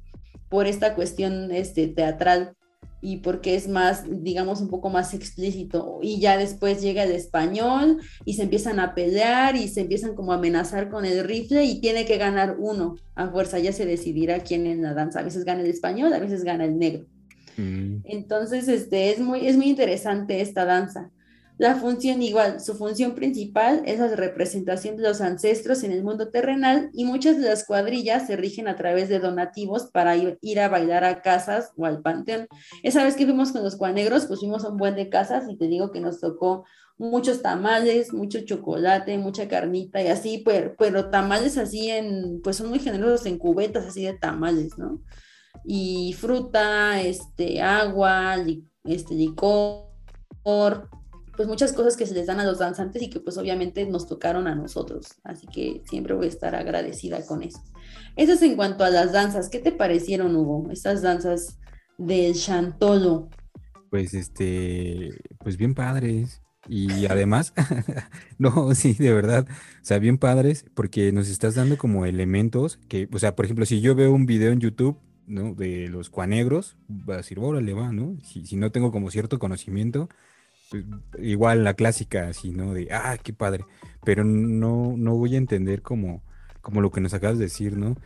por 0.48 0.68
esta 0.68 0.94
cuestión 0.94 1.50
este, 1.50 1.88
teatral 1.88 2.56
y 3.04 3.16
porque 3.16 3.56
es 3.56 3.68
más, 3.68 4.04
digamos, 4.08 4.60
un 4.60 4.68
poco 4.68 4.88
más 4.88 5.12
explícito. 5.12 5.98
Y 6.02 6.20
ya 6.20 6.38
después 6.38 6.80
llega 6.80 7.02
el 7.02 7.10
español 7.10 8.00
y 8.24 8.34
se 8.34 8.44
empiezan 8.44 8.78
a 8.78 8.94
pelear 8.94 9.56
y 9.56 9.66
se 9.66 9.80
empiezan 9.80 10.14
como 10.14 10.32
a 10.32 10.36
amenazar 10.36 10.88
con 10.88 11.04
el 11.04 11.24
rifle 11.24 11.64
y 11.64 11.80
tiene 11.80 12.06
que 12.06 12.16
ganar 12.16 12.56
uno 12.60 12.96
a 13.16 13.28
fuerza. 13.28 13.58
Ya 13.58 13.72
se 13.72 13.86
decidirá 13.86 14.44
quién 14.44 14.66
en 14.66 14.82
la 14.82 14.94
danza. 14.94 15.18
A 15.18 15.24
veces 15.24 15.44
gana 15.44 15.62
el 15.62 15.66
español, 15.66 16.12
a 16.12 16.20
veces 16.20 16.44
gana 16.44 16.64
el 16.64 16.78
negro. 16.78 17.04
Mm. 17.56 17.96
Entonces, 18.04 18.68
este, 18.68 19.10
es, 19.10 19.18
muy, 19.18 19.48
es 19.48 19.56
muy 19.56 19.66
interesante 19.66 20.40
esta 20.40 20.64
danza. 20.64 21.10
La 21.58 21.76
función 21.76 22.22
igual, 22.22 22.60
su 22.60 22.74
función 22.74 23.14
principal 23.14 23.82
es 23.84 24.00
la 24.00 24.08
representación 24.08 24.96
de 24.96 25.02
los 25.02 25.20
ancestros 25.20 25.84
en 25.84 25.92
el 25.92 26.02
mundo 26.02 26.30
terrenal 26.30 26.90
y 26.92 27.04
muchas 27.04 27.38
de 27.38 27.48
las 27.48 27.64
cuadrillas 27.64 28.26
se 28.26 28.36
rigen 28.36 28.68
a 28.68 28.76
través 28.76 29.08
de 29.08 29.18
donativos 29.18 29.90
para 29.92 30.16
ir, 30.16 30.60
a 30.60 30.68
bailar 30.68 31.04
a 31.04 31.20
casas 31.20 31.72
o 31.76 31.84
al 31.84 32.00
panteón. 32.00 32.48
Esa 32.82 33.04
vez 33.04 33.16
que 33.16 33.26
fuimos 33.26 33.52
con 33.52 33.62
los 33.62 33.76
cuanegros, 33.76 34.26
pues 34.26 34.40
fuimos 34.40 34.64
un 34.64 34.76
buen 34.76 34.96
de 34.96 35.10
casas 35.10 35.44
y 35.48 35.56
te 35.56 35.68
digo 35.68 35.92
que 35.92 36.00
nos 36.00 36.20
tocó 36.20 36.64
muchos 36.98 37.42
tamales, 37.42 38.12
mucho 38.12 38.40
chocolate, 38.44 39.18
mucha 39.18 39.46
carnita 39.46 40.02
y 40.02 40.08
así, 40.08 40.42
pero, 40.44 40.74
pero 40.78 41.10
tamales 41.10 41.58
así 41.58 41.90
en, 41.90 42.40
pues 42.42 42.56
son 42.56 42.70
muy 42.70 42.78
generosos 42.78 43.26
en 43.26 43.38
cubetas 43.38 43.86
así 43.86 44.04
de 44.04 44.14
tamales, 44.14 44.78
¿no? 44.78 45.02
Y 45.64 46.14
fruta, 46.18 47.00
este, 47.02 47.60
agua, 47.60 48.36
este, 48.84 49.14
licor, 49.14 49.90
pues 51.36 51.48
muchas 51.48 51.72
cosas 51.72 51.96
que 51.96 52.06
se 52.06 52.14
les 52.14 52.26
dan 52.26 52.40
a 52.40 52.44
los 52.44 52.58
danzantes 52.58 53.02
y 53.02 53.10
que 53.10 53.20
pues 53.20 53.38
obviamente 53.38 53.86
nos 53.86 54.06
tocaron 54.06 54.46
a 54.46 54.54
nosotros. 54.54 55.06
Así 55.24 55.46
que 55.46 55.82
siempre 55.88 56.14
voy 56.14 56.26
a 56.26 56.30
estar 56.30 56.54
agradecida 56.54 57.24
con 57.26 57.42
eso. 57.42 57.62
Eso 58.16 58.32
es 58.32 58.42
en 58.42 58.56
cuanto 58.56 58.84
a 58.84 58.90
las 58.90 59.12
danzas. 59.12 59.48
¿Qué 59.48 59.58
te 59.58 59.72
parecieron, 59.72 60.36
Hugo? 60.36 60.70
Estas 60.70 61.02
danzas 61.02 61.58
del 61.98 62.34
Chantolo. 62.34 63.28
Pues 63.90 64.14
este, 64.14 65.10
pues 65.38 65.56
bien 65.56 65.74
padres. 65.74 66.42
Y 66.68 67.06
además, 67.06 67.54
no, 68.38 68.74
sí, 68.74 68.94
de 68.94 69.12
verdad, 69.12 69.48
o 69.48 69.84
sea, 69.84 69.98
bien 69.98 70.16
padres, 70.16 70.64
porque 70.74 71.10
nos 71.10 71.28
estás 71.28 71.56
dando 71.56 71.76
como 71.76 72.06
elementos 72.06 72.78
que, 72.88 73.08
o 73.12 73.18
sea, 73.18 73.34
por 73.34 73.46
ejemplo, 73.46 73.66
si 73.66 73.80
yo 73.80 73.96
veo 73.96 74.12
un 74.12 74.26
video 74.26 74.52
en 74.52 74.60
YouTube, 74.60 74.96
¿no? 75.26 75.54
De 75.54 75.88
los 75.88 76.08
cuanegros, 76.08 76.76
va 76.88 77.14
a 77.14 77.16
decir, 77.18 77.38
órale, 77.40 77.72
va, 77.74 77.92
¿no? 77.92 78.16
Si, 78.22 78.56
no 78.56 78.70
tengo 78.70 78.92
como 78.92 79.10
cierto 79.10 79.38
conocimiento, 79.38 80.08
igual 81.18 81.64
la 81.64 81.74
clásica, 81.74 82.28
así, 82.28 82.50
¿no? 82.50 82.74
De, 82.74 82.88
ah, 82.92 83.16
qué 83.22 83.32
padre, 83.32 83.64
pero 84.04 84.24
no, 84.24 84.94
no 84.96 85.16
voy 85.16 85.34
a 85.34 85.38
entender 85.38 85.82
como 85.82 86.22
como 86.62 86.80
lo 86.80 86.90
que 86.90 87.00
nos 87.00 87.12
acabas 87.12 87.38
de 87.38 87.44
decir, 87.44 87.76
¿no? 87.76 87.96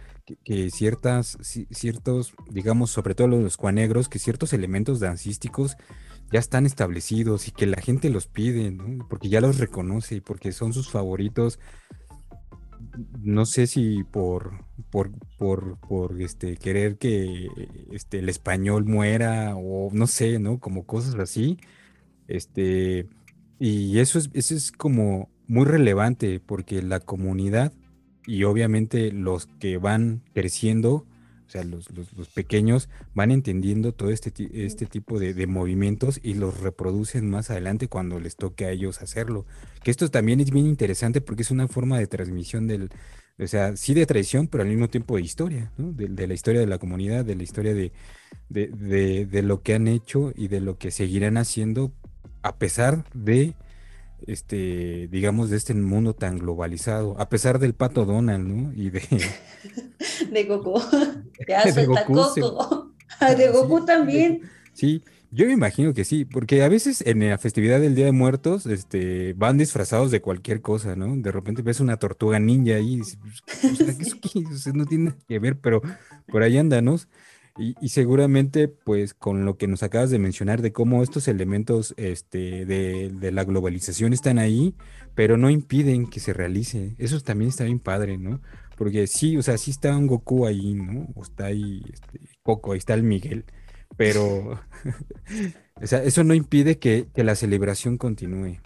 Que, 0.45 0.71
ciertas, 0.71 1.39
ciertos, 1.71 2.35
digamos, 2.51 2.91
sobre 2.91 3.15
todo 3.15 3.29
los 3.29 3.57
cuanegros, 3.57 4.09
que 4.09 4.19
ciertos 4.19 4.53
elementos 4.53 4.99
dancísticos 4.99 5.77
ya 6.33 6.41
están 6.41 6.67
establecidos 6.67 7.47
y 7.47 7.53
que 7.53 7.67
la 7.67 7.81
gente 7.81 8.11
los 8.11 8.27
pide, 8.27 8.73
¿no? 8.73 9.07
Porque 9.09 9.29
ya 9.29 9.41
los 9.41 9.59
reconoce 9.59 10.17
y 10.17 10.21
porque 10.21 10.51
son 10.51 10.73
sus 10.73 10.91
favoritos. 10.91 11.61
No 13.21 13.45
sé 13.45 13.67
si 13.67 14.03
por, 14.05 14.65
por, 14.91 15.13
por, 15.39 15.79
por 15.79 16.21
este, 16.21 16.57
querer 16.57 16.97
que 16.97 17.47
este, 17.93 18.19
el 18.19 18.29
español 18.29 18.85
muera 18.87 19.55
o 19.55 19.91
no 19.93 20.07
sé, 20.07 20.41
¿no? 20.41 20.59
Como 20.59 20.87
cosas 20.87 21.15
así. 21.17 21.59
Este, 22.29 23.09
y 23.59 23.99
eso 23.99 24.19
es, 24.19 24.31
eso 24.35 24.55
es 24.55 24.73
como 24.73 25.31
muy 25.47 25.65
relevante 25.65 26.41
porque 26.41 26.83
la 26.83 27.01
comunidad 27.01 27.73
y 28.27 28.45
obviamente 28.45 29.13
los 29.13 29.47
que 29.61 29.79
van 29.79 30.23
creciendo, 30.35 31.07
o 31.47 31.49
sea, 31.49 31.63
los, 31.63 31.89
pequeños 32.35 32.89
van 33.15 33.31
entendiendo 33.31 33.93
todo 33.93 34.11
este, 34.11 34.33
este 34.67 34.87
tipo 34.87 35.21
de, 35.21 35.47
movimientos 35.47 36.19
y 36.23 36.35
los 36.35 36.61
reproducen 36.61 37.31
más 37.31 37.51
adelante 37.51 37.87
cuando 37.87 38.19
les 38.19 38.35
toque 38.37 38.67
a 38.67 38.71
ellos 38.71 39.01
hacerlo. 39.01 39.47
Que 39.85 39.93
esto 39.93 40.11
también 40.11 40.41
es 40.41 40.51
bien 40.51 40.67
interesante 40.67 41.21
porque 41.21 41.43
es 41.43 41.53
una 41.53 41.69
forma 41.69 42.01
de 42.01 42.09
transmisión 42.09 42.67
del, 42.67 42.91
o 43.39 43.47
sea, 43.47 43.77
sí 43.77 43.95
de 43.95 44.07
tradición, 44.07 44.49
pero 44.49 44.63
al 44.63 44.71
mismo 44.71 44.89
tiempo 44.89 45.17
de 45.17 45.23
historia, 45.23 45.71
¿no? 45.79 45.93
de, 45.93 46.27
la 46.27 46.35
historia 46.35 46.61
de 46.61 46.67
la 46.67 46.79
comunidad, 46.79 47.25
de 47.25 47.37
la 47.37 47.45
historia 47.45 47.75
de, 47.75 47.93
de, 48.49 49.43
lo 49.43 49.63
que 49.63 49.75
han 49.75 49.87
hecho 49.87 50.33
y 50.35 50.49
de 50.49 50.61
lo 50.61 50.79
que 50.79 50.91
seguirán 50.91 51.37
haciendo 51.37 51.93
a 52.47 52.57
pesar 52.57 53.05
de 53.13 53.55
este, 54.27 55.09
digamos, 55.09 55.51
de 55.51 55.57
este 55.57 55.75
mundo 55.75 56.15
tan 56.15 56.39
globalizado, 56.39 57.19
a 57.19 57.29
pesar 57.29 57.59
del 57.59 57.75
pato 57.75 58.05
Donald, 58.05 58.47
¿no? 58.47 58.73
Y 58.73 58.91
de... 58.91 59.03
de 60.31 60.45
Goku. 60.45 60.81
de 61.75 61.87
Goku, 61.87 62.93
de 63.37 63.49
Goku 63.51 63.85
también. 63.85 64.43
Sí, 64.73 65.03
yo 65.31 65.47
me 65.47 65.53
imagino 65.53 65.93
que 65.93 66.05
sí, 66.05 66.25
porque 66.25 66.63
a 66.63 66.69
veces 66.69 67.03
en 67.07 67.29
la 67.29 67.39
festividad 67.39 67.81
del 67.81 67.95
Día 67.95 68.07
de 68.07 68.13
Muertos, 68.13 68.67
este, 68.67 69.33
van 69.35 69.59
disfrazados 69.59 70.11
de 70.11 70.21
cualquier 70.21 70.61
cosa, 70.61 70.97
¿no? 70.97 71.17
De 71.17 71.33
repente 71.33 71.63
ves 71.63 71.81
una 71.81 71.99
tortuga 71.99 72.39
ninja 72.39 72.77
ahí, 72.77 72.95
y 72.95 72.97
dices, 72.99 73.19
pues, 74.21 74.75
no 74.75 74.87
tiene 74.87 75.15
que 75.29 75.39
ver, 75.39 75.59
pero 75.59 75.83
por 76.29 76.43
ahí 76.43 76.59
andanos. 76.59 77.09
Y, 77.59 77.89
seguramente, 77.89 78.69
pues, 78.69 79.15
con 79.15 79.47
lo 79.47 79.57
que 79.57 79.67
nos 79.67 79.83
acabas 79.83 80.11
de 80.11 80.19
mencionar 80.19 80.61
de 80.61 80.73
cómo 80.73 81.03
estos 81.03 81.27
elementos 81.27 81.95
este, 81.97 82.67
de, 82.67 83.33
la 83.33 83.45
globalización 83.45 84.13
están 84.13 84.39
ahí, 84.39 84.75
pero 85.15 85.39
no 85.39 85.49
impiden 85.49 86.07
que 86.07 86.21
se 86.21 86.35
realice. 86.35 86.95
Eso 86.99 87.19
también 87.21 87.49
está 87.49 87.65
bien 87.65 87.79
padre, 87.79 88.19
¿no? 88.19 88.43
Porque 88.77 89.07
sí, 89.07 89.39
o 89.39 89.43
sea, 89.43 89.57
sí 89.57 89.71
está 89.71 89.97
un 89.97 90.07
Goku 90.07 90.47
ahí, 90.47 90.75
¿no? 90.75 91.09
O 91.15 91.23
está 91.23 91.47
ahí 91.47 91.83
este, 91.91 92.21
Coco, 92.43 92.73
ahí 92.73 92.79
está 92.79 92.93
el 92.93 93.03
Miguel, 93.03 93.47
pero, 93.97 94.61
o 95.81 95.87
sea, 95.87 96.03
eso 96.03 96.25
no 96.25 96.35
impide 96.35 96.79
que, 96.79 97.09
la 97.15 97.35
celebración 97.35 97.97
continúe. 97.97 98.61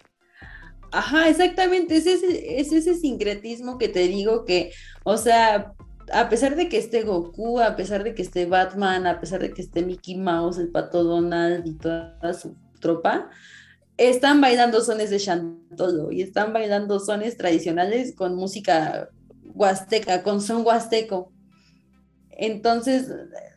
Ajá, 0.90 1.28
exactamente, 1.28 1.96
es 1.96 2.06
ese, 2.06 2.58
es 2.58 2.72
ese 2.72 2.96
sincretismo 2.96 3.78
que 3.78 3.88
te 3.88 4.08
digo 4.08 4.44
que, 4.44 4.72
o 5.04 5.16
sea, 5.16 5.74
a 6.12 6.28
pesar 6.28 6.56
de 6.56 6.68
que 6.68 6.78
esté 6.78 7.02
Goku, 7.02 7.60
a 7.60 7.76
pesar 7.76 8.04
de 8.04 8.14
que 8.14 8.22
esté 8.22 8.46
Batman, 8.46 9.06
a 9.06 9.20
pesar 9.20 9.40
de 9.40 9.52
que 9.52 9.62
esté 9.62 9.82
Mickey 9.82 10.16
Mouse, 10.16 10.58
el 10.58 10.68
pato 10.68 11.04
Donald 11.04 11.66
y 11.66 11.74
toda 11.74 12.32
su 12.34 12.56
tropa, 12.80 13.30
están 13.96 14.40
bailando 14.40 14.80
sones 14.80 15.10
de 15.10 15.18
Chantolo 15.18 16.10
y 16.10 16.22
están 16.22 16.52
bailando 16.52 16.98
sones 17.00 17.36
tradicionales 17.36 18.14
con 18.14 18.34
música 18.34 19.10
huasteca, 19.54 20.22
con 20.22 20.40
son 20.40 20.66
huasteco. 20.66 21.32
Entonces, 22.30 23.12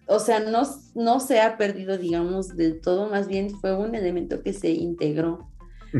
o 0.08 0.20
sea, 0.20 0.42
no, 0.42 0.64
no 0.96 1.20
se 1.20 1.40
ha 1.40 1.58
perdido, 1.58 1.98
digamos, 1.98 2.56
del 2.58 2.82
todo, 2.82 3.10
más 3.10 3.28
bien 3.28 3.52
fue 3.52 3.76
un 3.76 3.96
elemento 3.96 4.44
que 4.44 4.52
se 4.52 4.72
integró 4.72 5.50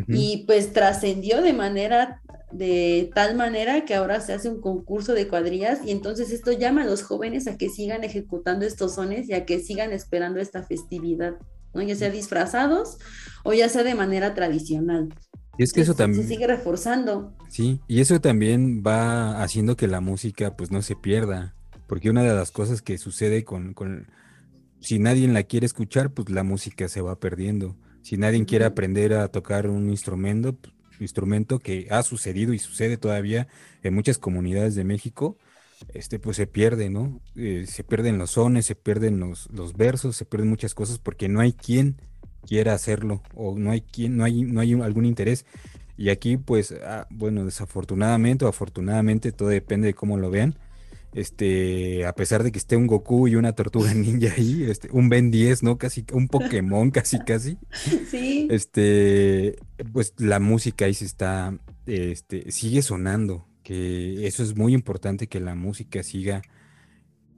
y 0.08 0.46
pues 0.48 0.74
trascendió 0.74 1.42
de 1.42 1.54
manera 1.54 2.22
de 2.54 3.12
tal 3.16 3.36
manera 3.36 3.84
que 3.84 3.96
ahora 3.96 4.22
se 4.22 4.34
hace 4.34 4.48
un 4.48 4.62
concurso 4.62 5.14
de 5.14 5.28
cuadrillas 5.28 5.80
y 5.86 5.92
entonces 5.92 6.32
esto 6.32 6.52
llama 6.52 6.84
a 6.84 6.86
los 6.86 7.02
jóvenes 7.02 7.48
a 7.48 7.58
que 7.58 7.70
sigan 7.70 8.04
ejecutando 8.04 8.66
estos 8.66 8.96
sones 8.96 9.28
y 9.28 9.34
a 9.34 9.46
que 9.46 9.60
sigan 9.60 9.92
esperando 9.92 10.40
esta 10.40 10.64
festividad, 10.64 11.34
¿no? 11.74 11.82
ya 11.82 11.96
sea 11.96 12.12
disfrazados 12.12 12.98
o 13.44 13.54
ya 13.54 13.70
sea 13.70 13.84
de 13.84 13.96
manera 13.96 14.36
tradicional. 14.36 15.10
Y 15.58 15.64
es 15.64 15.74
que 15.74 15.82
eso 15.82 15.94
también... 15.94 16.24
Se 16.24 16.30
sigue 16.30 16.48
reforzando. 16.48 17.34
Sí, 17.50 17.80
y 17.88 18.02
eso 18.02 18.20
también 18.22 18.84
va 18.86 19.42
haciendo 19.44 19.76
que 19.76 19.88
la 19.88 20.00
música 20.00 20.56
pues 20.56 20.72
no 20.72 20.82
se 20.82 20.96
pierda, 20.96 21.56
porque 21.88 22.10
una 22.10 22.24
de 22.24 22.34
las 22.34 22.52
cosas 22.52 22.82
que 22.82 22.98
sucede 22.98 23.44
con, 23.44 23.74
con 23.74 24.08
si 24.80 25.00
nadie 25.00 25.28
la 25.28 25.44
quiere 25.44 25.66
escuchar, 25.66 26.12
pues 26.12 26.30
la 26.30 26.44
música 26.44 26.88
se 26.88 27.02
va 27.02 27.20
perdiendo. 27.20 27.76
Si 28.04 28.18
nadie 28.18 28.46
quiere 28.46 28.66
aprender 28.66 29.14
a 29.14 29.30
tocar 29.30 29.68
un 29.68 29.90
instrumento, 29.90 30.56
instrumento 31.00 31.60
que 31.60 31.88
ha 31.90 32.04
sucedido 32.04 32.54
y 32.54 32.60
sucede 32.60 32.98
todavía 32.98 33.48
en 33.82 33.96
muchas 33.96 34.18
comunidades 34.18 34.76
de 34.76 34.84
México, 34.84 35.38
este 35.94 36.20
pues 36.20 36.38
se 36.38 36.46
pierde, 36.46 36.90
¿no? 36.90 37.22
Eh, 37.36 37.66
se 37.68 37.84
pierden 37.84 38.18
los 38.18 38.32
sones, 38.32 38.66
se 38.66 38.76
pierden 38.76 39.20
los, 39.20 39.50
los, 39.52 39.74
versos, 39.76 40.16
se 40.16 40.26
pierden 40.26 40.50
muchas 40.50 40.76
cosas 40.76 41.00
porque 41.00 41.30
no 41.30 41.40
hay 41.40 41.54
quien 41.54 41.98
quiera 42.46 42.74
hacerlo 42.74 43.24
o 43.36 43.58
no 43.58 43.72
hay 43.72 43.82
quien, 43.82 44.18
no 44.18 44.26
hay, 44.26 44.44
no 44.44 44.62
hay 44.62 44.74
algún 44.74 45.06
interés. 45.06 45.46
Y 45.98 46.10
aquí 46.10 46.38
pues, 46.38 46.74
ah, 46.86 47.08
bueno, 47.10 47.46
desafortunadamente 47.46 48.46
o 48.46 48.48
afortunadamente, 48.48 49.32
todo 49.32 49.50
depende 49.50 49.88
de 49.88 49.94
cómo 49.94 50.18
lo 50.18 50.30
vean, 50.30 50.56
este, 51.14 52.06
a 52.06 52.14
pesar 52.16 52.44
de 52.44 52.52
que 52.52 52.58
esté 52.58 52.76
un 52.76 52.88
Goku 52.88 53.28
y 53.28 53.36
una 53.36 53.54
tortuga 53.54 53.94
ninja 53.94 54.34
ahí, 54.36 54.64
este, 54.64 54.90
un 54.92 55.10
Ben 55.10 55.32
10, 55.32 55.64
¿no? 55.64 55.78
Casi, 55.78 56.06
un 56.12 56.28
Pokémon, 56.28 56.92
casi, 56.92 57.20
casi. 57.20 57.58
Sí. 58.10 58.48
Este, 58.52 59.56
pues 59.92 60.14
la 60.18 60.40
música 60.40 60.86
ahí 60.86 60.94
se 60.94 61.06
está, 61.06 61.58
este, 61.86 62.52
sigue 62.52 62.82
sonando, 62.82 63.48
que 63.64 64.28
eso 64.28 64.44
es 64.44 64.56
muy 64.56 64.74
importante 64.74 65.28
que 65.28 65.40
la 65.40 65.56
música 65.56 66.04
siga 66.04 66.42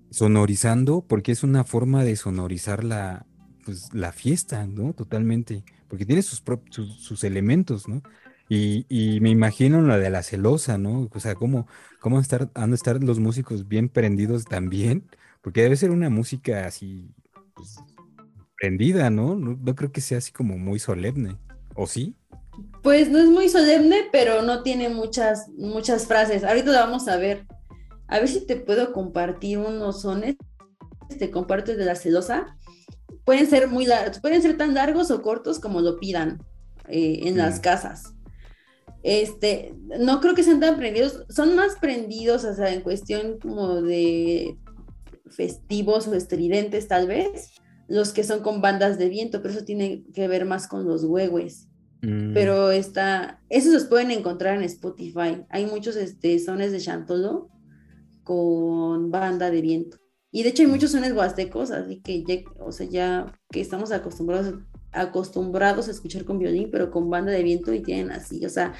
sonorizando, 0.09 1.01
porque 1.07 1.31
es 1.31 1.43
una 1.43 1.63
forma 1.63 2.03
de 2.03 2.15
sonorizar 2.15 2.83
la, 2.83 3.25
pues, 3.63 3.93
la 3.93 4.11
fiesta, 4.11 4.65
¿no? 4.67 4.93
Totalmente, 4.93 5.63
porque 5.87 6.05
tiene 6.05 6.21
sus, 6.21 6.41
sus 6.69 7.23
elementos, 7.23 7.87
¿no? 7.87 8.01
Y, 8.47 9.19
me 9.21 9.29
imagino 9.29 9.81
la 9.81 9.97
de 9.97 10.09
la 10.09 10.21
celosa, 10.21 10.77
¿no? 10.77 11.09
O 11.11 11.19
sea, 11.19 11.35
cómo, 11.35 11.67
cómo 11.99 12.19
estar, 12.19 12.49
han 12.53 12.71
de 12.71 12.75
estar 12.75 13.03
los 13.03 13.19
músicos 13.19 13.67
bien 13.67 13.89
prendidos 13.89 14.45
también, 14.45 15.03
porque 15.41 15.63
debe 15.63 15.75
ser 15.75 15.91
una 15.91 16.09
música 16.09 16.65
así, 16.67 17.09
pues, 17.55 17.77
prendida, 18.57 19.09
¿no? 19.09 19.35
¿no? 19.35 19.75
creo 19.75 19.91
que 19.91 20.01
sea 20.01 20.19
así 20.19 20.31
como 20.31 20.57
muy 20.57 20.79
solemne, 20.79 21.37
¿o 21.73 21.87
sí? 21.87 22.15
Pues 22.83 23.09
no 23.09 23.19
es 23.19 23.29
muy 23.29 23.49
solemne, 23.49 24.07
pero 24.11 24.41
no 24.43 24.61
tiene 24.61 24.89
muchas, 24.89 25.49
muchas 25.57 26.05
frases. 26.05 26.43
Ahorita 26.43 26.71
vamos 26.71 27.07
a 27.07 27.17
ver. 27.17 27.45
A 28.07 28.19
ver 28.19 28.27
si 28.27 28.45
te 28.45 28.55
puedo 28.55 28.93
compartir 28.93 29.57
unos 29.57 30.03
sones. 30.03 30.35
Te 31.19 31.31
comparto 31.31 31.75
de 31.75 31.83
la 31.83 31.95
celosa. 31.95 32.55
Pueden 33.25 33.47
ser 33.47 33.67
muy 33.67 33.87
largos, 33.87 34.19
pueden 34.19 34.41
ser 34.41 34.55
tan 34.55 34.73
largos 34.75 35.09
o 35.09 35.21
cortos 35.21 35.59
como 35.59 35.81
lo 35.81 35.99
pidan 35.99 36.43
eh, 36.87 37.21
en 37.23 37.37
las 37.37 37.59
casas. 37.59 38.14
Este, 39.07 39.75
no 39.99 40.19
creo 40.19 40.33
que 40.33 40.41
sean 40.41 40.59
tan 40.59 40.77
prendidos, 40.77 41.25
son 41.29 41.55
más 41.55 41.75
prendidos, 41.79 42.43
o 42.43 42.55
sea, 42.55 42.73
en 42.73 42.81
cuestión 42.81 43.37
como 43.39 43.83
de 43.83 44.57
festivos 45.27 46.07
o 46.07 46.15
estridentes 46.15 46.87
tal 46.87 47.05
vez, 47.05 47.51
los 47.87 48.13
que 48.13 48.23
son 48.23 48.39
con 48.39 48.61
bandas 48.61 48.97
de 48.97 49.07
viento, 49.07 49.43
pero 49.43 49.53
eso 49.53 49.63
tiene 49.63 50.03
que 50.15 50.27
ver 50.27 50.45
más 50.45 50.67
con 50.67 50.85
los 50.85 51.03
huehues. 51.03 51.67
Mm. 52.01 52.33
Pero 52.33 52.71
está, 52.71 53.43
esos 53.49 53.73
los 53.73 53.83
pueden 53.85 54.09
encontrar 54.09 54.57
en 54.57 54.63
Spotify. 54.63 55.45
Hay 55.49 55.67
muchos 55.67 55.97
este, 55.97 56.39
sones 56.39 56.71
de 56.71 56.79
Chantolo 56.79 57.51
con 58.23 59.11
banda 59.11 59.51
de 59.51 59.61
viento. 59.61 59.99
Y 60.31 60.41
de 60.41 60.49
hecho 60.49 60.63
hay 60.63 60.67
muchos 60.67 60.89
sones 60.89 61.13
huastecos, 61.13 61.69
así 61.69 62.01
que 62.01 62.23
ya, 62.23 62.37
o 62.59 62.71
sea, 62.71 62.87
ya 62.87 63.39
que 63.51 63.61
estamos 63.61 63.91
acostumbrados 63.91 64.55
acostumbrados 64.95 65.87
a 65.87 65.91
escuchar 65.91 66.25
con 66.25 66.39
violín, 66.39 66.69
pero 66.71 66.89
con 66.89 67.09
banda 67.09 67.31
de 67.31 67.43
viento 67.43 67.73
y 67.73 67.81
tienen 67.81 68.11
así, 68.11 68.45
o 68.45 68.49
sea, 68.49 68.73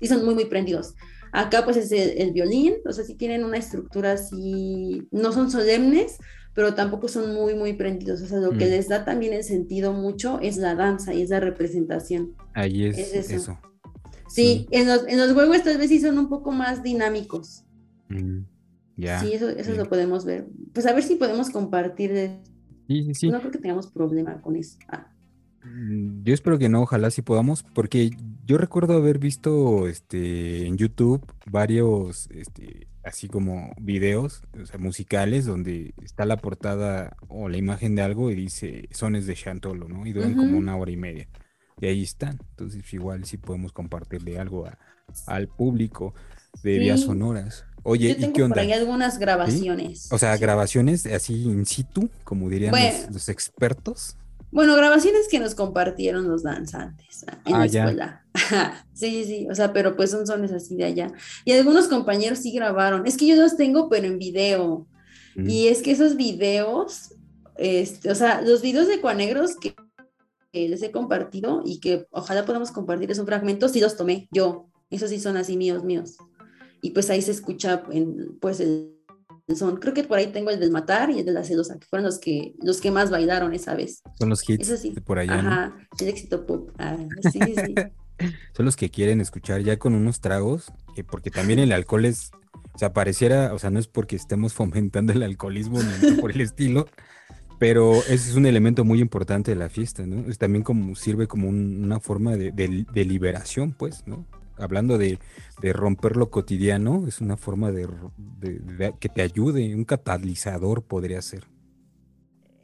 y 0.00 0.08
son 0.08 0.24
muy, 0.24 0.34
muy 0.34 0.46
prendidos. 0.46 0.94
Acá 1.32 1.64
pues 1.64 1.78
es 1.78 1.92
el, 1.92 2.32
violín, 2.32 2.74
o 2.84 2.92
sea, 2.92 3.04
sí 3.04 3.14
tienen 3.14 3.44
una 3.44 3.56
estructura 3.56 4.12
así, 4.12 5.08
no 5.10 5.32
son 5.32 5.50
solemnes, 5.50 6.18
pero 6.52 6.74
tampoco 6.74 7.08
son 7.08 7.32
muy, 7.34 7.54
muy 7.54 7.72
prendidos. 7.72 8.20
O 8.20 8.26
sea, 8.26 8.38
lo 8.38 8.50
que 8.50 8.66
mm. 8.66 8.70
les 8.70 8.88
da 8.88 9.06
también 9.06 9.32
el 9.32 9.42
sentido 9.42 9.94
mucho 9.94 10.38
es 10.40 10.58
la 10.58 10.74
danza 10.74 11.14
y 11.14 11.22
es 11.22 11.30
la 11.30 11.40
representación. 11.40 12.34
Ahí 12.52 12.84
es, 12.84 12.98
eso. 13.14 13.58
Sí, 14.28 14.66
En, 14.70 14.86
los, 14.86 15.06
en 15.08 15.18
los 15.18 15.32
huevos 15.34 15.62
tal 15.62 15.78
vez 15.78 15.88
sí 15.88 16.00
son 16.00 16.18
un 16.18 16.28
poco 16.28 16.52
más 16.52 16.82
dinámicos. 16.82 17.64
Mm, 18.10 18.40
ya. 18.98 19.20
Sí, 19.20 19.32
eso, 19.32 19.48
eso 19.48 19.72
lo 19.72 19.88
podemos 19.88 20.26
ver. 20.26 20.46
Pues 20.74 20.84
a 20.84 20.92
ver 20.92 21.02
si 21.02 21.14
podemos 21.14 21.48
compartir 21.48 22.42
de 23.00 23.30
no 23.30 23.38
creo 23.40 23.50
que 23.50 23.58
tengamos 23.58 23.86
problema 23.88 24.40
con 24.40 24.56
eso. 24.56 24.78
Ah. 24.88 25.06
Mm, 25.64 26.24
yo 26.24 26.34
espero 26.34 26.58
que 26.58 26.68
no, 26.68 26.82
ojalá 26.82 27.10
sí 27.10 27.22
podamos, 27.22 27.62
porque 27.62 28.10
yo 28.44 28.58
recuerdo 28.58 28.94
haber 28.94 29.18
visto 29.18 29.86
este, 29.86 30.66
en 30.66 30.76
YouTube 30.76 31.24
varios 31.46 32.28
este, 32.30 32.88
así 33.04 33.28
como 33.28 33.74
videos 33.80 34.42
musicales 34.78 35.46
donde 35.46 35.94
está 36.02 36.24
la 36.24 36.36
portada 36.36 37.16
o 37.28 37.48
la 37.48 37.56
imagen 37.56 37.94
de 37.94 38.02
algo 38.02 38.30
y 38.30 38.34
dice 38.34 38.88
sones 38.90 39.26
de 39.26 39.34
Chantolo, 39.34 39.88
¿no? 39.88 40.06
Y 40.06 40.12
duran 40.12 40.34
como 40.34 40.58
una 40.58 40.76
hora 40.76 40.90
y 40.90 40.96
media. 40.96 41.28
Y 41.80 41.86
ahí 41.86 42.02
están. 42.02 42.38
Entonces, 42.50 42.92
igual 42.92 43.24
sí 43.24 43.38
podemos 43.38 43.72
compartirle 43.72 44.38
algo 44.38 44.68
al 45.26 45.48
público 45.48 46.14
de 46.62 46.78
vías 46.78 47.00
sonoras. 47.00 47.64
Oye, 47.84 48.10
Yo 48.10 48.16
tengo 48.16 48.30
¿y 48.30 48.32
qué 48.32 48.42
onda? 48.42 48.54
por 48.54 48.62
ahí 48.62 48.72
algunas 48.72 49.18
grabaciones. 49.18 50.08
O 50.12 50.18
sea, 50.18 50.36
grabaciones 50.36 51.04
así 51.06 51.34
in 51.42 51.66
situ, 51.66 52.08
como 52.24 52.48
dirían 52.48 52.74
los, 53.10 53.28
expertos. 53.28 54.16
Bueno, 54.50 54.76
grabaciones 54.76 55.28
que 55.30 55.40
nos 55.40 55.54
compartieron 55.54 56.28
los 56.28 56.42
danzantes 56.42 57.24
ah, 57.26 57.38
en 57.46 57.58
la 57.58 57.64
escuela. 57.64 58.26
sí, 58.92 59.24
sí, 59.24 59.48
o 59.50 59.54
sea, 59.54 59.72
pero 59.72 59.96
pues 59.96 60.10
son 60.10 60.26
sones 60.26 60.52
así 60.52 60.76
de 60.76 60.84
allá. 60.84 61.12
Y 61.44 61.52
algunos 61.52 61.88
compañeros 61.88 62.40
sí 62.40 62.52
grabaron. 62.52 63.06
Es 63.06 63.16
que 63.16 63.26
yo 63.26 63.34
los 63.34 63.56
tengo, 63.56 63.88
pero 63.88 64.06
en 64.06 64.18
video. 64.18 64.86
Mm. 65.34 65.48
Y 65.48 65.68
es 65.68 65.82
que 65.82 65.92
esos 65.92 66.16
videos, 66.16 67.14
este, 67.56 68.10
o 68.10 68.14
sea, 68.14 68.42
los 68.42 68.62
videos 68.62 68.86
de 68.88 69.00
Cuanegros 69.00 69.56
que, 69.56 69.74
les 70.52 70.82
he 70.82 70.90
compartido 70.90 71.62
y 71.64 71.80
que 71.80 72.06
ojalá 72.10 72.44
podamos 72.44 72.70
compartir 72.72 73.10
esos 73.10 73.24
fragmentos, 73.24 73.72
sí 73.72 73.80
los 73.80 73.96
tomé 73.96 74.28
yo. 74.30 74.68
Esos 74.90 75.08
sí 75.08 75.18
son 75.18 75.38
así 75.38 75.56
míos, 75.56 75.82
míos 75.82 76.18
y 76.82 76.90
pues 76.90 77.08
ahí 77.10 77.22
se 77.22 77.30
escucha 77.30 77.84
en, 77.92 78.38
pues 78.40 78.58
el, 78.60 78.90
son. 79.54 79.76
Creo 79.76 79.94
que 79.94 80.02
por 80.02 80.18
ahí 80.18 80.26
tengo 80.32 80.50
el 80.50 80.58
del 80.58 80.72
Matar 80.72 81.10
y 81.10 81.20
el 81.20 81.24
de 81.24 81.32
la 81.32 81.44
Celosa, 81.44 81.78
que 81.78 81.86
fueron 81.86 82.04
los 82.04 82.18
que, 82.18 82.54
los 82.60 82.80
que 82.80 82.90
más 82.90 83.08
bailaron 83.08 83.54
esa 83.54 83.74
vez. 83.74 84.02
Son 84.18 84.28
los 84.28 84.46
hits 84.48 84.82
de 84.82 85.00
por 85.00 85.20
allá. 85.20 85.38
Ajá, 85.38 85.76
el 86.00 86.08
éxito 86.08 86.44
pop. 86.44 86.70
Ah, 86.78 86.98
sí, 87.32 87.40
sí. 87.40 87.74
Son 88.52 88.66
los 88.66 88.76
que 88.76 88.90
quieren 88.90 89.20
escuchar 89.20 89.62
ya 89.62 89.78
con 89.78 89.94
unos 89.94 90.20
tragos, 90.20 90.70
porque 91.10 91.30
también 91.30 91.58
el 91.58 91.72
alcohol 91.72 92.04
es, 92.04 92.30
o 92.74 92.78
sea, 92.78 92.92
pareciera, 92.92 93.52
o 93.52 93.58
sea, 93.58 93.70
no 93.70 93.80
es 93.80 93.88
porque 93.88 94.14
estemos 94.14 94.52
fomentando 94.54 95.12
el 95.12 95.22
alcoholismo 95.22 95.80
ni 95.82 96.12
por 96.20 96.30
el 96.30 96.40
estilo, 96.40 96.86
pero 97.58 97.94
ese 97.94 98.30
es 98.30 98.34
un 98.34 98.46
elemento 98.46 98.84
muy 98.84 99.00
importante 99.00 99.52
de 99.52 99.56
la 99.56 99.70
fiesta, 99.70 100.06
¿no? 100.06 100.28
Es 100.30 100.38
también 100.38 100.62
como 100.62 100.94
sirve 100.94 101.26
como 101.26 101.48
una 101.48 102.00
forma 102.00 102.36
de, 102.36 102.52
de 102.52 103.04
liberación, 103.04 103.72
pues, 103.72 104.06
¿no? 104.06 104.26
Hablando 104.58 104.98
de, 104.98 105.18
romper 105.62 106.16
lo 106.16 106.30
cotidiano, 106.30 107.06
es 107.06 107.20
una 107.20 107.36
forma 107.36 107.70
de, 107.70 107.88
que 109.00 109.08
te 109.08 109.22
ayude, 109.22 109.74
un 109.74 109.84
catalizador 109.84 110.82
podría 110.82 111.22
ser. 111.22 111.44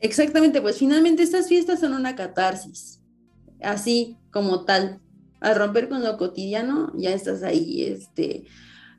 Exactamente, 0.01 0.61
pues 0.61 0.79
finalmente 0.79 1.23
estas 1.23 1.49
fiestas 1.49 1.81
son 1.81 1.93
una 1.93 2.15
catarsis, 2.15 3.01
así 3.63 4.17
como 4.31 4.65
tal. 4.65 5.01
Al 5.41 5.57
romper 5.57 5.89
con 5.89 6.03
lo 6.03 6.17
cotidiano, 6.17 6.93
ya 6.97 7.11
estás 7.11 7.43
ahí, 7.43 7.85
este, 7.85 8.45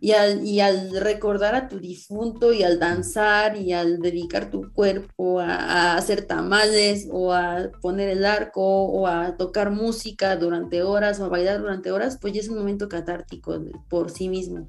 y 0.01 0.11
al, 0.59 0.95
recordar 0.99 1.55
a 1.55 1.67
tu 1.67 1.79
difunto 1.79 2.53
y 2.53 2.63
al 2.63 2.79
danzar 2.79 3.57
y 3.57 3.73
al 3.73 3.99
dedicar 3.99 4.49
tu 4.49 4.71
cuerpo 4.71 5.39
a, 5.39 5.97
hacer 5.97 6.25
tamales 6.25 7.07
o 7.11 7.33
a 7.33 7.69
poner 7.81 8.09
el 8.09 8.25
arco 8.25 8.61
o 8.61 9.07
a 9.07 9.35
tocar 9.35 9.71
música 9.71 10.35
durante 10.37 10.83
horas 10.83 11.19
o 11.19 11.25
a 11.25 11.29
bailar 11.29 11.59
durante 11.59 11.91
horas, 11.91 12.17
pues 12.19 12.33
ya 12.33 12.39
es 12.39 12.49
un 12.49 12.57
momento 12.57 12.87
catártico 12.87 13.61
por 13.89 14.09
sí 14.09 14.29
mismo. 14.29 14.67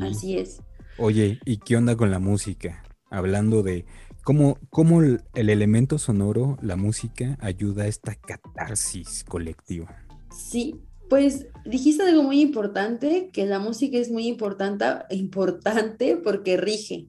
Así 0.00 0.38
es. 0.38 0.60
Oye, 0.98 1.38
¿y 1.44 1.58
qué 1.58 1.76
onda 1.76 1.96
con 1.96 2.10
la 2.10 2.18
música? 2.18 2.82
Hablando 3.10 3.62
de 3.62 3.84
cómo, 4.24 4.58
cómo 4.70 5.02
el, 5.02 5.22
el 5.34 5.50
elemento 5.50 5.98
sonoro, 5.98 6.56
la 6.62 6.76
música, 6.76 7.36
ayuda 7.40 7.84
a 7.84 7.88
esta 7.88 8.14
catarsis 8.14 9.24
colectiva. 9.24 10.02
Sí, 10.30 10.85
pues 11.08 11.46
dijiste 11.64 12.02
algo 12.02 12.22
muy 12.22 12.40
importante, 12.40 13.30
que 13.32 13.46
la 13.46 13.58
música 13.58 13.98
es 13.98 14.10
muy 14.10 14.26
importante, 14.26 14.84
importante 15.10 16.16
porque 16.16 16.56
rige. 16.56 17.06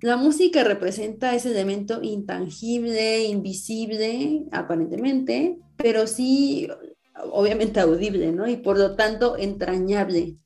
La 0.00 0.16
música 0.16 0.64
representa 0.64 1.34
ese 1.34 1.52
elemento 1.52 2.02
intangible, 2.02 3.24
invisible, 3.24 4.46
aparentemente, 4.50 5.58
pero 5.76 6.06
sí, 6.06 6.68
obviamente 7.30 7.80
audible, 7.80 8.32
¿no? 8.32 8.48
Y 8.48 8.56
por 8.56 8.78
lo 8.78 8.96
tanto 8.96 9.38
entrañable. 9.38 10.36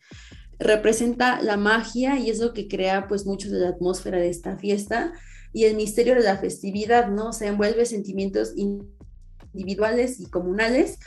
Representa 0.59 1.41
la 1.43 1.57
magia 1.57 2.19
y 2.19 2.31
es 2.31 2.39
lo 2.39 2.53
que 2.53 2.69
crea 2.69 3.09
pues 3.09 3.27
mucho 3.27 3.51
de 3.51 3.61
la 3.61 3.69
atmósfera 3.71 4.19
de 4.19 4.29
esta 4.29 4.59
fiesta 4.59 5.13
y 5.53 5.65
el 5.65 5.77
misterio 5.77 6.15
de 6.15 6.23
la 6.23 6.37
festividad, 6.37 7.09
¿no? 7.09 7.33
Se 7.33 7.47
envuelve 7.47 7.87
sentimientos 7.87 8.53
individuales 8.57 10.21
y 10.21 10.27
comunales 10.27 10.99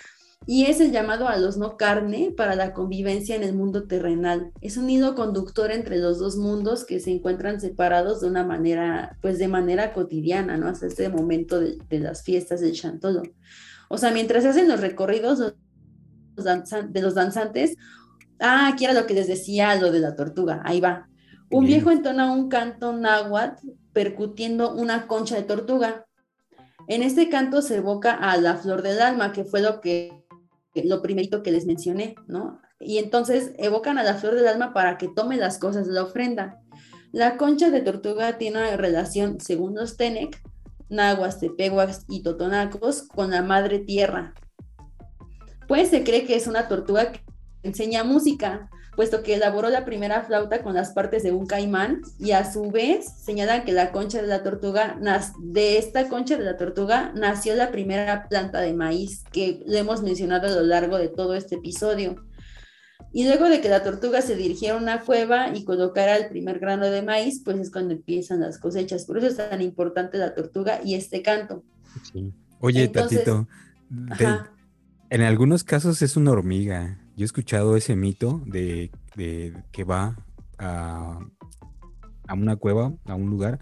y 0.46 0.66
es 0.66 0.80
el 0.82 0.92
llamado 0.92 1.28
a 1.28 1.38
los 1.38 1.58
no 1.58 1.78
carne 1.78 2.34
para 2.36 2.56
la 2.56 2.74
convivencia 2.74 3.36
en 3.36 3.44
el 3.44 3.54
mundo 3.54 3.84
terrenal. 3.84 4.52
Es 4.62 4.78
un 4.78 4.90
hilo 4.90 5.14
conductor 5.14 5.72
entre 5.72 5.98
los 5.98 6.18
dos 6.18 6.38
mundos 6.38 6.86
que 6.86 7.00
se 7.00 7.12
encuentran 7.12 7.62
separados 7.62 8.22
de 8.22 8.28
una 8.28 8.44
manera, 8.44 9.18
pues 9.22 9.38
de 9.38 9.48
manera 9.48 9.94
cotidiana, 9.94 10.58
¿no? 10.58 10.68
Hasta 10.68 10.88
este 10.88 11.10
momento 11.10 11.60
de, 11.60 11.78
las 12.00 12.24
fiestas 12.24 12.62
del 12.62 12.74
Chantolo. 12.74 13.24
O 13.90 13.98
sea, 13.98 14.12
mientras 14.12 14.44
se 14.44 14.50
hacen 14.50 14.68
los 14.68 14.82
recorridos 14.82 15.40
de 15.40 17.02
los 17.02 17.14
danzantes, 17.14 17.76
ah, 18.40 18.70
aquí 18.74 18.86
era 18.86 18.94
lo 18.94 19.06
que 19.06 19.14
les 19.14 19.28
decía, 19.28 19.76
lo 19.76 19.92
de 19.92 20.00
la 20.00 20.16
tortuga, 20.16 20.62
ahí 20.66 20.80
va. 20.80 21.10
Un 21.52 21.66
viejo 21.66 21.92
entona 21.92 22.32
un 22.32 22.48
canto 22.48 22.94
náhuatl 22.94 23.68
percutiendo 23.94 24.74
una 24.74 25.08
concha 25.08 25.36
de 25.36 25.44
tortuga. 25.44 26.06
En 26.88 27.04
este 27.04 27.30
canto 27.30 27.62
se 27.62 27.78
evoca 27.78 28.14
a 28.14 28.38
la 28.38 28.56
flor 28.56 28.82
del 28.82 29.02
alma, 29.02 29.32
que 29.32 29.44
fue 29.44 29.62
lo 29.62 29.82
que 29.82 30.19
lo 30.76 31.02
primerito 31.02 31.44
que 31.44 31.52
les 31.52 31.66
mencioné, 31.66 32.16
¿no? 32.28 32.62
Y 32.80 32.98
entonces 32.98 33.52
evocan 33.58 33.98
a 33.98 34.04
la 34.04 34.16
flor 34.16 34.36
del 34.36 34.48
alma 34.48 34.74
para 34.74 34.98
que 34.98 35.10
tome 35.10 35.38
las 35.38 35.58
cosas 35.58 35.88
de 35.88 35.94
la 35.94 36.04
ofrenda. 36.04 36.62
La 37.12 37.38
concha 37.38 37.70
de 37.70 37.82
tortuga 37.82 38.38
tiene 38.38 38.60
una 38.60 38.78
relación, 38.78 39.40
según 39.40 39.76
los 39.76 39.98
Tenec, 39.98 40.42
Nahuas, 40.90 41.40
Tepehuas 41.40 42.06
y 42.08 42.24
Totonacos, 42.24 43.04
con 43.04 43.32
la 43.32 43.42
madre 43.42 43.80
tierra. 43.80 44.34
Pues 45.68 45.90
se 45.90 46.04
cree 46.04 46.26
que 46.26 46.36
es 46.36 46.48
una 46.48 46.68
tortuga 46.68 47.12
que 47.12 47.22
enseña 47.64 48.04
música, 48.04 48.70
puesto 49.00 49.24
que 49.24 49.36
elaboró 49.36 49.70
la 49.70 49.86
primera 49.86 50.24
flauta 50.24 50.62
con 50.62 50.74
las 50.74 50.90
partes 50.92 51.24
de 51.24 51.32
un 51.32 51.48
caimán 51.48 52.02
y 52.20 52.32
a 52.32 52.52
su 52.52 52.70
vez 52.70 53.10
señalan 53.24 53.64
que 53.64 53.72
la 53.72 53.94
concha 53.94 54.22
de 54.22 54.28
la 54.28 54.44
tortuga, 54.44 55.00
de 55.40 55.78
esta 55.78 56.10
concha 56.10 56.36
de 56.36 56.44
la 56.44 56.58
tortuga 56.58 57.14
nació 57.16 57.56
la 57.56 57.72
primera 57.72 58.28
planta 58.28 58.60
de 58.60 58.74
maíz 58.74 59.24
que 59.32 59.64
le 59.66 59.80
hemos 59.80 60.02
mencionado 60.02 60.48
a 60.48 60.52
lo 60.52 60.64
largo 60.64 60.98
de 60.98 61.08
todo 61.08 61.34
este 61.34 61.56
episodio. 61.56 62.18
Y 63.14 63.24
luego 63.24 63.48
de 63.48 63.62
que 63.62 63.70
la 63.70 63.84
tortuga 63.84 64.22
se 64.22 64.36
dirigiera 64.36 64.76
a 64.76 64.82
una 64.82 65.00
cueva 65.00 65.56
y 65.56 65.64
colocara 65.64 66.18
el 66.18 66.28
primer 66.28 66.60
grano 66.60 66.88
de 66.88 67.02
maíz, 67.02 67.42
pues 67.46 67.58
es 67.58 67.72
cuando 67.72 67.94
empiezan 67.94 68.42
las 68.42 68.58
cosechas. 68.58 69.06
Por 69.06 69.20
eso 69.20 69.28
es 69.28 69.38
tan 69.38 69.62
importante 69.62 70.18
la 70.18 70.36
tortuga 70.36 70.82
y 70.84 70.96
este 70.96 71.22
canto. 71.22 71.64
Oye, 72.60 72.90
Tatito, 72.90 73.48
en 75.10 75.22
algunos 75.22 75.64
casos 75.64 76.02
es 76.02 76.18
una 76.18 76.32
hormiga. 76.32 76.99
Yo 77.20 77.26
he 77.26 77.26
escuchado 77.26 77.76
ese 77.76 77.98
mito 77.98 78.42
de, 78.46 78.92
que 79.74 79.84
va 79.84 80.16
a, 80.58 81.20
una 82.34 82.56
cueva, 82.56 82.94
a 83.04 83.16
un 83.16 83.30
lugar, 83.30 83.60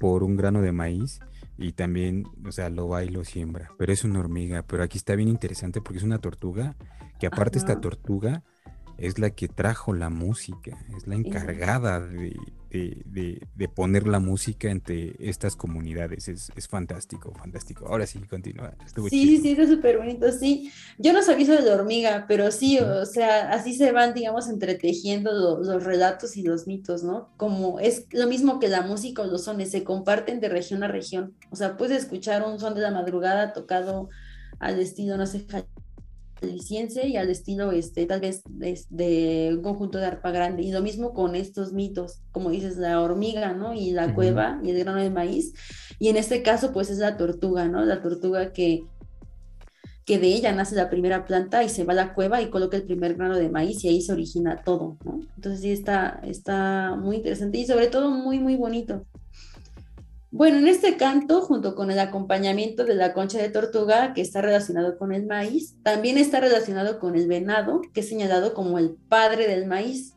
por 0.00 0.24
un 0.24 0.34
grano 0.34 0.60
de 0.60 0.72
maíz 0.72 1.20
y 1.56 1.70
también, 1.70 2.24
o 2.44 2.50
sea, 2.50 2.68
lo 2.68 2.88
va 2.88 3.04
y 3.04 3.08
lo 3.08 3.24
siembra. 3.24 3.70
Pero 3.78 3.92
es 3.92 4.02
una 4.02 4.18
hormiga. 4.18 4.64
Pero 4.64 4.82
aquí 4.82 4.98
está 4.98 5.14
bien 5.14 5.28
interesante 5.28 5.80
porque 5.80 5.98
es 5.98 6.02
una 6.02 6.18
tortuga, 6.18 6.74
que 7.20 7.28
aparte 7.28 7.58
esta 7.58 7.80
tortuga 7.80 8.42
es 8.98 9.20
la 9.20 9.30
que 9.30 9.46
trajo 9.46 9.92
la 9.92 10.10
música, 10.10 10.76
es 10.96 11.06
la 11.06 11.14
encargada 11.14 12.00
de, 12.00 12.36
de, 12.76 13.68
poner 13.74 14.06
la 14.06 14.20
música 14.20 14.70
entre 14.70 15.14
estas 15.18 15.56
comunidades. 15.56 16.28
Es, 16.28 16.68
fantástico, 16.68 17.32
fantástico. 17.34 17.86
Ahora 17.86 18.06
sí, 18.06 18.20
continúa. 18.20 18.74
Sí, 19.10 19.10
sí, 19.10 19.38
sí, 19.38 19.56
es 19.58 19.68
súper 19.68 19.98
bonito, 19.98 20.30
sí. 20.32 20.70
Yo 20.98 21.12
no 21.12 21.22
sabía 21.22 21.44
eso 21.44 21.54
de 21.54 21.68
la 21.68 21.74
hormiga, 21.74 22.24
pero 22.28 22.50
sí, 22.50 22.78
o 22.78 23.04
sea, 23.04 23.50
así 23.50 23.74
se 23.74 23.92
van, 23.92 24.14
digamos, 24.14 24.48
entretejiendo 24.48 25.60
los 25.62 25.84
relatos 25.84 26.36
y 26.36 26.42
los 26.42 26.66
mitos, 26.66 27.02
¿no? 27.02 27.30
Como 27.36 27.80
es 27.80 28.06
lo 28.12 28.26
mismo 28.26 28.58
que 28.60 28.68
la 28.68 28.82
música 28.82 29.22
o 29.22 29.26
los 29.26 29.44
sones, 29.44 29.70
se 29.70 29.84
comparten 29.84 30.40
de 30.40 30.48
región 30.48 30.82
a 30.82 30.88
región. 30.88 31.34
O 31.50 31.56
sea, 31.56 31.76
puedes 31.76 32.02
escuchar 32.02 32.44
un 32.44 32.58
son 32.58 32.74
de 32.74 32.80
la 32.80 32.90
madrugada 32.90 33.52
tocado 33.52 34.08
al 34.58 34.78
estilo, 34.80 35.16
no 35.16 35.26
sé, 35.26 35.46
y 36.42 37.16
al 37.16 37.30
estilo 37.30 37.72
este, 37.72 38.06
tal 38.06 38.20
vez 38.20 38.42
de, 38.90 39.52
un 39.56 39.62
conjunto 39.62 39.98
de 39.98 40.06
arpa 40.06 40.30
grande. 40.30 40.62
Y 40.62 40.72
lo 40.72 40.82
mismo 40.82 41.12
con 41.12 41.34
estos 41.34 41.72
mitos, 41.72 42.20
como 42.30 42.50
dices, 42.50 42.76
la 42.76 43.00
hormiga, 43.00 43.54
¿no? 43.54 43.74
Y 43.74 43.92
la 43.92 44.14
cueva 44.14 44.60
y 44.62 44.70
el 44.70 44.78
grano 44.78 45.00
de 45.00 45.10
maíz. 45.10 45.54
Y 45.98 46.08
en 46.08 46.16
este 46.16 46.42
caso, 46.42 46.72
pues 46.72 46.90
es 46.90 46.98
la 46.98 47.16
tortuga, 47.16 47.68
¿no? 47.68 47.84
La 47.84 48.02
tortuga 48.02 48.52
que, 48.52 48.84
que 50.04 50.18
de 50.18 50.28
ella 50.28 50.52
nace 50.52 50.76
la 50.76 50.90
primera 50.90 51.24
planta 51.24 51.64
y 51.64 51.68
se 51.68 51.84
va 51.84 51.92
a 51.92 51.96
la 51.96 52.14
cueva 52.14 52.42
y 52.42 52.50
coloca 52.50 52.76
el 52.76 52.84
primer 52.84 53.14
grano 53.14 53.36
de 53.36 53.48
maíz 53.48 53.82
y 53.84 53.88
ahí 53.88 54.02
se 54.02 54.12
origina 54.12 54.62
todo, 54.62 54.98
¿no? 55.04 55.20
Entonces 55.36 55.60
sí 55.62 55.70
está, 55.72 56.20
está 56.22 56.96
muy 56.96 57.16
interesante 57.16 57.58
y 57.58 57.66
sobre 57.66 57.88
todo 57.88 58.10
muy, 58.10 58.38
muy 58.38 58.56
bonito. 58.56 59.06
Bueno, 60.36 60.58
en 60.58 60.68
este 60.68 60.98
canto, 60.98 61.40
junto 61.40 61.74
con 61.74 61.90
el 61.90 61.98
acompañamiento 61.98 62.84
de 62.84 62.94
la 62.94 63.14
concha 63.14 63.38
de 63.38 63.48
tortuga, 63.48 64.12
que 64.12 64.20
está 64.20 64.42
relacionado 64.42 64.98
con 64.98 65.14
el 65.14 65.24
maíz, 65.24 65.82
también 65.82 66.18
está 66.18 66.40
relacionado 66.40 66.98
con 66.98 67.16
el 67.16 67.26
venado, 67.26 67.80
que 67.94 68.00
es 68.00 68.08
señalado 68.10 68.52
como 68.52 68.78
el 68.78 68.96
padre 69.08 69.48
del 69.48 69.64
maíz. 69.64 70.14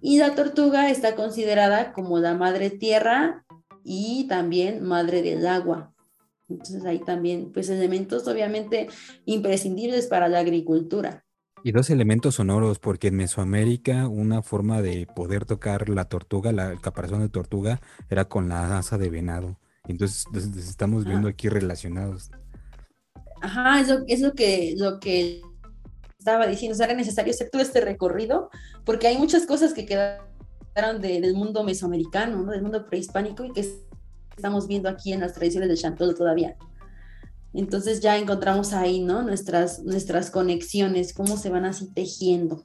Y 0.00 0.18
la 0.18 0.34
tortuga 0.34 0.90
está 0.90 1.14
considerada 1.14 1.92
como 1.92 2.18
la 2.18 2.34
madre 2.34 2.68
tierra 2.68 3.44
y 3.84 4.26
también 4.26 4.82
madre 4.82 5.22
del 5.22 5.46
agua. 5.46 5.94
Entonces 6.48 6.84
ahí 6.84 6.98
también, 6.98 7.52
pues 7.52 7.68
elementos 7.68 8.26
obviamente 8.26 8.88
imprescindibles 9.24 10.08
para 10.08 10.26
la 10.26 10.40
agricultura. 10.40 11.23
Y 11.66 11.72
dos 11.72 11.88
elementos 11.88 12.34
sonoros, 12.34 12.78
porque 12.78 13.08
en 13.08 13.16
Mesoamérica 13.16 14.06
una 14.06 14.42
forma 14.42 14.82
de 14.82 15.06
poder 15.06 15.46
tocar 15.46 15.88
la 15.88 16.04
tortuga, 16.04 16.52
la, 16.52 16.70
el 16.72 16.80
caparazón 16.82 17.22
de 17.22 17.30
tortuga, 17.30 17.80
era 18.10 18.26
con 18.26 18.50
la 18.50 18.76
asa 18.76 18.98
de 18.98 19.08
venado. 19.08 19.58
Entonces, 19.88 20.26
estamos 20.58 21.06
viendo 21.06 21.26
aquí 21.26 21.48
relacionados. 21.48 22.30
Ajá, 23.40 23.80
es 23.80 23.88
lo, 23.88 24.04
es 24.06 24.20
lo 24.20 24.34
que, 24.34 24.74
lo 24.76 25.00
que 25.00 25.40
estaba 26.18 26.46
diciendo, 26.46 26.74
o 26.74 26.76
sea, 26.76 26.84
era 26.84 26.94
necesario 26.94 27.32
hacer 27.32 27.48
todo 27.48 27.62
este 27.62 27.80
recorrido, 27.80 28.50
porque 28.84 29.06
hay 29.06 29.16
muchas 29.16 29.46
cosas 29.46 29.72
que 29.72 29.86
quedaron 29.86 31.00
del 31.00 31.32
mundo 31.32 31.64
mesoamericano, 31.64 32.44
del 32.44 32.60
mundo 32.60 32.84
prehispánico, 32.84 33.42
y 33.42 33.52
que 33.52 33.66
estamos 34.36 34.68
viendo 34.68 34.90
aquí 34.90 35.14
en 35.14 35.20
las 35.20 35.32
tradiciones 35.32 35.70
del 35.70 35.78
Chantolo 35.78 36.14
todavía. 36.14 36.56
Entonces 37.54 38.00
ya 38.00 38.18
encontramos 38.18 38.72
ahí, 38.72 39.00
¿no? 39.00 39.22
Nuestras, 39.22 39.82
nuestras 39.84 40.30
conexiones, 40.30 41.14
cómo 41.14 41.36
se 41.36 41.50
van 41.50 41.64
así 41.64 41.90
tejiendo. 41.92 42.64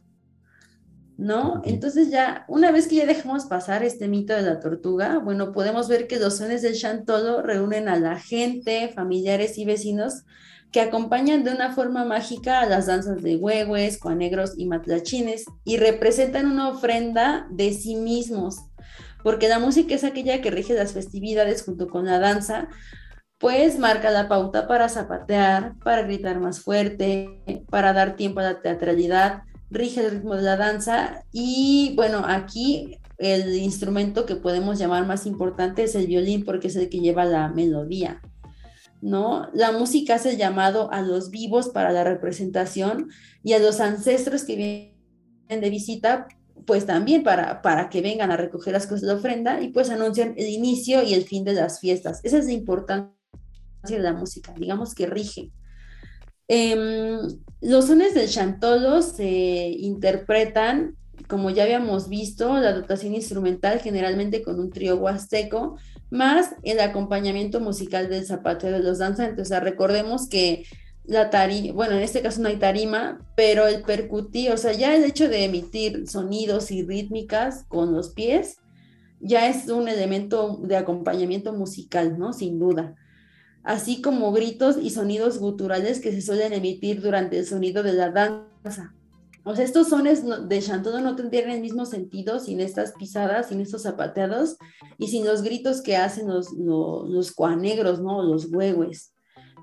¿No? 1.18 1.62
Entonces 1.66 2.10
ya, 2.10 2.46
una 2.48 2.72
vez 2.72 2.88
que 2.88 2.96
ya 2.96 3.06
dejamos 3.06 3.46
pasar 3.46 3.84
este 3.84 4.08
mito 4.08 4.34
de 4.34 4.42
la 4.42 4.62
tortuga, 4.62 5.20
bueno, 5.20 5.52
podemos 5.52 5.90
ver 5.90 6.08
que 6.08 6.18
los 6.18 6.38
sones 6.38 6.62
del 6.62 6.78
chantolo 6.78 7.42
reúnen 7.42 7.90
a 7.90 8.00
la 8.00 8.18
gente, 8.18 8.90
familiares 8.96 9.58
y 9.58 9.66
vecinos 9.66 10.24
que 10.72 10.82
acompañan 10.82 11.44
de 11.44 11.52
una 11.52 11.74
forma 11.74 12.06
mágica 12.06 12.62
a 12.62 12.66
las 12.68 12.86
danzas 12.86 13.22
de 13.24 13.36
huehues, 13.36 13.98
cuanegros 13.98 14.54
y 14.58 14.66
matlachines 14.66 15.46
y 15.66 15.78
representan 15.78 16.46
una 16.46 16.70
ofrenda 16.70 17.48
de 17.52 17.74
sí 17.74 17.96
mismos, 17.96 18.58
porque 19.24 19.50
la 19.50 19.60
música 19.60 19.96
es 19.96 20.04
aquella 20.04 20.42
que 20.42 20.52
rige 20.52 20.74
las 20.74 20.94
festividades 20.94 21.64
junto 21.64 21.88
con 21.88 22.06
la 22.06 22.20
danza, 22.20 22.70
pues 23.40 23.80
marca 23.80 24.12
la 24.12 24.28
pauta 24.28 24.68
para 24.68 24.90
zapatear, 24.90 25.76
para 25.80 26.04
gritar 26.04 26.40
más 26.42 26.60
fuerte, 26.60 27.64
para 27.70 27.94
dar 27.94 28.18
tiempo 28.18 28.42
a 28.42 28.44
la 28.44 28.62
teatralidad, 28.62 29.44
rige 29.72 30.02
el 30.02 30.12
ritmo 30.12 30.36
de 30.36 30.42
la 30.42 30.58
danza 30.58 31.24
y 31.32 31.94
bueno, 31.96 32.24
aquí 32.28 33.00
el 33.18 33.56
instrumento 33.56 34.26
que 34.26 34.36
podemos 34.36 34.78
llamar 34.78 35.06
más 35.06 35.26
importante 35.26 35.84
es 35.84 35.96
el 35.96 36.08
violín 36.08 36.44
porque 36.44 36.68
es 36.68 36.76
el 36.76 36.90
que 36.90 37.00
lleva 37.00 37.26
la 37.26 37.48
melodía. 37.48 38.22
¿No? 39.02 39.48
La 39.54 39.72
música 39.72 40.16
hace 40.16 40.36
llamado 40.36 40.92
a 40.92 41.02
los 41.02 41.30
vivos 41.30 41.70
para 41.70 41.92
la 41.94 42.04
representación 42.04 43.10
y 43.42 43.54
a 43.54 43.60
los 43.60 43.80
ancestros 43.80 44.44
que 44.44 44.58
vienen 44.58 45.62
de 45.62 45.70
visita, 45.70 46.28
pues 46.66 46.86
también 46.86 47.24
para, 47.24 47.62
para 47.62 47.90
que 47.90 48.02
vengan 48.02 48.32
a 48.32 48.38
recoger 48.38 48.74
las 48.74 48.88
cosas 48.88 49.08
de 49.08 49.14
ofrenda 49.14 49.62
y 49.62 49.70
pues 49.70 49.90
anuncian 49.90 50.34
el 50.36 50.50
inicio 50.50 51.02
y 51.04 51.14
el 51.14 51.24
fin 51.24 51.46
de 51.46 51.54
las 51.54 51.80
fiestas. 51.80 52.20
Esa 52.26 52.40
es 52.40 52.46
la 52.48 52.52
importancia 52.52 53.19
de 53.88 54.00
la 54.00 54.14
música, 54.14 54.54
digamos 54.58 54.94
que 54.94 55.06
rige. 55.06 55.52
Em, 56.48 57.20
los 57.62 57.86
sones 57.86 58.16
del 58.16 58.28
chantolo 58.28 59.02
se 59.02 59.70
interpretan, 59.70 60.96
como 61.28 61.52
ya 61.52 61.64
habíamos 61.64 62.10
visto, 62.10 62.58
la 62.58 62.74
dotación 62.74 63.14
instrumental 63.14 63.80
generalmente 63.80 64.42
con 64.42 64.60
un 64.60 64.72
trío 64.72 64.98
huasteco, 64.98 65.78
más 66.10 66.56
el 66.64 66.80
acompañamiento 66.80 67.60
musical 67.60 68.10
del 68.10 68.26
zapateo 68.26 68.72
de 68.72 68.80
los 68.80 68.98
danzantes. 68.98 69.48
O 69.48 69.48
sea, 69.48 69.60
recordemos 69.60 70.28
que 70.28 70.66
la 71.06 71.30
tarima, 71.30 71.74
bueno, 71.74 71.96
en 71.96 72.02
este 72.02 72.22
caso 72.22 72.42
no 72.42 72.50
hay 72.50 72.58
tarima, 72.58 73.20
pero 73.36 73.68
el 73.68 73.84
percutir, 73.84 74.52
o 74.52 74.58
sea, 74.58 74.74
ya 74.74 74.96
el 74.96 75.04
hecho 75.04 75.30
de 75.30 75.46
emitir 75.46 76.08
sonidos 76.08 76.72
y 76.72 76.84
rítmicas 76.84 77.66
con 77.68 77.94
los 77.94 78.10
pies, 78.10 78.58
ya 79.20 79.50
es 79.50 79.68
un 79.70 79.88
elemento 79.88 80.60
de 80.64 80.78
acompañamiento 80.78 81.54
musical, 81.54 82.18
¿no? 82.18 82.34
Sin 82.34 82.58
duda 82.58 82.96
así 83.64 84.02
como 84.02 84.32
gritos 84.32 84.78
y 84.82 84.90
sonidos 84.90 85.40
guturales 85.40 86.00
que 86.00 86.12
se 86.12 86.22
suelen 86.22 86.54
emitir 86.54 87.02
durante 87.02 87.38
el 87.40 87.46
sonido 87.46 87.84
de 87.84 87.94
la 87.94 88.10
danza. 88.10 88.94
O 89.44 89.56
sea, 89.56 89.66
estos 89.66 89.90
sones 89.90 90.24
de 90.48 90.62
chantodo 90.62 91.02
no 91.02 91.16
tendrían 91.16 91.50
el 91.50 91.62
mismo 91.62 91.86
sentido 91.86 92.40
sin 92.40 92.60
estas 92.60 92.94
pisadas, 92.94 93.48
sin 93.48 93.62
estos 93.62 93.84
zapateados 93.84 94.58
y 94.98 95.08
sin 95.08 95.26
los 95.26 95.42
gritos 95.42 95.82
que 95.82 95.98
hacen 95.98 96.28
los, 96.28 96.52
los, 96.54 97.32
cuanegros, 97.32 98.00
¿no? 98.00 98.22
Los 98.22 98.46
huehues. 98.52 99.14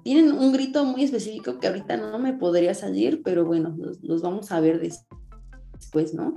Tienen 0.03 0.33
un 0.33 0.53
grito 0.53 0.85
muy 0.85 1.05
específico 1.05 1.59
que 1.59 1.69
ahorita 1.69 1.97
no 1.97 2.19
me 2.19 2.33
podría 2.33 2.75
salir, 2.75 3.23
pero 3.25 3.45
bueno, 3.45 3.77
los, 4.03 4.23
vamos 4.23 4.51
a 4.51 4.61
ver 4.61 4.81
después, 4.81 6.15
¿no? 6.15 6.35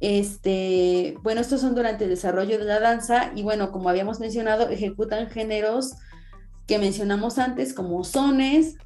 Este, 0.00 1.16
bueno, 1.22 1.42
estos 1.42 1.60
son 1.60 1.74
durante 1.74 2.04
el 2.04 2.10
desarrollo 2.10 2.58
de 2.58 2.64
la 2.64 2.80
danza 2.80 3.32
y 3.34 3.42
bueno, 3.42 3.72
como 3.72 3.90
habíamos 3.90 4.20
mencionado, 4.20 4.68
ejecutan 4.68 5.28
géneros 5.28 5.92
que 6.70 6.78
mencionamos 6.78 7.40
antes 7.40 7.74
como 7.74 8.04
sones, 8.04 8.76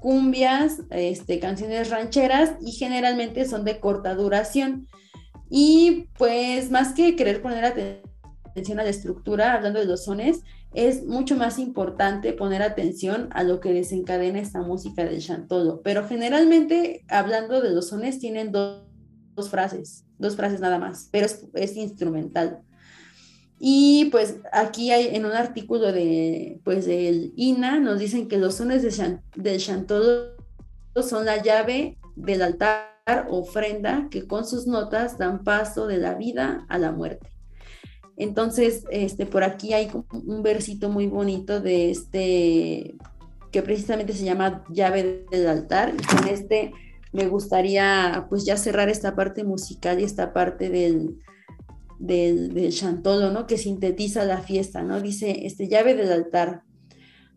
cumbias, 0.00 0.80
este, 0.88 1.40
canciones 1.40 1.90
rancheras 1.90 2.54
y 2.62 2.72
generalmente 2.72 3.44
son 3.44 3.66
de 3.66 3.80
corta 3.80 4.14
duración. 4.14 4.88
Y 5.50 6.08
pues 6.16 6.70
más 6.70 6.94
que 6.94 7.16
querer 7.16 7.42
poner 7.42 7.66
atención 7.66 8.80
a 8.80 8.84
la 8.84 8.88
estructura, 8.88 9.52
hablando 9.52 9.78
de 9.78 9.84
los 9.84 10.04
sones, 10.04 10.40
es 10.72 11.04
mucho 11.04 11.36
más 11.36 11.58
importante 11.58 12.32
poner 12.32 12.62
atención 12.62 13.28
a 13.32 13.42
lo 13.42 13.60
que 13.60 13.74
desencadena 13.74 14.40
esta 14.40 14.62
música 14.62 15.04
del 15.04 15.20
chantolo. 15.20 15.82
Pero 15.82 16.08
generalmente, 16.08 17.04
hablando 17.10 17.60
de 17.60 17.72
los 17.72 17.88
sones, 17.88 18.20
tienen 18.20 18.52
dos, 18.52 18.80
frases, 19.50 20.06
dos 20.16 20.34
frases 20.34 20.60
nada 20.60 20.78
más, 20.78 21.10
pero 21.12 21.26
es, 21.26 21.46
es 21.52 21.76
instrumental. 21.76 22.62
Y 23.58 24.06
pues 24.06 24.36
aquí 24.52 24.90
hay 24.90 25.14
en 25.14 25.24
un 25.24 25.32
artículo 25.32 25.92
de, 25.92 26.60
pues 26.64 26.86
del 26.86 27.32
INA, 27.36 27.78
nos 27.80 27.98
dicen 27.98 28.28
que 28.28 28.38
los 28.38 28.56
sones 28.56 28.82
de 28.82 29.18
del 29.36 29.60
chantolo 29.60 30.34
son 31.02 31.24
la 31.24 31.42
llave 31.42 31.98
del 32.16 32.42
altar 32.42 33.26
ofrenda 33.28 34.08
que 34.10 34.26
con 34.26 34.46
sus 34.46 34.66
notas 34.66 35.18
dan 35.18 35.44
paso 35.44 35.86
de 35.86 35.98
la 35.98 36.14
vida 36.14 36.66
a 36.68 36.78
la 36.78 36.92
muerte. 36.92 37.28
Entonces, 38.16 38.84
este, 38.90 39.26
por 39.26 39.42
aquí 39.42 39.72
hay 39.72 39.90
un 40.12 40.42
versito 40.42 40.88
muy 40.88 41.06
bonito 41.06 41.60
de 41.60 41.90
este, 41.90 42.94
que 43.50 43.62
precisamente 43.62 44.12
se 44.12 44.24
llama 44.24 44.64
llave 44.70 45.26
del 45.30 45.48
altar. 45.48 45.94
Y 45.94 46.04
con 46.04 46.28
este 46.28 46.72
me 47.12 47.26
gustaría 47.28 48.26
pues 48.28 48.44
ya 48.44 48.56
cerrar 48.56 48.88
esta 48.88 49.14
parte 49.14 49.44
musical 49.44 50.00
y 50.00 50.04
esta 50.04 50.32
parte 50.32 50.70
del, 50.70 51.20
del, 51.98 52.72
chantolo, 52.72 53.30
¿no? 53.30 53.46
Que 53.46 53.58
sintetiza 53.58 54.24
la 54.24 54.42
fiesta, 54.42 54.82
¿no? 54.82 55.00
Dice, 55.00 55.46
este, 55.46 55.68
llave 55.68 55.94
del 55.94 56.12
altar. 56.12 56.62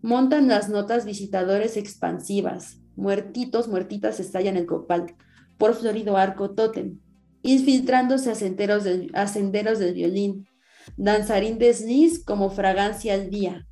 Montan 0.02 0.48
las 0.48 0.70
notas 0.70 1.06
visitadores 1.06 1.78
expansivas. 1.78 2.80
Muertitos, 2.96 3.68
muertitas 3.68 4.20
estallan 4.20 4.58
el 4.58 4.66
copal. 4.66 5.16
Por 5.58 5.76
florido 5.76 6.18
arco 6.18 6.52
tótem. 6.52 7.00
Infiltrándose 7.44 8.32
a 8.32 8.36
senderos 8.36 8.84
del, 8.84 9.12
a 9.14 9.28
senderos 9.28 9.80
del 9.80 9.94
violín. 9.94 10.48
Danzarín 10.96 11.58
desliz 11.58 12.24
como 12.24 12.50
fragancia 12.50 13.14
al 13.14 13.30
día. 13.30 13.68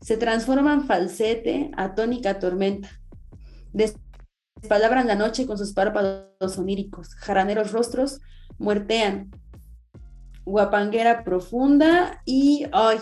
Se 0.00 0.16
transforman 0.16 0.86
falsete 0.86 1.70
a 1.76 1.94
tónica 1.94 2.38
tormenta. 2.38 2.88
Despalabran 3.72 5.06
la 5.06 5.14
noche 5.14 5.46
con 5.46 5.58
sus 5.58 5.72
párpados 5.72 6.58
oníricos. 6.58 7.14
Jaraneros 7.14 7.72
rostros 7.72 8.20
muertean, 8.58 9.30
guapanguera 10.44 11.24
profunda 11.24 12.22
y, 12.24 12.66
ay, 12.72 12.98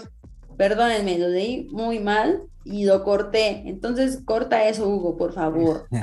perdónenme, 0.56 1.18
lo 1.18 1.28
leí 1.28 1.68
muy 1.70 1.98
mal 2.00 2.42
y 2.64 2.84
lo 2.84 3.04
corté. 3.04 3.68
Entonces, 3.68 4.20
corta 4.24 4.68
eso, 4.68 4.88
Hugo, 4.88 5.16
por 5.16 5.32
favor. 5.32 5.86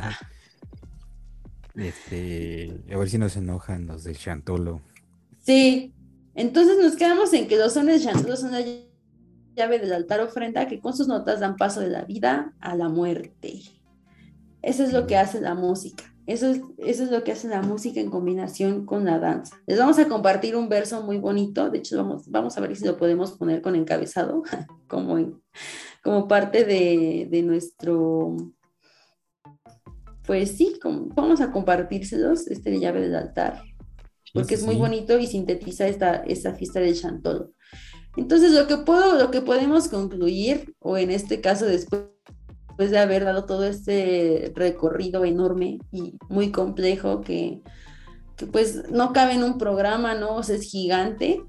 Este, 1.75 2.85
a 2.89 2.97
ver 2.97 3.09
si 3.09 3.17
nos 3.17 3.35
enojan 3.35 3.85
los 3.85 4.05
de 4.05 4.15
Chantolo. 4.15 4.79
Sí, 5.41 5.93
entonces 6.33 6.77
nos 6.81 6.95
quedamos 6.95 7.33
en 7.33 7.49
que 7.49 7.57
los 7.57 7.73
sones 7.73 7.99
de 7.99 8.05
Chantolo 8.05 8.37
son 8.37 8.53
la 8.53 8.61
llave 9.55 9.79
del 9.79 9.91
altar 9.91 10.21
ofrenda 10.21 10.69
que 10.69 10.79
con 10.79 10.95
sus 10.95 11.09
notas 11.09 11.41
dan 11.41 11.57
paso 11.57 11.81
de 11.81 11.89
la 11.89 12.05
vida 12.05 12.53
a 12.61 12.77
la 12.77 12.87
muerte. 12.87 13.59
Eso 14.61 14.83
es 14.83 14.93
lo 14.93 15.05
que 15.05 15.17
hace 15.17 15.41
la 15.41 15.53
música. 15.53 16.14
Eso 16.27 16.47
es, 16.49 16.61
eso 16.79 17.03
es 17.03 17.11
lo 17.11 17.23
que 17.23 17.31
hace 17.31 17.47
la 17.47 17.61
música 17.61 17.99
en 17.99 18.09
combinación 18.09 18.85
con 18.85 19.05
la 19.05 19.19
danza. 19.19 19.55
Les 19.67 19.77
vamos 19.77 19.99
a 19.99 20.07
compartir 20.07 20.55
un 20.55 20.69
verso 20.69 21.03
muy 21.03 21.17
bonito, 21.17 21.69
de 21.69 21.77
hecho 21.77 21.97
vamos, 21.97 22.29
vamos 22.29 22.57
a 22.57 22.61
ver 22.61 22.75
si 22.75 22.85
lo 22.85 22.97
podemos 22.97 23.33
poner 23.33 23.61
con 23.61 23.75
encabezado, 23.75 24.41
como, 24.87 25.39
como 26.03 26.27
parte 26.27 26.65
de, 26.65 27.27
de, 27.29 27.41
nuestro, 27.43 28.35
pues 30.25 30.51
sí, 30.51 30.79
vamos 31.15 31.41
a 31.41 31.51
compartírselos, 31.51 32.47
este 32.47 32.79
llave 32.79 33.01
del 33.01 33.15
altar, 33.15 33.61
porque 34.33 34.55
es 34.55 34.63
muy 34.63 34.77
bonito 34.77 35.19
y 35.19 35.27
sintetiza 35.27 35.87
esta, 35.87 36.15
esta 36.15 36.55
fiesta 36.55 36.79
del 36.79 36.99
Chantolo. 36.99 37.51
Entonces 38.17 38.51
lo 38.51 38.65
que, 38.65 38.77
puedo, 38.77 39.19
lo 39.19 39.29
que 39.29 39.41
podemos 39.41 39.89
concluir, 39.89 40.73
o 40.79 40.97
en 40.97 41.11
este 41.11 41.39
caso 41.41 41.65
después 41.65 42.01
después 42.75 42.91
de 42.91 42.99
haber 42.99 43.23
dado 43.23 43.45
todo 43.45 43.65
este 43.65 44.51
recorrido 44.53 45.23
enorme 45.23 45.79
y 45.93 46.17
muy 46.27 46.51
complejo 46.51 47.21
que 47.21 47.61
pues 48.51 48.89
no 48.91 49.13
cabe 49.13 49.35
en 49.35 49.43
un 49.43 49.57
programa, 49.57 50.13
¿no? 50.13 50.41
Es 50.41 50.61
gigante. 50.63 51.41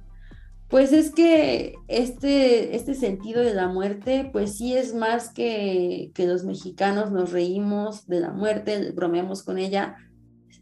Pues 0.69 0.93
es 0.93 1.11
que 1.11 1.74
este, 1.89 2.77
este 2.77 2.94
sentido 2.94 3.43
de 3.43 3.55
la 3.55 3.66
muerte, 3.66 4.31
pues 4.32 4.57
sí 4.57 4.77
es 4.77 4.94
más 4.94 5.32
que, 5.32 6.12
que 6.15 6.28
los 6.28 6.44
mexicanos 6.44 7.11
nos 7.11 7.32
reímos 7.32 8.07
de 8.07 8.20
la 8.20 8.31
muerte, 8.31 8.93
bromeamos 8.93 9.43
con 9.43 9.59
ella. 9.59 9.97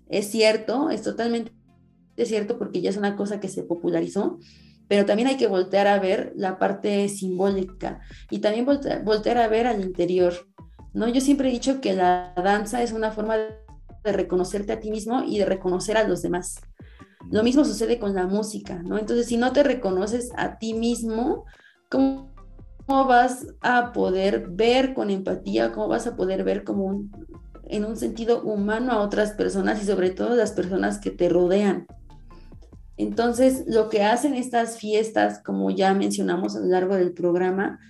Es 0.08 0.30
cierto, 0.30 0.88
es 0.88 1.02
totalmente 1.02 1.52
cierto 2.16 2.56
porque 2.56 2.80
ya 2.80 2.88
es 2.88 2.96
una 2.96 3.16
cosa 3.16 3.38
que 3.38 3.48
se 3.48 3.64
popularizó, 3.64 4.38
pero 4.88 5.06
también 5.06 5.28
hay 5.28 5.36
que 5.36 5.46
voltear 5.46 5.86
a 5.86 5.98
ver 5.98 6.32
la 6.36 6.58
parte 6.58 7.08
simbólica 7.08 8.00
y 8.30 8.38
también 8.40 8.66
voltear, 8.66 9.38
a 9.38 9.48
ver 9.48 9.66
al 9.66 9.82
interior, 9.82 10.34
¿no? 10.94 11.08
Yo 11.08 11.20
siempre 11.20 11.48
he 11.48 11.52
dicho 11.52 11.80
que 11.80 11.92
la 11.92 12.32
danza 12.36 12.82
es 12.82 12.92
una 12.92 13.10
forma 13.10 13.36
de 13.36 14.12
reconocerte 14.12 14.72
a 14.72 14.80
ti 14.80 14.90
mismo 14.90 15.22
y 15.24 15.38
de 15.38 15.44
reconocer 15.44 15.96
a 15.96 16.06
los 16.06 16.22
demás. 16.22 16.60
Lo 17.30 17.42
mismo 17.42 17.64
sucede 17.64 17.98
con 17.98 18.14
la 18.14 18.26
música, 18.26 18.82
¿no? 18.82 18.98
Entonces, 18.98 19.26
si 19.26 19.36
no 19.36 19.52
te 19.52 19.62
reconoces 19.62 20.30
a 20.36 20.58
ti 20.58 20.74
mismo, 20.74 21.44
¿cómo, 21.90 22.32
vas 22.86 23.46
a 23.62 23.92
poder 23.92 24.48
ver 24.50 24.92
con 24.92 25.10
empatía? 25.10 25.72
¿Cómo 25.72 25.88
vas 25.88 26.06
a 26.06 26.16
poder 26.16 26.44
ver 26.44 26.64
como 26.64 27.04
en 27.64 27.84
un 27.86 27.96
sentido 27.96 28.42
humano 28.42 28.92
a 28.92 29.00
otras 29.00 29.32
personas 29.32 29.82
y 29.82 29.86
sobre 29.86 30.10
todo 30.10 30.36
las 30.36 30.52
personas 30.52 30.98
que 30.98 31.10
te 31.10 31.30
rodean? 31.30 31.86
Entonces, 32.98 33.64
lo 33.66 33.88
que 33.88 34.04
hacen 34.04 34.34
estas 34.34 34.78
fiestas, 34.78 35.40
como 35.42 35.70
ya 35.70 35.94
mencionamos 35.94 36.54
a 36.54 36.60
lo 36.60 36.66
largo 36.66 36.94
del 36.94 37.12
programa, 37.14 37.80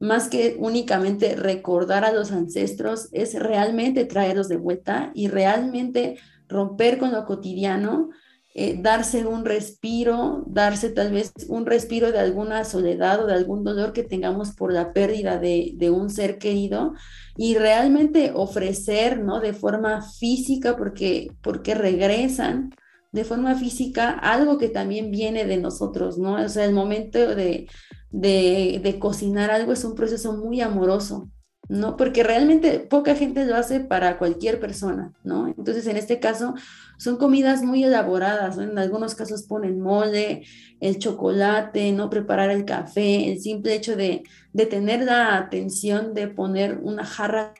más 0.00 0.28
que 0.28 0.56
únicamente 0.58 1.36
recordar 1.36 2.04
a 2.04 2.12
los 2.12 2.32
ancestros, 2.32 3.08
es 3.12 3.38
realmente 3.38 4.06
traerlos 4.06 4.48
de 4.48 4.56
vuelta 4.56 5.12
y 5.14 5.28
realmente 5.28 6.18
romper 6.48 6.98
con 6.98 7.12
lo 7.12 7.26
cotidiano, 7.26 8.08
eh, 8.54 8.76
darse 8.80 9.26
un 9.26 9.44
respiro, 9.44 10.42
darse 10.48 10.90
tal 10.90 11.12
vez 11.12 11.32
un 11.48 11.66
respiro 11.66 12.10
de 12.10 12.18
alguna 12.18 12.64
soledad 12.64 13.22
o 13.22 13.26
de 13.26 13.34
algún 13.34 13.62
dolor 13.62 13.92
que 13.92 14.02
tengamos 14.02 14.52
por 14.52 14.72
la 14.72 14.92
pérdida 14.92 15.38
de, 15.38 15.74
de 15.76 15.90
un 15.90 16.10
ser 16.10 16.38
querido 16.38 16.94
y 17.36 17.56
realmente 17.56 18.32
ofrecer, 18.34 19.22
¿no? 19.22 19.38
De 19.38 19.52
forma 19.52 20.02
física, 20.02 20.76
porque, 20.76 21.30
porque 21.42 21.74
regresan, 21.74 22.70
de 23.12 23.24
forma 23.24 23.54
física 23.54 24.10
algo 24.10 24.58
que 24.58 24.68
también 24.68 25.10
viene 25.10 25.44
de 25.44 25.58
nosotros, 25.58 26.18
¿no? 26.18 26.34
O 26.34 26.48
sea, 26.48 26.64
el 26.64 26.72
momento 26.72 27.34
de, 27.34 27.68
de, 28.10 28.96
cocinar 28.98 29.50
algo 29.50 29.72
es 29.72 29.84
un 29.84 29.94
proceso 29.94 30.32
muy 30.32 30.60
amoroso, 30.60 31.30
¿no? 31.68 31.96
Porque 31.96 32.22
realmente 32.22 32.80
poca 32.80 33.14
gente 33.14 33.44
lo 33.44 33.56
hace 33.56 33.80
para 33.80 34.18
cualquier 34.18 34.58
persona, 34.60 35.12
¿no? 35.24 35.46
Entonces, 35.46 35.86
en 35.86 35.96
este 35.96 36.18
caso, 36.18 36.54
son 36.98 37.16
comidas 37.16 37.62
muy 37.62 37.84
elaboradas. 37.84 38.58
En 38.58 38.78
algunos 38.78 39.14
casos 39.14 39.44
ponen 39.44 39.80
mole, 39.80 40.44
el 40.80 40.98
chocolate, 40.98 41.92
¿no? 41.92 42.10
Preparar 42.10 42.50
el 42.50 42.64
café, 42.64 43.30
el 43.30 43.40
simple 43.40 43.74
hecho 43.74 43.96
de, 43.96 44.22
de 44.52 44.66
tener 44.66 45.04
la 45.04 45.36
atención 45.36 46.14
de 46.14 46.28
poner 46.28 46.80
una 46.82 47.04
jarra 47.04 47.54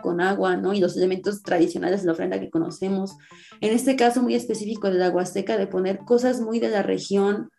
con 0.00 0.20
agua, 0.20 0.56
¿no? 0.56 0.74
Y 0.74 0.80
los 0.80 0.96
elementos 0.96 1.42
tradicionales 1.42 2.02
de 2.02 2.06
la 2.06 2.12
ofrenda 2.12 2.40
que 2.40 2.50
conocemos. 2.50 3.16
En 3.60 3.72
este 3.72 3.96
caso 3.96 4.22
muy 4.22 4.34
específico 4.34 4.90
de 4.90 4.98
la 4.98 5.10
Huasteca, 5.10 5.56
de 5.56 5.66
poner 5.66 6.00
cosas 6.00 6.40
muy 6.40 6.60
de 6.60 6.68
la 6.68 6.82
región, 6.82 7.50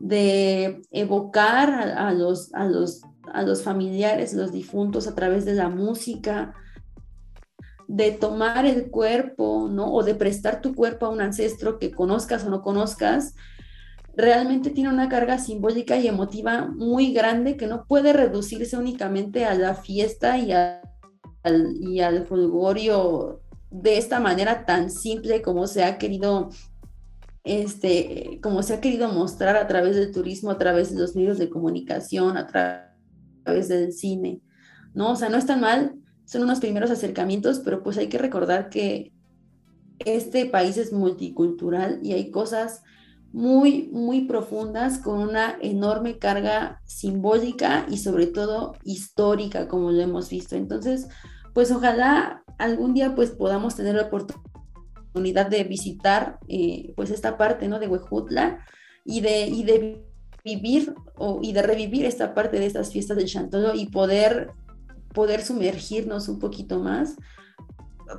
de 0.00 0.82
evocar 0.90 1.70
a, 1.70 2.12
los, 2.12 2.52
a, 2.54 2.64
los, 2.64 3.02
a 3.32 3.42
los 3.42 3.62
familiares, 3.62 4.34
los 4.34 4.52
difuntos 4.52 5.06
a 5.06 5.14
través 5.14 5.44
de 5.44 5.54
la 5.54 5.68
música, 5.68 6.54
de 7.88 8.12
tomar 8.12 8.66
el 8.66 8.90
cuerpo, 8.90 9.68
¿no? 9.70 9.92
O 9.92 10.02
de 10.02 10.14
prestar 10.14 10.60
tu 10.60 10.74
cuerpo 10.74 11.06
a 11.06 11.10
un 11.10 11.20
ancestro 11.20 11.78
que 11.78 11.90
conozcas 11.90 12.44
o 12.44 12.50
no 12.50 12.62
conozcas, 12.62 13.34
realmente 14.14 14.70
tiene 14.70 14.90
una 14.90 15.08
carga 15.08 15.38
simbólica 15.38 15.96
y 15.96 16.06
emotiva 16.06 16.66
muy 16.66 17.12
grande 17.12 17.56
que 17.56 17.66
no 17.66 17.84
puede 17.86 18.12
reducirse 18.12 18.76
únicamente 18.76 19.44
a 19.44 19.54
la 19.54 19.74
fiesta 19.74 20.38
y 20.38 20.52
a 20.52 20.82
y 21.80 22.00
al 22.00 22.26
fulgorio 22.26 23.40
de 23.70 23.98
esta 23.98 24.20
manera 24.20 24.64
tan 24.64 24.90
simple 24.90 25.42
como 25.42 25.66
se 25.66 25.84
ha 25.84 25.98
querido 25.98 26.50
este, 27.48 28.40
como 28.42 28.62
se 28.62 28.74
ha 28.74 28.80
querido 28.80 29.08
mostrar 29.08 29.56
a 29.56 29.66
través 29.66 29.96
del 29.96 30.12
turismo, 30.12 30.50
a 30.50 30.58
través 30.58 30.92
de 30.92 31.00
los 31.00 31.16
medios 31.16 31.38
de 31.38 31.48
comunicación, 31.48 32.36
a, 32.36 32.46
través 32.46 33.68
del 33.68 33.94
cine, 33.94 34.42
¿no? 34.92 35.12
O 35.12 35.16
sea, 35.16 35.30
no 35.30 35.38
es 35.38 35.46
tan 35.46 35.60
mal, 35.60 35.94
son 36.26 36.42
unos 36.42 36.60
primeros 36.60 36.90
acercamientos, 36.90 37.60
pero 37.60 37.82
pues 37.82 37.96
hay 37.96 38.08
que 38.08 38.18
recordar 38.18 38.68
que 38.68 39.14
este 40.00 40.44
país 40.44 40.76
es 40.76 40.92
multicultural 40.92 42.00
y 42.02 42.12
hay 42.12 42.30
cosas 42.30 42.82
muy, 43.32 43.88
muy 43.92 44.26
profundas 44.26 44.98
con 44.98 45.18
una 45.18 45.56
enorme 45.62 46.18
carga 46.18 46.82
simbólica 46.84 47.86
y 47.88 47.96
sobre 47.96 48.26
todo 48.26 48.74
histórica, 48.84 49.68
como 49.68 49.90
lo 49.90 50.02
hemos 50.02 50.28
visto. 50.28 50.54
Entonces, 50.54 51.08
pues 51.54 51.72
ojalá 51.72 52.42
algún 52.58 52.92
día 52.92 53.14
pues 53.14 53.30
podamos 53.30 53.74
tener 53.74 53.94
la 53.94 54.02
oportunidad 54.02 54.47
de 55.14 55.64
visitar 55.64 56.38
eh, 56.48 56.92
pues 56.96 57.10
esta 57.10 57.36
parte, 57.36 57.68
¿no? 57.68 57.78
De 57.78 57.88
Huejutla 57.88 58.64
y 59.04 59.20
de, 59.20 59.46
y 59.46 59.64
de 59.64 60.04
vivir 60.44 60.94
o, 61.16 61.40
y 61.42 61.52
de 61.52 61.62
revivir 61.62 62.04
esta 62.04 62.34
parte 62.34 62.58
de 62.58 62.66
estas 62.66 62.92
fiestas 62.92 63.16
del 63.16 63.26
Chantolo 63.26 63.74
y 63.74 63.86
poder, 63.86 64.50
poder 65.12 65.42
sumergirnos 65.42 66.28
un 66.28 66.38
poquito 66.38 66.78
más, 66.78 67.16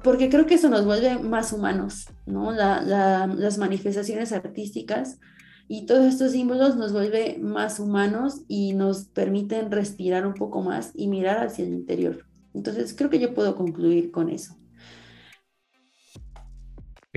porque 0.03 0.29
creo 0.29 0.45
que 0.45 0.55
eso 0.55 0.69
nos 0.69 0.85
vuelve 0.85 1.17
más 1.19 1.51
humanos, 1.53 2.05
¿no? 2.25 2.51
las 2.51 3.57
manifestaciones 3.57 4.31
artísticas 4.31 5.19
y 5.67 5.85
todos 5.85 6.05
estos 6.05 6.31
símbolos 6.31 6.75
nos 6.75 6.91
vuelve 6.91 7.37
más 7.39 7.79
humanos 7.79 8.41
y 8.47 8.73
nos 8.73 9.05
permiten 9.05 9.71
respirar 9.71 10.25
un 10.25 10.33
poco 10.33 10.61
más 10.61 10.91
y 10.95 11.07
mirar 11.07 11.45
hacia 11.45 11.65
el 11.65 11.73
interior. 11.73 12.25
Entonces, 12.53 12.95
creo 12.95 13.09
que 13.09 13.19
yo 13.19 13.33
puedo 13.35 13.55
concluir 13.55 14.11
con 14.11 14.29
eso. 14.29 14.58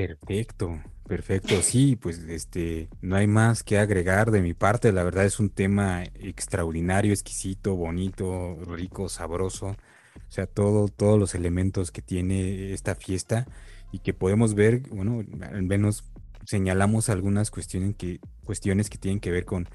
Perfecto, 0.07 0.81
perfecto. 1.07 1.63
Sí, 1.63 1.95
pues 1.95 2.19
este, 2.29 2.89
no 3.03 3.15
hay 3.15 3.29
más 3.29 3.63
que 3.63 3.79
agregar 3.79 4.33
de 4.33 4.43
mi 4.43 4.53
parte. 4.53 4.91
La 4.91 5.05
verdad 5.05 5.25
es 5.25 5.39
un 5.39 5.49
tema 5.49 6.03
extraordinario, 6.15 7.13
exquisito, 7.13 7.77
bonito, 7.77 8.57
rico, 8.67 9.09
sabroso. 9.09 9.69
O 9.69 10.33
sea, 10.33 10.47
todo, 10.47 10.89
todos 10.89 11.21
los 11.21 11.37
elementos 11.37 11.93
que 11.93 12.03
tiene 12.03 12.73
esta 12.73 12.97
fiesta 12.97 13.47
y 13.93 14.01
que 14.01 14.13
podemos 14.13 14.55
ver, 14.55 14.81
bueno, 14.91 15.23
al 15.41 15.63
menos 15.63 16.05
señalamos 16.47 17.09
algunas 17.09 17.53
cuestiones 17.53 17.95
que, 17.95 18.19
cuestiones 18.45 18.91
que 18.91 18.99
tienen 18.99 19.21
que 19.21 19.31
ver 19.31 19.45
con 19.45 19.69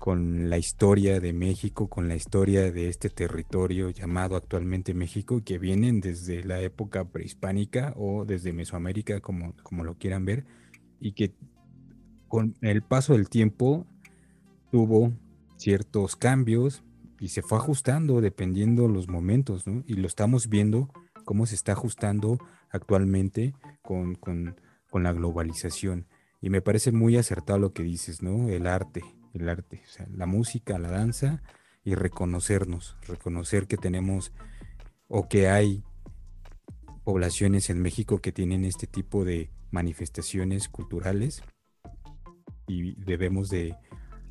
con 0.00 0.48
la 0.48 0.56
historia 0.56 1.20
de 1.20 1.34
México, 1.34 1.88
con 1.88 2.08
la 2.08 2.16
historia 2.16 2.72
de 2.72 2.88
este 2.88 3.10
territorio 3.10 3.90
llamado 3.90 4.34
actualmente 4.34 4.94
México, 4.94 5.42
que 5.44 5.58
vienen 5.58 6.00
desde 6.00 6.42
la 6.42 6.58
época 6.62 7.04
prehispánica 7.04 7.92
o 7.96 8.24
desde 8.24 8.54
Mesoamérica, 8.54 9.20
como, 9.20 9.54
como 9.62 9.84
lo 9.84 9.98
quieran 9.98 10.24
ver, 10.24 10.46
y 11.00 11.12
que 11.12 11.34
con 12.28 12.56
el 12.62 12.80
paso 12.80 13.12
del 13.12 13.28
tiempo 13.28 13.86
tuvo 14.72 15.12
ciertos 15.58 16.16
cambios 16.16 16.82
y 17.20 17.28
se 17.28 17.42
fue 17.42 17.58
ajustando 17.58 18.22
dependiendo 18.22 18.88
los 18.88 19.06
momentos, 19.06 19.66
¿no? 19.66 19.84
Y 19.86 19.96
lo 19.96 20.06
estamos 20.06 20.48
viendo 20.48 20.90
cómo 21.26 21.44
se 21.44 21.54
está 21.54 21.72
ajustando 21.72 22.38
actualmente 22.70 23.54
con, 23.82 24.14
con, 24.14 24.56
con 24.88 25.02
la 25.02 25.12
globalización. 25.12 26.06
Y 26.40 26.48
me 26.48 26.62
parece 26.62 26.90
muy 26.90 27.18
acertado 27.18 27.58
lo 27.58 27.74
que 27.74 27.82
dices, 27.82 28.22
¿no? 28.22 28.48
El 28.48 28.66
arte, 28.66 29.02
el 29.34 29.48
arte, 29.48 29.82
o 29.86 29.90
sea, 29.90 30.06
la 30.14 30.26
música, 30.26 30.78
la 30.78 30.90
danza 30.90 31.42
y 31.84 31.94
reconocernos, 31.94 32.96
reconocer 33.06 33.66
que 33.66 33.76
tenemos 33.76 34.32
o 35.08 35.28
que 35.28 35.48
hay 35.48 35.84
poblaciones 37.04 37.70
en 37.70 37.80
México 37.80 38.20
que 38.20 38.32
tienen 38.32 38.64
este 38.64 38.86
tipo 38.86 39.24
de 39.24 39.50
manifestaciones 39.70 40.68
culturales 40.68 41.42
y 42.66 42.94
debemos 43.04 43.48
de 43.48 43.76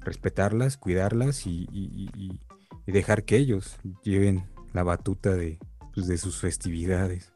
respetarlas, 0.01 0.77
cuidarlas 0.77 1.45
y, 1.45 1.67
dejar 2.85 3.23
que 3.23 3.37
ellos 3.37 3.77
lleven 4.03 4.49
la 4.73 4.83
batuta 4.83 5.35
de, 5.35 5.59
pues, 5.93 6.07
de 6.07 6.17
sus 6.17 6.39
festividades. 6.39 7.33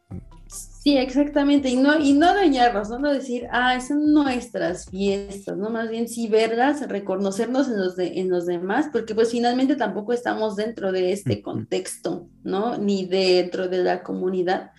Sí, 0.83 0.97
exactamente, 0.97 1.69
y 1.69 1.77
no, 1.77 1.97
y 1.97 2.11
no 2.11 2.33
dañarnos, 2.33 2.89
¿no? 2.89 3.13
decir, 3.13 3.47
ah, 3.53 3.79
son 3.79 4.11
nuestras 4.11 4.89
fiestas, 4.89 5.55
¿no? 5.55 5.69
Más 5.69 5.89
bien 5.89 6.09
sí 6.09 6.27
verlas, 6.27 6.89
reconocernos 6.89 7.69
en 7.69 7.79
los, 7.79 7.95
de, 7.95 8.19
en 8.19 8.29
los 8.29 8.47
demás, 8.47 8.87
porque 8.91 9.15
pues 9.15 9.31
finalmente 9.31 9.77
tampoco 9.77 10.11
estamos 10.11 10.57
dentro 10.57 10.91
de 10.91 11.13
este 11.13 11.41
contexto, 11.41 12.27
¿no? 12.43 12.77
Ni 12.77 13.05
dentro 13.05 13.69
de 13.69 13.77
la 13.77 14.03
comunidad, 14.03 14.71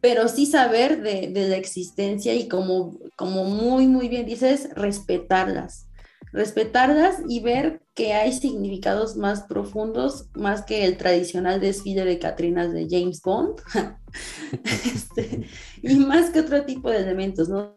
pero 0.00 0.26
sí 0.26 0.46
saber 0.46 1.00
de, 1.00 1.28
de 1.28 1.46
la 1.46 1.58
existencia 1.58 2.34
y 2.34 2.48
como, 2.48 2.98
como 3.14 3.44
muy, 3.44 3.86
muy 3.86 4.08
bien 4.08 4.26
dices, 4.26 4.68
respetarlas, 4.74 5.86
respetarlas 6.32 7.16
y 7.28 7.40
ver 7.40 7.82
que 7.94 8.14
hay 8.14 8.32
significados 8.32 9.16
más 9.16 9.42
profundos, 9.42 10.28
más 10.34 10.62
que 10.62 10.84
el 10.84 10.96
tradicional 10.96 11.60
desfile 11.60 12.04
de 12.04 12.18
Catrinas 12.18 12.72
de 12.72 12.88
James 12.90 13.20
Bond, 13.22 13.60
este, 14.64 15.46
y 15.82 15.94
más 15.96 16.30
que 16.30 16.40
otro 16.40 16.64
tipo 16.64 16.90
de 16.90 16.98
elementos, 16.98 17.48
¿no? 17.48 17.76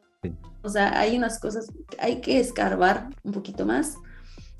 O 0.62 0.70
sea, 0.70 0.98
hay 1.00 1.18
unas 1.18 1.40
cosas, 1.40 1.68
hay 2.00 2.22
que 2.22 2.40
escarbar 2.40 3.10
un 3.24 3.34
poquito 3.34 3.66
más. 3.66 3.96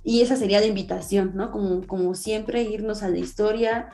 Y 0.04 0.22
esa 0.22 0.36
sería 0.36 0.60
la 0.60 0.68
invitación, 0.68 1.32
¿no? 1.34 1.50
Como, 1.50 1.88
como 1.88 2.14
siempre, 2.14 2.62
irnos 2.62 3.02
a 3.02 3.10
la 3.10 3.18
historia, 3.18 3.90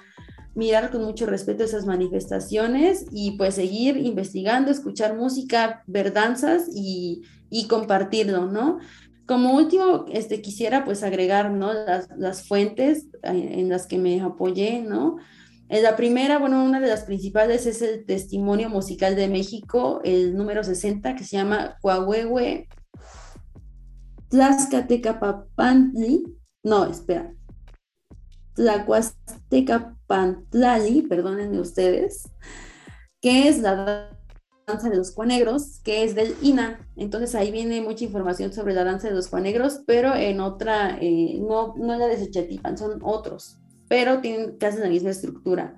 mirar 0.53 0.91
con 0.91 1.03
mucho 1.03 1.25
respeto 1.25 1.63
esas 1.63 1.85
manifestaciones 1.85 3.05
y 3.11 3.37
pues 3.37 3.55
seguir 3.55 3.95
investigando, 3.95 4.71
escuchar 4.71 5.15
música, 5.15 5.83
ver 5.87 6.11
danzas 6.11 6.63
y, 6.73 7.21
y 7.49 7.67
compartirlo, 7.67 8.47
¿no? 8.47 8.79
Como 9.31 9.55
último, 9.55 10.05
este, 10.11 10.41
quisiera 10.41 10.83
pues 10.83 11.03
agregar, 11.03 11.51
¿no? 11.51 11.71
Las, 11.71 12.09
las 12.17 12.45
fuentes 12.45 13.07
en 13.23 13.69
las 13.69 13.87
que 13.87 13.97
me 13.97 14.19
apoyé, 14.19 14.81
¿no? 14.81 15.19
En 15.69 15.83
la 15.83 15.95
primera, 15.95 16.37
bueno, 16.37 16.65
una 16.65 16.81
de 16.81 16.89
las 16.89 17.05
principales 17.05 17.65
es 17.65 17.81
el 17.81 18.05
Testimonio 18.05 18.67
Musical 18.67 19.15
de 19.15 19.29
México, 19.29 20.01
el 20.03 20.35
número 20.35 20.65
60, 20.65 21.15
que 21.15 21.23
se 21.23 21.37
llama 21.37 21.77
Coahuehue 21.81 22.67
Tlaxcatecapapantli, 24.27 26.25
no, 26.65 26.87
espera, 26.87 27.33
Tlacuastecapantlali, 28.55 31.03
perdónenme 31.03 31.61
ustedes, 31.61 32.29
que 33.21 33.47
es 33.47 33.59
la 33.59 34.09
danza 34.71 34.89
de 34.89 34.97
los 34.97 35.11
cuanegros, 35.11 35.79
que 35.83 36.03
es 36.03 36.15
del 36.15 36.35
INA. 36.41 36.87
Entonces 36.95 37.35
ahí 37.35 37.51
viene 37.51 37.81
mucha 37.81 38.03
información 38.03 38.53
sobre 38.53 38.73
la 38.73 38.83
danza 38.83 39.07
de 39.07 39.15
los 39.15 39.27
cuanegros, 39.27 39.81
pero 39.85 40.15
en 40.15 40.39
otra, 40.39 40.97
eh, 41.01 41.39
no, 41.39 41.75
no 41.77 41.97
la 41.97 42.07
de 42.07 42.17
Sechatipan, 42.17 42.77
son 42.77 42.99
otros 43.03 43.57
pero 43.91 44.21
tienen 44.21 44.55
casi 44.57 44.79
la 44.79 44.87
misma 44.87 45.09
estructura. 45.09 45.75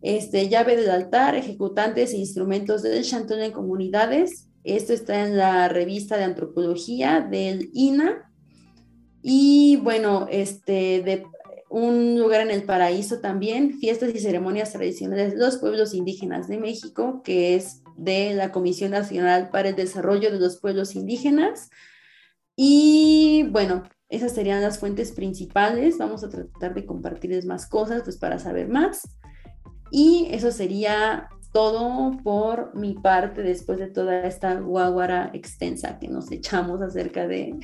Este, 0.00 0.48
llave 0.48 0.74
del 0.74 0.88
altar, 0.88 1.34
ejecutantes 1.34 2.14
e 2.14 2.16
instrumentos 2.16 2.82
del 2.82 3.04
chantón 3.04 3.42
en 3.42 3.52
comunidades. 3.52 4.48
Esto 4.64 4.94
está 4.94 5.22
en 5.22 5.36
la 5.36 5.68
revista 5.68 6.16
de 6.16 6.24
antropología 6.24 7.20
del 7.20 7.68
INA. 7.74 8.32
Y 9.20 9.76
bueno, 9.82 10.28
este, 10.30 11.02
de 11.02 11.26
un 11.68 12.18
lugar 12.18 12.40
en 12.40 12.50
el 12.50 12.62
paraíso 12.62 13.20
también, 13.20 13.78
fiestas 13.80 14.14
y 14.14 14.18
ceremonias 14.18 14.72
tradicionales 14.72 15.32
de 15.32 15.38
los 15.38 15.58
pueblos 15.58 15.92
indígenas 15.92 16.48
de 16.48 16.56
México, 16.56 17.20
que 17.22 17.54
es 17.54 17.82
de 17.96 18.34
la 18.34 18.52
Comisión 18.52 18.92
Nacional 18.92 19.50
para 19.50 19.70
el 19.70 19.76
Desarrollo 19.76 20.30
de 20.30 20.38
los 20.38 20.58
Pueblos 20.60 20.94
Indígenas. 20.94 21.70
Y 22.56 23.48
bueno, 23.50 23.82
esas 24.08 24.32
serían 24.32 24.62
las 24.62 24.78
fuentes 24.78 25.12
principales. 25.12 25.98
Vamos 25.98 26.24
a 26.24 26.28
tratar 26.28 26.74
de 26.74 26.86
compartirles 26.86 27.44
más 27.46 27.66
cosas 27.66 28.02
pues, 28.04 28.16
para 28.16 28.38
saber 28.38 28.68
más. 28.68 29.02
Y 29.90 30.28
eso 30.30 30.50
sería 30.50 31.28
todo 31.52 32.16
por 32.22 32.74
mi 32.76 32.94
parte 32.94 33.42
después 33.42 33.78
de 33.78 33.86
toda 33.86 34.26
esta 34.26 34.54
guaguara 34.60 35.30
extensa 35.32 35.98
que 35.98 36.08
nos 36.08 36.30
echamos 36.30 36.82
acerca 36.82 37.26
de, 37.26 37.58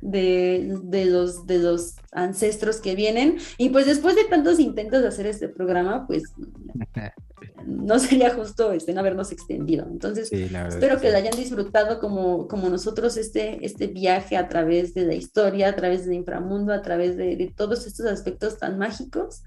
de, 0.00 1.06
los, 1.06 1.46
de 1.46 1.58
los 1.58 1.96
ancestros 2.12 2.80
que 2.80 2.94
vienen. 2.94 3.38
Y 3.58 3.70
pues 3.70 3.86
después 3.86 4.16
de 4.16 4.24
tantos 4.24 4.60
intentos 4.60 5.02
de 5.02 5.08
hacer 5.08 5.26
este 5.26 5.48
programa, 5.48 6.06
pues 6.06 6.24
no 7.66 7.98
sería 7.98 8.30
justo 8.34 8.72
este, 8.72 8.92
no 8.92 9.00
habernos 9.00 9.32
extendido. 9.32 9.86
Entonces, 9.90 10.32
espero 10.32 11.00
que, 11.00 11.10
lo 11.10 11.16
hayan 11.16 11.36
disfrutado 11.36 12.00
como, 12.00 12.48
como 12.48 12.68
nosotros 12.68 13.16
este, 13.16 13.64
este 13.64 13.86
viaje 13.86 14.36
a 14.36 14.48
través 14.48 14.94
de 14.94 15.06
la 15.06 15.14
historia, 15.14 15.68
a 15.68 15.76
través 15.76 16.04
del 16.04 16.14
inframundo, 16.14 16.72
a 16.72 16.82
través 16.82 17.16
de, 17.16 17.52
todos 17.56 17.86
estos 17.86 18.06
aspectos 18.06 18.58
tan 18.58 18.78
mágicos. 18.78 19.42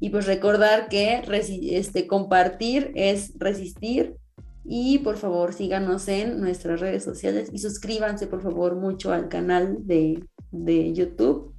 Y 0.00 0.10
pues 0.10 0.26
recordar 0.26 0.88
que 0.88 1.22
este, 1.70 2.06
compartir 2.06 2.90
es 2.94 3.32
resistir. 3.38 4.16
Y 4.64 4.98
por 5.00 5.16
favor, 5.16 5.52
síganos 5.52 6.06
en 6.08 6.40
nuestras 6.40 6.80
redes 6.80 7.02
sociales 7.02 7.50
y 7.52 7.58
suscríbanse, 7.58 8.26
por 8.26 8.42
favor, 8.42 8.76
mucho 8.76 9.12
al 9.12 9.28
canal 9.28 9.78
de, 9.80 10.24
de 10.50 10.92
YouTube. 10.92 11.52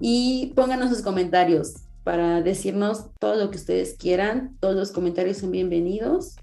Y 0.00 0.52
pónganos 0.54 0.90
sus 0.90 1.02
comentarios 1.02 1.74
para 2.04 2.42
decirnos 2.42 3.10
todo 3.18 3.34
lo 3.34 3.50
que 3.50 3.56
ustedes 3.56 3.96
quieran. 3.98 4.56
Todos 4.60 4.76
los 4.76 4.92
comentarios 4.92 5.38
son 5.38 5.50
bienvenidos. 5.50 6.36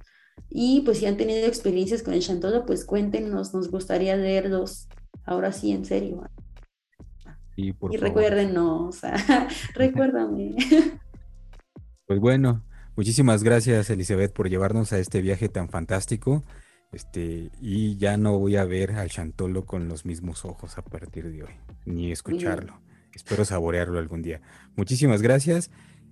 Y 0.50 0.82
pues 0.82 1.00
si 1.00 1.06
han 1.06 1.18
tenido 1.18 1.48
experiencias 1.48 2.04
con 2.04 2.14
el 2.14 2.22
chantolo, 2.22 2.66
pues 2.66 2.86
cuéntenos, 2.86 3.54
nos 3.54 3.72
gustaría 3.72 4.16
leerlos. 4.18 4.88
Ahora 5.26 5.52
sí, 5.54 5.72
en 5.72 5.86
serio. 5.86 6.30
y 7.56 7.72
recuérdenos, 7.98 9.00
recuérdame. 9.76 10.56
Pues 12.06 12.20
bueno, 12.20 12.62
muchísimas 12.96 13.44
gracias 13.44 13.90
Elizabeth 13.90 14.34
por 14.34 14.50
llevarnos 14.50 14.94
a 14.94 15.00
este 15.00 15.22
viaje 15.22 15.50
tan 15.50 15.70
fantástico. 15.70 16.44
Este, 16.92 17.50
y 17.60 17.98
ya 17.98 18.18
no 18.18 18.38
voy 18.38 18.56
a 18.56 18.66
ver 18.66 18.92
al 18.92 19.10
chantolo 19.10 19.66
con 19.66 19.90
los 19.90 20.06
mismos 20.06 20.46
ojos 20.46 20.78
a 20.78 20.84
partir 20.84 21.32
de 21.32 21.44
hoy, 21.44 21.54
ni 21.86 22.12
escucharlo. 22.12 22.80
Espero 23.14 23.46
saborearlo 23.46 24.00
algún 24.00 24.22
día. 24.22 24.42
Muchísimas 24.76 25.22
gracias 25.22 25.72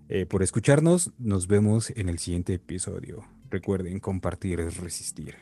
eh, 0.10 0.26
por 0.26 0.42
escucharnos. 0.44 1.12
Nos 1.20 1.48
vemos 1.48 1.92
en 1.96 2.10
el 2.10 2.20
siguiente 2.20 2.56
episodio. 2.56 3.24
Recuerden, 3.50 4.00
compartir 4.00 4.60
es 4.60 4.78
resistir. 4.78 5.36